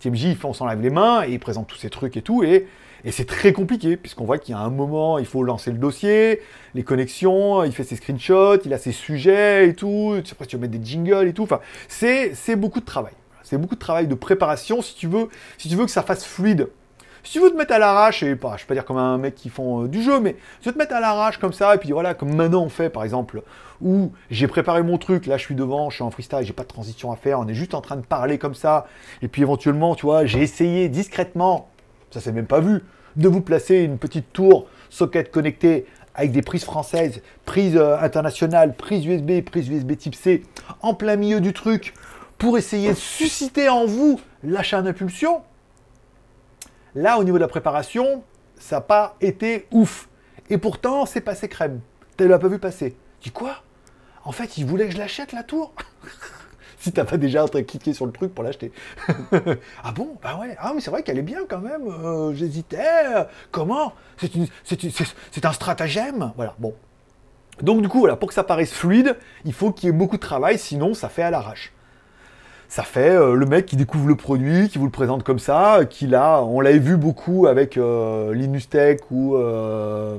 TMJ, 0.00 0.24
il 0.24 0.36
fait 0.36 0.46
on 0.46 0.52
s'enlève 0.52 0.80
les 0.80 0.90
mains 0.90 1.24
et 1.24 1.32
il 1.32 1.38
présente 1.38 1.68
tous 1.68 1.76
ces 1.76 1.90
trucs 1.90 2.16
et 2.16 2.22
tout. 2.22 2.42
Et, 2.42 2.66
et 3.04 3.10
c'est 3.10 3.24
très 3.24 3.52
compliqué, 3.52 3.96
puisqu'on 3.96 4.24
voit 4.24 4.38
qu'il 4.38 4.54
y 4.54 4.58
a 4.58 4.60
un 4.60 4.70
moment, 4.70 5.18
il 5.18 5.26
faut 5.26 5.42
lancer 5.42 5.72
le 5.72 5.78
dossier, 5.78 6.40
les 6.74 6.84
connexions, 6.84 7.64
il 7.64 7.72
fait 7.72 7.84
ses 7.84 7.96
screenshots, 7.96 8.62
il 8.64 8.72
a 8.72 8.78
ses 8.78 8.92
sujets 8.92 9.68
et 9.68 9.74
tout. 9.74 10.14
Après, 10.30 10.46
tu 10.46 10.56
vas 10.56 10.62
mettre 10.62 10.78
des 10.78 10.84
jingles 10.84 11.26
et 11.26 11.32
tout. 11.32 11.42
Enfin, 11.42 11.60
c'est 11.88 12.56
beaucoup 12.56 12.80
de 12.80 12.84
travail. 12.84 13.14
C'est 13.42 13.58
beaucoup 13.58 13.74
de 13.74 13.80
travail 13.80 14.06
de 14.06 14.14
préparation 14.14 14.82
si 14.82 14.94
tu 14.94 15.08
veux, 15.08 15.28
si 15.58 15.68
tu 15.68 15.76
veux 15.76 15.84
que 15.84 15.90
ça 15.90 16.02
fasse 16.02 16.24
fluide. 16.24 16.68
Si 17.24 17.38
veux 17.38 17.50
te 17.50 17.56
mettre 17.56 17.72
à 17.72 17.78
l'arrache, 17.78 18.22
et 18.24 18.34
pas, 18.34 18.56
je 18.56 18.62
vais 18.62 18.66
pas 18.66 18.74
dire 18.74 18.84
comme 18.84 18.96
un 18.96 19.16
mec 19.16 19.36
qui 19.36 19.48
font 19.48 19.84
euh, 19.84 19.88
du 19.88 20.02
jeu, 20.02 20.18
mais 20.18 20.36
si 20.60 20.68
veux 20.68 20.74
te 20.74 20.78
mettre 20.78 20.94
à 20.94 21.00
l'arrache 21.00 21.38
comme 21.38 21.52
ça, 21.52 21.74
et 21.74 21.78
puis 21.78 21.92
voilà, 21.92 22.14
comme 22.14 22.34
maintenant 22.34 22.64
on 22.64 22.68
fait 22.68 22.90
par 22.90 23.04
exemple, 23.04 23.42
où 23.80 24.12
j'ai 24.30 24.48
préparé 24.48 24.82
mon 24.82 24.98
truc, 24.98 25.26
là 25.26 25.36
je 25.36 25.42
suis 25.44 25.54
devant, 25.54 25.88
je 25.88 25.96
suis 25.96 26.04
en 26.04 26.10
freestyle, 26.10 26.42
j'ai 26.42 26.52
pas 26.52 26.64
de 26.64 26.68
transition 26.68 27.12
à 27.12 27.16
faire, 27.16 27.38
on 27.38 27.46
est 27.46 27.54
juste 27.54 27.74
en 27.74 27.80
train 27.80 27.96
de 27.96 28.04
parler 28.04 28.38
comme 28.38 28.54
ça, 28.54 28.86
et 29.22 29.28
puis 29.28 29.42
éventuellement, 29.42 29.94
tu 29.94 30.06
vois, 30.06 30.26
j'ai 30.26 30.40
essayé 30.40 30.88
discrètement, 30.88 31.68
ça 32.10 32.20
s'est 32.20 32.32
même 32.32 32.46
pas 32.46 32.60
vu, 32.60 32.82
de 33.14 33.28
vous 33.28 33.40
placer 33.40 33.76
une 33.76 33.98
petite 33.98 34.32
tour 34.32 34.66
socket 34.90 35.30
connectée 35.30 35.86
avec 36.14 36.32
des 36.32 36.42
prises 36.42 36.64
françaises, 36.64 37.22
prises 37.44 37.76
euh, 37.76 37.98
internationales, 38.00 38.74
prises 38.74 39.06
USB, 39.06 39.42
prises 39.42 39.68
USB 39.68 39.96
type 39.96 40.14
C, 40.14 40.42
en 40.80 40.94
plein 40.94 41.16
milieu 41.16 41.40
du 41.40 41.52
truc, 41.52 41.94
pour 42.38 42.58
essayer 42.58 42.90
de 42.90 42.94
susciter 42.94 43.68
en 43.68 43.86
vous 43.86 44.20
l'achat 44.42 44.82
d'impulsion. 44.82 45.42
Là, 46.94 47.18
au 47.18 47.24
niveau 47.24 47.38
de 47.38 47.42
la 47.42 47.48
préparation, 47.48 48.22
ça 48.58 48.76
n'a 48.76 48.80
pas 48.82 49.16
été 49.20 49.66
ouf. 49.70 50.08
Et 50.50 50.58
pourtant, 50.58 51.06
c'est 51.06 51.20
passé 51.20 51.48
crème. 51.48 51.80
Tu 52.16 52.28
l'as 52.28 52.38
pas 52.38 52.48
vu 52.48 52.58
passer. 52.58 52.96
Tu 53.20 53.30
dis 53.30 53.32
quoi? 53.32 53.62
En 54.24 54.32
fait, 54.32 54.58
il 54.58 54.66
voulait 54.66 54.86
que 54.86 54.92
je 54.92 54.98
l'achète 54.98 55.32
la 55.32 55.42
tour? 55.42 55.72
Si 56.78 56.90
t'as 56.90 57.04
pas 57.04 57.16
déjà 57.16 57.46
cliqué 57.46 57.92
sur 57.92 58.06
le 58.06 58.10
truc 58.10 58.34
pour 58.34 58.42
l'acheter. 58.42 58.72
ah 59.84 59.92
bon? 59.94 60.16
Bah 60.20 60.36
ouais. 60.40 60.56
Ah 60.58 60.72
mais 60.74 60.80
c'est 60.80 60.90
vrai 60.90 61.04
qu'elle 61.04 61.16
est 61.16 61.22
bien 61.22 61.42
quand 61.48 61.60
même. 61.60 61.86
Euh, 61.86 62.34
J'hésitais. 62.34 63.04
Comment? 63.52 63.92
C'est 64.18 65.44
un 65.44 65.52
stratagème. 65.52 66.32
Voilà. 66.34 66.56
Bon. 66.58 66.74
Donc 67.60 67.82
du 67.82 67.88
coup, 67.88 68.08
pour 68.18 68.28
que 68.28 68.34
ça 68.34 68.42
paraisse 68.42 68.72
fluide, 68.72 69.16
il 69.44 69.52
faut 69.52 69.70
qu'il 69.70 69.86
y 69.86 69.90
ait 69.90 69.96
beaucoup 69.96 70.16
de 70.16 70.22
travail, 70.22 70.58
sinon 70.58 70.92
ça 70.92 71.08
fait 71.08 71.22
à 71.22 71.30
l'arrache 71.30 71.72
ça 72.72 72.84
fait 72.84 73.10
euh, 73.10 73.34
le 73.34 73.44
mec 73.44 73.66
qui 73.66 73.76
découvre 73.76 74.08
le 74.08 74.16
produit, 74.16 74.70
qui 74.70 74.78
vous 74.78 74.86
le 74.86 74.90
présente 74.90 75.24
comme 75.24 75.38
ça, 75.38 75.80
euh, 75.80 75.84
qui 75.84 76.06
l'a, 76.06 76.42
on 76.42 76.62
l'avait 76.62 76.78
vu 76.78 76.96
beaucoup 76.96 77.46
avec 77.46 77.76
euh, 77.76 78.32
Linus 78.32 78.70
Tech 78.70 79.00
ou 79.10 79.36
euh, 79.36 80.16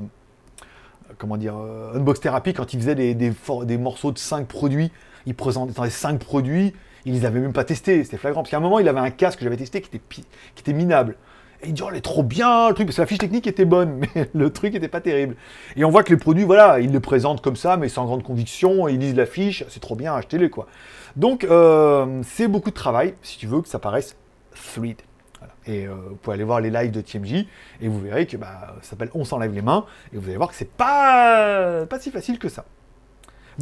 comment 1.18 1.36
dire, 1.36 1.56
Unbox 1.96 2.20
Therapy 2.20 2.54
quand 2.54 2.72
il 2.72 2.78
faisait 2.78 2.94
des, 2.94 3.12
des, 3.16 3.76
morceaux 3.76 4.12
de 4.12 4.18
5 4.18 4.46
produits, 4.46 4.92
il 5.26 5.34
présentait 5.34 5.90
5 5.90 6.20
produits, 6.20 6.72
il 7.04 7.14
les 7.14 7.24
avait 7.24 7.40
même 7.40 7.52
pas 7.52 7.64
testés, 7.64 8.04
c'était 8.04 8.18
flagrant. 8.18 8.42
Parce 8.42 8.52
qu'à 8.52 8.58
un 8.58 8.60
moment, 8.60 8.78
il 8.78 8.88
avait 8.88 9.00
un 9.00 9.10
casque 9.10 9.40
que 9.40 9.44
j'avais 9.44 9.56
testé 9.56 9.80
qui 9.80 10.22
était, 10.60 10.72
minable. 10.72 11.16
Et 11.60 11.68
il 11.68 11.74
dit, 11.74 11.82
oh, 11.82 11.88
elle 11.90 11.96
est 11.96 12.02
trop 12.02 12.22
bien, 12.22 12.68
le 12.68 12.74
truc, 12.74 12.86
parce 12.86 12.96
que 12.96 13.02
la 13.02 13.06
fiche 13.08 13.18
technique 13.18 13.48
était 13.48 13.64
bonne, 13.64 14.00
mais 14.14 14.30
le 14.32 14.50
truc 14.50 14.76
était 14.76 14.86
pas 14.86 15.00
terrible. 15.00 15.34
Et 15.74 15.84
on 15.84 15.90
voit 15.90 16.04
que 16.04 16.10
les 16.10 16.18
produits, 16.18 16.44
voilà, 16.44 16.78
ils 16.78 16.92
les 16.92 17.00
présentent 17.00 17.40
comme 17.40 17.56
ça, 17.56 17.76
mais 17.76 17.88
sans 17.88 18.04
grande 18.04 18.22
conviction, 18.22 18.86
ils 18.86 19.00
lisent 19.00 19.16
la 19.16 19.26
fiche, 19.26 19.64
c'est 19.68 19.80
trop 19.80 19.96
bien, 19.96 20.14
achetez-les, 20.14 20.50
quoi. 20.50 20.68
Donc, 21.16 21.44
euh, 21.44 22.22
c'est 22.24 22.48
beaucoup 22.48 22.70
de 22.70 22.74
travail, 22.74 23.14
si 23.22 23.38
tu 23.38 23.46
veux 23.46 23.62
que 23.62 23.68
ça 23.68 23.78
paraisse 23.78 24.16
fluide. 24.52 25.00
Et 25.66 25.86
euh, 25.86 25.94
vous 26.10 26.16
pouvez 26.16 26.34
aller 26.34 26.44
voir 26.44 26.60
les 26.60 26.70
lives 26.70 26.90
de 26.90 27.00
TMJ, 27.00 27.46
et 27.80 27.88
vous 27.88 28.00
verrez 28.00 28.26
que 28.26 28.36
bah, 28.36 28.74
ça 28.82 28.90
s'appelle 28.90 29.10
On 29.14 29.24
s'enlève 29.24 29.52
les 29.54 29.62
mains, 29.62 29.86
et 30.12 30.18
vous 30.18 30.28
allez 30.28 30.36
voir 30.36 30.48
que 30.50 30.56
c'est 30.56 30.70
pas, 30.70 31.86
pas 31.88 31.98
si 31.98 32.10
facile 32.10 32.38
que 32.38 32.48
ça. 32.48 32.64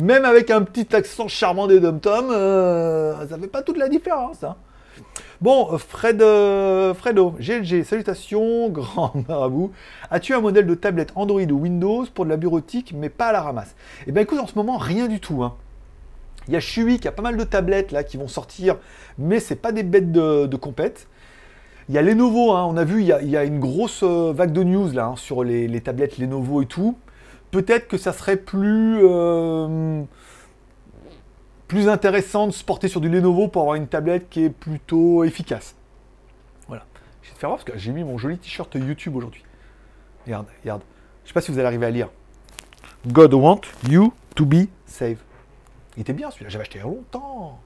Même 0.00 0.24
avec 0.24 0.50
un 0.50 0.62
petit 0.62 0.96
accent 0.96 1.28
charmant 1.28 1.66
des 1.66 1.78
dom-toms, 1.78 2.30
euh, 2.30 3.28
ça 3.28 3.38
fait 3.38 3.46
pas 3.48 3.62
toute 3.62 3.76
la 3.76 3.88
différence. 3.88 4.42
hein. 4.42 4.56
Bon, 5.40 5.72
euh, 5.72 5.78
Fred, 5.78 6.22
euh, 6.22 6.94
Fredo, 6.94 7.34
GLG, 7.38 7.84
salutations, 7.84 8.68
grand 8.70 9.12
marabout. 9.28 9.72
As-tu 10.10 10.34
un 10.34 10.40
modèle 10.40 10.66
de 10.66 10.74
tablette 10.74 11.12
Android 11.14 11.42
ou 11.42 11.60
Windows 11.60 12.06
pour 12.14 12.24
de 12.24 12.30
la 12.30 12.36
bureautique, 12.36 12.94
mais 12.96 13.10
pas 13.10 13.26
à 13.28 13.32
la 13.32 13.42
ramasse? 13.42 13.74
Eh 14.06 14.12
bien, 14.12 14.22
écoute, 14.22 14.38
en 14.40 14.46
ce 14.46 14.54
moment, 14.54 14.78
rien 14.78 15.08
du 15.08 15.20
tout. 15.20 15.42
hein. 15.44 15.54
Il 16.48 16.54
y 16.54 16.56
a 16.56 16.60
Chui 16.60 16.98
qui 16.98 17.08
a 17.08 17.12
pas 17.12 17.22
mal 17.22 17.36
de 17.36 17.44
tablettes 17.44 17.92
là 17.92 18.02
qui 18.02 18.16
vont 18.16 18.28
sortir, 18.28 18.76
mais 19.18 19.40
c'est 19.40 19.56
pas 19.56 19.72
des 19.72 19.82
bêtes 19.82 20.12
de, 20.12 20.56
compète. 20.56 21.08
Il 21.88 21.94
y 21.94 21.98
a 21.98 22.02
Lenovo, 22.02 22.52
hein, 22.52 22.64
on 22.64 22.76
a 22.76 22.84
vu, 22.84 23.00
il 23.02 23.06
y 23.06 23.36
a, 23.36 23.44
une 23.44 23.58
grosse 23.58 24.02
euh, 24.02 24.32
vague 24.32 24.52
de 24.52 24.62
news 24.62 24.90
là 24.92 25.06
hein, 25.06 25.16
sur 25.16 25.44
les, 25.44 25.80
tablettes 25.80 26.18
Lenovo 26.18 26.62
et 26.62 26.66
tout. 26.66 26.96
Peut-être 27.50 27.86
que 27.86 27.98
ça 27.98 28.12
serait 28.12 28.36
plus, 28.36 29.00
euh, 29.02 30.02
plus 31.68 31.88
intéressant 31.88 32.46
de 32.46 32.52
se 32.52 32.64
porter 32.64 32.88
sur 32.88 33.00
du 33.00 33.08
Lenovo 33.08 33.48
pour 33.48 33.62
avoir 33.62 33.76
une 33.76 33.88
tablette 33.88 34.30
qui 34.30 34.44
est 34.44 34.50
plutôt 34.50 35.24
efficace. 35.24 35.74
Voilà. 36.66 36.86
Je 37.20 37.28
vais 37.28 37.34
te 37.34 37.38
faire 37.38 37.50
voir 37.50 37.58
parce 37.58 37.70
que 37.70 37.78
j'ai 37.78 37.92
mis 37.92 38.04
mon 38.04 38.16
joli 38.16 38.38
t-shirt 38.38 38.74
YouTube 38.74 39.16
aujourd'hui. 39.16 39.44
Regarde, 40.24 40.46
regarde. 40.62 40.82
Je 41.24 41.28
sais 41.28 41.34
pas 41.34 41.40
si 41.40 41.50
vous 41.50 41.58
allez 41.58 41.66
arriver 41.66 41.86
à 41.86 41.90
lire. 41.90 42.08
God 43.06 43.34
want 43.34 43.62
you 43.88 44.12
to 44.36 44.46
be 44.46 44.68
safe. 44.86 45.18
Il 45.96 46.00
était 46.00 46.12
bien 46.12 46.30
celui-là, 46.30 46.50
j'avais 46.50 46.62
acheté 46.62 46.78
il 46.78 46.82
y 46.82 46.84
a 46.84 46.88
longtemps. 46.88 47.60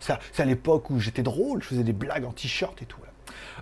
C'est 0.00 0.42
à 0.42 0.44
l'époque 0.44 0.90
où 0.90 0.98
j'étais 0.98 1.22
drôle, 1.22 1.62
je 1.62 1.68
faisais 1.68 1.84
des 1.84 1.92
blagues 1.92 2.24
en 2.24 2.32
t-shirt 2.32 2.80
et 2.82 2.86
tout. 2.86 3.00
là. 3.02 3.08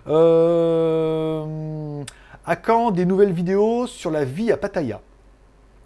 Euh, 0.07 2.03
à 2.45 2.55
quand 2.55 2.91
des 2.91 3.05
nouvelles 3.05 3.31
vidéos 3.31 3.87
sur 3.87 4.11
la 4.11 4.25
vie 4.25 4.51
à 4.51 4.57
Pattaya? 4.57 4.99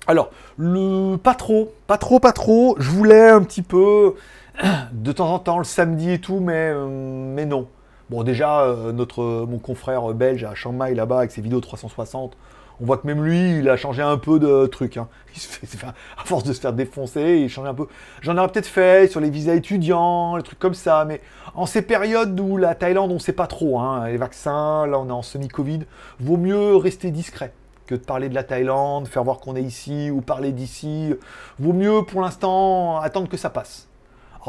Alors, 0.07 0.31
le 0.57 1.17
pas 1.17 1.35
trop, 1.35 1.73
pas 1.85 1.97
trop, 1.97 2.19
pas 2.19 2.31
trop. 2.31 2.75
Je 2.79 2.89
voulais 2.89 3.29
un 3.29 3.43
petit 3.43 3.61
peu 3.61 4.15
de 4.91 5.11
temps 5.11 5.33
en 5.33 5.39
temps 5.39 5.57
le 5.57 5.65
samedi 5.65 6.11
et 6.11 6.19
tout, 6.19 6.39
mais, 6.39 6.71
euh, 6.73 6.87
mais 6.87 7.45
non. 7.45 7.67
Bon, 8.09 8.23
déjà, 8.23 8.61
euh, 8.61 8.93
notre, 8.93 9.21
mon 9.45 9.57
confrère 9.59 10.13
belge 10.13 10.43
à 10.45 10.55
Chiang 10.55 10.71
Mai 10.71 10.93
là-bas 10.93 11.19
avec 11.19 11.31
ses 11.31 11.41
vidéos 11.41 11.59
360, 11.59 12.37
on 12.79 12.85
voit 12.85 12.97
que 12.97 13.07
même 13.07 13.23
lui, 13.23 13.59
il 13.59 13.67
a 13.69 13.75
changé 13.75 14.01
un 14.01 14.17
peu 14.17 14.39
de 14.39 14.65
truc. 14.67 14.97
hein. 14.97 15.09
À 16.17 16.23
force 16.23 16.43
de 16.43 16.53
se 16.53 16.61
faire 16.61 16.71
défoncer, 16.73 17.39
il 17.41 17.49
change 17.49 17.67
un 17.67 17.73
peu. 17.73 17.87
J'en 18.21 18.37
aurais 18.37 18.47
peut-être 18.47 18.67
fait 18.67 19.11
sur 19.11 19.19
les 19.19 19.29
visas 19.29 19.55
étudiants, 19.55 20.37
les 20.37 20.43
trucs 20.43 20.59
comme 20.59 20.73
ça, 20.73 21.03
mais 21.05 21.21
en 21.53 21.65
ces 21.65 21.81
périodes 21.81 22.39
où 22.39 22.55
la 22.55 22.75
Thaïlande, 22.75 23.11
on 23.11 23.15
ne 23.15 23.19
sait 23.19 23.33
pas 23.33 23.47
trop, 23.47 23.79
hein, 23.79 24.07
les 24.07 24.17
vaccins, 24.17 24.87
là 24.87 24.99
on 24.99 25.09
est 25.09 25.11
en 25.11 25.21
semi-Covid, 25.21 25.81
vaut 26.19 26.37
mieux 26.37 26.75
rester 26.77 27.11
discret 27.11 27.51
que 27.87 27.95
de 27.95 27.99
parler 27.99 28.29
de 28.29 28.35
la 28.35 28.43
Thaïlande, 28.43 29.07
faire 29.07 29.23
voir 29.23 29.39
qu'on 29.39 29.55
est 29.55 29.63
ici 29.63 30.11
ou 30.11 30.21
parler 30.21 30.51
d'ici. 30.51 31.13
Vaut 31.59 31.73
mieux 31.73 32.03
pour 32.03 32.21
l'instant 32.21 32.99
attendre 32.99 33.29
que 33.29 33.37
ça 33.37 33.49
passe. 33.49 33.86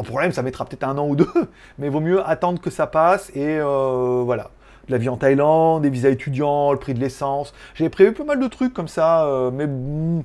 Problème, 0.03 0.33
ça 0.33 0.43
mettra 0.43 0.65
peut-être 0.65 0.85
un 0.85 0.97
an 0.99 1.09
ou 1.09 1.17
deux, 1.17 1.29
mais 1.79 1.89
vaut 1.89 2.01
mieux 2.01 2.27
attendre 2.29 2.61
que 2.61 2.71
ça 2.71 2.87
passe 2.87 3.31
et 3.35 3.59
euh, 3.59 4.23
voilà. 4.25 4.51
De 4.87 4.93
la 4.93 4.99
vie 4.99 5.11
en 5.11 5.19
Thaïlande, 5.19 5.83
des 5.83 5.91
visas 5.91 6.09
étudiants, 6.09 6.73
le 6.73 6.79
prix 6.79 6.95
de 6.95 7.01
l'essence. 7.01 7.53
J'avais 7.75 7.91
prévu 7.91 8.13
pas 8.13 8.25
mal 8.25 8.41
de 8.41 8.47
trucs 8.47 8.73
comme 8.73 8.89
ça, 8.89 9.27
euh, 9.27 9.51
mais 9.51 9.67
mm, 9.67 10.23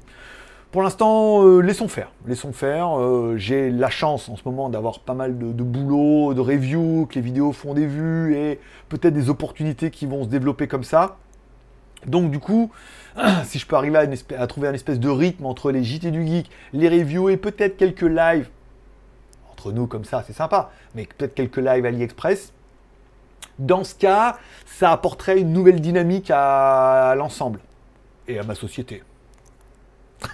pour 0.72 0.84
l'instant, 0.84 1.44
euh, 1.44 1.60
laissons 1.60 1.90
faire. 1.90 2.12
Laissons 2.26 2.54
faire. 2.54 2.98
J'ai 3.36 3.70
la 3.70 3.90
chance 3.90 4.30
en 4.30 4.38
ce 4.38 4.42
moment 4.46 4.70
d'avoir 4.70 5.00
pas 5.00 5.16
mal 5.16 5.38
de, 5.38 5.64
boulot, 5.64 6.34
de 6.34 6.40
reviews, 6.40 7.08
que 7.08 7.16
les 7.16 7.22
vidéos 7.22 7.52
font 7.52 7.74
des 7.74 7.86
vues 7.86 8.38
et 8.38 8.62
peut-être 8.88 9.14
des 9.14 9.30
opportunités 9.30 9.92
qui 9.92 10.06
vont 10.06 10.24
se 10.24 10.30
développer 10.30 10.68
comme 10.68 10.86
ça. 10.86 11.18
Donc 12.06 12.32
du 12.32 12.40
coup, 12.40 12.72
si 13.44 13.60
je 13.60 13.68
peux 13.68 13.76
arriver 13.76 13.98
à, 13.98 14.42
à 14.42 14.48
trouver 14.48 14.70
un 14.70 14.74
espèce 14.74 15.00
de 15.00 15.10
rythme 15.10 15.46
entre 15.46 15.72
les 15.72 15.84
JT 15.84 16.10
du 16.12 16.26
Geek, 16.26 16.50
les 16.72 16.88
reviews 16.88 17.28
et 17.30 17.36
peut-être 17.36 17.76
quelques 17.76 18.02
lives, 18.02 18.48
entre 19.64 19.72
nous 19.72 19.88
comme 19.88 20.04
ça, 20.04 20.24
c'est 20.26 20.34
sympa, 20.34 20.72
mais 20.94 21.06
peut-être 21.06 21.34
quelques 21.34 21.58
lives 21.58 21.86
AliExpress, 21.86 22.52
dans 23.60 23.84
ce 23.84 23.96
cas, 23.96 24.38
ça 24.66 24.92
apporterait 24.92 25.40
une 25.40 25.54
nouvelle 25.54 25.80
dynamique 25.80 26.32
à 26.34 27.14
l'ensemble 27.16 27.60
et 28.28 28.40
à 28.40 28.44
ma 28.44 28.56
société. 28.56 29.04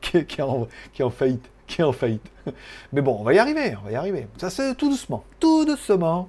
qui, 0.00 0.18
est, 0.18 0.40
en, 0.40 0.68
qui 0.92 1.02
est 1.02 1.04
en 1.04 1.10
faillite. 1.10 1.48
Qui 1.66 1.80
est 1.82 1.84
en 1.84 1.92
faillite. 1.92 2.26
Mais 2.92 3.02
bon, 3.02 3.16
on 3.20 3.22
va 3.22 3.34
y 3.34 3.38
arriver, 3.38 3.76
on 3.80 3.84
va 3.84 3.92
y 3.92 3.96
arriver. 3.96 4.26
Ça 4.36 4.50
c'est 4.50 4.74
tout 4.74 4.88
doucement, 4.88 5.24
tout 5.38 5.64
doucement. 5.64 6.28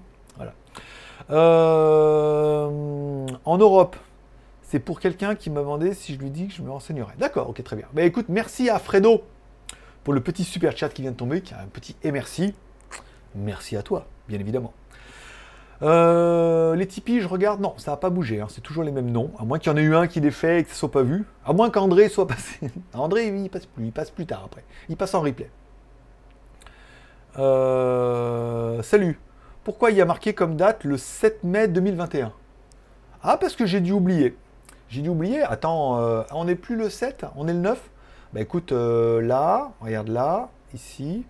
Euh, 1.32 3.28
en 3.46 3.58
Europe, 3.60 3.96
c'est 4.64 4.80
pour 4.80 5.00
quelqu'un 5.00 5.36
qui 5.36 5.52
m'a 5.52 5.60
demandé 5.60 5.94
si 5.94 6.16
je 6.16 6.20
lui 6.20 6.32
dis 6.32 6.48
que 6.48 6.54
je 6.54 6.64
me 6.64 6.72
renseignerais. 6.72 7.14
D'accord, 7.20 7.50
ok, 7.50 7.64
très 7.64 7.76
bien. 7.76 7.86
Bah 7.94 8.02
écoute, 8.02 8.26
merci 8.30 8.68
à 8.70 8.80
Fredo 8.80 9.24
pour 10.04 10.14
le 10.14 10.22
petit 10.22 10.44
super 10.44 10.76
chat 10.76 10.90
qui 10.90 11.02
vient 11.02 11.12
de 11.12 11.18
tomber, 11.18 11.42
qui 11.42 11.54
a 11.54 11.60
un 11.60 11.68
petit 11.68 11.96
et 12.04 12.12
merci. 12.12 12.54
Merci 13.36 13.78
à 13.78 13.84
toi, 13.84 14.08
bien 14.28 14.40
évidemment. 14.40 14.74
Euh, 15.82 16.76
les 16.76 16.88
Tipeee, 16.88 17.22
je 17.22 17.28
regarde, 17.28 17.62
non, 17.62 17.74
ça 17.78 17.92
n'a 17.92 17.98
pas 17.98 18.10
bougé, 18.10 18.42
hein, 18.42 18.48
c'est 18.50 18.62
toujours 18.62 18.84
les 18.84 18.92
mêmes 18.92 19.12
noms, 19.12 19.32
à 19.40 19.46
moins 19.46 19.60
qu'il 19.60 19.72
y 19.72 19.74
en 19.74 19.78
ait 19.78 19.84
eu 19.84 19.96
un 19.96 20.08
qui 20.08 20.20
l'ait 20.20 20.32
fait 20.32 20.60
et 20.60 20.64
que 20.64 20.70
ça 20.70 20.76
soit 20.76 20.92
pas 20.92 21.04
vu, 21.04 21.26
à 21.46 21.54
moins 21.54 21.70
qu'André 21.70 22.10
soit 22.10 22.28
passé. 22.28 22.70
André, 22.94 23.28
il 23.28 23.50
passe 23.50 23.66
plus, 23.66 23.86
il 23.86 23.92
passe 23.92 24.12
plus 24.12 24.26
tard 24.26 24.44
après, 24.46 24.64
il 24.90 24.98
passe 24.98 25.14
en 25.14 25.22
replay. 25.22 25.50
Euh, 27.38 28.82
salut, 28.82 29.20
pourquoi 29.64 29.92
il 29.92 29.98
y 29.98 30.02
a 30.02 30.06
marqué 30.06 30.34
comme 30.34 30.58
date 30.58 30.84
le 30.84 30.98
7 30.98 31.44
mai 31.44 31.68
2021 31.70 32.34
Ah, 33.24 33.38
parce 33.38 33.56
que 33.56 33.66
j'ai 33.66 33.80
dû 33.80 33.94
oublier. 33.94 34.36
J'ai 34.90 35.02
dû 35.02 35.10
oublier, 35.10 35.44
attends, 35.44 36.02
euh, 36.02 36.24
on 36.32 36.46
n'est 36.46 36.56
plus 36.56 36.76
le 36.76 36.90
7, 36.90 37.26
on 37.36 37.48
est 37.48 37.54
le 37.54 37.60
9 37.60 37.90
Bah 38.34 38.42
écoute, 38.42 38.72
là, 38.72 39.72
regarde 39.82 40.10
là, 40.10 40.50
ici, 40.74 41.26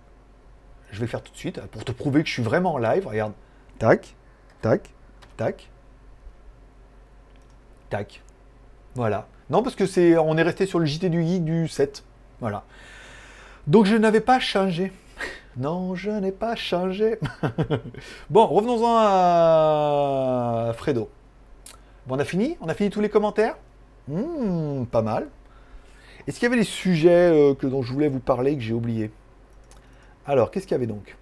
je 0.91 0.99
vais 0.99 1.07
faire 1.07 1.21
tout 1.21 1.31
de 1.31 1.37
suite 1.37 1.61
pour 1.67 1.85
te 1.85 1.91
prouver 1.91 2.21
que 2.23 2.27
je 2.27 2.33
suis 2.33 2.43
vraiment 2.43 2.73
en 2.73 2.77
live. 2.77 3.07
Regarde. 3.07 3.33
Tac, 3.77 4.15
tac, 4.61 4.89
tac, 5.37 5.69
tac. 7.89 8.21
Voilà. 8.95 9.27
Non, 9.49 9.63
parce 9.63 9.75
que 9.75 9.85
c'est, 9.85 10.17
on 10.17 10.35
est 10.37 10.41
resté 10.43 10.65
sur 10.65 10.79
le 10.79 10.85
JT 10.85 11.09
du 11.09 11.23
geek 11.23 11.45
du 11.45 11.67
7. 11.67 12.03
Voilà. 12.41 12.63
Donc 13.67 13.85
je 13.85 13.95
n'avais 13.95 14.21
pas 14.21 14.39
changé. 14.39 14.91
Non, 15.57 15.93
je 15.95 16.11
n'ai 16.11 16.31
pas 16.31 16.55
changé. 16.55 17.19
bon, 18.29 18.45
revenons-en 18.45 18.95
à 18.97 20.71
Fredo. 20.77 21.09
Bon, 22.07 22.15
on 22.15 22.19
a 22.19 22.23
fini? 22.23 22.55
On 22.61 22.69
a 22.69 22.73
fini 22.73 22.89
tous 22.91 23.01
les 23.01 23.09
commentaires? 23.09 23.57
Hmm, 24.07 24.85
Pas 24.85 25.01
mal. 25.01 25.27
Est-ce 26.27 26.39
qu'il 26.39 26.43
y 26.43 26.51
avait 26.51 26.61
des 26.61 26.67
sujets 26.67 27.09
euh, 27.09 27.53
que, 27.53 27.67
dont 27.67 27.81
je 27.81 27.91
voulais 27.93 28.09
vous 28.09 28.19
parler 28.19 28.55
que 28.55 28.61
j'ai 28.61 28.73
oublié 28.73 29.11
alors, 30.29 30.51
qu'est-ce 30.51 30.67
qu'il 30.67 30.73
y 30.73 30.75
avait 30.75 30.85
donc? 30.85 31.17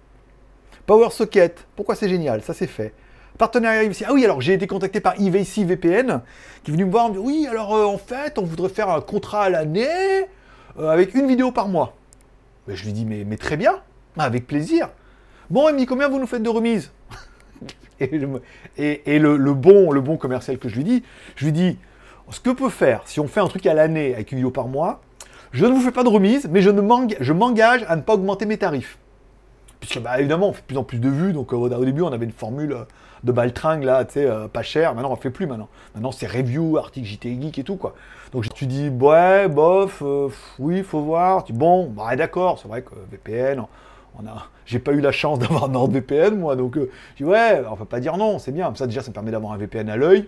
Power 0.84 1.08
Socket, 1.10 1.66
pourquoi 1.76 1.94
c'est 1.94 2.10
génial? 2.10 2.42
Ça 2.42 2.52
c'est 2.52 2.66
fait. 2.66 2.92
Partenariat 3.38 3.84
IVC. 3.84 4.04
Ah 4.06 4.12
oui, 4.12 4.22
alors 4.22 4.42
j'ai 4.42 4.52
été 4.52 4.66
contacté 4.66 5.00
par 5.00 5.18
IVC 5.18 5.64
VPN 5.64 6.20
qui 6.62 6.70
est 6.70 6.74
venu 6.74 6.84
me 6.84 6.90
voir. 6.90 7.10
Oui, 7.12 7.46
alors 7.48 7.74
euh, 7.74 7.86
en 7.86 7.96
fait, 7.96 8.38
on 8.38 8.42
voudrait 8.42 8.68
faire 8.68 8.90
un 8.90 9.00
contrat 9.00 9.44
à 9.44 9.48
l'année 9.48 10.26
euh, 10.78 10.90
avec 10.90 11.14
une 11.14 11.26
vidéo 11.26 11.52
par 11.52 11.68
mois. 11.68 11.96
Je 12.66 12.84
lui 12.84 12.92
dis 12.92 13.06
mais, 13.06 13.24
mais 13.24 13.38
très 13.38 13.56
bien, 13.56 13.80
avec 14.18 14.46
plaisir. 14.46 14.90
Bon, 15.48 15.70
il 15.70 15.72
me 15.72 15.78
dit 15.78 15.86
combien 15.86 16.08
vous 16.08 16.18
nous 16.18 16.26
faites 16.26 16.42
de 16.42 16.50
remise 16.50 16.92
Et, 18.00 18.08
le, 19.18 19.54
bon, 19.54 19.90
le 19.90 20.00
bon 20.02 20.18
commercial 20.18 20.58
que 20.58 20.68
je 20.68 20.76
lui 20.76 20.84
dis, 20.84 21.02
je 21.34 21.46
lui 21.46 21.52
dis 21.52 21.78
ce 22.30 22.40
que 22.40 22.50
peut 22.50 22.68
faire 22.68 23.02
si 23.04 23.20
on 23.20 23.28
fait 23.28 23.40
un 23.40 23.48
truc 23.48 23.66
à 23.66 23.74
l'année 23.74 24.14
avec 24.14 24.32
une 24.32 24.38
vidéo 24.38 24.50
par 24.50 24.68
mois, 24.68 25.00
je 25.52 25.64
ne 25.64 25.72
vous 25.72 25.80
fais 25.80 25.92
pas 25.92 26.04
de 26.04 26.08
remise, 26.08 26.48
mais 26.50 26.60
je, 26.60 26.70
m'engage 27.32 27.84
à 27.88 27.96
ne 27.96 28.02
pas 28.02 28.14
augmenter 28.14 28.44
mes 28.44 28.58
tarifs. 28.58 28.98
Puisque, 29.80 30.00
bah, 30.00 30.18
évidemment, 30.18 30.48
on 30.48 30.52
fait 30.52 30.60
de 30.60 30.66
plus 30.66 30.76
en 30.76 30.84
plus 30.84 30.98
de 30.98 31.08
vues. 31.08 31.32
Donc, 31.32 31.52
euh, 31.52 31.56
au 31.56 31.84
début, 31.84 32.02
on 32.02 32.12
avait 32.12 32.26
une 32.26 32.32
formule 32.32 32.72
euh, 32.72 32.84
de 33.24 33.32
baltringue, 33.32 33.84
là, 33.84 34.04
tu 34.04 34.14
sais, 34.14 34.26
euh, 34.26 34.48
pas 34.48 34.62
cher. 34.62 34.94
Maintenant, 34.94 35.12
on 35.12 35.16
fait 35.16 35.30
plus 35.30 35.46
maintenant. 35.46 35.68
Maintenant, 35.94 36.12
c'est 36.12 36.26
review, 36.26 36.76
article 36.76 37.06
JT 37.06 37.40
Geek 37.40 37.58
et 37.60 37.64
tout, 37.64 37.76
quoi. 37.76 37.94
Donc, 38.32 38.52
tu 38.52 38.66
dis, 38.66 38.90
ouais, 38.90 39.48
bof, 39.48 40.02
oui, 40.58 40.78
il 40.78 40.84
faut 40.84 41.00
voir. 41.00 41.44
Tu 41.44 41.52
dis, 41.52 41.58
bon, 41.58 41.86
bah, 41.86 42.14
d'accord, 42.16 42.58
c'est 42.60 42.68
vrai 42.68 42.82
que 42.82 42.90
VPN, 43.10 43.62
on 44.18 44.26
a, 44.26 44.48
j'ai 44.66 44.80
pas 44.80 44.92
eu 44.92 45.00
la 45.00 45.12
chance 45.12 45.38
d'avoir 45.38 45.68
NordVPN, 45.68 46.36
moi. 46.36 46.56
Donc, 46.56 46.76
je 46.76 46.84
dis, 47.16 47.24
ouais, 47.24 47.62
on 47.70 47.76
peut 47.76 47.84
pas 47.84 48.00
dire 48.00 48.16
non, 48.18 48.38
c'est 48.38 48.52
bien. 48.52 48.70
Ça, 48.74 48.86
déjà, 48.86 49.00
ça 49.00 49.08
me 49.10 49.14
permet 49.14 49.30
d'avoir 49.30 49.52
un 49.52 49.56
VPN 49.56 49.88
à 49.88 49.96
l'œil 49.96 50.26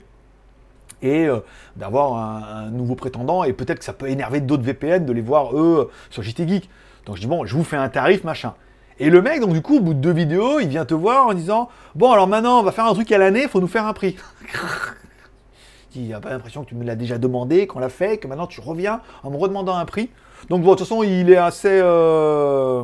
et 1.03 1.27
euh, 1.27 1.41
d'avoir 1.77 2.17
un, 2.17 2.71
nouveau 2.71 2.95
prétendant, 2.95 3.45
et 3.45 3.53
peut-être 3.53 3.79
que 3.79 3.85
ça 3.85 3.93
peut 3.93 4.09
énerver 4.09 4.41
d'autres 4.41 4.63
VPN 4.63 5.05
de 5.05 5.13
les 5.13 5.21
voir, 5.21 5.57
eux, 5.57 5.91
sur 6.11 6.23
JT 6.23 6.47
Geek. 6.47 6.71
Donc 7.07 7.17
je 7.17 7.23
dis, 7.23 7.27
bon, 7.27 7.45
je 7.45 7.57
vous 7.57 7.65
fais 7.65 7.77
un 7.77 7.89
tarif, 7.89 8.25
machin. 8.25 8.55
Et 8.99 9.09
le 9.09 9.23
mec, 9.23 9.41
donc 9.41 9.53
du 9.53 9.63
coup, 9.63 9.79
au 9.79 9.81
bout 9.81 9.95
de 9.95 9.99
deux 9.99 10.13
vidéos, 10.13 10.61
il 10.61 10.69
vient 10.69 10.85
te 10.85 10.95
voir 10.95 11.29
en 11.29 11.35
disant, 11.35 11.69
bon, 11.95 12.13
alors 12.13 12.27
maintenant, 12.27 12.61
on 12.61 12.63
va 12.63 12.73
faire 12.73 12.87
un 12.87 12.93
truc 12.93 13.11
à 13.13 13.19
l'année, 13.19 13.43
il 13.45 13.49
faut 13.49 13.61
nous 13.61 13.67
faire 13.67 13.87
un 13.87 13.95
prix. 13.95 14.17
il 15.97 16.09
n'a 16.09 16.21
pas 16.21 16.31
l'impression 16.31 16.65
que 16.65 16.69
tu 16.69 16.75
me 16.75 16.85
l'as 16.85 16.97
déjà 16.97 17.17
demandé, 17.17 17.67
qu'on 17.67 17.79
l'a 17.79 17.89
fait, 17.89 18.19
que 18.19 18.29
maintenant 18.29 18.47
tu 18.47 18.61
reviens 18.61 19.01
en 19.23 19.31
me 19.31 19.37
redemandant 19.37 19.75
un 19.75 19.87
prix. 19.87 20.11
Donc 20.51 20.63
bon, 20.63 20.73
de 20.73 20.77
toute 20.77 20.87
façon, 20.87 21.03
il 21.03 21.31
est 21.31 21.37
assez... 21.37 21.81
Euh, 21.83 22.83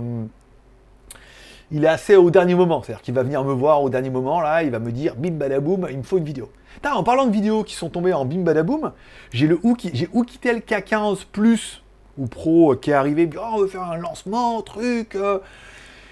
il 1.72 1.84
est 1.84 1.88
assez 1.88 2.14
au 2.14 2.30
dernier 2.30 2.54
moment. 2.54 2.82
C'est-à-dire 2.82 3.02
qu'il 3.02 3.14
va 3.14 3.24
venir 3.24 3.42
me 3.44 3.52
voir 3.52 3.82
au 3.82 3.90
dernier 3.90 4.10
moment, 4.10 4.40
là, 4.40 4.62
il 4.62 4.70
va 4.70 4.78
me 4.78 4.92
dire, 4.92 5.16
bim 5.16 5.32
badaboum, 5.32 5.88
il 5.90 5.98
me 5.98 6.02
faut 6.02 6.18
une 6.18 6.24
vidéo 6.24 6.48
en 6.84 7.02
parlant 7.02 7.26
de 7.26 7.32
vidéos 7.32 7.64
qui 7.64 7.74
sont 7.74 7.88
tombées 7.88 8.12
en 8.12 8.24
bim 8.24 8.42
badaboum, 8.42 8.92
j'ai 9.32 9.46
le 9.46 9.58
j'ai 9.92 10.08
Oukitel 10.12 10.58
K15 10.60 11.24
Plus 11.30 11.82
ou 12.18 12.26
Pro 12.26 12.72
euh, 12.72 12.76
qui 12.76 12.90
est 12.90 12.94
arrivé, 12.94 13.28
oh, 13.36 13.40
on 13.52 13.58
veut 13.58 13.66
faire 13.66 13.82
un 13.82 13.96
lancement, 13.96 14.62
truc. 14.62 15.14
Euh. 15.14 15.38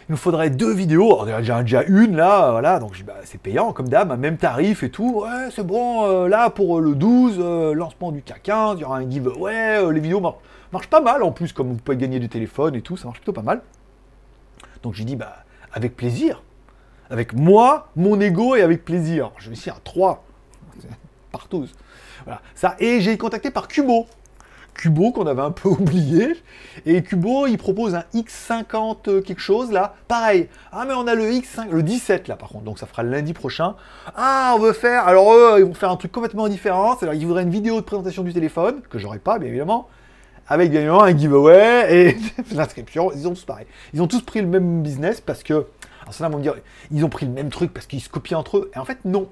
il 0.08 0.12
nous 0.12 0.16
faudrait 0.16 0.50
deux 0.50 0.72
vidéos. 0.72 1.24
J'ai 1.26 1.62
déjà 1.62 1.82
une 1.84 2.16
là, 2.16 2.50
voilà, 2.50 2.78
donc 2.78 3.02
bah, 3.04 3.14
c'est 3.24 3.40
payant 3.40 3.72
comme 3.72 3.88
d'hab, 3.88 4.18
même 4.18 4.36
tarif 4.36 4.82
et 4.82 4.90
tout. 4.90 5.22
Ouais, 5.22 5.50
c'est 5.54 5.66
bon, 5.66 6.04
euh, 6.04 6.28
là 6.28 6.50
pour 6.50 6.80
le 6.80 6.94
12, 6.94 7.38
lancement 7.74 8.12
du 8.12 8.20
K15, 8.20 8.76
il 8.76 8.80
y 8.80 8.84
aura 8.84 8.98
un 8.98 9.10
giveaway, 9.10 9.92
les 9.92 10.00
vidéos 10.00 10.20
marchent, 10.20 10.88
pas 10.88 11.00
mal 11.00 11.22
en 11.22 11.30
plus, 11.30 11.52
comme 11.52 11.68
vous 11.68 11.76
pouvez 11.76 11.96
gagner 11.96 12.18
du 12.18 12.28
téléphone 12.28 12.74
et 12.74 12.82
tout, 12.82 12.96
ça 12.96 13.06
marche 13.06 13.18
plutôt 13.18 13.32
pas 13.32 13.42
mal. 13.42 13.62
Donc 14.82 14.94
j'ai 14.94 15.04
dit, 15.04 15.16
bah, 15.16 15.44
avec 15.72 15.96
plaisir. 15.96 16.42
Avec 17.10 17.34
moi, 17.34 17.88
mon 17.96 18.18
ego 18.18 18.56
et 18.56 18.62
avec 18.62 18.84
plaisir. 18.84 19.30
Je 19.36 19.48
vais 19.48 19.52
essayer 19.54 19.72
à 19.72 19.80
3 19.84 20.24
partout. 21.34 21.66
Voilà. 22.24 22.40
Ça, 22.54 22.76
et 22.78 23.00
j'ai 23.00 23.10
été 23.10 23.18
contacté 23.18 23.50
par 23.50 23.66
Cubo. 23.66 24.06
Cubo 24.72 25.10
qu'on 25.10 25.26
avait 25.26 25.42
un 25.42 25.50
peu 25.50 25.68
oublié. 25.80 26.36
Et 26.86 27.02
Cubo, 27.02 27.46
il 27.48 27.58
propose 27.58 27.96
un 27.96 28.04
X50 28.14 29.08
euh, 29.08 29.20
quelque 29.20 29.40
chose 29.40 29.72
là. 29.72 29.94
Pareil. 30.06 30.48
Ah 30.70 30.84
mais 30.86 30.94
on 30.94 31.06
a 31.06 31.14
le 31.14 31.24
X5, 31.24 31.70
le 31.70 31.82
17 31.82 32.28
là 32.28 32.36
par 32.36 32.50
contre. 32.50 32.64
Donc 32.64 32.78
ça 32.78 32.86
fera 32.86 33.02
lundi 33.02 33.32
prochain. 33.32 33.74
Ah 34.14 34.54
on 34.56 34.60
veut 34.60 34.72
faire. 34.72 35.08
Alors 35.08 35.32
eux, 35.34 35.56
ils 35.58 35.64
vont 35.64 35.74
faire 35.74 35.90
un 35.90 35.96
truc 35.96 36.12
complètement 36.12 36.48
différent. 36.48 36.96
C'est-à-dire 36.96 37.18
qu'ils 37.18 37.26
voudraient 37.26 37.42
une 37.42 37.50
vidéo 37.50 37.76
de 37.76 37.84
présentation 37.84 38.22
du 38.22 38.32
téléphone 38.32 38.80
que 38.88 38.98
j'aurais 38.98 39.18
pas 39.18 39.38
bien 39.38 39.48
évidemment. 39.48 39.88
Avec 40.46 40.70
bien 40.70 40.80
évidemment 40.80 41.02
un 41.02 41.16
giveaway 41.16 41.86
et 41.90 42.16
l'inscription. 42.54 43.10
Ils 43.12 43.26
ont 43.26 43.34
tous 43.34 43.44
pareil. 43.44 43.66
Ils 43.92 44.02
ont 44.02 44.06
tous 44.06 44.22
pris 44.22 44.40
le 44.40 44.46
même 44.46 44.82
business 44.82 45.20
parce 45.20 45.42
que. 45.42 45.66
Alors 46.02 46.12
ça 46.12 46.28
vont 46.28 46.36
me 46.36 46.42
dire, 46.42 46.54
ils 46.90 47.02
ont 47.02 47.08
pris 47.08 47.24
le 47.24 47.32
même 47.32 47.48
truc 47.48 47.72
parce 47.72 47.86
qu'ils 47.86 48.02
se 48.02 48.10
copient 48.10 48.38
entre 48.38 48.58
eux. 48.58 48.70
Et 48.74 48.78
en 48.78 48.84
fait 48.84 48.98
non 49.04 49.28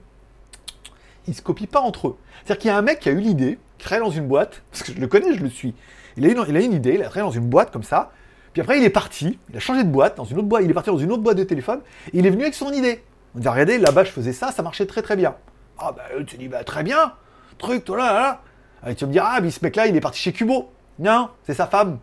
ils 1.26 1.34
se 1.34 1.42
copient 1.42 1.66
pas 1.66 1.80
entre 1.80 2.08
eux. 2.08 2.16
C'est-à-dire 2.44 2.58
qu'il 2.60 2.68
y 2.68 2.70
a 2.72 2.76
un 2.76 2.82
mec 2.82 3.00
qui 3.00 3.08
a 3.08 3.12
eu 3.12 3.20
l'idée, 3.20 3.58
qui 3.78 3.84
travaille 3.84 4.04
dans 4.04 4.14
une 4.14 4.26
boîte, 4.26 4.62
parce 4.70 4.82
que 4.82 4.92
je 4.92 5.00
le 5.00 5.06
connais, 5.06 5.34
je 5.34 5.42
le 5.42 5.50
suis. 5.50 5.74
Il 6.16 6.26
a, 6.26 6.28
une, 6.28 6.44
il 6.48 6.56
a 6.56 6.60
une 6.60 6.72
idée, 6.72 6.94
il 6.94 7.00
a 7.00 7.04
travaillé 7.04 7.26
dans 7.26 7.36
une 7.36 7.48
boîte 7.48 7.70
comme 7.70 7.82
ça, 7.82 8.12
puis 8.52 8.60
après 8.60 8.78
il 8.78 8.84
est 8.84 8.90
parti, 8.90 9.38
il 9.50 9.56
a 9.56 9.60
changé 9.60 9.82
de 9.82 9.88
boîte, 9.88 10.16
dans 10.16 10.24
une 10.24 10.38
autre 10.38 10.48
boîte, 10.48 10.62
il 10.64 10.70
est 10.70 10.74
parti 10.74 10.90
dans 10.90 10.98
une 10.98 11.10
autre 11.10 11.22
boîte 11.22 11.38
de 11.38 11.44
téléphone, 11.44 11.80
et 12.12 12.18
il 12.18 12.26
est 12.26 12.30
venu 12.30 12.42
avec 12.42 12.54
son 12.54 12.70
idée. 12.72 13.02
On 13.34 13.38
dit, 13.38 13.48
regardez, 13.48 13.78
là-bas 13.78 14.04
je 14.04 14.10
faisais 14.10 14.32
ça, 14.32 14.52
ça 14.52 14.62
marchait 14.62 14.86
très 14.86 15.00
très 15.00 15.16
bien. 15.16 15.34
Ah 15.78 15.92
bah 15.92 16.02
tu 16.26 16.36
dis, 16.36 16.48
bah 16.48 16.64
très 16.64 16.82
bien, 16.82 17.14
truc, 17.58 17.84
toi 17.84 17.96
là, 17.96 18.12
là. 18.12 18.42
Et 18.90 18.94
tu 18.94 19.04
vas 19.04 19.08
me 19.08 19.12
dire, 19.12 19.24
ah, 19.24 19.40
mais 19.40 19.50
ce 19.50 19.60
mec-là, 19.62 19.86
il 19.86 19.96
est 19.96 20.00
parti 20.00 20.20
chez 20.20 20.32
Cubo. 20.32 20.70
Non, 20.98 21.30
c'est 21.44 21.54
sa 21.54 21.66
femme. 21.66 21.98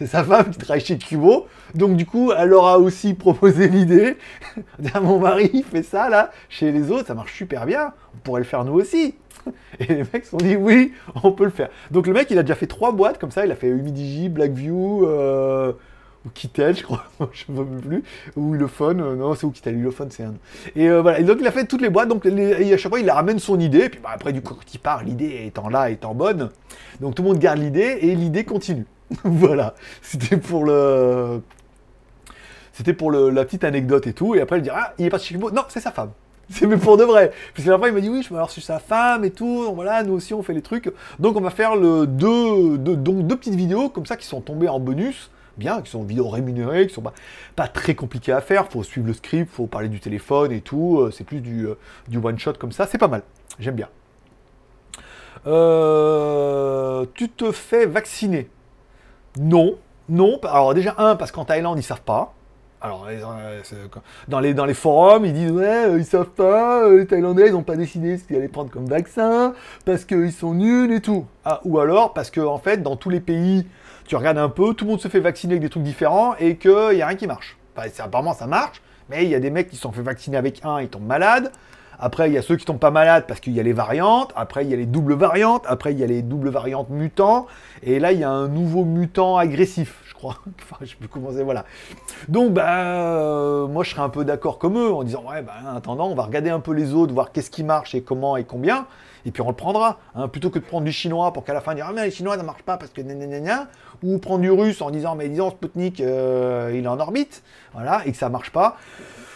C'est 0.00 0.06
sa 0.06 0.24
femme 0.24 0.48
qui 0.48 0.56
travaille 0.56 0.80
chez 0.80 0.96
Cubo. 0.96 1.46
Donc 1.74 1.94
du 1.94 2.06
coup, 2.06 2.32
elle 2.32 2.48
leur 2.48 2.66
a 2.66 2.78
aussi 2.78 3.12
proposé 3.12 3.68
l'idée. 3.68 4.16
Mon 5.02 5.18
mari 5.18 5.62
fait 5.70 5.82
ça 5.82 6.08
là, 6.08 6.30
chez 6.48 6.72
les 6.72 6.90
autres, 6.90 7.08
ça 7.08 7.14
marche 7.14 7.36
super 7.36 7.66
bien. 7.66 7.92
On 8.14 8.18
pourrait 8.20 8.40
le 8.40 8.46
faire 8.46 8.64
nous 8.64 8.72
aussi. 8.72 9.14
Et 9.78 9.84
les 9.84 10.04
mecs 10.10 10.24
se 10.24 10.30
sont 10.30 10.38
dit 10.38 10.56
oui, 10.56 10.94
on 11.22 11.32
peut 11.32 11.44
le 11.44 11.50
faire. 11.50 11.68
Donc 11.90 12.06
le 12.06 12.14
mec, 12.14 12.30
il 12.30 12.38
a 12.38 12.42
déjà 12.42 12.54
fait 12.54 12.66
trois 12.66 12.92
boîtes 12.92 13.18
comme 13.18 13.30
ça. 13.30 13.44
Il 13.44 13.52
a 13.52 13.56
fait 13.56 13.68
Humidigi, 13.68 14.30
Blackview, 14.30 15.06
euh, 15.06 15.72
ou 16.24 16.30
Kittel, 16.30 16.74
je 16.74 16.82
crois, 16.82 17.04
je 17.32 17.52
ne 17.52 17.58
sais 17.58 17.86
plus, 17.86 18.02
ou 18.36 18.54
Ulefone, 18.54 19.02
euh, 19.02 19.16
non, 19.16 19.34
c'est 19.34 19.44
ou 19.44 19.50
Kittel, 19.50 19.76
Ulefone, 19.76 20.10
c'est 20.10 20.24
un. 20.24 20.34
Et 20.76 20.88
euh, 20.88 21.02
voilà, 21.02 21.20
et 21.20 21.24
donc 21.24 21.36
il 21.40 21.46
a 21.46 21.50
fait 21.50 21.66
toutes 21.66 21.82
les 21.82 21.90
boîtes, 21.90 22.08
donc 22.08 22.24
à 22.24 22.76
chaque 22.78 22.90
fois 22.90 23.00
il 23.00 23.10
ramène 23.10 23.38
son 23.38 23.60
idée, 23.60 23.84
et 23.84 23.88
puis 23.90 24.00
bah, 24.02 24.10
après, 24.14 24.32
du 24.32 24.40
coup, 24.40 24.54
quand 24.54 24.74
il 24.74 24.78
part, 24.78 25.04
l'idée 25.04 25.42
étant 25.46 25.68
là, 25.68 25.90
étant 25.90 26.14
bonne, 26.14 26.48
donc 27.00 27.14
tout 27.14 27.22
le 27.22 27.28
monde 27.28 27.38
garde 27.38 27.58
l'idée, 27.58 27.98
et 28.00 28.14
l'idée 28.14 28.44
continue. 28.44 28.86
voilà, 29.24 29.74
c'était 30.02 30.36
pour 30.36 30.64
le. 30.64 31.42
C'était 32.72 32.94
pour 32.94 33.10
la 33.10 33.44
petite 33.44 33.64
anecdote 33.64 34.06
et 34.06 34.12
tout, 34.12 34.34
et 34.34 34.40
après 34.40 34.56
elle 34.56 34.62
dit 34.62 34.70
Ah, 34.72 34.94
il 34.98 35.06
est 35.06 35.10
pas 35.10 35.18
chez 35.18 35.36
Non, 35.36 35.64
c'est 35.68 35.80
sa 35.80 35.90
femme. 35.90 36.12
C'est 36.50 36.66
mais 36.66 36.76
pour 36.76 36.96
de 36.96 37.04
vrai. 37.04 37.32
Parce 37.54 37.66
la 37.66 37.78
fois 37.78 37.88
il 37.88 37.94
m'a 37.94 38.00
dit 38.00 38.08
oui, 38.08 38.26
je 38.28 38.34
alors 38.34 38.50
sur 38.50 38.62
sa 38.62 38.80
femme 38.80 39.24
et 39.24 39.30
tout. 39.30 39.72
Voilà, 39.72 40.02
nous 40.02 40.14
aussi 40.14 40.34
on 40.34 40.42
fait 40.42 40.52
les 40.52 40.62
trucs. 40.62 40.92
Donc 41.20 41.36
on 41.36 41.40
va 41.40 41.50
faire 41.50 41.76
le 41.76 42.06
deux, 42.06 42.76
donc 42.76 43.26
deux 43.26 43.36
petites 43.36 43.54
vidéos 43.54 43.88
comme 43.88 44.04
ça 44.04 44.16
qui 44.16 44.26
sont 44.26 44.40
tombées 44.40 44.68
en 44.68 44.80
bonus. 44.80 45.30
Bien, 45.56 45.82
qui 45.82 45.90
sont 45.90 46.02
vidéos 46.02 46.28
rémunérées, 46.28 46.86
qui 46.86 46.94
sont 46.94 47.04
pas, 47.54 47.68
très 47.68 47.94
compliquées 47.94 48.32
à 48.32 48.40
faire. 48.40 48.68
Faut 48.68 48.82
suivre 48.82 49.06
le 49.06 49.12
script, 49.12 49.52
faut 49.52 49.66
parler 49.66 49.88
du 49.88 50.00
téléphone 50.00 50.52
et 50.52 50.60
tout. 50.60 51.00
Euh, 51.00 51.10
c'est 51.10 51.24
plus 51.24 51.40
du, 51.40 51.66
euh, 51.66 51.74
du 52.08 52.18
one 52.18 52.38
shot 52.38 52.54
comme 52.54 52.72
ça. 52.72 52.86
C'est 52.86 52.98
pas 52.98 53.08
mal. 53.08 53.22
J'aime 53.58 53.74
bien. 53.74 53.88
Euh, 55.46 57.04
tu 57.14 57.28
te 57.28 57.52
fais 57.52 57.86
vacciner 57.86 58.48
non, 59.38 59.76
non. 60.08 60.38
Alors 60.42 60.74
déjà, 60.74 60.94
un, 60.98 61.16
parce 61.16 61.32
qu'en 61.32 61.44
Thaïlande, 61.44 61.78
ils 61.78 61.82
savent 61.82 62.02
pas. 62.02 62.34
Alors, 62.82 63.06
euh, 63.10 63.60
dans 64.28 64.40
les, 64.40 64.54
dans 64.54 64.64
les 64.64 64.72
forums, 64.72 65.26
ils 65.26 65.34
disent 65.34 65.50
Ouais, 65.50 65.86
euh, 65.86 65.98
ils 65.98 66.04
savent 66.04 66.30
pas, 66.30 66.84
euh, 66.84 67.00
les 67.00 67.06
Thaïlandais, 67.06 67.48
ils 67.48 67.52
n'ont 67.52 67.62
pas 67.62 67.76
décidé 67.76 68.16
ce 68.16 68.24
qu'ils 68.24 68.36
allaient 68.36 68.48
prendre 68.48 68.70
comme 68.70 68.86
vaccin, 68.86 69.52
parce 69.84 70.06
qu'ils 70.06 70.32
sont 70.32 70.54
nuls 70.54 70.90
et 70.90 71.00
tout. 71.00 71.26
Ah, 71.44 71.60
ou 71.64 71.78
alors, 71.78 72.14
parce 72.14 72.30
que, 72.30 72.40
en 72.40 72.58
fait, 72.58 72.82
dans 72.82 72.96
tous 72.96 73.10
les 73.10 73.20
pays, 73.20 73.66
tu 74.06 74.16
regardes 74.16 74.38
un 74.38 74.48
peu, 74.48 74.72
tout 74.72 74.86
le 74.86 74.92
monde 74.92 75.00
se 75.00 75.08
fait 75.08 75.20
vacciner 75.20 75.54
avec 75.54 75.62
des 75.62 75.68
trucs 75.68 75.82
différents 75.82 76.34
et 76.36 76.56
qu'il 76.56 76.94
n'y 76.94 77.02
a 77.02 77.06
rien 77.06 77.16
qui 77.16 77.26
marche. 77.26 77.58
Apparemment, 77.98 78.32
ça 78.32 78.46
marche, 78.46 78.80
mais 79.10 79.24
il 79.24 79.30
y 79.30 79.34
a 79.34 79.40
des 79.40 79.50
mecs 79.50 79.68
qui 79.68 79.76
se 79.76 79.82
sont 79.82 79.92
fait 79.92 80.02
vacciner 80.02 80.38
avec 80.38 80.64
un, 80.64 80.80
ils 80.80 80.88
tombent 80.88 81.06
malades. 81.06 81.52
Après, 82.02 82.30
il 82.30 82.32
y 82.32 82.38
a 82.38 82.42
ceux 82.42 82.56
qui 82.56 82.64
tombent 82.64 82.78
pas 82.78 82.90
malades 82.90 83.24
parce 83.28 83.40
qu'il 83.40 83.52
y 83.52 83.60
a 83.60 83.62
les 83.62 83.74
variantes. 83.74 84.32
Après, 84.34 84.64
il 84.64 84.70
y 84.70 84.74
a 84.74 84.76
les 84.76 84.86
doubles 84.86 85.12
variantes. 85.12 85.64
Après, 85.66 85.92
il 85.92 85.98
y 85.98 86.02
a 86.02 86.06
les 86.06 86.22
doubles 86.22 86.48
variantes 86.48 86.88
mutants. 86.88 87.46
Et 87.82 88.00
là, 88.00 88.12
il 88.12 88.18
y 88.18 88.24
a 88.24 88.30
un 88.30 88.48
nouveau 88.48 88.84
mutant 88.84 89.36
agressif, 89.36 90.00
je 90.08 90.14
crois. 90.14 90.36
enfin, 90.62 90.82
je 90.82 90.96
peux 90.96 91.08
commencer, 91.08 91.42
voilà. 91.42 91.66
Donc, 92.28 92.52
bah, 92.52 92.68
euh, 92.68 93.66
moi, 93.66 93.84
je 93.84 93.90
serais 93.90 94.00
un 94.00 94.08
peu 94.08 94.24
d'accord 94.24 94.58
comme 94.58 94.78
eux 94.78 94.90
en 94.90 95.04
disant, 95.04 95.24
ouais, 95.30 95.42
bah, 95.42 95.52
en 95.70 95.76
attendant, 95.76 96.08
on 96.08 96.14
va 96.14 96.22
regarder 96.22 96.48
un 96.48 96.60
peu 96.60 96.72
les 96.72 96.94
autres, 96.94 97.12
voir 97.12 97.32
qu'est-ce 97.32 97.50
qui 97.50 97.64
marche 97.64 97.94
et 97.94 98.00
comment 98.00 98.38
et 98.38 98.44
combien. 98.44 98.86
Et 99.26 99.32
puis 99.32 99.42
on 99.42 99.48
le 99.48 99.54
prendra, 99.54 99.98
hein, 100.14 100.28
plutôt 100.28 100.48
que 100.48 100.58
de 100.58 100.64
prendre 100.64 100.84
du 100.84 100.92
chinois 100.92 101.32
pour 101.34 101.44
qu'à 101.44 101.52
la 101.52 101.60
fin 101.60 101.74
dire 101.74 101.84
ah 101.86 101.92
mais 101.94 102.06
les 102.06 102.10
chinois 102.10 102.38
ça 102.38 102.42
marche 102.42 102.62
pas 102.62 102.78
parce 102.78 102.90
que 102.90 103.02
gna, 103.02 103.68
ou 104.02 104.16
prendre 104.16 104.40
du 104.40 104.50
russe 104.50 104.80
en 104.80 104.90
disant 104.90 105.14
mais 105.14 105.28
disons 105.28 105.50
Sputnik 105.50 106.00
euh, 106.00 106.72
il 106.74 106.84
est 106.84 106.88
en 106.88 106.98
orbite, 106.98 107.42
voilà 107.74 108.00
et 108.06 108.12
que 108.12 108.16
ça 108.16 108.30
marche 108.30 108.50
pas. 108.50 108.78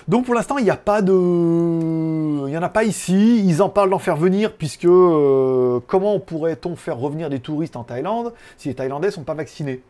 Donc 0.06 0.26
pour 0.26 0.34
l'instant, 0.34 0.58
il 0.58 0.64
n'y 0.64 0.70
a 0.70 0.76
pas 0.76 1.00
de... 1.00 1.12
Il 1.12 2.50
n'y 2.50 2.58
en 2.58 2.62
a 2.62 2.68
pas 2.68 2.84
ici. 2.84 3.42
Ils 3.44 3.62
en 3.62 3.68
parlent 3.68 3.90
d'en 3.90 3.98
faire 3.98 4.16
venir, 4.16 4.52
puisque 4.52 4.84
euh, 4.84 5.80
comment 5.86 6.20
pourrait-on 6.20 6.76
faire 6.76 6.98
revenir 6.98 7.30
des 7.30 7.40
touristes 7.40 7.76
en 7.76 7.84
Thaïlande 7.84 8.34
si 8.58 8.68
les 8.68 8.74
Thaïlandais 8.74 9.08
ne 9.08 9.12
sont 9.12 9.24
pas 9.24 9.34
vaccinés? 9.34 9.82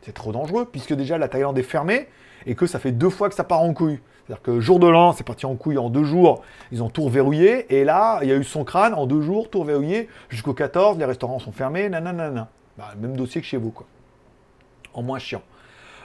C'est 0.00 0.12
trop 0.12 0.32
dangereux, 0.32 0.66
puisque 0.70 0.94
déjà 0.94 1.18
la 1.18 1.28
Thaïlande 1.28 1.58
est 1.58 1.62
fermée, 1.62 2.08
et 2.46 2.54
que 2.54 2.66
ça 2.66 2.78
fait 2.78 2.92
deux 2.92 3.10
fois 3.10 3.28
que 3.28 3.34
ça 3.34 3.44
part 3.44 3.60
en 3.60 3.72
couille. 3.74 4.00
C'est-à-dire 4.26 4.42
que 4.42 4.60
jour 4.60 4.78
de 4.78 4.88
l'an, 4.88 5.12
c'est 5.12 5.24
parti 5.24 5.46
en 5.46 5.54
couille 5.54 5.78
en 5.78 5.90
deux 5.90 6.04
jours, 6.04 6.42
ils 6.70 6.82
ont 6.82 6.88
tout 6.88 7.08
verrouillé, 7.08 7.72
et 7.74 7.84
là, 7.84 8.20
il 8.22 8.28
y 8.28 8.32
a 8.32 8.36
eu 8.36 8.44
son 8.44 8.64
crâne 8.64 8.94
en 8.94 9.06
deux 9.06 9.20
jours, 9.20 9.50
tout 9.50 9.62
verrouillé, 9.62 10.08
jusqu'au 10.28 10.54
14, 10.54 10.98
les 10.98 11.04
restaurants 11.04 11.38
sont 11.38 11.52
fermés, 11.52 11.88
nanana. 11.88 12.48
Bah, 12.78 12.94
même 12.98 13.16
dossier 13.16 13.40
que 13.40 13.46
chez 13.46 13.58
vous, 13.58 13.70
quoi. 13.70 13.86
En 14.94 15.02
moins 15.02 15.18
chiant. 15.18 15.42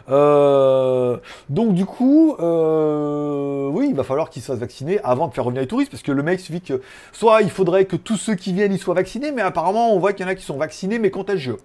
Euh, 0.09 1.17
donc 1.49 1.73
du 1.73 1.85
coup, 1.85 2.35
euh, 2.39 3.67
oui, 3.67 3.87
il 3.89 3.95
va 3.95 4.03
falloir 4.03 4.29
qu'ils 4.29 4.41
se 4.41 4.51
fassent 4.51 4.59
vacciner 4.59 4.99
avant 5.03 5.27
de 5.27 5.33
faire 5.33 5.43
revenir 5.43 5.61
les 5.61 5.67
touristes, 5.67 5.91
parce 5.91 6.03
que 6.03 6.13
le 6.13 6.23
mec 6.23 6.39
suffit 6.39 6.61
que 6.61 6.81
soit 7.11 7.41
il 7.41 7.49
faudrait 7.49 7.85
que 7.85 7.97
tous 7.97 8.17
ceux 8.17 8.35
qui 8.35 8.53
viennent 8.53 8.71
ils 8.71 8.79
soient 8.79 8.95
vaccinés, 8.95 9.31
mais 9.31 9.41
apparemment 9.41 9.93
on 9.93 9.99
voit 9.99 10.13
qu'il 10.13 10.25
y 10.25 10.29
en 10.29 10.31
a 10.31 10.35
qui 10.35 10.45
sont 10.45 10.57
vaccinés 10.57 10.97
mais 10.99 11.11
contagieux. 11.11 11.57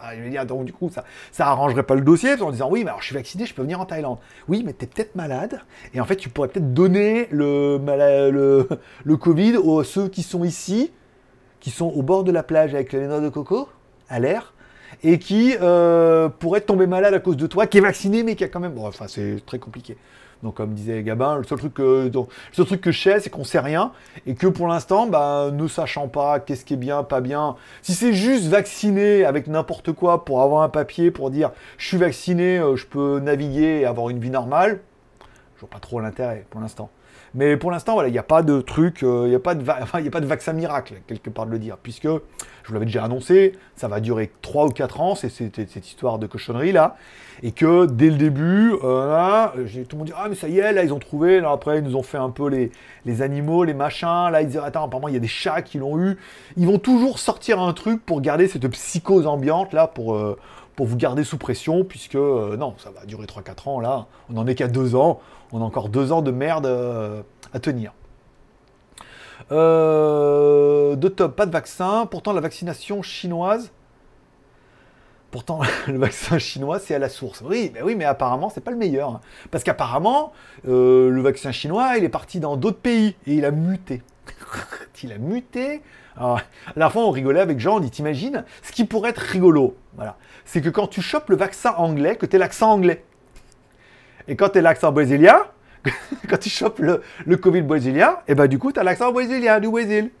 Ah, 0.00 0.44
donc 0.44 0.64
du 0.64 0.72
coup, 0.72 0.90
ça, 0.92 1.04
ça 1.30 1.46
arrangerait 1.46 1.84
pas 1.84 1.94
le 1.94 2.00
dossier 2.00 2.34
en 2.42 2.50
disant 2.50 2.68
oui, 2.70 2.82
mais 2.82 2.90
alors 2.90 3.00
je 3.00 3.06
suis 3.06 3.14
vacciné, 3.14 3.46
je 3.46 3.54
peux 3.54 3.62
venir 3.62 3.80
en 3.80 3.86
Thaïlande. 3.86 4.18
Oui, 4.48 4.62
mais 4.66 4.74
tu 4.74 4.84
es 4.84 4.88
peut-être 4.88 5.14
malade, 5.14 5.60
et 5.94 6.00
en 6.00 6.04
fait, 6.04 6.16
tu 6.16 6.28
pourrais 6.28 6.48
peut-être 6.48 6.74
donner 6.74 7.28
le, 7.30 7.78
le, 7.78 8.68
le 9.04 9.16
Covid 9.16 9.56
aux 9.56 9.84
ceux 9.84 10.08
qui 10.08 10.22
sont 10.22 10.44
ici, 10.44 10.92
qui 11.60 11.70
sont 11.70 11.86
au 11.86 12.02
bord 12.02 12.24
de 12.24 12.32
la 12.32 12.42
plage 12.42 12.74
avec 12.74 12.92
les 12.92 13.06
noix 13.06 13.20
de 13.20 13.28
coco 13.28 13.68
à 14.08 14.18
l'air, 14.18 14.54
et 15.02 15.18
qui 15.18 15.54
euh, 15.60 16.28
pourrait 16.28 16.60
tomber 16.60 16.86
malade 16.86 17.14
à 17.14 17.18
cause 17.20 17.36
de 17.36 17.46
toi, 17.46 17.66
qui 17.66 17.78
est 17.78 17.82
vacciné, 17.82 18.22
mais 18.22 18.36
qui 18.36 18.44
a 18.44 18.48
quand 18.48 18.60
même. 18.60 18.72
Bon, 18.72 18.86
enfin, 18.86 19.06
c'est 19.08 19.44
très 19.46 19.58
compliqué. 19.58 19.96
Donc, 20.42 20.54
comme 20.54 20.74
disait 20.74 21.02
Gabin, 21.02 21.38
le 21.38 21.44
seul 21.44 21.58
truc 21.58 21.74
que, 21.74 22.10
le 22.12 22.26
seul 22.52 22.66
truc 22.66 22.80
que 22.80 22.92
je 22.92 23.00
sais, 23.00 23.20
c'est 23.20 23.30
qu'on 23.30 23.44
sait 23.44 23.58
rien, 23.58 23.92
et 24.26 24.34
que 24.34 24.46
pour 24.46 24.68
l'instant, 24.68 25.06
bah, 25.06 25.50
ne 25.52 25.66
sachant 25.66 26.08
pas 26.08 26.40
qu'est-ce 26.40 26.64
qui 26.64 26.74
est 26.74 26.78
bien, 26.78 27.02
pas 27.02 27.20
bien, 27.20 27.56
si 27.82 27.94
c'est 27.94 28.12
juste 28.12 28.46
vacciné 28.46 29.24
avec 29.24 29.46
n'importe 29.46 29.92
quoi 29.92 30.24
pour 30.24 30.42
avoir 30.42 30.62
un 30.62 30.68
papier 30.68 31.10
pour 31.10 31.30
dire 31.30 31.52
je 31.78 31.86
suis 31.86 31.96
vacciné, 31.96 32.58
euh, 32.58 32.76
je 32.76 32.86
peux 32.86 33.18
naviguer 33.18 33.80
et 33.80 33.86
avoir 33.86 34.10
une 34.10 34.18
vie 34.18 34.30
normale, 34.30 34.80
je 35.56 35.60
vois 35.60 35.70
pas 35.70 35.80
trop 35.80 36.00
l'intérêt 36.00 36.44
pour 36.50 36.60
l'instant. 36.60 36.90
Mais 37.34 37.56
pour 37.56 37.70
l'instant, 37.70 37.94
voilà, 37.94 38.08
il 38.08 38.12
n'y 38.12 38.18
a 38.18 38.22
pas 38.22 38.42
de 38.42 38.60
truc, 38.60 39.02
euh, 39.02 39.24
il 39.26 39.30
n'y 39.30 39.36
a, 39.36 39.38
enfin, 39.82 40.04
a 40.04 40.10
pas 40.10 40.20
de 40.20 40.26
vaccin 40.26 40.52
miracle, 40.52 40.94
quelque 41.06 41.30
part 41.30 41.46
de 41.46 41.50
le 41.50 41.58
dire, 41.58 41.76
puisque, 41.76 42.08
je 42.66 42.70
vous 42.70 42.74
l'avais 42.74 42.86
déjà 42.86 43.04
annoncé, 43.04 43.52
ça 43.76 43.86
va 43.86 44.00
durer 44.00 44.32
3 44.42 44.66
ou 44.66 44.70
4 44.70 45.00
ans, 45.00 45.14
c'est 45.14 45.28
cette, 45.28 45.76
histoire 45.76 46.18
de 46.18 46.26
cochonnerie 46.26 46.72
là, 46.72 46.96
et 47.44 47.52
que 47.52 47.86
dès 47.86 48.10
le 48.10 48.16
début, 48.16 48.72
euh, 48.82 49.08
là, 49.08 49.52
tout 49.54 49.86
le 49.92 49.98
monde 49.98 50.06
dit 50.08 50.12
Ah, 50.16 50.26
mais 50.28 50.34
ça 50.34 50.48
y 50.48 50.58
est, 50.58 50.72
là, 50.72 50.82
ils 50.82 50.92
ont 50.92 50.98
trouvé, 50.98 51.40
là, 51.40 51.52
après, 51.52 51.78
ils 51.78 51.84
nous 51.84 51.94
ont 51.94 52.02
fait 52.02 52.18
un 52.18 52.30
peu 52.30 52.48
les, 53.04 53.22
animaux, 53.22 53.62
les 53.62 53.74
machins, 53.74 54.30
là, 54.32 54.42
ils 54.42 54.48
disent 54.48 54.56
Attends, 54.56 54.84
apparemment, 54.84 55.06
il 55.06 55.14
y 55.14 55.16
a 55.16 55.20
des 55.20 55.28
chats 55.28 55.62
qui 55.62 55.78
l'ont 55.78 55.96
eu. 55.96 56.18
Ils 56.56 56.66
vont 56.66 56.78
toujours 56.78 57.20
sortir 57.20 57.60
un 57.60 57.72
truc 57.72 58.04
pour 58.04 58.20
garder 58.20 58.48
cette 58.48 58.66
psychose 58.68 59.26
ambiante 59.26 59.72
là, 59.72 59.86
pour. 59.86 60.14
Euh, 60.14 60.36
vous 60.78 60.96
garder 60.96 61.24
sous 61.24 61.38
pression, 61.38 61.84
puisque 61.84 62.16
non, 62.16 62.74
ça 62.76 62.90
va 62.90 63.06
durer 63.06 63.24
3-4 63.24 63.70
ans 63.70 63.80
là, 63.80 64.08
on 64.28 64.34
n'en 64.34 64.46
est 64.46 64.54
qu'à 64.54 64.68
2 64.68 64.94
ans, 64.94 65.20
on 65.52 65.62
a 65.62 65.64
encore 65.64 65.88
deux 65.88 66.12
ans 66.12 66.20
de 66.20 66.30
merde 66.30 66.66
euh, 66.66 67.22
à 67.54 67.60
tenir. 67.60 67.92
Euh, 69.52 70.96
de 70.96 71.08
top, 71.08 71.36
pas 71.36 71.46
de 71.46 71.52
vaccin. 71.52 72.06
Pourtant, 72.10 72.32
la 72.32 72.40
vaccination 72.40 73.02
chinoise. 73.02 73.70
Pourtant, 75.30 75.60
le 75.86 75.98
vaccin 75.98 76.38
chinois, 76.38 76.78
c'est 76.78 76.94
à 76.94 76.98
la 76.98 77.08
source. 77.08 77.42
Oui, 77.44 77.70
mais 77.74 77.82
oui, 77.82 77.94
mais 77.94 78.04
apparemment, 78.04 78.48
c'est 78.48 78.60
pas 78.60 78.70
le 78.70 78.76
meilleur. 78.76 79.10
Hein. 79.10 79.20
Parce 79.50 79.64
qu'apparemment, 79.64 80.32
euh, 80.66 81.10
le 81.10 81.20
vaccin 81.20 81.52
chinois, 81.52 81.96
il 81.98 82.04
est 82.04 82.08
parti 82.08 82.40
dans 82.40 82.56
d'autres 82.56 82.80
pays 82.80 83.14
et 83.26 83.34
il 83.34 83.44
a 83.44 83.50
muté. 83.50 84.02
il 85.02 85.12
a 85.12 85.18
muté. 85.18 85.82
Alors, 86.16 86.38
à 86.38 86.78
la 86.78 86.90
fois, 86.90 87.04
on 87.04 87.10
rigolait 87.10 87.40
avec 87.40 87.60
Jean, 87.60 87.76
on 87.76 87.80
dit 87.80 87.90
T'imagines 87.90 88.44
Ce 88.62 88.72
qui 88.72 88.84
pourrait 88.84 89.10
être 89.10 89.18
rigolo, 89.18 89.76
voilà, 89.96 90.16
c'est 90.44 90.62
que 90.62 90.70
quand 90.70 90.86
tu 90.86 91.02
chopes 91.02 91.28
le 91.28 91.36
vaccin 91.36 91.74
anglais, 91.76 92.16
que 92.16 92.26
tu 92.26 92.38
l'accent 92.38 92.72
anglais. 92.72 93.04
Et 94.28 94.34
quand 94.34 94.48
tu 94.48 94.60
l'accent 94.60 94.92
brésilien, 94.92 95.42
quand 96.28 96.38
tu 96.38 96.48
chopes 96.48 96.78
le, 96.78 97.02
le, 97.24 97.36
Covid 97.36 97.62
brésilien, 97.62 98.16
et 98.26 98.32
eh 98.32 98.34
ben 98.34 98.46
du 98.46 98.58
coup, 98.58 98.72
tu 98.72 98.80
as 98.80 98.84
l'accent 98.84 99.12
brésilien 99.12 99.60
du 99.60 99.68
Brésil. 99.68 100.10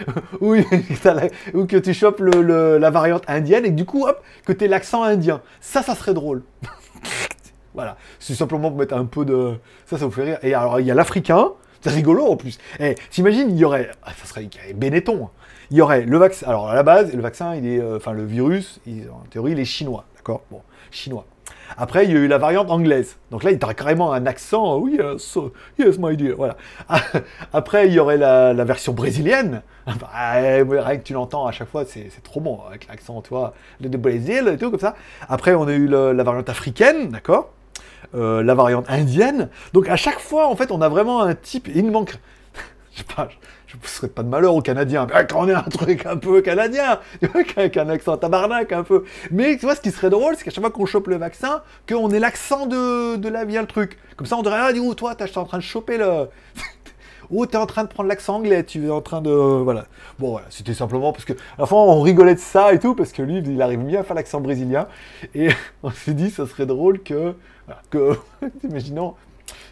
ou 0.40 1.66
que 1.66 1.76
tu 1.76 1.94
chopes 1.94 2.20
le, 2.20 2.78
la 2.78 2.90
variante 2.90 3.24
indienne 3.28 3.64
et 3.64 3.68
que 3.68 3.74
du 3.74 3.84
coup, 3.84 4.06
hop, 4.06 4.22
que 4.44 4.52
tu 4.52 4.66
l'accent 4.66 5.02
indien. 5.02 5.42
Ça, 5.60 5.82
ça 5.82 5.94
serait 5.94 6.14
drôle. 6.14 6.42
voilà. 7.74 7.96
C'est 8.18 8.34
simplement 8.34 8.70
pour 8.70 8.78
mettre 8.78 8.94
un 8.94 9.04
peu 9.04 9.24
de. 9.24 9.54
Ça, 9.86 9.98
ça 9.98 10.06
vous 10.06 10.10
fait 10.10 10.24
rire. 10.24 10.38
Et 10.42 10.54
alors, 10.54 10.80
il 10.80 10.86
y 10.86 10.90
a 10.90 10.94
l'africain. 10.94 11.52
C'est 11.80 11.90
rigolo 11.90 12.26
en 12.26 12.36
plus. 12.36 12.58
Eh, 12.78 12.94
t'imagines, 13.10 13.50
il 13.50 13.56
y 13.56 13.64
aurait. 13.64 13.90
Ah, 14.04 14.12
ça 14.16 14.26
serait 14.26 14.48
Benetton. 14.74 15.28
Il 15.70 15.78
y 15.78 15.80
aurait 15.80 16.04
le 16.04 16.18
vaccin. 16.18 16.46
Alors, 16.46 16.68
à 16.68 16.74
la 16.74 16.82
base, 16.82 17.12
le 17.12 17.22
vaccin, 17.22 17.54
il 17.54 17.66
est. 17.66 17.80
Euh, 17.80 17.96
enfin, 17.96 18.12
le 18.12 18.24
virus, 18.24 18.80
en 18.86 19.26
théorie, 19.28 19.52
il 19.52 19.60
est 19.60 19.64
chinois. 19.64 20.04
D'accord? 20.16 20.42
Bon, 20.50 20.60
chinois. 20.90 21.26
Après, 21.76 22.04
il 22.04 22.12
y 22.12 22.14
a 22.14 22.18
eu 22.18 22.26
la 22.28 22.38
variante 22.38 22.70
anglaise. 22.70 23.16
Donc 23.30 23.44
là, 23.44 23.50
il 23.50 23.58
aurait 23.62 23.74
carrément 23.74 24.12
un 24.12 24.26
accent. 24.26 24.78
Oui, 24.78 24.98
yes, 24.98 25.38
yes, 25.78 25.98
my 25.98 26.16
dear. 26.16 26.36
Voilà. 26.36 26.56
Après, 27.52 27.86
il 27.86 27.92
y 27.92 27.98
aurait 27.98 28.18
la, 28.18 28.64
version 28.64 28.92
brésilienne. 28.92 29.62
Bah, 29.86 30.32
rien 30.34 30.96
que 30.96 31.02
tu 31.02 31.12
l'entends 31.12 31.46
à 31.46 31.52
chaque 31.52 31.68
fois, 31.68 31.84
c'est 31.84 32.22
trop 32.22 32.40
bon 32.40 32.60
avec 32.68 32.86
l'accent, 32.88 33.20
tu 33.20 33.30
vois, 33.30 33.54
de 33.80 33.96
Brésil 33.96 34.48
et 34.48 34.56
tout 34.56 34.70
comme 34.70 34.80
ça. 34.80 34.94
Après, 35.28 35.54
on 35.54 35.66
a 35.66 35.72
eu 35.72 35.88
la 35.88 36.22
variante 36.22 36.48
africaine, 36.48 37.08
d'accord? 37.08 37.50
Euh, 38.14 38.42
La 38.42 38.54
variante 38.54 38.86
indienne. 38.88 39.48
Donc 39.72 39.88
à 39.88 39.96
chaque 39.96 40.18
fois, 40.18 40.48
en 40.48 40.56
fait, 40.56 40.70
on 40.70 40.82
a 40.82 40.88
vraiment 40.88 41.22
un 41.22 41.34
type. 41.34 41.68
Il 41.74 41.90
manque. 41.90 42.18
Je 42.92 42.98
sais 42.98 43.04
pas, 43.04 43.28
ne 43.80 43.86
souhaite 43.86 44.14
pas 44.14 44.22
de 44.22 44.28
malheur 44.28 44.54
aux 44.54 44.62
Canadiens. 44.62 45.06
quand 45.28 45.44
on 45.44 45.48
est 45.48 45.54
un 45.54 45.62
truc 45.62 46.06
un 46.06 46.16
peu 46.16 46.40
canadien, 46.42 47.00
avec 47.56 47.76
un 47.76 47.88
accent 47.88 48.16
tabarnak 48.16 48.72
un 48.72 48.82
peu. 48.82 49.04
Mais 49.30 49.56
tu 49.56 49.66
vois, 49.66 49.74
ce 49.74 49.80
qui 49.80 49.90
serait 49.90 50.10
drôle, 50.10 50.36
c'est 50.36 50.44
qu'à 50.44 50.50
chaque 50.50 50.62
fois 50.62 50.70
qu'on 50.70 50.86
chope 50.86 51.06
le 51.08 51.16
vaccin, 51.16 51.62
qu'on 51.88 52.10
ait 52.10 52.18
l'accent 52.18 52.66
de, 52.66 53.16
de 53.16 53.28
la 53.28 53.44
vie, 53.44 53.56
le 53.56 53.66
truc. 53.66 53.98
Comme 54.16 54.26
ça, 54.26 54.36
on 54.36 54.42
dirait, 54.42 54.56
ah, 54.58 54.72
où 54.72 54.94
toi, 54.94 55.14
t'es 55.14 55.24
en 55.36 55.44
train 55.44 55.58
de 55.58 55.62
choper 55.62 55.98
le. 55.98 56.28
ou 57.30 57.46
t'es 57.46 57.56
en 57.56 57.66
train 57.66 57.84
de 57.84 57.88
prendre 57.88 58.08
l'accent 58.08 58.36
anglais, 58.36 58.64
tu 58.64 58.86
es 58.86 58.90
en 58.90 59.00
train 59.00 59.20
de. 59.20 59.30
Voilà. 59.30 59.86
Bon, 60.18 60.32
voilà, 60.32 60.46
c'était 60.50 60.74
simplement 60.74 61.12
parce 61.12 61.24
que. 61.24 61.32
À 61.32 61.60
la 61.60 61.66
fin, 61.66 61.76
on 61.76 62.00
rigolait 62.00 62.34
de 62.34 62.40
ça 62.40 62.72
et 62.72 62.78
tout, 62.78 62.94
parce 62.94 63.12
que 63.12 63.22
lui, 63.22 63.38
il 63.38 63.62
arrive 63.62 63.80
bien 63.80 64.00
à 64.00 64.04
faire 64.04 64.16
l'accent 64.16 64.40
brésilien. 64.40 64.86
Et 65.34 65.48
on 65.82 65.90
s'est 65.90 66.14
dit, 66.14 66.30
ça 66.30 66.46
serait 66.46 66.66
drôle 66.66 67.02
que. 67.02 67.34
Voilà, 67.66 67.82
que. 67.90 68.18
Imaginons. 68.64 69.14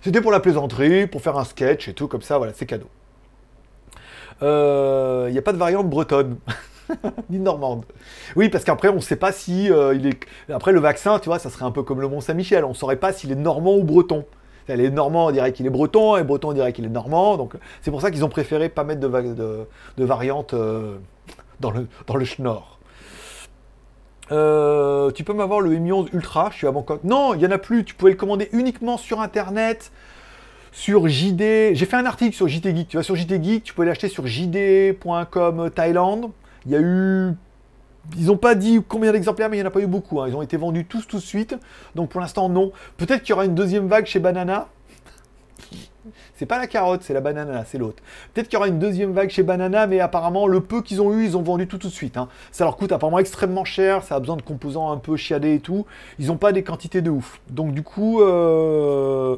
C'était 0.03 0.21
pour 0.21 0.31
la 0.31 0.41
plaisanterie, 0.41 1.07
pour 1.07 1.21
faire 1.21 1.37
un 1.37 1.45
sketch 1.45 1.89
et 1.89 1.95
tout, 1.95 2.09
comme 2.09 2.23
ça, 2.23 2.39
voilà, 2.39 2.53
c'est 2.55 2.67
cadeau. 2.67 2.89
Il 4.41 4.47
euh, 4.47 5.31
n'y 5.31 5.39
a 5.39 5.43
pas 5.43 5.53
de 5.53 5.59
variante 5.59 5.89
bretonne. 5.89 6.39
ni 7.31 7.39
normande. 7.39 7.85
Oui, 8.37 8.49
parce 8.49 8.65
qu'après, 8.65 8.89
on 8.89 8.97
ne 8.97 9.01
sait 9.01 9.17
pas 9.17 9.33
si 9.33 9.71
euh, 9.71 9.95
il 9.95 10.07
est. 10.07 10.19
Après, 10.53 10.73
le 10.73 10.81
vaccin, 10.81 11.19
tu 11.19 11.29
vois, 11.29 11.39
ça 11.39 11.51
serait 11.51 11.67
un 11.67 11.71
peu 11.71 11.83
comme 11.83 12.01
le 12.01 12.09
Mont 12.09 12.21
Saint-Michel. 12.21 12.65
On 12.65 12.71
ne 12.71 12.75
saurait 12.75 12.97
pas 12.97 13.13
s'il 13.13 13.31
est 13.33 13.37
normand 13.37 13.77
ou 13.77 13.85
breton. 13.85 14.25
Les 14.69 14.89
Normands, 14.89 15.27
on 15.27 15.31
dirait 15.33 15.53
qu'il 15.53 15.67
est 15.67 15.71
breton, 15.71 16.17
et 16.17 16.23
breton, 16.23 16.51
on 16.51 16.53
dirait 16.53 16.73
qu'il 16.73 16.85
est 16.85 16.91
normand. 16.91 17.37
Donc, 17.37 17.55
c'est 17.83 17.91
pour 17.91 18.01
ça 18.01 18.13
qu'ils 18.13 18.25
ont 18.25 18.29
préféré 18.29 18.69
pas 18.69 18.85
mettre 18.85 19.01
de, 19.01 19.67
de 19.99 20.05
variante 20.05 20.55
euh, 20.55 20.97
dans, 21.59 21.73
le, 21.73 21.89
dans 22.07 22.25
schnorr. 22.25 22.79
tu 24.29 25.25
peux 25.25 25.33
m'avoir 25.33 25.61
le 25.61 25.73
M11 25.73 26.11
Ultra, 26.13 26.51
je 26.53 26.59
suis 26.59 26.67
à 26.69 26.71
Bangkok. 26.71 27.03
Non, 27.03 27.35
il 27.35 27.39
n'y 27.39 27.47
en 27.47 27.51
a 27.51 27.59
plus. 27.59 27.85
Tu 27.85 27.95
pouvais 27.95 28.13
le 28.13 28.17
commander 28.17 28.49
uniquement 28.53 28.97
sur 28.97 29.21
Internet 29.21 29.91
sur 30.73 31.09
JD. 31.09 31.75
J'ai 31.75 31.87
fait 31.87 31.97
un 31.97 32.07
article 32.07 32.35
sur 32.35 32.49
JT 32.49 32.75
Geek. 32.75 32.89
Tu 32.89 32.97
vas 32.97 33.03
sur 33.03 33.17
JT 33.17 33.43
Geek, 33.43 33.65
tu 33.65 33.75
peux 33.75 33.85
l'acheter 33.85 34.09
sur 34.09 34.27
JD.com 34.27 35.71
Thaïlande. 35.75 36.31
Il 36.67 36.73
y 36.73 36.77
a 36.77 36.81
eu 36.81 37.35
ils 38.17 38.27
n'ont 38.27 38.37
pas 38.37 38.55
dit 38.55 38.81
combien 38.87 39.13
d'exemplaires, 39.13 39.51
mais 39.51 39.57
il 39.57 39.61
n'y 39.61 39.65
en 39.65 39.69
a 39.69 39.73
pas 39.73 39.81
eu 39.81 39.87
beaucoup. 39.87 40.21
Hein. 40.21 40.27
Ils 40.29 40.35
ont 40.35 40.43
été 40.43 40.57
vendus 40.57 40.85
tous 40.87 41.07
tout 41.07 41.19
de 41.19 41.23
suite. 41.23 41.57
Donc 41.95 42.11
pour 42.11 42.21
l'instant, 42.21 42.49
non. 42.49 42.73
Peut-être 42.97 43.23
qu'il 43.23 43.31
y 43.31 43.33
aura 43.35 43.45
une 43.45 43.55
deuxième 43.55 43.87
vague 43.87 44.07
chez 44.07 44.19
Banana. 44.19 44.69
C'est 46.35 46.47
pas 46.47 46.59
la 46.59 46.67
carotte, 46.67 47.03
c'est 47.03 47.13
la 47.13 47.21
banana, 47.21 47.65
c'est 47.67 47.77
l'autre. 47.77 48.03
Peut-être 48.33 48.49
qu'il 48.49 48.55
y 48.55 48.57
aura 48.57 48.69
une 48.69 48.79
deuxième 48.79 49.13
vague 49.13 49.29
chez 49.29 49.43
Banana, 49.43 49.87
mais 49.87 50.01
apparemment, 50.01 50.47
le 50.47 50.63
peu 50.63 50.81
qu'ils 50.81 51.03
ont 51.03 51.13
eu, 51.13 51.25
ils 51.25 51.37
ont 51.37 51.43
vendu 51.43 51.67
tout 51.67 51.77
tout 51.77 51.89
de 51.89 51.93
suite. 51.93 52.17
Hein. 52.17 52.29
Ça 52.51 52.65
leur 52.65 52.79
coûte 52.79 52.93
apparemment 52.93 53.19
extrêmement 53.19 53.67
cher, 53.67 54.03
ça 54.03 54.15
a 54.15 54.21
besoin 54.21 54.37
de 54.37 54.43
composants 54.43 54.91
un 54.91 54.97
peu 54.97 55.17
chiadés 55.17 55.57
et 55.57 55.61
tout. 55.61 55.85
Ils 56.19 56.29
n'ont 56.29 56.39
pas 56.39 56.53
des 56.53 56.63
quantités 56.63 57.03
de 57.03 57.11
ouf. 57.11 57.43
Donc 57.51 57.75
du 57.75 57.83
coup, 57.83 58.23
euh... 58.23 59.37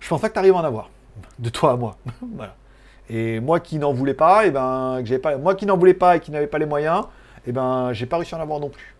je 0.00 0.08
pense 0.08 0.20
pas 0.20 0.28
que 0.28 0.34
tu 0.34 0.38
arrives 0.38 0.54
à 0.54 0.58
en 0.58 0.64
avoir. 0.64 0.90
De 1.38 1.50
toi 1.50 1.72
à 1.72 1.76
moi. 1.76 1.96
voilà. 2.34 2.56
Et 3.08 3.40
moi 3.40 3.60
qui 3.60 3.78
n'en 3.78 3.92
voulais 3.92 4.14
pas, 4.14 4.44
et 4.44 4.48
eh 4.48 4.50
ben, 4.50 5.02
que 5.04 5.16
pas, 5.16 5.36
moi 5.36 5.54
qui 5.54 5.66
n'en 5.66 5.76
voulais 5.76 5.94
pas 5.94 6.16
et 6.16 6.20
qui 6.20 6.30
n'avais 6.30 6.46
pas 6.46 6.58
les 6.58 6.66
moyens, 6.66 7.04
et 7.38 7.50
eh 7.50 7.52
ben, 7.52 7.92
j'ai 7.92 8.06
pas 8.06 8.16
réussi 8.16 8.34
à 8.34 8.38
en 8.38 8.40
avoir 8.40 8.60
non 8.60 8.70
plus. 8.70 8.94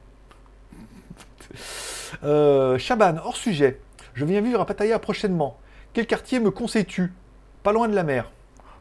euh, 2.24 2.78
Chaban, 2.78 3.16
hors 3.24 3.36
sujet. 3.36 3.80
Je 4.14 4.24
viens 4.24 4.40
vivre 4.40 4.60
à 4.60 4.66
Pattaya 4.66 4.98
prochainement. 4.98 5.58
Quel 5.92 6.06
quartier 6.06 6.40
me 6.40 6.50
conseilles-tu? 6.50 7.12
Pas 7.62 7.72
loin 7.72 7.88
de 7.88 7.94
la 7.94 8.02
mer. 8.02 8.30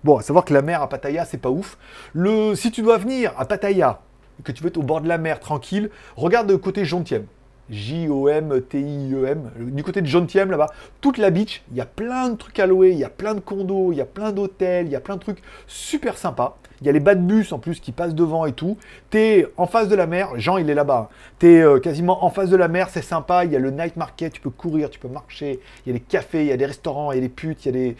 Bon, 0.04 0.18
à 0.18 0.22
savoir 0.22 0.46
que 0.46 0.54
la 0.54 0.62
mer 0.62 0.82
à 0.82 0.90
Pattaya, 0.90 1.26
c'est 1.26 1.38
pas 1.38 1.50
ouf. 1.50 1.78
Le, 2.14 2.56
si 2.56 2.72
tu 2.72 2.82
dois 2.82 2.98
venir 2.98 3.34
à 3.38 3.46
Pattaya, 3.46 4.02
que 4.44 4.52
tu 4.52 4.64
veux 4.64 4.70
être 4.70 4.78
au 4.78 4.84
bord 4.84 5.02
de 5.02 5.08
la 5.08 5.18
mer 5.18 5.40
tranquille, 5.40 5.90
regarde 6.16 6.56
côté 6.58 6.86
Jontiem. 6.86 7.26
J-O-M-T-I-E-M, 7.70 9.52
du 9.72 9.84
côté 9.84 10.02
de 10.02 10.08
Jontiem 10.08 10.52
là-bas, 10.52 10.68
toute 11.02 11.18
la 11.18 11.30
beach, 11.30 11.62
il 11.72 11.78
y 11.78 11.82
a 11.82 11.86
plein 11.86 12.30
de 12.30 12.36
trucs 12.36 12.60
à 12.60 12.66
louer, 12.66 12.92
il 12.92 12.98
y 12.98 13.04
a 13.04 13.10
plein 13.10 13.36
de 13.36 13.40
condos, 13.40 13.92
il 13.92 13.98
y 13.98 14.02
a 14.02 14.06
plein 14.06 14.32
d'hôtels, 14.32 14.88
il 14.88 14.92
y 14.92 14.96
a 14.96 15.00
plein 15.00 15.16
de 15.16 15.22
trucs 15.22 15.42
super 15.68 16.18
sympas. 16.18 16.58
Il 16.82 16.88
y 16.88 16.90
a 16.90 16.94
les 16.94 17.00
bas 17.00 17.16
de 17.16 17.22
bus 17.22 17.52
en 17.52 17.60
plus 17.60 17.80
qui 17.80 17.92
passent 17.92 18.16
devant 18.16 18.46
et 18.46 18.54
tout. 18.54 18.78
T'es 19.10 19.48
en 19.58 19.68
face 19.68 19.90
de 19.90 19.96
la 19.96 20.08
mer, 20.08 20.32
Jean 20.38 20.58
il 20.58 20.70
est 20.70 20.74
là-bas. 20.74 21.10
T'es 21.38 21.62
euh, 21.62 21.80
quasiment 21.80 22.24
en 22.24 22.30
face 22.30 22.50
de 22.50 22.56
la 22.56 22.68
mer, 22.68 22.90
c'est 22.90 23.02
sympa. 23.02 23.46
Il 23.46 23.52
y 23.52 23.56
a 23.56 23.60
le 23.60 23.72
night 23.72 23.98
market, 23.98 24.34
tu 24.34 24.42
peux 24.42 24.50
courir, 24.50 24.90
tu 24.90 25.00
peux 25.00 25.10
marcher. 25.10 25.60
Il 25.86 25.90
y 25.90 25.96
a 25.96 26.00
des 26.00 26.06
cafés, 26.06 26.42
il 26.42 26.48
y 26.48 26.52
a 26.52 26.58
des 26.58 26.66
restaurants, 26.66 27.12
il 27.12 27.16
y 27.16 27.18
a 27.18 27.22
des 27.22 27.30
putes, 27.30 27.66
il 27.66 27.68
y 27.68 27.70
a 27.70 27.72
des. 27.72 27.96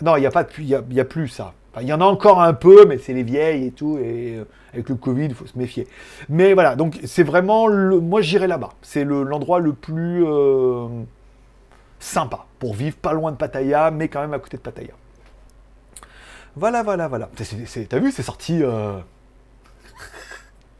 Non, 0.00 0.16
il 0.16 0.20
n'y 0.20 0.26
a 0.26 0.30
pas 0.30 0.44
de, 0.44 0.50
il 0.58 0.68
y 0.68 1.00
a, 1.00 1.04
plus 1.04 1.28
ça. 1.28 1.54
Il 1.80 1.86
y 1.86 1.92
en 1.92 2.00
a 2.00 2.04
encore 2.04 2.42
un 2.42 2.52
peu, 2.52 2.84
mais 2.86 2.98
c'est 2.98 3.14
les 3.14 3.22
vieilles 3.22 3.66
et 3.66 3.72
tout. 3.72 3.98
Et 3.98 4.36
euh, 4.36 4.44
avec 4.72 4.88
le 4.88 4.94
Covid, 4.94 5.26
il 5.26 5.34
faut 5.34 5.46
se 5.46 5.58
méfier. 5.58 5.86
Mais 6.28 6.54
voilà, 6.54 6.76
donc 6.76 6.98
c'est 7.04 7.22
vraiment 7.22 7.66
le. 7.66 7.98
Moi 8.00 8.20
j'irai 8.20 8.46
là-bas. 8.46 8.70
C'est 8.82 9.04
l'endroit 9.04 9.58
le, 9.58 9.72
plus 9.72 10.24
euh, 10.26 10.88
sympa 11.98 12.46
pour 12.58 12.74
vivre 12.74 12.96
pas 12.96 13.12
loin 13.12 13.32
de 13.32 13.36
Pattaya, 13.36 13.90
mais 13.90 14.08
quand 14.08 14.20
même 14.20 14.34
à 14.34 14.38
côté 14.38 14.56
de 14.56 14.62
Pattaya. 14.62 14.94
Voilà, 16.56 16.82
voilà, 16.82 17.08
voilà. 17.08 17.30
T'as 17.88 17.98
vu, 17.98 18.12
c'est 18.12 18.22
sorti. 18.22 18.62
Euh, 18.62 18.98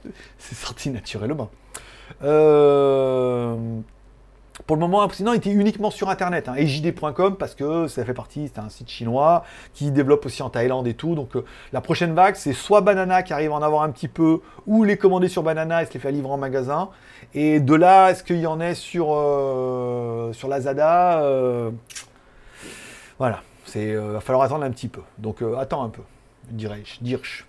c'est 0.38 0.54
sorti 0.54 0.90
naturellement. 0.90 1.50
Euh, 2.22 3.56
pour 4.66 4.76
le 4.76 4.80
moment, 4.80 5.08
sinon, 5.10 5.32
il 5.34 5.38
était 5.38 5.50
uniquement 5.50 5.90
sur 5.90 6.08
Internet, 6.08 6.48
hein, 6.48 6.54
parce 7.38 7.54
que 7.54 7.88
ça 7.88 8.04
fait 8.04 8.14
partie, 8.14 8.50
c'est 8.52 8.60
un 8.60 8.68
site 8.68 8.88
chinois 8.88 9.44
qui 9.74 9.90
développe 9.90 10.26
aussi 10.26 10.42
en 10.42 10.50
Thaïlande 10.50 10.86
et 10.86 10.94
tout. 10.94 11.14
Donc, 11.14 11.36
euh, 11.36 11.44
la 11.72 11.80
prochaine 11.80 12.14
vague, 12.14 12.36
c'est 12.36 12.52
soit 12.52 12.80
Banana 12.80 13.22
qui 13.22 13.32
arrive 13.32 13.52
à 13.52 13.54
en 13.54 13.62
avoir 13.62 13.82
un 13.82 13.90
petit 13.90 14.08
peu, 14.08 14.40
ou 14.66 14.84
les 14.84 14.96
commander 14.96 15.28
sur 15.28 15.42
Banana 15.42 15.82
et 15.82 15.86
se 15.86 15.94
les 15.94 16.00
faire 16.00 16.12
livrer 16.12 16.32
en 16.32 16.38
magasin. 16.38 16.90
Et 17.34 17.60
de 17.60 17.74
là, 17.74 18.10
est-ce 18.10 18.22
qu'il 18.24 18.40
y 18.40 18.46
en 18.46 18.60
ait 18.60 18.74
sur, 18.74 19.06
sur 20.32 20.48
Lazada 20.48 21.22
Voilà. 23.18 23.40
Il 23.74 23.80
euh, 23.80 24.12
va 24.12 24.20
falloir 24.20 24.44
attendre 24.44 24.64
un 24.64 24.70
petit 24.70 24.88
peu. 24.88 25.02
Donc 25.18 25.42
euh, 25.42 25.56
attends 25.56 25.82
un 25.82 25.88
peu, 25.88 26.02
dirais-je. 26.50 27.02
Dirch. 27.02 27.46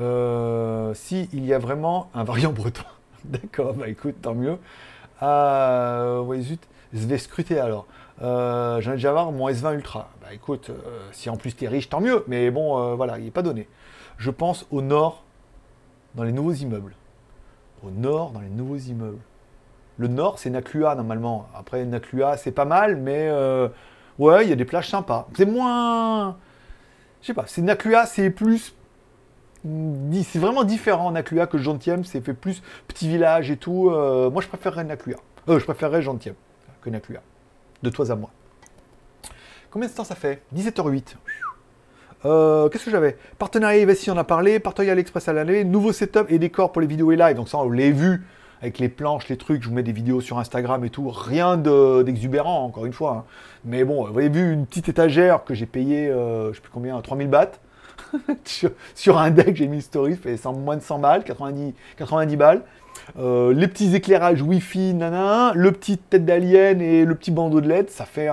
Euh, 0.00 0.92
si 0.94 1.28
il 1.32 1.44
y 1.46 1.54
a 1.54 1.58
vraiment 1.58 2.10
un 2.14 2.24
variant 2.24 2.52
breton. 2.52 2.84
D'accord, 3.24 3.74
bah 3.74 3.88
écoute, 3.88 4.16
tant 4.22 4.34
mieux. 4.34 4.58
Ah, 5.20 6.20
ouais, 6.22 6.40
zut, 6.40 6.62
je 6.92 7.06
vais 7.06 7.18
scruter 7.18 7.58
alors. 7.58 7.86
J'en 8.20 8.78
ai 8.92 8.96
déjà 8.96 9.12
voir 9.12 9.32
mon 9.32 9.48
S20 9.48 9.74
Ultra. 9.74 10.10
Bah 10.22 10.28
écoute, 10.32 10.70
si 11.12 11.30
en 11.30 11.36
plus 11.36 11.54
t'es 11.54 11.68
riche, 11.68 11.88
tant 11.88 12.00
mieux. 12.00 12.24
Mais 12.28 12.50
bon, 12.50 12.94
voilà, 12.96 13.18
il 13.18 13.24
n'est 13.24 13.30
pas 13.30 13.42
donné. 13.42 13.68
Je 14.18 14.30
pense 14.30 14.66
au 14.70 14.82
nord, 14.82 15.22
dans 16.14 16.22
les 16.22 16.32
nouveaux 16.32 16.52
immeubles. 16.52 16.94
Au 17.82 17.90
nord, 17.90 18.30
dans 18.30 18.40
les 18.40 18.48
nouveaux 18.48 18.76
immeubles. 18.76 19.20
Le 19.98 20.08
nord, 20.08 20.38
c'est 20.38 20.50
Naklua 20.50 20.94
normalement. 20.94 21.46
Après, 21.54 21.84
Naklua, 21.84 22.36
c'est 22.36 22.52
pas 22.52 22.64
mal, 22.64 22.96
mais 22.96 23.30
Ouais, 24.18 24.44
il 24.44 24.48
y 24.48 24.52
a 24.52 24.56
des 24.56 24.64
plages 24.64 24.88
sympas. 24.88 25.28
C'est 25.36 25.44
moins. 25.44 26.36
Je 27.20 27.26
sais 27.26 27.34
pas, 27.34 27.44
c'est 27.46 27.60
Naklua, 27.62 28.06
c'est 28.06 28.30
plus. 28.30 28.74
C'est 30.24 30.38
vraiment 30.38 30.64
différent 30.64 31.10
Naklua 31.10 31.46
que 31.46 31.58
Gentiem, 31.58 32.04
c'est 32.04 32.20
fait 32.20 32.34
plus 32.34 32.62
petit 32.88 33.08
village 33.08 33.50
et 33.50 33.56
tout. 33.56 33.90
Euh, 33.90 34.30
moi, 34.30 34.42
je 34.42 34.48
préférerais 34.48 34.84
Naklua. 34.84 35.16
Euh, 35.48 35.58
je 35.58 35.64
préférerais 35.64 36.02
Gentiem 36.02 36.34
que 36.82 36.90
Naklua. 36.90 37.20
De 37.82 37.90
toi 37.90 38.10
à 38.10 38.14
moi. 38.14 38.30
Combien 39.70 39.88
de 39.88 39.94
temps 39.94 40.04
ça 40.04 40.14
fait? 40.14 40.42
17h08. 40.54 41.16
Euh, 42.24 42.68
Qu'est-ce 42.68 42.84
que 42.84 42.90
j'avais? 42.90 43.16
Partenariat 43.38 43.78
Evesti, 43.80 44.10
on 44.10 44.16
a 44.16 44.24
parlé. 44.24 44.58
Partenariat 44.58 44.92
AliExpress 44.92 45.28
à 45.28 45.32
l'année. 45.32 45.64
Nouveau 45.64 45.92
setup 45.92 46.26
et 46.30 46.38
décor 46.38 46.72
pour 46.72 46.80
les 46.80 46.88
vidéos 46.88 47.12
et 47.12 47.16
live. 47.16 47.36
Donc 47.36 47.48
ça, 47.48 47.58
on 47.58 47.70
l'a 47.70 47.90
vu 47.90 48.24
avec 48.60 48.78
les 48.78 48.88
planches, 48.88 49.28
les 49.28 49.36
trucs, 49.36 49.62
je 49.62 49.68
vous 49.68 49.74
mets 49.74 49.82
des 49.82 49.92
vidéos 49.92 50.20
sur 50.20 50.38
Instagram 50.38 50.84
et 50.84 50.90
tout, 50.90 51.08
rien 51.10 51.56
d'exubérant, 51.56 52.64
encore 52.64 52.86
une 52.86 52.92
fois. 52.92 53.12
Hein. 53.18 53.24
Mais 53.64 53.84
bon, 53.84 54.06
vous 54.06 54.18
avez 54.18 54.28
vu 54.28 54.52
une 54.52 54.66
petite 54.66 54.88
étagère 54.88 55.44
que 55.44 55.54
j'ai 55.54 55.66
payé, 55.66 56.08
euh, 56.08 56.52
je 56.52 56.56
sais 56.56 56.62
plus 56.62 56.70
combien, 56.72 57.00
3000 57.00 57.28
bahts. 57.28 57.52
sur, 58.94 59.18
un 59.18 59.30
deck, 59.30 59.56
j'ai 59.56 59.68
mis 59.68 59.82
story, 59.82 60.16
fait 60.16 60.42
moins 60.46 60.76
de 60.76 60.82
100 60.82 60.98
balles, 60.98 61.24
90, 61.24 61.74
90 61.96 62.36
balles. 62.36 62.62
Euh, 63.18 63.52
les 63.52 63.68
petits 63.68 63.94
éclairages 63.94 64.42
Wi-Fi, 64.42 64.94
nana, 64.94 65.52
le 65.54 65.72
petit 65.72 65.98
tête 65.98 66.24
d'alien 66.24 66.80
et 66.80 67.04
le 67.04 67.14
petit 67.14 67.30
bandeau 67.30 67.60
de 67.60 67.68
LED, 67.68 67.90
ça 67.90 68.04
fait 68.04 68.28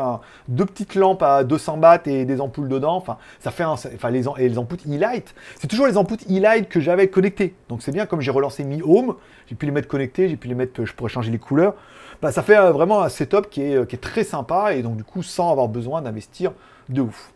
deux 0.47 0.65
petites 0.65 0.95
lampes 0.95 1.21
à 1.21 1.43
200 1.43 1.77
bahts 1.77 2.01
et 2.05 2.25
des 2.25 2.41
ampoules 2.41 2.69
dedans. 2.69 2.95
Enfin, 2.95 3.17
ça 3.39 3.51
fait 3.51 3.63
enfin 3.63 4.09
les, 4.09 4.27
et 4.37 4.49
les 4.49 4.57
ampoules 4.57 4.79
e-light. 4.87 5.35
C'est 5.59 5.67
toujours 5.67 5.87
les 5.87 5.97
ampoules 5.97 6.17
e-light 6.29 6.67
que 6.69 6.79
j'avais 6.79 7.07
connectées. 7.07 7.55
Donc 7.69 7.81
c'est 7.83 7.91
bien, 7.91 8.05
comme 8.05 8.21
j'ai 8.21 8.31
relancé 8.31 8.63
Mi 8.63 8.81
Home, 8.81 9.15
j'ai 9.47 9.55
pu 9.55 9.65
les 9.65 9.71
mettre 9.71 9.87
connectés, 9.87 10.29
j'ai 10.29 10.37
pu 10.37 10.47
les 10.47 10.55
mettre, 10.55 10.85
je 10.85 10.93
pourrais 10.93 11.09
changer 11.09 11.31
les 11.31 11.39
couleurs. 11.39 11.75
Bah, 12.21 12.31
ça 12.31 12.41
fait 12.41 12.57
euh, 12.57 12.71
vraiment 12.71 13.03
un 13.03 13.09
setup 13.09 13.47
est, 13.57 13.87
qui 13.87 13.95
est 13.95 14.01
très 14.01 14.23
sympa 14.23 14.73
et 14.73 14.81
donc 14.81 14.95
du 14.95 15.03
coup 15.03 15.23
sans 15.23 15.51
avoir 15.51 15.67
besoin 15.67 16.01
d'investir 16.01 16.53
de 16.89 17.01
ouf. 17.01 17.32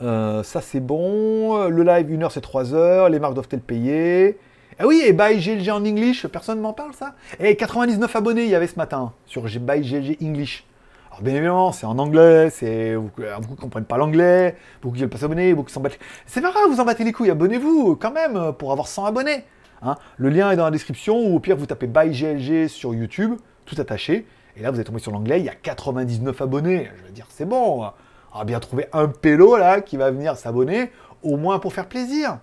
Euh, 0.00 0.42
ça 0.42 0.60
c'est 0.60 0.80
bon. 0.80 1.68
Le 1.68 1.82
live 1.82 2.10
1 2.10 2.22
heure 2.22 2.32
c'est 2.32 2.40
3 2.40 2.74
heures. 2.74 3.08
Les 3.08 3.18
marques 3.18 3.34
doivent-elles 3.34 3.60
payer 3.60 4.38
ah 4.78 4.86
oui, 4.86 5.02
et 5.04 5.12
By 5.12 5.38
GLG 5.38 5.70
en 5.70 5.84
English, 5.84 6.26
personne 6.26 6.56
ne 6.56 6.62
m'en 6.62 6.72
parle 6.72 6.94
ça? 6.94 7.14
Et 7.38 7.56
99 7.56 8.16
abonnés 8.16 8.44
il 8.44 8.50
y 8.50 8.54
avait 8.54 8.66
ce 8.66 8.76
matin 8.76 9.12
sur 9.26 9.42
By 9.42 9.80
GLG 9.80 10.16
English. 10.22 10.64
Alors 11.10 11.22
bien 11.22 11.34
évidemment, 11.34 11.72
c'est 11.72 11.84
en 11.84 11.98
anglais, 11.98 12.48
c'est 12.48 12.96
beaucoup 12.96 13.20
ne 13.22 13.56
comprennent 13.60 13.84
pas 13.84 13.98
l'anglais, 13.98 14.56
beaucoup 14.80 14.94
qui 14.94 15.02
veulent 15.02 15.10
pas 15.10 15.18
s'abonner, 15.18 15.52
beaucoup 15.52 15.68
s'en 15.68 15.80
battent. 15.80 15.98
C'est 16.26 16.40
pas 16.40 16.52
vous 16.68 16.80
en 16.80 16.84
battez 16.84 17.04
les 17.04 17.12
couilles, 17.12 17.30
abonnez-vous 17.30 17.96
quand 17.96 18.12
même 18.12 18.54
pour 18.58 18.72
avoir 18.72 18.88
100 18.88 19.04
abonnés. 19.04 19.44
Hein. 19.82 19.96
Le 20.16 20.30
lien 20.30 20.50
est 20.50 20.56
dans 20.56 20.64
la 20.64 20.70
description 20.70 21.20
ou 21.20 21.36
au 21.36 21.38
pire 21.38 21.56
vous 21.56 21.66
tapez 21.66 21.86
By 21.86 22.10
GLG 22.10 22.68
sur 22.68 22.94
YouTube, 22.94 23.34
tout 23.66 23.76
attaché. 23.78 24.26
Et 24.56 24.62
là 24.62 24.70
vous 24.70 24.80
êtes 24.80 24.86
tombé 24.86 25.00
sur 25.00 25.12
l'anglais, 25.12 25.38
il 25.38 25.44
y 25.44 25.50
a 25.50 25.54
99 25.54 26.40
abonnés. 26.40 26.90
Je 26.96 27.04
veux 27.04 27.12
dire, 27.12 27.26
c'est 27.28 27.44
bon. 27.44 27.84
On 28.34 28.38
va 28.38 28.44
bien 28.44 28.60
trouver 28.60 28.88
un 28.92 29.08
pélo 29.08 29.56
là 29.56 29.80
qui 29.80 29.96
va 29.96 30.10
venir 30.10 30.36
s'abonner, 30.36 30.90
au 31.22 31.36
moins 31.36 31.58
pour 31.58 31.72
faire 31.72 31.88
plaisir. 31.88 32.38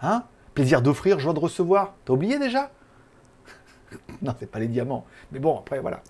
Hein 0.00 0.24
Plaisir 0.54 0.82
d'offrir, 0.82 1.18
joie 1.18 1.34
de 1.34 1.38
recevoir. 1.38 1.94
T'as 2.04 2.12
oublié 2.12 2.38
déjà? 2.38 2.70
Non, 4.22 4.34
c'est 4.38 4.50
pas 4.50 4.58
les 4.58 4.68
diamants. 4.68 5.04
Mais 5.30 5.38
bon, 5.38 5.58
après, 5.58 5.78
voilà. 5.80 6.00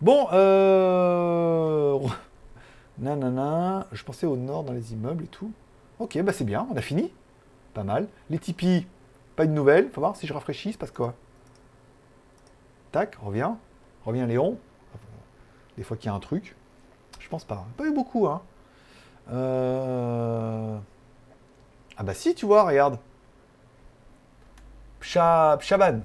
Bon, 0.00 0.28
euh... 0.32 1.98
Nanana, 2.98 3.86
je 3.92 4.02
pensais 4.04 4.26
au 4.26 4.36
nord 4.36 4.64
dans 4.64 4.72
les 4.72 4.92
immeubles 4.92 5.24
et 5.24 5.28
tout. 5.28 5.52
Ok, 5.98 6.18
bah 6.22 6.32
c'est 6.32 6.44
bien, 6.44 6.66
on 6.70 6.76
a 6.76 6.80
fini. 6.80 7.12
Pas 7.74 7.84
mal. 7.84 8.08
Les 8.30 8.38
Tipeee, 8.38 8.86
pas 9.36 9.46
de 9.46 9.52
nouvelles. 9.52 9.90
Faut 9.90 10.00
voir 10.00 10.16
si 10.16 10.26
je 10.26 10.32
rafraîchis, 10.32 10.76
parce 10.78 10.90
quoi? 10.90 11.14
Tac, 12.92 13.16
reviens. 13.16 13.58
Reviens 14.04 14.26
Léon. 14.26 14.58
Des 15.76 15.82
fois 15.82 15.96
qu'il 15.96 16.06
y 16.06 16.10
a 16.10 16.14
un 16.14 16.20
truc. 16.20 16.56
Je 17.18 17.28
pense 17.28 17.44
pas. 17.44 17.66
Pas 17.76 17.86
eu 17.86 17.92
beaucoup, 17.92 18.26
hein. 18.26 18.42
Euh... 19.32 20.76
Ah 21.96 22.02
bah 22.02 22.14
si, 22.14 22.34
tu 22.34 22.46
vois, 22.46 22.64
regarde. 22.64 22.98
Chaban. 25.00 26.00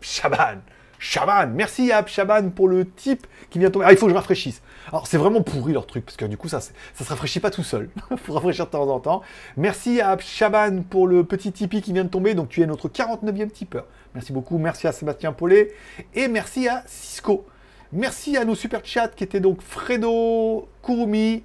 Chaban. 0.00 0.58
Chaban. 0.98 1.48
Merci 1.54 1.92
à 1.92 2.04
Chaban 2.06 2.50
pour 2.50 2.68
le 2.68 2.88
type 2.88 3.26
qui 3.48 3.58
vient 3.58 3.70
tomber. 3.70 3.86
Ah, 3.88 3.92
il 3.92 3.98
faut 3.98 4.06
que 4.06 4.12
je 4.12 4.16
rafraîchisse. 4.16 4.62
Alors, 4.88 5.06
c'est 5.06 5.16
vraiment 5.16 5.42
pourri 5.42 5.72
leur 5.72 5.86
truc, 5.86 6.04
parce 6.04 6.16
que 6.16 6.24
du 6.24 6.36
coup, 6.36 6.48
ça, 6.48 6.60
ça 6.60 6.72
se 7.04 7.08
rafraîchit 7.08 7.40
pas 7.40 7.50
tout 7.50 7.62
seul. 7.62 7.90
Faut 8.16 8.32
rafraîchir 8.32 8.66
de 8.66 8.70
temps 8.70 8.88
en 8.88 9.00
temps. 9.00 9.22
Merci 9.56 10.00
à 10.00 10.18
Chaban 10.18 10.82
pour 10.88 11.06
le 11.06 11.24
petit 11.24 11.52
Tipeee 11.52 11.80
qui 11.80 11.92
vient 11.92 12.04
de 12.04 12.08
tomber. 12.08 12.34
Donc, 12.34 12.48
tu 12.48 12.60
es 12.60 12.66
notre 12.66 12.88
49e 12.88 13.50
tipeur. 13.50 13.86
Merci 14.14 14.32
beaucoup. 14.32 14.58
Merci 14.58 14.86
à 14.86 14.92
Sébastien 14.92 15.32
Paulet. 15.32 15.72
Et 16.14 16.28
merci 16.28 16.68
à 16.68 16.82
Cisco. 16.86 17.46
Merci 17.92 18.36
à 18.36 18.44
nos 18.44 18.54
super 18.54 18.84
chats 18.84 19.08
qui 19.08 19.24
étaient 19.24 19.40
donc 19.40 19.62
Fredo, 19.62 20.68
Kurumi, 20.82 21.44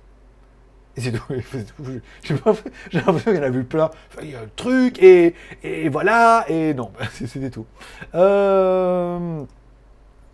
Et 0.98 1.02
c'est 1.02 1.12
tout. 1.12 1.24
J'ai 2.24 2.34
l'impression 2.36 3.32
qu'il 3.32 3.36
y 3.36 3.40
en 3.40 3.44
a 3.44 3.50
vu 3.50 3.64
plein. 3.64 3.92
Il 4.22 4.32
y 4.32 4.36
a 4.36 4.42
le 4.42 4.50
truc, 4.56 5.02
et, 5.02 5.36
et 5.64 5.90
voilà, 5.90 6.46
et 6.48 6.74
non, 6.74 6.92
c'était 7.12 7.50
tout. 7.50 7.66
Euh... 8.14 9.44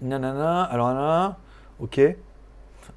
Nanana, 0.02 0.64
alors 0.64 0.88
nanana, 0.88 1.38
ok. 1.80 2.02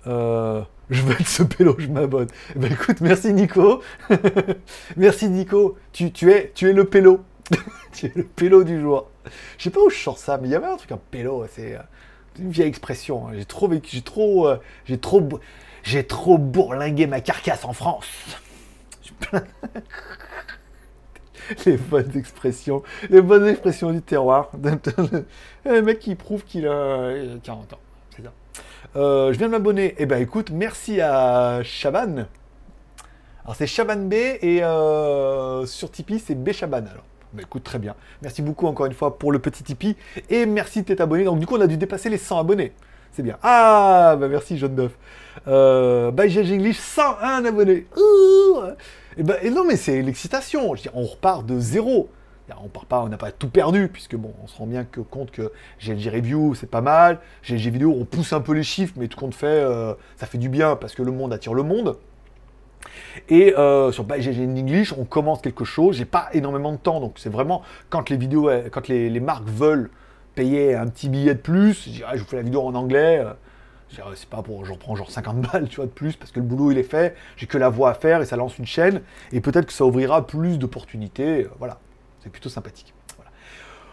Euh, 0.06 0.62
je 0.90 1.02
veux 1.02 1.14
être 1.14 1.28
ce 1.28 1.42
pélo, 1.42 1.76
je 1.78 1.88
m'abonne. 1.88 2.28
Eh 2.54 2.58
ben 2.58 2.72
écoute, 2.72 3.00
merci 3.00 3.32
Nico. 3.32 3.82
merci 4.96 5.28
Nico. 5.28 5.76
Tu, 5.92 6.12
tu, 6.12 6.30
es, 6.30 6.52
tu 6.54 6.68
es 6.68 6.72
le 6.72 6.84
pélo. 6.84 7.20
tu 7.92 8.06
es 8.06 8.12
le 8.14 8.24
pélo 8.24 8.64
du 8.64 8.80
jour. 8.80 9.10
Je 9.58 9.64
sais 9.64 9.70
pas 9.70 9.80
où 9.80 9.90
je 9.90 9.96
sors 9.96 10.18
ça, 10.18 10.38
mais 10.38 10.48
il 10.48 10.50
y 10.50 10.54
avait 10.54 10.66
un 10.66 10.76
truc, 10.76 10.92
un 10.92 11.00
pélo, 11.10 11.44
c'est 11.50 11.76
euh, 11.76 11.80
une 12.38 12.50
vieille 12.50 12.68
expression. 12.68 13.28
Hein. 13.28 13.32
J'ai 13.34 13.44
trop 13.44 13.70
j'ai 13.70 14.02
trop, 14.02 14.48
euh, 14.48 14.56
j'ai 14.84 14.98
trop, 14.98 15.22
j'ai 15.85 16.05
trop 16.05 16.39
bourlingué 16.39 17.06
ma 17.06 17.20
carcasse 17.20 17.65
en 17.65 17.73
France. 17.73 18.09
les 21.66 21.77
bonnes 21.77 22.16
expressions, 22.16 22.82
les 23.11 23.20
bonnes 23.20 23.47
expressions 23.47 23.93
du 23.93 24.02
terroir. 24.02 24.51
le 25.65 25.82
mec 25.82 26.01
qui 26.01 26.15
prouve 26.15 26.43
qu'il 26.44 26.66
a 26.66 27.12
40 27.43 27.74
ans. 27.74 27.78
C'est 28.16 28.23
ça. 28.23 28.32
Euh, 28.97 29.32
je 29.32 29.39
viens 29.39 29.48
de 29.48 29.52
m'abonner. 29.52 29.94
Eh 29.98 30.06
ben 30.06 30.20
écoute, 30.20 30.51
merci 30.51 31.01
à 31.01 31.62
Chaban. 31.62 32.27
Alors 33.44 33.56
c'est 33.56 33.66
Chaban 33.66 34.06
B 34.06 34.15
et 34.15 34.65
euh, 34.65 35.66
sur 35.66 35.90
Tipeee 35.90 36.19
c'est 36.19 36.35
B 36.35 36.52
Chaban 36.52 36.78
alors. 36.78 37.05
Bah 37.35 37.43
écoute, 37.43 37.65
très 37.65 37.78
bien. 37.78 37.94
Merci 38.23 38.43
beaucoup 38.43 38.66
encore 38.66 38.86
une 38.86 38.94
fois 38.94 39.19
pour 39.19 39.32
le 39.32 39.39
petit 39.39 39.65
Tipeee. 39.65 39.97
Et 40.31 40.47
merci 40.47 40.82
de 40.82 40.86
t'être 40.86 41.01
abonné. 41.01 41.24
Donc 41.24 41.40
du 41.40 41.47
coup, 41.47 41.56
on 41.56 41.61
a 41.61 41.66
dû 41.66 41.77
dépasser 41.77 42.09
les 42.09 42.16
100 42.19 42.39
abonnés. 42.39 42.73
C'est 43.12 43.23
bien. 43.23 43.36
Ah, 43.43 44.16
bah 44.19 44.28
merci, 44.28 44.56
Jaune 44.56 44.77
Neuf. 44.77 44.93
Euh, 45.48 46.11
by 46.11 46.28
GG 46.28 46.55
English, 46.55 46.78
101 46.78 47.44
abonnés. 47.44 47.86
et, 49.16 49.23
ben, 49.23 49.36
et 49.43 49.51
non, 49.51 49.65
mais 49.65 49.77
c'est 49.77 50.01
l'excitation. 50.02 50.74
On 50.94 51.05
repart 51.05 51.44
de 51.44 51.59
zéro. 51.59 52.09
On 52.62 52.69
part 52.69 52.85
pas, 52.85 53.01
on 53.01 53.09
n'a 53.09 53.16
pas 53.16 53.32
tout 53.32 53.48
perdu, 53.48 53.89
puisque 53.89 54.16
bon, 54.16 54.32
on 54.43 54.47
se 54.47 54.56
rend 54.59 54.66
bien 54.66 54.86
compte 55.11 55.31
que 55.31 55.51
GLG 55.81 56.11
Review, 56.11 56.55
c'est 56.55 56.70
pas 56.70 56.82
mal. 56.82 57.19
GLG 57.43 57.70
Vidéo, 57.70 57.94
on 57.98 58.05
pousse 58.05 58.32
un 58.32 58.40
peu 58.40 58.52
les 58.52 58.62
chiffres, 58.62 58.94
mais 58.97 59.09
tout 59.09 59.19
compte 59.19 59.35
fait, 59.35 59.47
euh, 59.47 59.94
ça 60.16 60.27
fait 60.27 60.39
du 60.39 60.48
bien, 60.51 60.77
parce 60.77 60.94
que 60.94 61.02
le 61.02 61.11
monde 61.11 61.32
attire 61.32 61.55
le 61.55 61.62
monde. 61.62 61.97
Et 63.31 63.55
euh, 63.56 63.93
sur 63.93 64.06
GG 64.06 64.44
English, 64.44 64.93
on 64.93 65.05
commence 65.05 65.40
quelque 65.40 65.65
chose. 65.65 65.97
J'ai 65.97 66.05
pas 66.05 66.28
énormément 66.35 66.73
de 66.73 66.77
temps, 66.77 67.01
donc 67.01 67.15
c'est 67.16 67.31
vraiment 67.31 67.62
quand 67.89 68.11
les 68.11 68.16
vidéos, 68.16 68.51
quand 68.70 68.89
les, 68.89 69.20
marques 69.20 69.48
veulent 69.48 69.90
payer 70.35 70.74
un 70.74 70.89
petit 70.89 71.09
billet 71.09 71.35
de 71.35 71.40
plus, 71.40 71.89
je 71.89 72.02
je 72.15 72.19
vous 72.19 72.27
fais 72.27 72.36
la 72.36 72.43
vidéo 72.43 72.62
en 72.62 72.74
anglais. 72.74 73.24
Euh, 74.00 74.12
c'est 74.14 74.28
pas 74.28 74.42
pour, 74.42 74.64
je 74.64 74.72
reprends 74.72 74.96
genre 74.96 75.10
50 75.10 75.40
balles, 75.52 75.68
tu 75.68 75.76
vois, 75.76 75.86
de 75.86 75.90
plus, 75.90 76.16
parce 76.16 76.32
que 76.32 76.40
le 76.40 76.46
boulot 76.46 76.70
il 76.70 76.78
est 76.78 76.82
fait, 76.82 77.16
j'ai 77.36 77.46
que 77.46 77.58
la 77.58 77.68
voix 77.68 77.90
à 77.90 77.94
faire 77.94 78.20
et 78.22 78.26
ça 78.26 78.36
lance 78.36 78.58
une 78.58 78.66
chaîne, 78.66 79.02
et 79.32 79.40
peut-être 79.40 79.66
que 79.66 79.72
ça 79.72 79.84
ouvrira 79.84 80.26
plus 80.26 80.58
d'opportunités, 80.58 81.46
voilà. 81.58 81.78
C'est 82.22 82.30
plutôt 82.30 82.48
sympathique. 82.48 82.94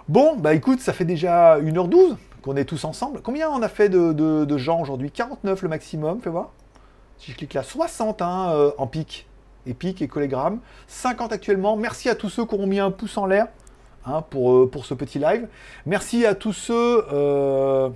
Bon, 0.07 0.36
bah 0.36 0.53
écoute, 0.53 0.80
ça 0.80 0.94
fait 0.94 1.06
déjà 1.06 1.60
1h12 1.60 2.15
qu'on 2.41 2.56
est 2.56 2.65
tous 2.65 2.86
ensemble. 2.86 3.22
Combien 3.22 3.49
on 3.49 3.61
a 3.61 3.69
fait 3.69 3.90
de, 3.90 4.57
gens 4.57 4.82
aujourd'hui? 4.82 5.11
49 5.11 5.61
le 5.61 5.69
maximum, 5.69 6.22
fais 6.22 6.30
voir. 6.30 6.52
Si 7.18 7.32
je 7.32 7.38
clique 7.38 7.53
là, 7.53 7.61
60 7.61 8.22
hein, 8.22 8.52
euh, 8.52 8.72
en 8.78 8.88
pic, 8.88 9.28
pic 9.78 10.02
et 10.02 10.07
collégramme. 10.07 10.60
50 10.88 11.32
actuellement. 11.34 11.78
Merci 11.78 12.10
à 12.10 12.15
tous 12.15 12.30
ceux 12.30 12.45
qui 12.45 12.56
ont 12.56 12.65
mis 12.65 12.80
un 12.80 12.90
pouce 12.90 13.18
en 13.18 13.26
l'air 13.26 13.48
hein, 14.06 14.23
pour, 14.30 14.53
euh, 14.53 14.69
pour 14.69 14.86
ce 14.86 14.94
petit 14.94 15.19
live. 15.19 15.48
Merci 15.86 16.26
à 16.26 16.36
tous 16.36 16.53
ceux... 16.53 17.06
Euh, 17.14 17.90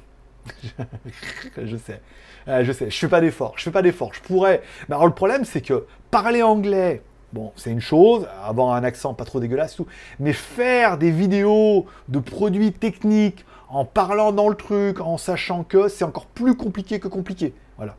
je 1.57 1.77
sais. 1.77 2.01
je 2.47 2.71
sais, 2.71 2.89
je 2.89 2.97
fais 2.97 3.07
pas 3.07 3.21
d'effort, 3.21 3.53
je 3.57 3.63
fais 3.63 3.71
pas 3.71 3.81
d'effort, 3.81 4.13
je 4.13 4.21
pourrais. 4.21 4.61
Mais 4.87 4.95
alors 4.95 5.07
le 5.07 5.13
problème 5.13 5.45
c'est 5.45 5.61
que 5.61 5.85
parler 6.11 6.43
anglais, 6.43 7.01
Bon, 7.35 7.51
c'est 7.57 7.71
une 7.71 7.81
chose, 7.81 8.29
avoir 8.41 8.75
un 8.75 8.83
accent 8.85 9.13
pas 9.13 9.25
trop 9.25 9.41
dégueulasse, 9.41 9.75
tout. 9.75 9.87
Mais 10.21 10.31
faire 10.31 10.97
des 10.97 11.11
vidéos 11.11 11.85
de 12.07 12.19
produits 12.19 12.71
techniques 12.71 13.43
en 13.67 13.83
parlant 13.83 14.31
dans 14.31 14.47
le 14.47 14.55
truc, 14.55 15.01
en 15.01 15.17
sachant 15.17 15.65
que 15.65 15.89
c'est 15.89 16.05
encore 16.05 16.27
plus 16.27 16.55
compliqué 16.55 17.01
que 17.01 17.09
compliqué. 17.09 17.53
Voilà. 17.75 17.97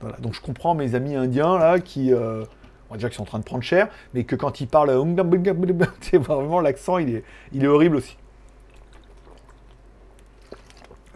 voilà. 0.00 0.16
Donc 0.16 0.34
je 0.34 0.40
comprends 0.40 0.74
mes 0.74 0.96
amis 0.96 1.14
indiens 1.14 1.58
là 1.58 1.78
qui, 1.78 2.12
euh, 2.12 2.44
dire 2.96 3.08
qu'ils 3.08 3.18
sont 3.18 3.22
en 3.22 3.26
train 3.26 3.38
de 3.38 3.44
prendre 3.44 3.62
cher, 3.62 3.86
mais 4.14 4.24
que 4.24 4.34
quand 4.34 4.60
ils 4.60 4.66
parlent, 4.66 4.90
vraiment 6.18 6.60
l'accent, 6.60 6.98
il 6.98 7.14
est, 7.14 7.24
il 7.52 7.62
est 7.62 7.68
horrible 7.68 7.94
aussi. 7.94 8.16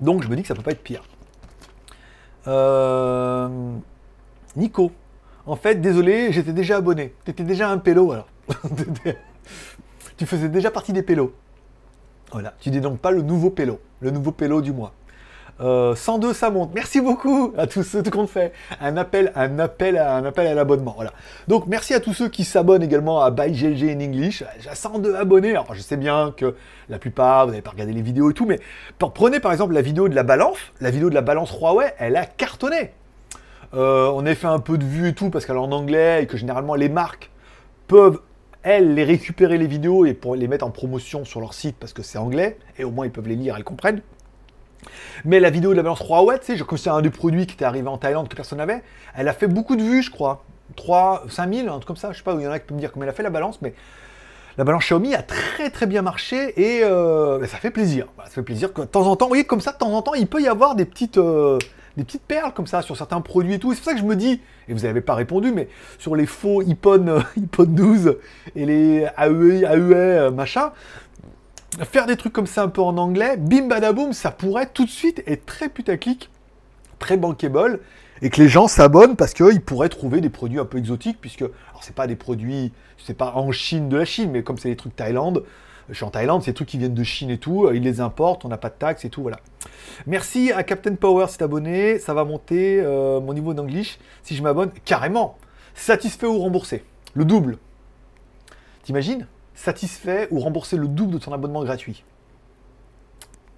Donc 0.01 0.23
je 0.23 0.28
me 0.28 0.36
dis 0.36 0.43
que 0.43 0.48
ça 0.48 0.55
peut 0.55 0.62
pas 0.62 0.73
être 0.73 0.82
pire. 0.82 1.02
Euh, 2.47 3.48
Nico, 4.56 4.93
en 5.47 5.56
fait, 5.56 5.77
désolé, 5.77 6.32
j'étais 6.32 6.52
déjà 6.52 6.77
abonné. 6.77 7.14
T'étais 7.24 7.44
déjà 7.44 7.70
un 7.70 7.78
pélo 7.78 8.12
alors. 8.12 8.28
tu 10.16 10.27
faisais 10.27 10.48
déjà 10.48 10.70
partie 10.70 10.93
des 10.93 11.02
pélos. 11.02 11.35
Voilà, 12.32 12.55
tu 12.60 12.70
n'es 12.70 12.81
donc 12.81 12.98
pas 12.98 13.10
le 13.10 13.23
nouveau 13.23 13.51
pélo, 13.51 13.81
le 14.01 14.10
nouveau 14.10 14.32
pélo 14.32 14.60
du 14.60 14.73
mois. 14.73 14.93
102, 15.58 16.28
euh, 16.28 16.34
ça 16.34 16.50
monte. 16.50 16.72
Merci 16.74 17.00
beaucoup 17.00 17.54
à 17.56 17.66
tous 17.66 17.82
ceux 17.82 18.02
qu'on 18.02 18.26
fait. 18.26 18.52
Un 18.80 18.96
appel, 18.96 19.32
un 19.34 19.58
appel, 19.58 19.96
à, 19.96 20.14
un 20.16 20.24
appel 20.24 20.46
à 20.46 20.54
l'abonnement. 20.54 20.92
Voilà. 20.94 21.12
Donc 21.48 21.66
merci 21.66 21.94
à 21.94 22.00
tous 22.00 22.12
ceux 22.12 22.28
qui 22.28 22.44
s'abonnent 22.44 22.82
également 22.82 23.22
à 23.22 23.30
ByGLG 23.30 23.90
in 23.90 24.00
English. 24.00 24.44
J'ai 24.60 24.74
102 24.74 25.14
abonnés. 25.14 25.50
Alors 25.50 25.74
je 25.74 25.80
sais 25.80 25.96
bien 25.96 26.34
que 26.36 26.54
la 26.88 26.98
plupart, 26.98 27.46
vous 27.46 27.52
n'avez 27.52 27.62
pas 27.62 27.70
regardé 27.70 27.92
les 27.92 28.02
vidéos 28.02 28.30
et 28.30 28.34
tout, 28.34 28.46
mais 28.46 28.60
prenez 28.98 29.40
par 29.40 29.52
exemple 29.52 29.72
la 29.72 29.82
vidéo 29.82 30.08
de 30.08 30.14
la 30.14 30.22
balance. 30.22 30.58
La 30.80 30.90
vidéo 30.90 31.08
de 31.08 31.14
la 31.14 31.22
balance 31.22 31.52
Huawei, 31.52 31.94
elle 31.98 32.16
a 32.16 32.26
cartonné. 32.26 32.92
Euh, 33.74 34.10
on 34.14 34.24
a 34.26 34.34
fait 34.34 34.46
un 34.46 34.60
peu 34.60 34.78
de 34.78 34.84
vues 34.84 35.08
et 35.08 35.14
tout 35.14 35.30
parce 35.30 35.46
qu'elle 35.46 35.56
est 35.56 35.60
en 35.60 35.72
anglais 35.72 36.22
et 36.22 36.26
que 36.26 36.36
généralement 36.36 36.74
les 36.74 36.88
marques 36.88 37.30
peuvent 37.88 38.20
elles 38.62 38.94
les 38.94 39.04
récupérer 39.04 39.58
les 39.58 39.66
vidéos 39.66 40.06
et 40.06 40.14
pour 40.14 40.34
les 40.34 40.48
mettre 40.48 40.66
en 40.66 40.70
promotion 40.70 41.24
sur 41.24 41.40
leur 41.40 41.54
site 41.54 41.76
parce 41.78 41.92
que 41.92 42.02
c'est 42.02 42.18
anglais 42.18 42.58
et 42.78 42.84
au 42.84 42.90
moins 42.90 43.06
ils 43.06 43.12
peuvent 43.12 43.28
les 43.28 43.36
lire, 43.36 43.56
elles 43.56 43.64
comprennent. 43.64 44.02
Mais 45.24 45.40
la 45.40 45.50
vidéo 45.50 45.70
de 45.70 45.76
la 45.76 45.82
balance 45.82 46.00
Huawei, 46.00 46.38
tu 46.38 46.56
sais, 46.56 46.64
comme 46.64 46.78
c'est 46.78 46.90
un 46.90 47.02
des 47.02 47.10
produits 47.10 47.46
qui 47.46 47.54
était 47.54 47.64
arrivé 47.64 47.88
en 47.88 47.98
Thaïlande 47.98 48.28
que 48.28 48.36
personne 48.36 48.58
n'avait, 48.58 48.82
elle 49.14 49.28
a 49.28 49.32
fait 49.32 49.46
beaucoup 49.48 49.76
de 49.76 49.82
vues, 49.82 50.02
je 50.02 50.10
crois. 50.10 50.44
3, 50.74 51.24
5000, 51.28 51.68
un 51.68 51.72
truc 51.72 51.86
comme 51.86 51.96
ça, 51.96 52.12
je 52.12 52.18
sais 52.18 52.24
pas, 52.24 52.34
où 52.34 52.40
il 52.40 52.44
y 52.44 52.48
en 52.48 52.50
a 52.50 52.58
qui 52.58 52.66
peuvent 52.66 52.76
me 52.76 52.80
dire 52.80 52.92
comment 52.92 53.04
elle 53.04 53.10
a 53.10 53.14
fait 53.14 53.22
la 53.22 53.30
balance, 53.30 53.62
mais 53.62 53.74
la 54.58 54.64
balance 54.64 54.84
Xiaomi 54.84 55.14
a 55.14 55.22
très 55.22 55.70
très 55.70 55.86
bien 55.86 56.02
marché 56.02 56.58
et 56.60 56.82
euh, 56.82 57.44
ça 57.46 57.58
fait 57.58 57.70
plaisir. 57.70 58.06
ça 58.24 58.30
fait 58.30 58.42
plaisir 58.42 58.72
que 58.72 58.80
de 58.80 58.86
temps 58.86 59.06
en 59.06 59.14
temps, 59.14 59.26
vous 59.26 59.30
voyez, 59.30 59.44
comme 59.44 59.60
ça, 59.60 59.72
de 59.72 59.78
temps 59.78 59.92
en 59.92 60.02
temps, 60.02 60.14
il 60.14 60.26
peut 60.26 60.40
y 60.40 60.48
avoir 60.48 60.74
des 60.74 60.86
petites, 60.86 61.18
euh, 61.18 61.58
des 61.98 62.04
petites 62.04 62.22
perles 62.22 62.52
comme 62.54 62.66
ça 62.66 62.80
sur 62.80 62.96
certains 62.96 63.20
produits 63.20 63.54
et 63.54 63.58
tout. 63.58 63.72
C'est 63.72 63.80
pour 63.80 63.84
ça 63.84 63.92
que 63.92 64.00
je 64.00 64.04
me 64.04 64.16
dis, 64.16 64.40
et 64.68 64.72
vous 64.72 64.80
n'avez 64.80 65.02
pas 65.02 65.14
répondu, 65.14 65.52
mais 65.52 65.68
sur 65.98 66.16
les 66.16 66.24
faux 66.24 66.62
iPhone, 66.62 67.22
iPhone 67.36 67.74
12 67.74 68.16
et 68.54 68.64
les 68.64 69.06
AE, 69.18 69.64
AE 69.64 69.92
euh, 69.92 70.30
machin, 70.30 70.72
faire 71.85 72.07
des 72.07 72.16
trucs 72.16 72.32
comme 72.32 72.47
ça 72.47 72.62
un 72.62 72.69
peu 72.69 72.81
en 72.81 72.97
anglais, 72.97 73.36
bim 73.36 73.69
badaboum, 73.69 74.12
ça 74.12 74.31
pourrait 74.31 74.66
tout 74.66 74.85
de 74.85 74.90
suite 74.90 75.23
être 75.27 75.44
très 75.47 75.69
putaclic, 75.69 76.31
très 76.98 77.16
bankable, 77.16 77.81
et 78.23 78.31
que 78.31 78.40
les 78.40 78.48
gens 78.48 78.69
s'abonnent 78.69 79.16
parce 79.16 79.35
qu'ils 79.35 79.61
pourraient 79.61 79.89
trouver 79.89 80.20
des 80.20 80.31
produits 80.31 80.59
un 80.59 80.65
peu 80.65 80.78
exotiques, 80.78 81.19
puisque, 81.20 81.43
alors 81.43 81.82
c'est 81.82 81.94
pas 81.94 82.07
des 82.07 82.16
produits, 82.16 82.73
c'est 83.05 83.16
pas 83.16 83.32
en 83.35 83.53
Chine 83.53 83.89
de 83.89 83.97
la 83.97 84.05
Chine, 84.05 84.31
mais 84.31 84.43
comme 84.43 84.57
c'est 84.57 84.70
des 84.70 84.77
trucs 84.77 84.97
Thaïlande, 84.97 85.44
je 85.89 85.94
suis 85.94 86.05
en 86.05 86.11
Thaïlande, 86.11 86.43
c'est 86.43 86.51
des 86.51 86.55
trucs 86.55 86.69
qui 86.69 86.78
viennent 86.78 86.94
de 86.94 87.05
Chine 87.05 87.31
et 87.31 87.39
tout, 87.39 87.70
ils 87.73 87.82
les 87.82 88.01
importent, 88.01 88.44
on 88.44 88.48
n'a 88.48 88.57
pas 88.57 88.70
de 88.70 88.74
taxes 88.74 89.05
et 89.05 89.11
tout, 89.11 89.23
voilà. 89.23 89.39
Merci 90.07 90.53
à 90.53 90.62
Captain 90.62 90.94
Power, 90.94 91.27
c'est 91.28 91.43
abonné, 91.43 91.98
ça 91.98 92.15
va 92.15 92.24
monter 92.24 92.81
euh, 92.81 93.20
mon 93.20 93.35
niveau 93.35 93.55
d'anglais 93.55 93.85
si 94.23 94.35
je 94.35 94.43
m'abonne, 94.43 94.70
carrément. 94.85 95.39
Satisfait 95.74 96.27
ou 96.27 96.39
remboursé 96.39 96.85
Le 97.15 97.24
double. 97.24 97.59
T'imagines? 98.82 99.27
Satisfait 99.56 100.28
ou 100.30 100.38
remboursé 100.38 100.76
le 100.76 100.86
double 100.86 101.14
de 101.14 101.18
ton 101.18 101.32
abonnement 101.32 101.64
gratuit. 101.64 102.04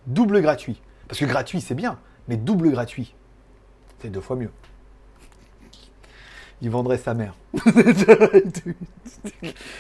Double 0.07 0.41
gratuit. 0.41 0.81
Parce 1.07 1.21
que 1.21 1.27
gratuit, 1.27 1.61
c'est 1.61 1.75
bien, 1.75 1.99
mais 2.29 2.39
double 2.39 2.71
gratuit, 2.71 3.15
c'est 3.99 4.09
deux 4.09 4.23
fois 4.23 4.37
mieux 4.37 4.51
il 6.61 6.71
vendrait 6.71 6.99
sa 6.99 7.15
mère. 7.15 7.35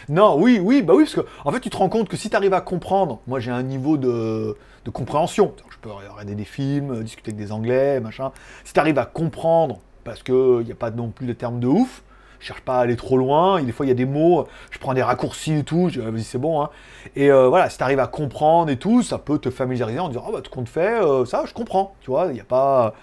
non, 0.08 0.36
oui, 0.40 0.60
oui, 0.62 0.82
bah 0.82 0.94
oui, 0.94 1.04
parce 1.04 1.16
que 1.16 1.26
en 1.44 1.52
fait, 1.52 1.60
tu 1.60 1.70
te 1.70 1.76
rends 1.76 1.88
compte 1.88 2.08
que 2.08 2.16
si 2.16 2.30
tu 2.30 2.36
arrives 2.36 2.54
à 2.54 2.60
comprendre, 2.60 3.20
moi 3.26 3.40
j'ai 3.40 3.50
un 3.50 3.62
niveau 3.62 3.96
de, 3.96 4.56
compréhension, 4.92 5.54
je 5.70 5.76
peux 5.78 5.90
regarder 5.90 6.34
des 6.34 6.44
films, 6.46 7.02
discuter 7.02 7.30
avec 7.32 7.38
des 7.38 7.52
anglais, 7.52 8.00
machin. 8.00 8.32
Si 8.64 8.72
tu 8.72 8.80
arrives 8.80 8.98
à 8.98 9.04
comprendre, 9.04 9.80
parce 10.02 10.22
qu'il 10.22 10.64
n'y 10.64 10.72
a 10.72 10.76
pas 10.76 10.90
non 10.90 11.10
plus 11.10 11.26
de 11.26 11.34
termes 11.34 11.60
de 11.60 11.66
ouf, 11.66 12.02
je 12.40 12.46
cherche 12.46 12.60
pas 12.60 12.78
à 12.78 12.80
aller 12.80 12.96
trop 12.96 13.16
loin, 13.16 13.62
des 13.62 13.72
fois 13.72 13.86
il 13.86 13.88
y 13.88 13.92
a 13.92 13.94
des 13.96 14.06
mots, 14.06 14.46
je 14.70 14.78
prends 14.78 14.94
des 14.94 15.02
raccourcis 15.02 15.54
et 15.54 15.64
tout, 15.64 15.88
je 15.88 16.00
dis, 16.00 16.06
ah, 16.06 16.10
vas-y, 16.10 16.22
c'est 16.22 16.38
bon, 16.38 16.62
hein. 16.62 16.70
Et 17.16 17.30
euh, 17.30 17.48
voilà, 17.48 17.70
si 17.70 17.78
tu 17.78 17.82
arrives 17.82 18.00
à 18.00 18.06
comprendre 18.06 18.70
et 18.70 18.76
tout, 18.76 19.02
ça 19.02 19.18
peut 19.18 19.38
te 19.38 19.50
familiariser 19.50 19.98
en 19.98 20.08
disant, 20.08 20.24
oh 20.28 20.32
bah, 20.32 20.40
tout 20.42 20.50
compte 20.50 20.68
fait, 20.68 21.02
euh, 21.02 21.24
ça, 21.24 21.44
je 21.46 21.54
comprends, 21.54 21.94
tu 22.00 22.10
vois, 22.10 22.26
il 22.26 22.34
n'y 22.34 22.40
a 22.40 22.44
pas 22.44 22.94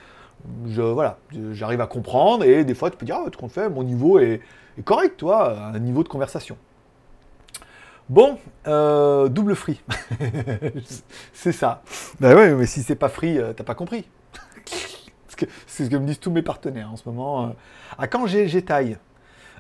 je, 0.68 0.82
voilà, 0.82 1.18
j'arrive 1.52 1.82
à 1.82 1.88
comprendre 1.88 2.44
et 2.44 2.64
des 2.64 2.76
fois 2.76 2.90
tu 2.90 2.98
peux 2.98 3.06
dire, 3.06 3.18
ah, 3.26 3.30
tout 3.30 3.40
compte 3.40 3.52
fait, 3.52 3.70
mon 3.70 3.84
niveau 3.84 4.20
est, 4.20 4.42
correct, 4.84 5.18
toi, 5.18 5.58
un 5.74 5.80
niveau 5.80 6.04
de 6.04 6.10
conversation. 6.10 6.58
Bon, 8.08 8.38
euh, 8.68 9.30
double 9.30 9.56
free. 9.56 9.82
c'est 11.34 11.52
ça. 11.52 11.82
Ben 12.20 12.36
ouais, 12.36 12.54
mais 12.54 12.68
si 12.68 12.84
c'est 12.84 12.96
pas 12.96 13.10
free, 13.10 13.40
euh, 13.40 13.54
t'as 13.54 13.64
pas 13.64 13.74
compris. 13.74 14.08
c'est 15.66 15.86
ce 15.86 15.90
que 15.90 15.96
me 15.96 16.06
disent 16.06 16.20
tous 16.20 16.30
mes 16.30 16.44
partenaires 16.44 16.92
en 16.92 16.98
ce 16.98 17.10
moment. 17.10 17.48
Euh. 17.48 17.50
À 17.98 18.08
quand 18.08 18.28
j'ai 18.28 18.62
taille 18.62 18.98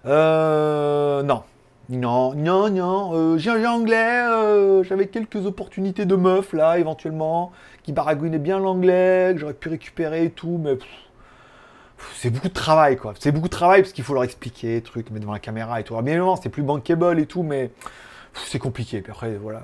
Euh, 0.06 1.24
non. 1.24 1.44
Non, 1.90 2.34
non, 2.34 2.70
non. 2.70 3.12
Euh, 3.14 3.38
j'ai 3.38 3.52
un 3.52 3.66
anglais. 3.66 4.24
euh, 4.28 4.84
J'avais 4.84 5.08
quelques 5.08 5.46
opportunités 5.46 6.06
de 6.06 6.16
meufs, 6.16 6.54
là, 6.54 6.80
éventuellement, 6.80 7.52
qui 7.84 7.92
baragouinaient 7.94 8.40
bien 8.40 8.60
l'anglais, 8.60 9.32
que 9.34 9.40
j'aurais 9.40 9.54
pu 9.54 9.70
récupérer 9.70 10.26
et 10.26 10.32
tout, 10.32 10.60
mais... 10.62 10.78
c'est 12.16 12.30
beaucoup 12.30 12.48
de 12.48 12.54
travail, 12.54 12.98
quoi. 12.98 13.14
C'est 13.20 13.32
beaucoup 13.32 13.48
de 13.48 13.54
travail 13.54 13.82
parce 13.82 13.94
qu'il 13.94 14.04
faut 14.04 14.14
leur 14.14 14.24
expliquer, 14.24 14.82
trucs, 14.82 15.10
mettre 15.12 15.22
devant 15.22 15.34
la 15.34 15.40
caméra 15.40 15.80
et 15.80 15.84
tout. 15.84 15.94
Bien 15.96 16.14
évidemment, 16.14 16.36
c'est 16.36 16.50
plus 16.50 16.64
bankable 16.64 17.20
et 17.20 17.26
tout, 17.26 17.44
mais 17.44 17.72
c'est 18.34 18.60
compliqué. 18.60 19.02
Puis 19.02 19.12
après, 19.12 19.36
voilà, 19.38 19.64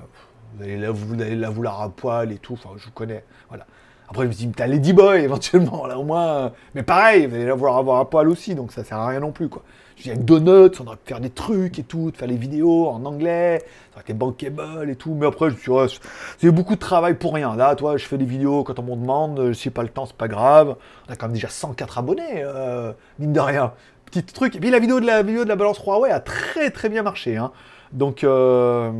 vous 0.56 0.62
allez 0.64 0.76
la, 0.78 0.90
vous 0.90 1.52
vouloir 1.52 1.82
à 1.82 1.88
poil 1.90 2.32
et 2.32 2.38
tout. 2.38 2.54
Enfin, 2.54 2.70
je 2.78 2.84
vous 2.86 2.92
connais, 2.92 3.24
voilà. 3.48 3.66
Après, 4.08 4.24
je 4.24 4.28
me 4.28 4.32
suis 4.32 4.46
dit, 4.46 4.52
t'as 4.52 4.66
Lady 4.66 4.92
Boy 4.92 5.20
éventuellement, 5.24 5.86
là 5.86 5.98
au 5.98 6.04
moins. 6.04 6.26
euh, 6.28 6.50
Mais 6.74 6.82
pareil, 6.82 7.26
vous 7.26 7.34
allez 7.34 7.46
la 7.46 7.54
vouloir 7.54 7.78
avoir 7.78 8.00
à 8.00 8.08
poil 8.10 8.28
aussi, 8.28 8.54
donc 8.54 8.72
ça 8.72 8.84
sert 8.84 8.98
à 8.98 9.08
rien 9.08 9.20
non 9.20 9.32
plus, 9.32 9.48
quoi. 9.48 9.62
Avec 10.10 10.24
Donuts, 10.24 10.70
on 10.80 10.86
aurait 10.86 10.96
pu 10.96 11.08
faire 11.08 11.20
des 11.20 11.30
trucs 11.30 11.78
et 11.78 11.82
tout, 11.82 12.10
de 12.10 12.16
faire 12.16 12.28
les 12.28 12.36
vidéos 12.36 12.88
en 12.88 13.04
anglais, 13.04 13.58
ça 13.90 13.94
aurait 13.96 14.02
été 14.02 14.12
bankable 14.14 14.90
et 14.90 14.96
tout. 14.96 15.14
Mais 15.14 15.26
après, 15.26 15.50
je 15.50 15.54
me 15.54 15.60
suis 15.60 15.72
dit, 15.72 16.00
c'est- 16.38 16.50
beaucoup 16.50 16.74
de 16.74 16.80
travail 16.80 17.14
pour 17.14 17.34
rien. 17.34 17.54
Là, 17.56 17.74
toi, 17.76 17.96
je 17.96 18.04
fais 18.06 18.18
des 18.18 18.24
vidéos 18.24 18.64
quand 18.64 18.78
on 18.78 18.82
m'en 18.82 18.96
demande, 18.96 19.52
si 19.52 19.64
j'ai 19.64 19.70
pas 19.70 19.82
le 19.82 19.88
temps, 19.88 20.06
c'est 20.06 20.16
pas 20.16 20.28
grave. 20.28 20.76
On 21.08 21.12
a 21.12 21.16
quand 21.16 21.26
même 21.26 21.34
déjà 21.34 21.48
104 21.48 21.98
abonnés, 21.98 22.42
euh, 22.42 22.92
mine 23.18 23.32
de 23.32 23.40
rien. 23.40 23.72
Petit 24.06 24.22
truc. 24.24 24.56
Et 24.56 24.60
puis 24.60 24.70
la 24.70 24.78
vidéo 24.78 25.00
de 25.00 25.06
la 25.06 25.22
vidéo 25.22 25.44
de 25.44 25.48
la 25.48 25.56
balance 25.56 25.78
Huawei 25.78 26.10
a 26.10 26.20
très 26.20 26.70
très 26.70 26.88
bien 26.88 27.02
marché. 27.02 27.36
Hein. 27.36 27.50
Donc. 27.92 28.24
euh, 28.24 28.90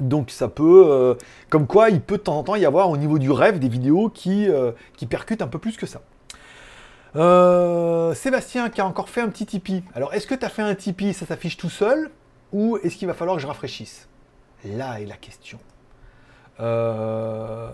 donc 0.00 0.30
ça 0.30 0.48
peut, 0.48 0.86
euh, 0.88 1.14
comme 1.50 1.66
quoi 1.66 1.90
il 1.90 2.00
peut 2.00 2.16
de 2.16 2.22
temps 2.22 2.38
en 2.38 2.42
temps 2.42 2.56
y 2.56 2.64
avoir 2.64 2.90
au 2.90 2.96
niveau 2.96 3.18
du 3.18 3.30
rêve 3.30 3.58
des 3.58 3.68
vidéos 3.68 4.08
qui, 4.08 4.48
euh, 4.48 4.72
qui 4.96 5.06
percutent 5.06 5.42
un 5.42 5.46
peu 5.46 5.58
plus 5.58 5.76
que 5.76 5.86
ça. 5.86 6.00
Euh, 7.14 8.14
Sébastien 8.14 8.70
qui 8.70 8.80
a 8.80 8.86
encore 8.86 9.08
fait 9.08 9.20
un 9.20 9.28
petit 9.28 9.44
Tipeee. 9.46 9.84
Alors 9.94 10.14
est-ce 10.14 10.26
que 10.26 10.34
tu 10.34 10.44
as 10.44 10.48
fait 10.48 10.62
un 10.62 10.74
Tipeee, 10.74 11.12
ça 11.12 11.26
s'affiche 11.26 11.56
tout 11.56 11.70
seul 11.70 12.10
ou 12.52 12.78
est-ce 12.82 12.96
qu'il 12.96 13.06
va 13.08 13.14
falloir 13.14 13.36
que 13.36 13.42
je 13.42 13.46
rafraîchisse? 13.46 14.08
Là 14.64 15.00
est 15.00 15.06
la 15.06 15.16
question. 15.16 15.58
Euh, 16.60 17.70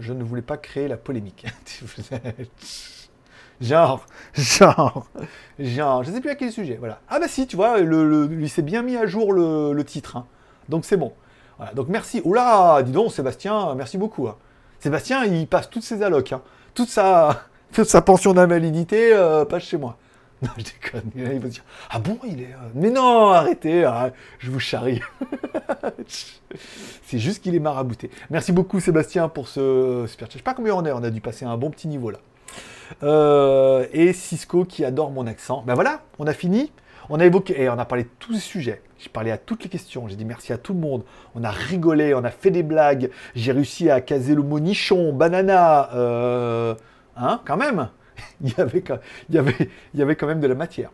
je 0.00 0.12
ne 0.12 0.22
voulais 0.24 0.42
pas 0.42 0.56
créer 0.56 0.88
la 0.88 0.96
polémique. 0.96 1.46
genre, 3.60 4.06
genre, 4.34 5.06
genre, 5.58 6.02
je 6.04 6.10
sais 6.10 6.20
plus 6.20 6.30
à 6.30 6.34
quel 6.34 6.52
sujet. 6.52 6.76
Voilà. 6.78 7.00
Ah 7.08 7.18
bah 7.20 7.28
si, 7.28 7.46
tu 7.46 7.56
vois, 7.56 7.78
le, 7.80 8.08
le- 8.08 8.26
lui 8.26 8.48
s'est 8.48 8.62
bien 8.62 8.82
mis 8.82 8.96
à 8.96 9.06
jour 9.06 9.32
le, 9.32 9.82
titre. 9.84 10.16
hein. 10.16 10.26
Donc 10.68 10.84
c'est 10.84 10.96
bon. 10.96 11.12
Voilà, 11.58 11.72
donc 11.74 11.88
merci. 11.88 12.20
Oula, 12.24 12.82
dis 12.82 12.92
donc, 12.92 13.12
Sébastien, 13.12 13.74
merci 13.74 13.98
beaucoup. 13.98 14.28
hein. 14.28 14.36
Sébastien, 14.78 15.24
il 15.24 15.46
passe 15.46 15.70
toutes 15.70 15.84
ses 15.84 16.02
allocs, 16.02 16.32
hein. 16.32 16.42
toute, 16.74 16.88
sa, 16.90 17.42
sa 17.84 18.02
pension 18.02 18.32
d'invalidité 18.34 19.12
euh, 19.12 19.44
passe 19.44 19.64
chez 19.64 19.76
moi. 19.78 19.96
Non, 20.42 20.50
je 20.58 20.64
déconne. 20.64 21.10
Il 21.16 21.40
va 21.40 21.48
dire, 21.48 21.64
ah 21.88 21.98
bon, 21.98 22.18
il 22.22 22.42
est... 22.42 22.52
euh, 22.52 22.68
Mais 22.74 22.90
non, 22.90 23.30
arrêtez, 23.30 23.84
ah, 23.84 24.10
je 24.38 24.50
vous 24.50 24.60
charrie. 24.60 25.00
C'est 27.06 27.18
juste 27.18 27.42
qu'il 27.42 27.54
est 27.54 27.60
marabouté. 27.60 28.10
Merci 28.28 28.52
beaucoup, 28.52 28.78
Sébastien, 28.78 29.30
pour 29.30 29.48
ce 29.48 30.04
super 30.06 30.26
chat. 30.26 30.32
Je 30.34 30.38
sais 30.38 30.42
pas 30.44 30.52
combien 30.52 30.74
on 30.74 30.84
est, 30.84 30.92
on 30.92 31.02
a 31.02 31.08
dû 31.10 31.22
passer 31.22 31.46
un 31.46 31.56
bon 31.56 31.70
petit 31.70 31.88
niveau 31.88 32.10
là. 32.10 32.18
Euh, 33.02 33.86
et 33.92 34.12
Cisco 34.12 34.64
qui 34.64 34.84
adore 34.84 35.10
mon 35.10 35.26
accent. 35.26 35.64
Ben 35.66 35.74
voilà, 35.74 36.02
on 36.18 36.26
a 36.26 36.32
fini. 36.34 36.70
On 37.08 37.20
a 37.20 37.24
évoqué, 37.24 37.62
et 37.62 37.68
on 37.68 37.78
a 37.78 37.84
parlé 37.84 38.04
de 38.04 38.10
tous 38.18 38.32
les 38.32 38.40
sujets. 38.40 38.82
J'ai 38.98 39.08
parlé 39.10 39.30
à 39.30 39.38
toutes 39.38 39.62
les 39.62 39.70
questions. 39.70 40.08
J'ai 40.08 40.16
dit 40.16 40.24
merci 40.24 40.52
à 40.52 40.58
tout 40.58 40.74
le 40.74 40.80
monde. 40.80 41.04
On 41.34 41.44
a 41.44 41.50
rigolé, 41.50 42.14
on 42.14 42.24
a 42.24 42.30
fait 42.30 42.50
des 42.50 42.64
blagues. 42.64 43.10
J'ai 43.34 43.52
réussi 43.52 43.90
à 43.90 44.00
caser 44.00 44.34
le 44.34 44.42
mot 44.42 44.58
nichon, 44.58 45.12
banana. 45.12 45.90
Euh, 45.94 46.74
hein, 47.16 47.40
quand 47.44 47.56
même. 47.56 47.88
il, 48.40 48.50
y 48.50 48.60
avait, 48.60 48.80
quand- 50.16 50.26
même 50.26 50.40
de 50.40 50.46
la 50.46 50.54
matière. 50.54 50.90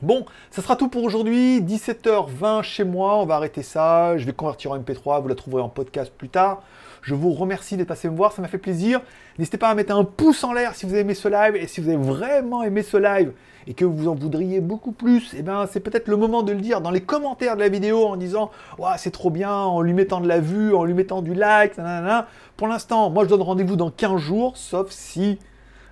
Bon, 0.00 0.26
ça 0.50 0.62
sera 0.62 0.74
tout 0.74 0.88
pour 0.88 1.04
aujourd'hui. 1.04 1.60
17h20 1.60 2.62
chez 2.62 2.84
moi. 2.84 3.18
On 3.18 3.26
va 3.26 3.36
arrêter 3.36 3.62
ça. 3.62 4.16
Je 4.18 4.26
vais 4.26 4.32
convertir 4.32 4.72
en 4.72 4.78
MP3. 4.78 5.22
Vous 5.22 5.28
la 5.28 5.34
trouverez 5.34 5.62
en 5.62 5.68
podcast 5.68 6.12
plus 6.16 6.28
tard. 6.28 6.62
Je 7.02 7.14
vous 7.14 7.32
remercie 7.32 7.76
d'être 7.76 7.88
passé 7.88 8.08
me 8.08 8.16
voir. 8.16 8.32
Ça 8.32 8.42
m'a 8.42 8.48
fait 8.48 8.58
plaisir. 8.58 9.00
N'hésitez 9.38 9.58
pas 9.58 9.68
à 9.68 9.74
mettre 9.74 9.94
un 9.94 10.04
pouce 10.04 10.42
en 10.42 10.52
l'air 10.52 10.74
si 10.74 10.86
vous 10.86 10.92
avez 10.92 11.02
aimé 11.02 11.14
ce 11.14 11.28
live. 11.28 11.54
Et 11.56 11.68
si 11.68 11.80
vous 11.80 11.88
avez 11.88 12.02
vraiment 12.02 12.64
aimé 12.64 12.82
ce 12.82 12.96
live 12.96 13.32
et 13.66 13.74
que 13.74 13.84
vous 13.84 14.08
en 14.08 14.14
voudriez 14.14 14.60
beaucoup 14.60 14.92
plus, 14.92 15.34
eh 15.36 15.42
ben, 15.42 15.66
c'est 15.70 15.80
peut-être 15.80 16.08
le 16.08 16.16
moment 16.16 16.42
de 16.42 16.52
le 16.52 16.60
dire 16.60 16.80
dans 16.80 16.90
les 16.90 17.00
commentaires 17.00 17.54
de 17.54 17.60
la 17.60 17.68
vidéo 17.68 18.06
en 18.06 18.16
disant 18.16 18.50
Ouah, 18.78 18.98
c'est 18.98 19.10
trop 19.10 19.30
bien, 19.30 19.52
en 19.52 19.80
lui 19.80 19.92
mettant 19.92 20.20
de 20.20 20.28
la 20.28 20.40
vue, 20.40 20.74
en 20.74 20.84
lui 20.84 20.94
mettant 20.94 21.22
du 21.22 21.34
like. 21.34 21.76
nanana. 21.76 22.26
Pour 22.56 22.68
l'instant, 22.68 23.10
moi 23.10 23.24
je 23.24 23.28
donne 23.28 23.42
rendez-vous 23.42 23.76
dans 23.76 23.90
15 23.90 24.20
jours, 24.20 24.56
sauf 24.56 24.90
si 24.90 25.38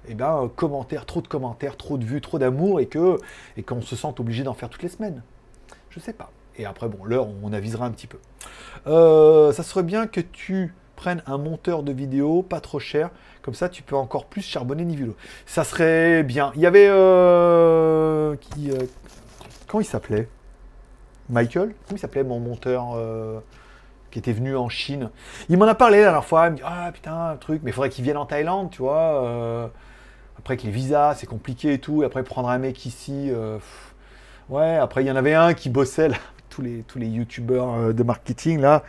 eh 0.08 0.14
ben, 0.14 0.50
commentaires, 0.56 1.06
trop 1.06 1.20
de 1.20 1.28
commentaires, 1.28 1.76
trop 1.76 1.98
de 1.98 2.04
vues, 2.04 2.20
trop 2.20 2.38
d'amour, 2.38 2.80
et 2.80 2.86
que 2.86 3.18
et 3.56 3.62
qu'on 3.62 3.82
se 3.82 3.96
sente 3.96 4.20
obligé 4.20 4.42
d'en 4.42 4.54
faire 4.54 4.68
toutes 4.68 4.82
les 4.82 4.88
semaines. 4.88 5.22
Je 5.90 6.00
sais 6.00 6.12
pas. 6.12 6.30
Et 6.56 6.64
après, 6.64 6.88
bon, 6.88 7.04
l'heure, 7.04 7.26
on 7.42 7.52
avisera 7.52 7.86
un 7.86 7.90
petit 7.90 8.06
peu. 8.06 8.18
Euh, 8.86 9.52
ça 9.52 9.62
serait 9.62 9.82
bien 9.82 10.06
que 10.06 10.20
tu 10.20 10.74
un 11.08 11.38
monteur 11.38 11.82
de 11.82 11.92
vidéo 11.92 12.42
pas 12.42 12.60
trop 12.60 12.78
cher, 12.78 13.10
comme 13.42 13.54
ça 13.54 13.68
tu 13.68 13.82
peux 13.82 13.96
encore 13.96 14.26
plus 14.26 14.42
charbonner 14.42 14.84
Nivelo. 14.84 15.14
Ça 15.46 15.64
serait 15.64 16.22
bien. 16.22 16.52
Il 16.56 16.60
y 16.60 16.66
avait 16.66 16.88
euh, 16.88 18.36
qui, 18.36 18.70
euh, 18.70 18.78
comment 19.66 19.80
il 19.80 19.84
s'appelait? 19.86 20.28
Michael? 21.28 21.74
Comment 21.86 21.96
il 21.96 21.98
s'appelait 21.98 22.24
mon 22.24 22.40
monteur 22.40 22.88
euh, 22.96 23.38
qui 24.10 24.18
était 24.18 24.32
venu 24.32 24.56
en 24.56 24.68
Chine? 24.68 25.10
Il 25.48 25.58
m'en 25.58 25.66
a 25.66 25.74
parlé 25.74 25.98
la 25.98 26.04
dernière 26.04 26.24
fois. 26.24 26.48
Il 26.48 26.54
dit 26.56 26.62
ah 26.64 26.90
putain 26.92 27.30
un 27.30 27.36
truc, 27.36 27.60
mais 27.64 27.72
faudrait 27.72 27.90
qu'il 27.90 28.04
vienne 28.04 28.16
en 28.16 28.26
Thaïlande, 28.26 28.70
tu 28.70 28.82
vois. 28.82 29.24
euh, 29.24 29.66
après 30.38 30.54
avec 30.54 30.64
les 30.64 30.70
visas, 30.70 31.14
c'est 31.16 31.26
compliqué 31.26 31.74
et 31.74 31.78
tout. 31.78 32.02
Et 32.02 32.06
après 32.06 32.22
prendre 32.24 32.48
un 32.48 32.58
mec 32.58 32.84
ici. 32.86 33.30
ouais. 34.48 34.76
Après 34.76 35.02
il 35.04 35.06
y 35.06 35.10
en 35.10 35.16
avait 35.16 35.34
un 35.34 35.54
qui 35.54 35.68
bossait 35.70 36.08
là, 36.08 36.16
tous 36.50 36.62
les 36.62 36.82
tous 36.82 36.98
les 36.98 37.06
youtubeurs 37.08 37.94
de 37.94 38.02
marketing 38.02 38.60
là. 38.60 38.82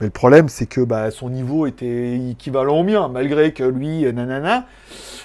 Mais 0.00 0.06
le 0.06 0.10
problème, 0.12 0.48
c'est 0.48 0.66
que 0.66 0.80
bah, 0.80 1.10
son 1.10 1.28
niveau 1.30 1.66
était 1.66 2.18
équivalent 2.30 2.78
au 2.80 2.82
mien, 2.82 3.08
malgré 3.08 3.52
que 3.52 3.64
lui, 3.64 4.06
euh, 4.06 4.12
nanana. 4.12 4.66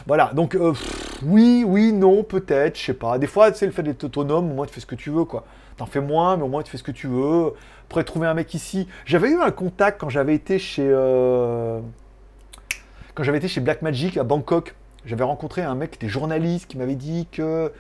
Voilà, 0.06 0.32
donc 0.34 0.56
euh, 0.56 0.74
oui, 1.24 1.64
oui, 1.66 1.94
non, 1.94 2.24
peut-être, 2.24 2.78
je 2.78 2.86
sais 2.86 2.94
pas. 2.94 3.18
Des 3.18 3.28
fois, 3.28 3.54
sais, 3.54 3.66
le 3.66 3.72
fait 3.72 3.84
d'être 3.84 4.04
autonome, 4.04 4.52
au 4.52 4.54
moins 4.54 4.66
tu 4.66 4.74
fais 4.74 4.82
ce 4.82 4.86
que 4.86 4.96
tu 4.96 5.10
veux, 5.10 5.24
quoi. 5.24 5.46
T'en 5.78 5.86
fais 5.86 6.02
moins, 6.02 6.38
mais 6.38 6.44
au 6.44 6.48
moins 6.48 6.62
tu 6.64 6.72
fais 6.72 6.78
ce 6.78 6.84
que 6.84 6.92
tu 6.92 7.08
veux. 7.08 7.54
Après, 7.88 8.04
trouver 8.04 8.28
un 8.28 8.34
mec 8.34 8.54
ici. 8.54 8.88
J'avais 9.06 9.30
eu 9.30 9.40
un 9.42 9.52
contact 9.52 10.00
quand 10.00 10.10
j'avais 10.10 10.36
été 10.36 10.60
chez. 10.60 10.88
euh, 10.88 11.80
Quand 13.14 13.24
j'avais 13.24 13.38
été 13.38 13.48
chez 13.48 13.62
Blackmagic 13.62 14.18
à 14.18 14.24
Bangkok. 14.24 14.76
J'avais 15.06 15.24
rencontré 15.24 15.62
un 15.62 15.76
mec 15.76 15.92
qui 15.92 15.98
était 15.98 16.08
journaliste 16.10 16.68
qui 16.68 16.78
m'avait 16.78 16.96
dit 16.96 17.28
que 17.32 17.72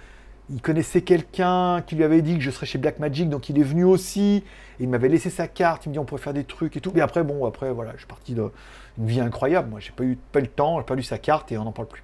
il 0.50 0.62
connaissait 0.62 1.02
quelqu'un 1.02 1.82
qui 1.82 1.96
lui 1.96 2.04
avait 2.04 2.22
dit 2.22 2.36
que 2.36 2.42
je 2.42 2.52
serais 2.52 2.66
chez 2.66 2.78
Blackmagic, 2.78 3.30
donc 3.30 3.50
il 3.50 3.60
est 3.60 3.64
venu 3.64 3.84
aussi. 3.84 4.44
Il 4.80 4.90
m'avait 4.90 5.10
laissé 5.10 5.30
sa 5.30 5.48
carte, 5.48 5.86
il 5.86 5.90
me 5.90 5.94
dit 5.94 6.00
on 6.00 6.06
pourrait 6.06 6.22
faire 6.22 6.34
des 6.34 6.44
trucs 6.44 6.78
et 6.78 6.82
tout. 6.82 6.92
Et 6.96 7.02
après, 7.02 7.24
bon, 7.24 7.46
après, 7.46 7.72
voilà, 7.72 7.92
je 7.94 8.00
suis 8.00 8.08
parti 8.08 8.34
d'une 8.34 8.52
vie 8.98 9.20
incroyable. 9.20 9.70
Moi, 9.70 9.80
j'ai 9.80 9.92
pas 9.92 10.04
eu 10.04 10.18
pas 10.32 10.40
eu 10.40 10.44
le 10.44 10.48
temps, 10.48 10.78
j'ai 10.80 10.86
perdu 10.86 11.04
sa 11.04 11.18
carte 11.18 11.52
et 11.52 11.58
on 11.58 11.64
n'en 11.64 11.72
parle 11.72 11.88
plus. 11.88 12.04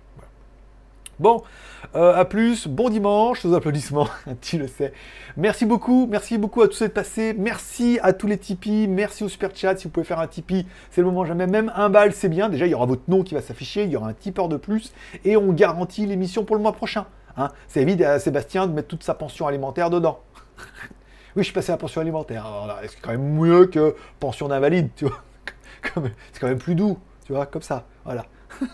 Bon, 1.19 1.43
euh, 1.95 2.15
à 2.15 2.25
plus, 2.25 2.67
bon 2.67 2.89
dimanche, 2.89 3.45
aux 3.45 3.53
applaudissements, 3.53 4.07
tu 4.41 4.57
le 4.57 4.67
sais. 4.67 4.91
Merci 5.37 5.67
beaucoup, 5.67 6.07
merci 6.09 6.39
beaucoup 6.39 6.63
à 6.63 6.67
tous 6.67 6.79
d'être 6.79 6.95
passés, 6.95 7.35
merci 7.37 7.99
à 8.01 8.11
tous 8.11 8.25
les 8.25 8.39
Tipeee, 8.39 8.87
merci 8.87 9.23
au 9.23 9.29
super 9.29 9.51
chat, 9.53 9.77
si 9.77 9.83
vous 9.83 9.91
pouvez 9.91 10.03
faire 10.03 10.19
un 10.19 10.25
Tipeee, 10.25 10.65
c'est 10.89 11.01
le 11.01 11.05
moment 11.05 11.23
jamais, 11.23 11.45
même 11.45 11.71
un 11.75 11.89
bal 11.91 12.11
c'est 12.13 12.27
bien, 12.27 12.49
déjà 12.49 12.65
il 12.65 12.71
y 12.71 12.73
aura 12.73 12.87
votre 12.87 13.03
nom 13.07 13.21
qui 13.21 13.35
va 13.35 13.41
s'afficher, 13.41 13.83
il 13.83 13.91
y 13.91 13.95
aura 13.95 14.07
un 14.07 14.13
tipeur 14.13 14.49
de 14.49 14.57
plus, 14.57 14.93
et 15.23 15.37
on 15.37 15.53
garantit 15.53 16.07
l'émission 16.07 16.43
pour 16.43 16.55
le 16.55 16.63
mois 16.63 16.73
prochain. 16.73 17.05
Hein. 17.37 17.49
Ça 17.67 17.79
évite 17.81 18.01
à 18.01 18.19
Sébastien 18.19 18.67
de 18.67 18.73
mettre 18.73 18.87
toute 18.87 19.03
sa 19.03 19.13
pension 19.13 19.47
alimentaire 19.47 19.89
dedans. 19.89 20.19
oui, 21.35 21.37
je 21.37 21.43
suis 21.43 21.53
passé 21.53 21.71
à 21.71 21.73
la 21.73 21.77
pension 21.77 22.01
alimentaire, 22.01 22.45
c'est 22.87 23.01
quand 23.01 23.11
même 23.11 23.33
mieux 23.39 23.65
que 23.67 23.95
pension 24.19 24.47
d'invalide, 24.47 24.89
tu 24.95 25.05
vois? 25.05 25.23
C'est 26.31 26.39
quand 26.39 26.47
même 26.47 26.59
plus 26.59 26.75
doux, 26.75 26.99
tu 27.25 27.33
vois, 27.33 27.47
comme 27.47 27.63
ça, 27.63 27.85
voilà. 28.05 28.25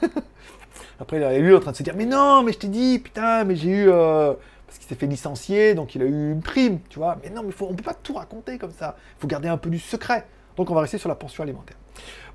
Après, 0.99 1.17
il 1.17 1.23
est 1.23 1.39
lui 1.39 1.55
en 1.55 1.59
train 1.59 1.71
de 1.71 1.77
se 1.77 1.83
dire, 1.83 1.93
mais 1.95 2.05
non, 2.05 2.43
mais 2.43 2.51
je 2.51 2.59
t'ai 2.59 2.67
dit, 2.67 2.99
putain, 2.99 3.43
mais 3.43 3.55
j'ai 3.55 3.69
eu... 3.69 3.89
euh, 3.89 4.33
Parce 4.65 4.79
qu'il 4.79 4.87
s'est 4.87 4.95
fait 4.95 5.07
licencier, 5.07 5.75
donc 5.75 5.95
il 5.95 6.01
a 6.01 6.05
eu 6.05 6.31
une 6.31 6.41
prime, 6.41 6.79
tu 6.89 6.99
vois. 6.99 7.17
Mais 7.23 7.29
non, 7.29 7.43
mais 7.43 7.51
faut, 7.51 7.67
on 7.69 7.75
peut 7.75 7.83
pas 7.83 7.93
tout 7.93 8.13
raconter 8.13 8.57
comme 8.57 8.71
ça. 8.71 8.95
Il 9.17 9.21
faut 9.21 9.27
garder 9.27 9.47
un 9.47 9.57
peu 9.57 9.69
du 9.69 9.79
secret. 9.79 10.25
Donc 10.57 10.69
on 10.71 10.73
va 10.73 10.81
rester 10.81 10.97
sur 10.97 11.07
la 11.07 11.15
pension 11.15 11.43
alimentaire. 11.43 11.77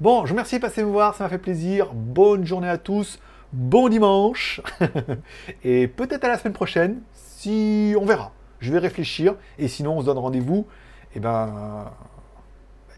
Bon, 0.00 0.22
je 0.22 0.28
vous 0.28 0.34
remercie 0.34 0.56
de 0.56 0.60
passer 0.60 0.82
me 0.84 0.90
voir, 0.90 1.14
ça 1.14 1.24
m'a 1.24 1.30
fait 1.30 1.38
plaisir. 1.38 1.90
Bonne 1.92 2.46
journée 2.46 2.68
à 2.68 2.78
tous. 2.78 3.18
Bon 3.52 3.90
dimanche. 3.90 4.62
Et 5.64 5.86
peut-être 5.86 6.24
à 6.24 6.28
la 6.28 6.38
semaine 6.38 6.54
prochaine, 6.54 7.02
si 7.12 7.94
on 7.98 8.06
verra. 8.06 8.32
Je 8.60 8.72
vais 8.72 8.78
réfléchir. 8.78 9.34
Et 9.58 9.68
sinon, 9.68 9.98
on 9.98 10.00
se 10.00 10.06
donne 10.06 10.18
rendez-vous, 10.18 10.66
eh 11.14 11.20
ben, 11.20 11.90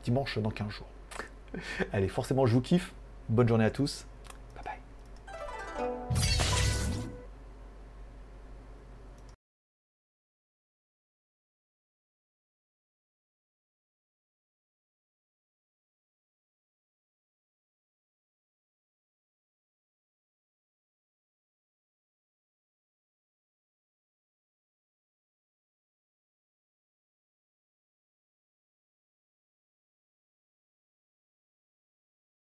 dimanche 0.04 0.38
dans 0.38 0.50
15 0.50 0.68
jours. 0.68 0.86
Allez, 1.92 2.08
forcément, 2.08 2.46
je 2.46 2.54
vous 2.54 2.60
kiffe. 2.60 2.92
Bonne 3.28 3.48
journée 3.48 3.64
à 3.64 3.70
tous. 3.70 4.06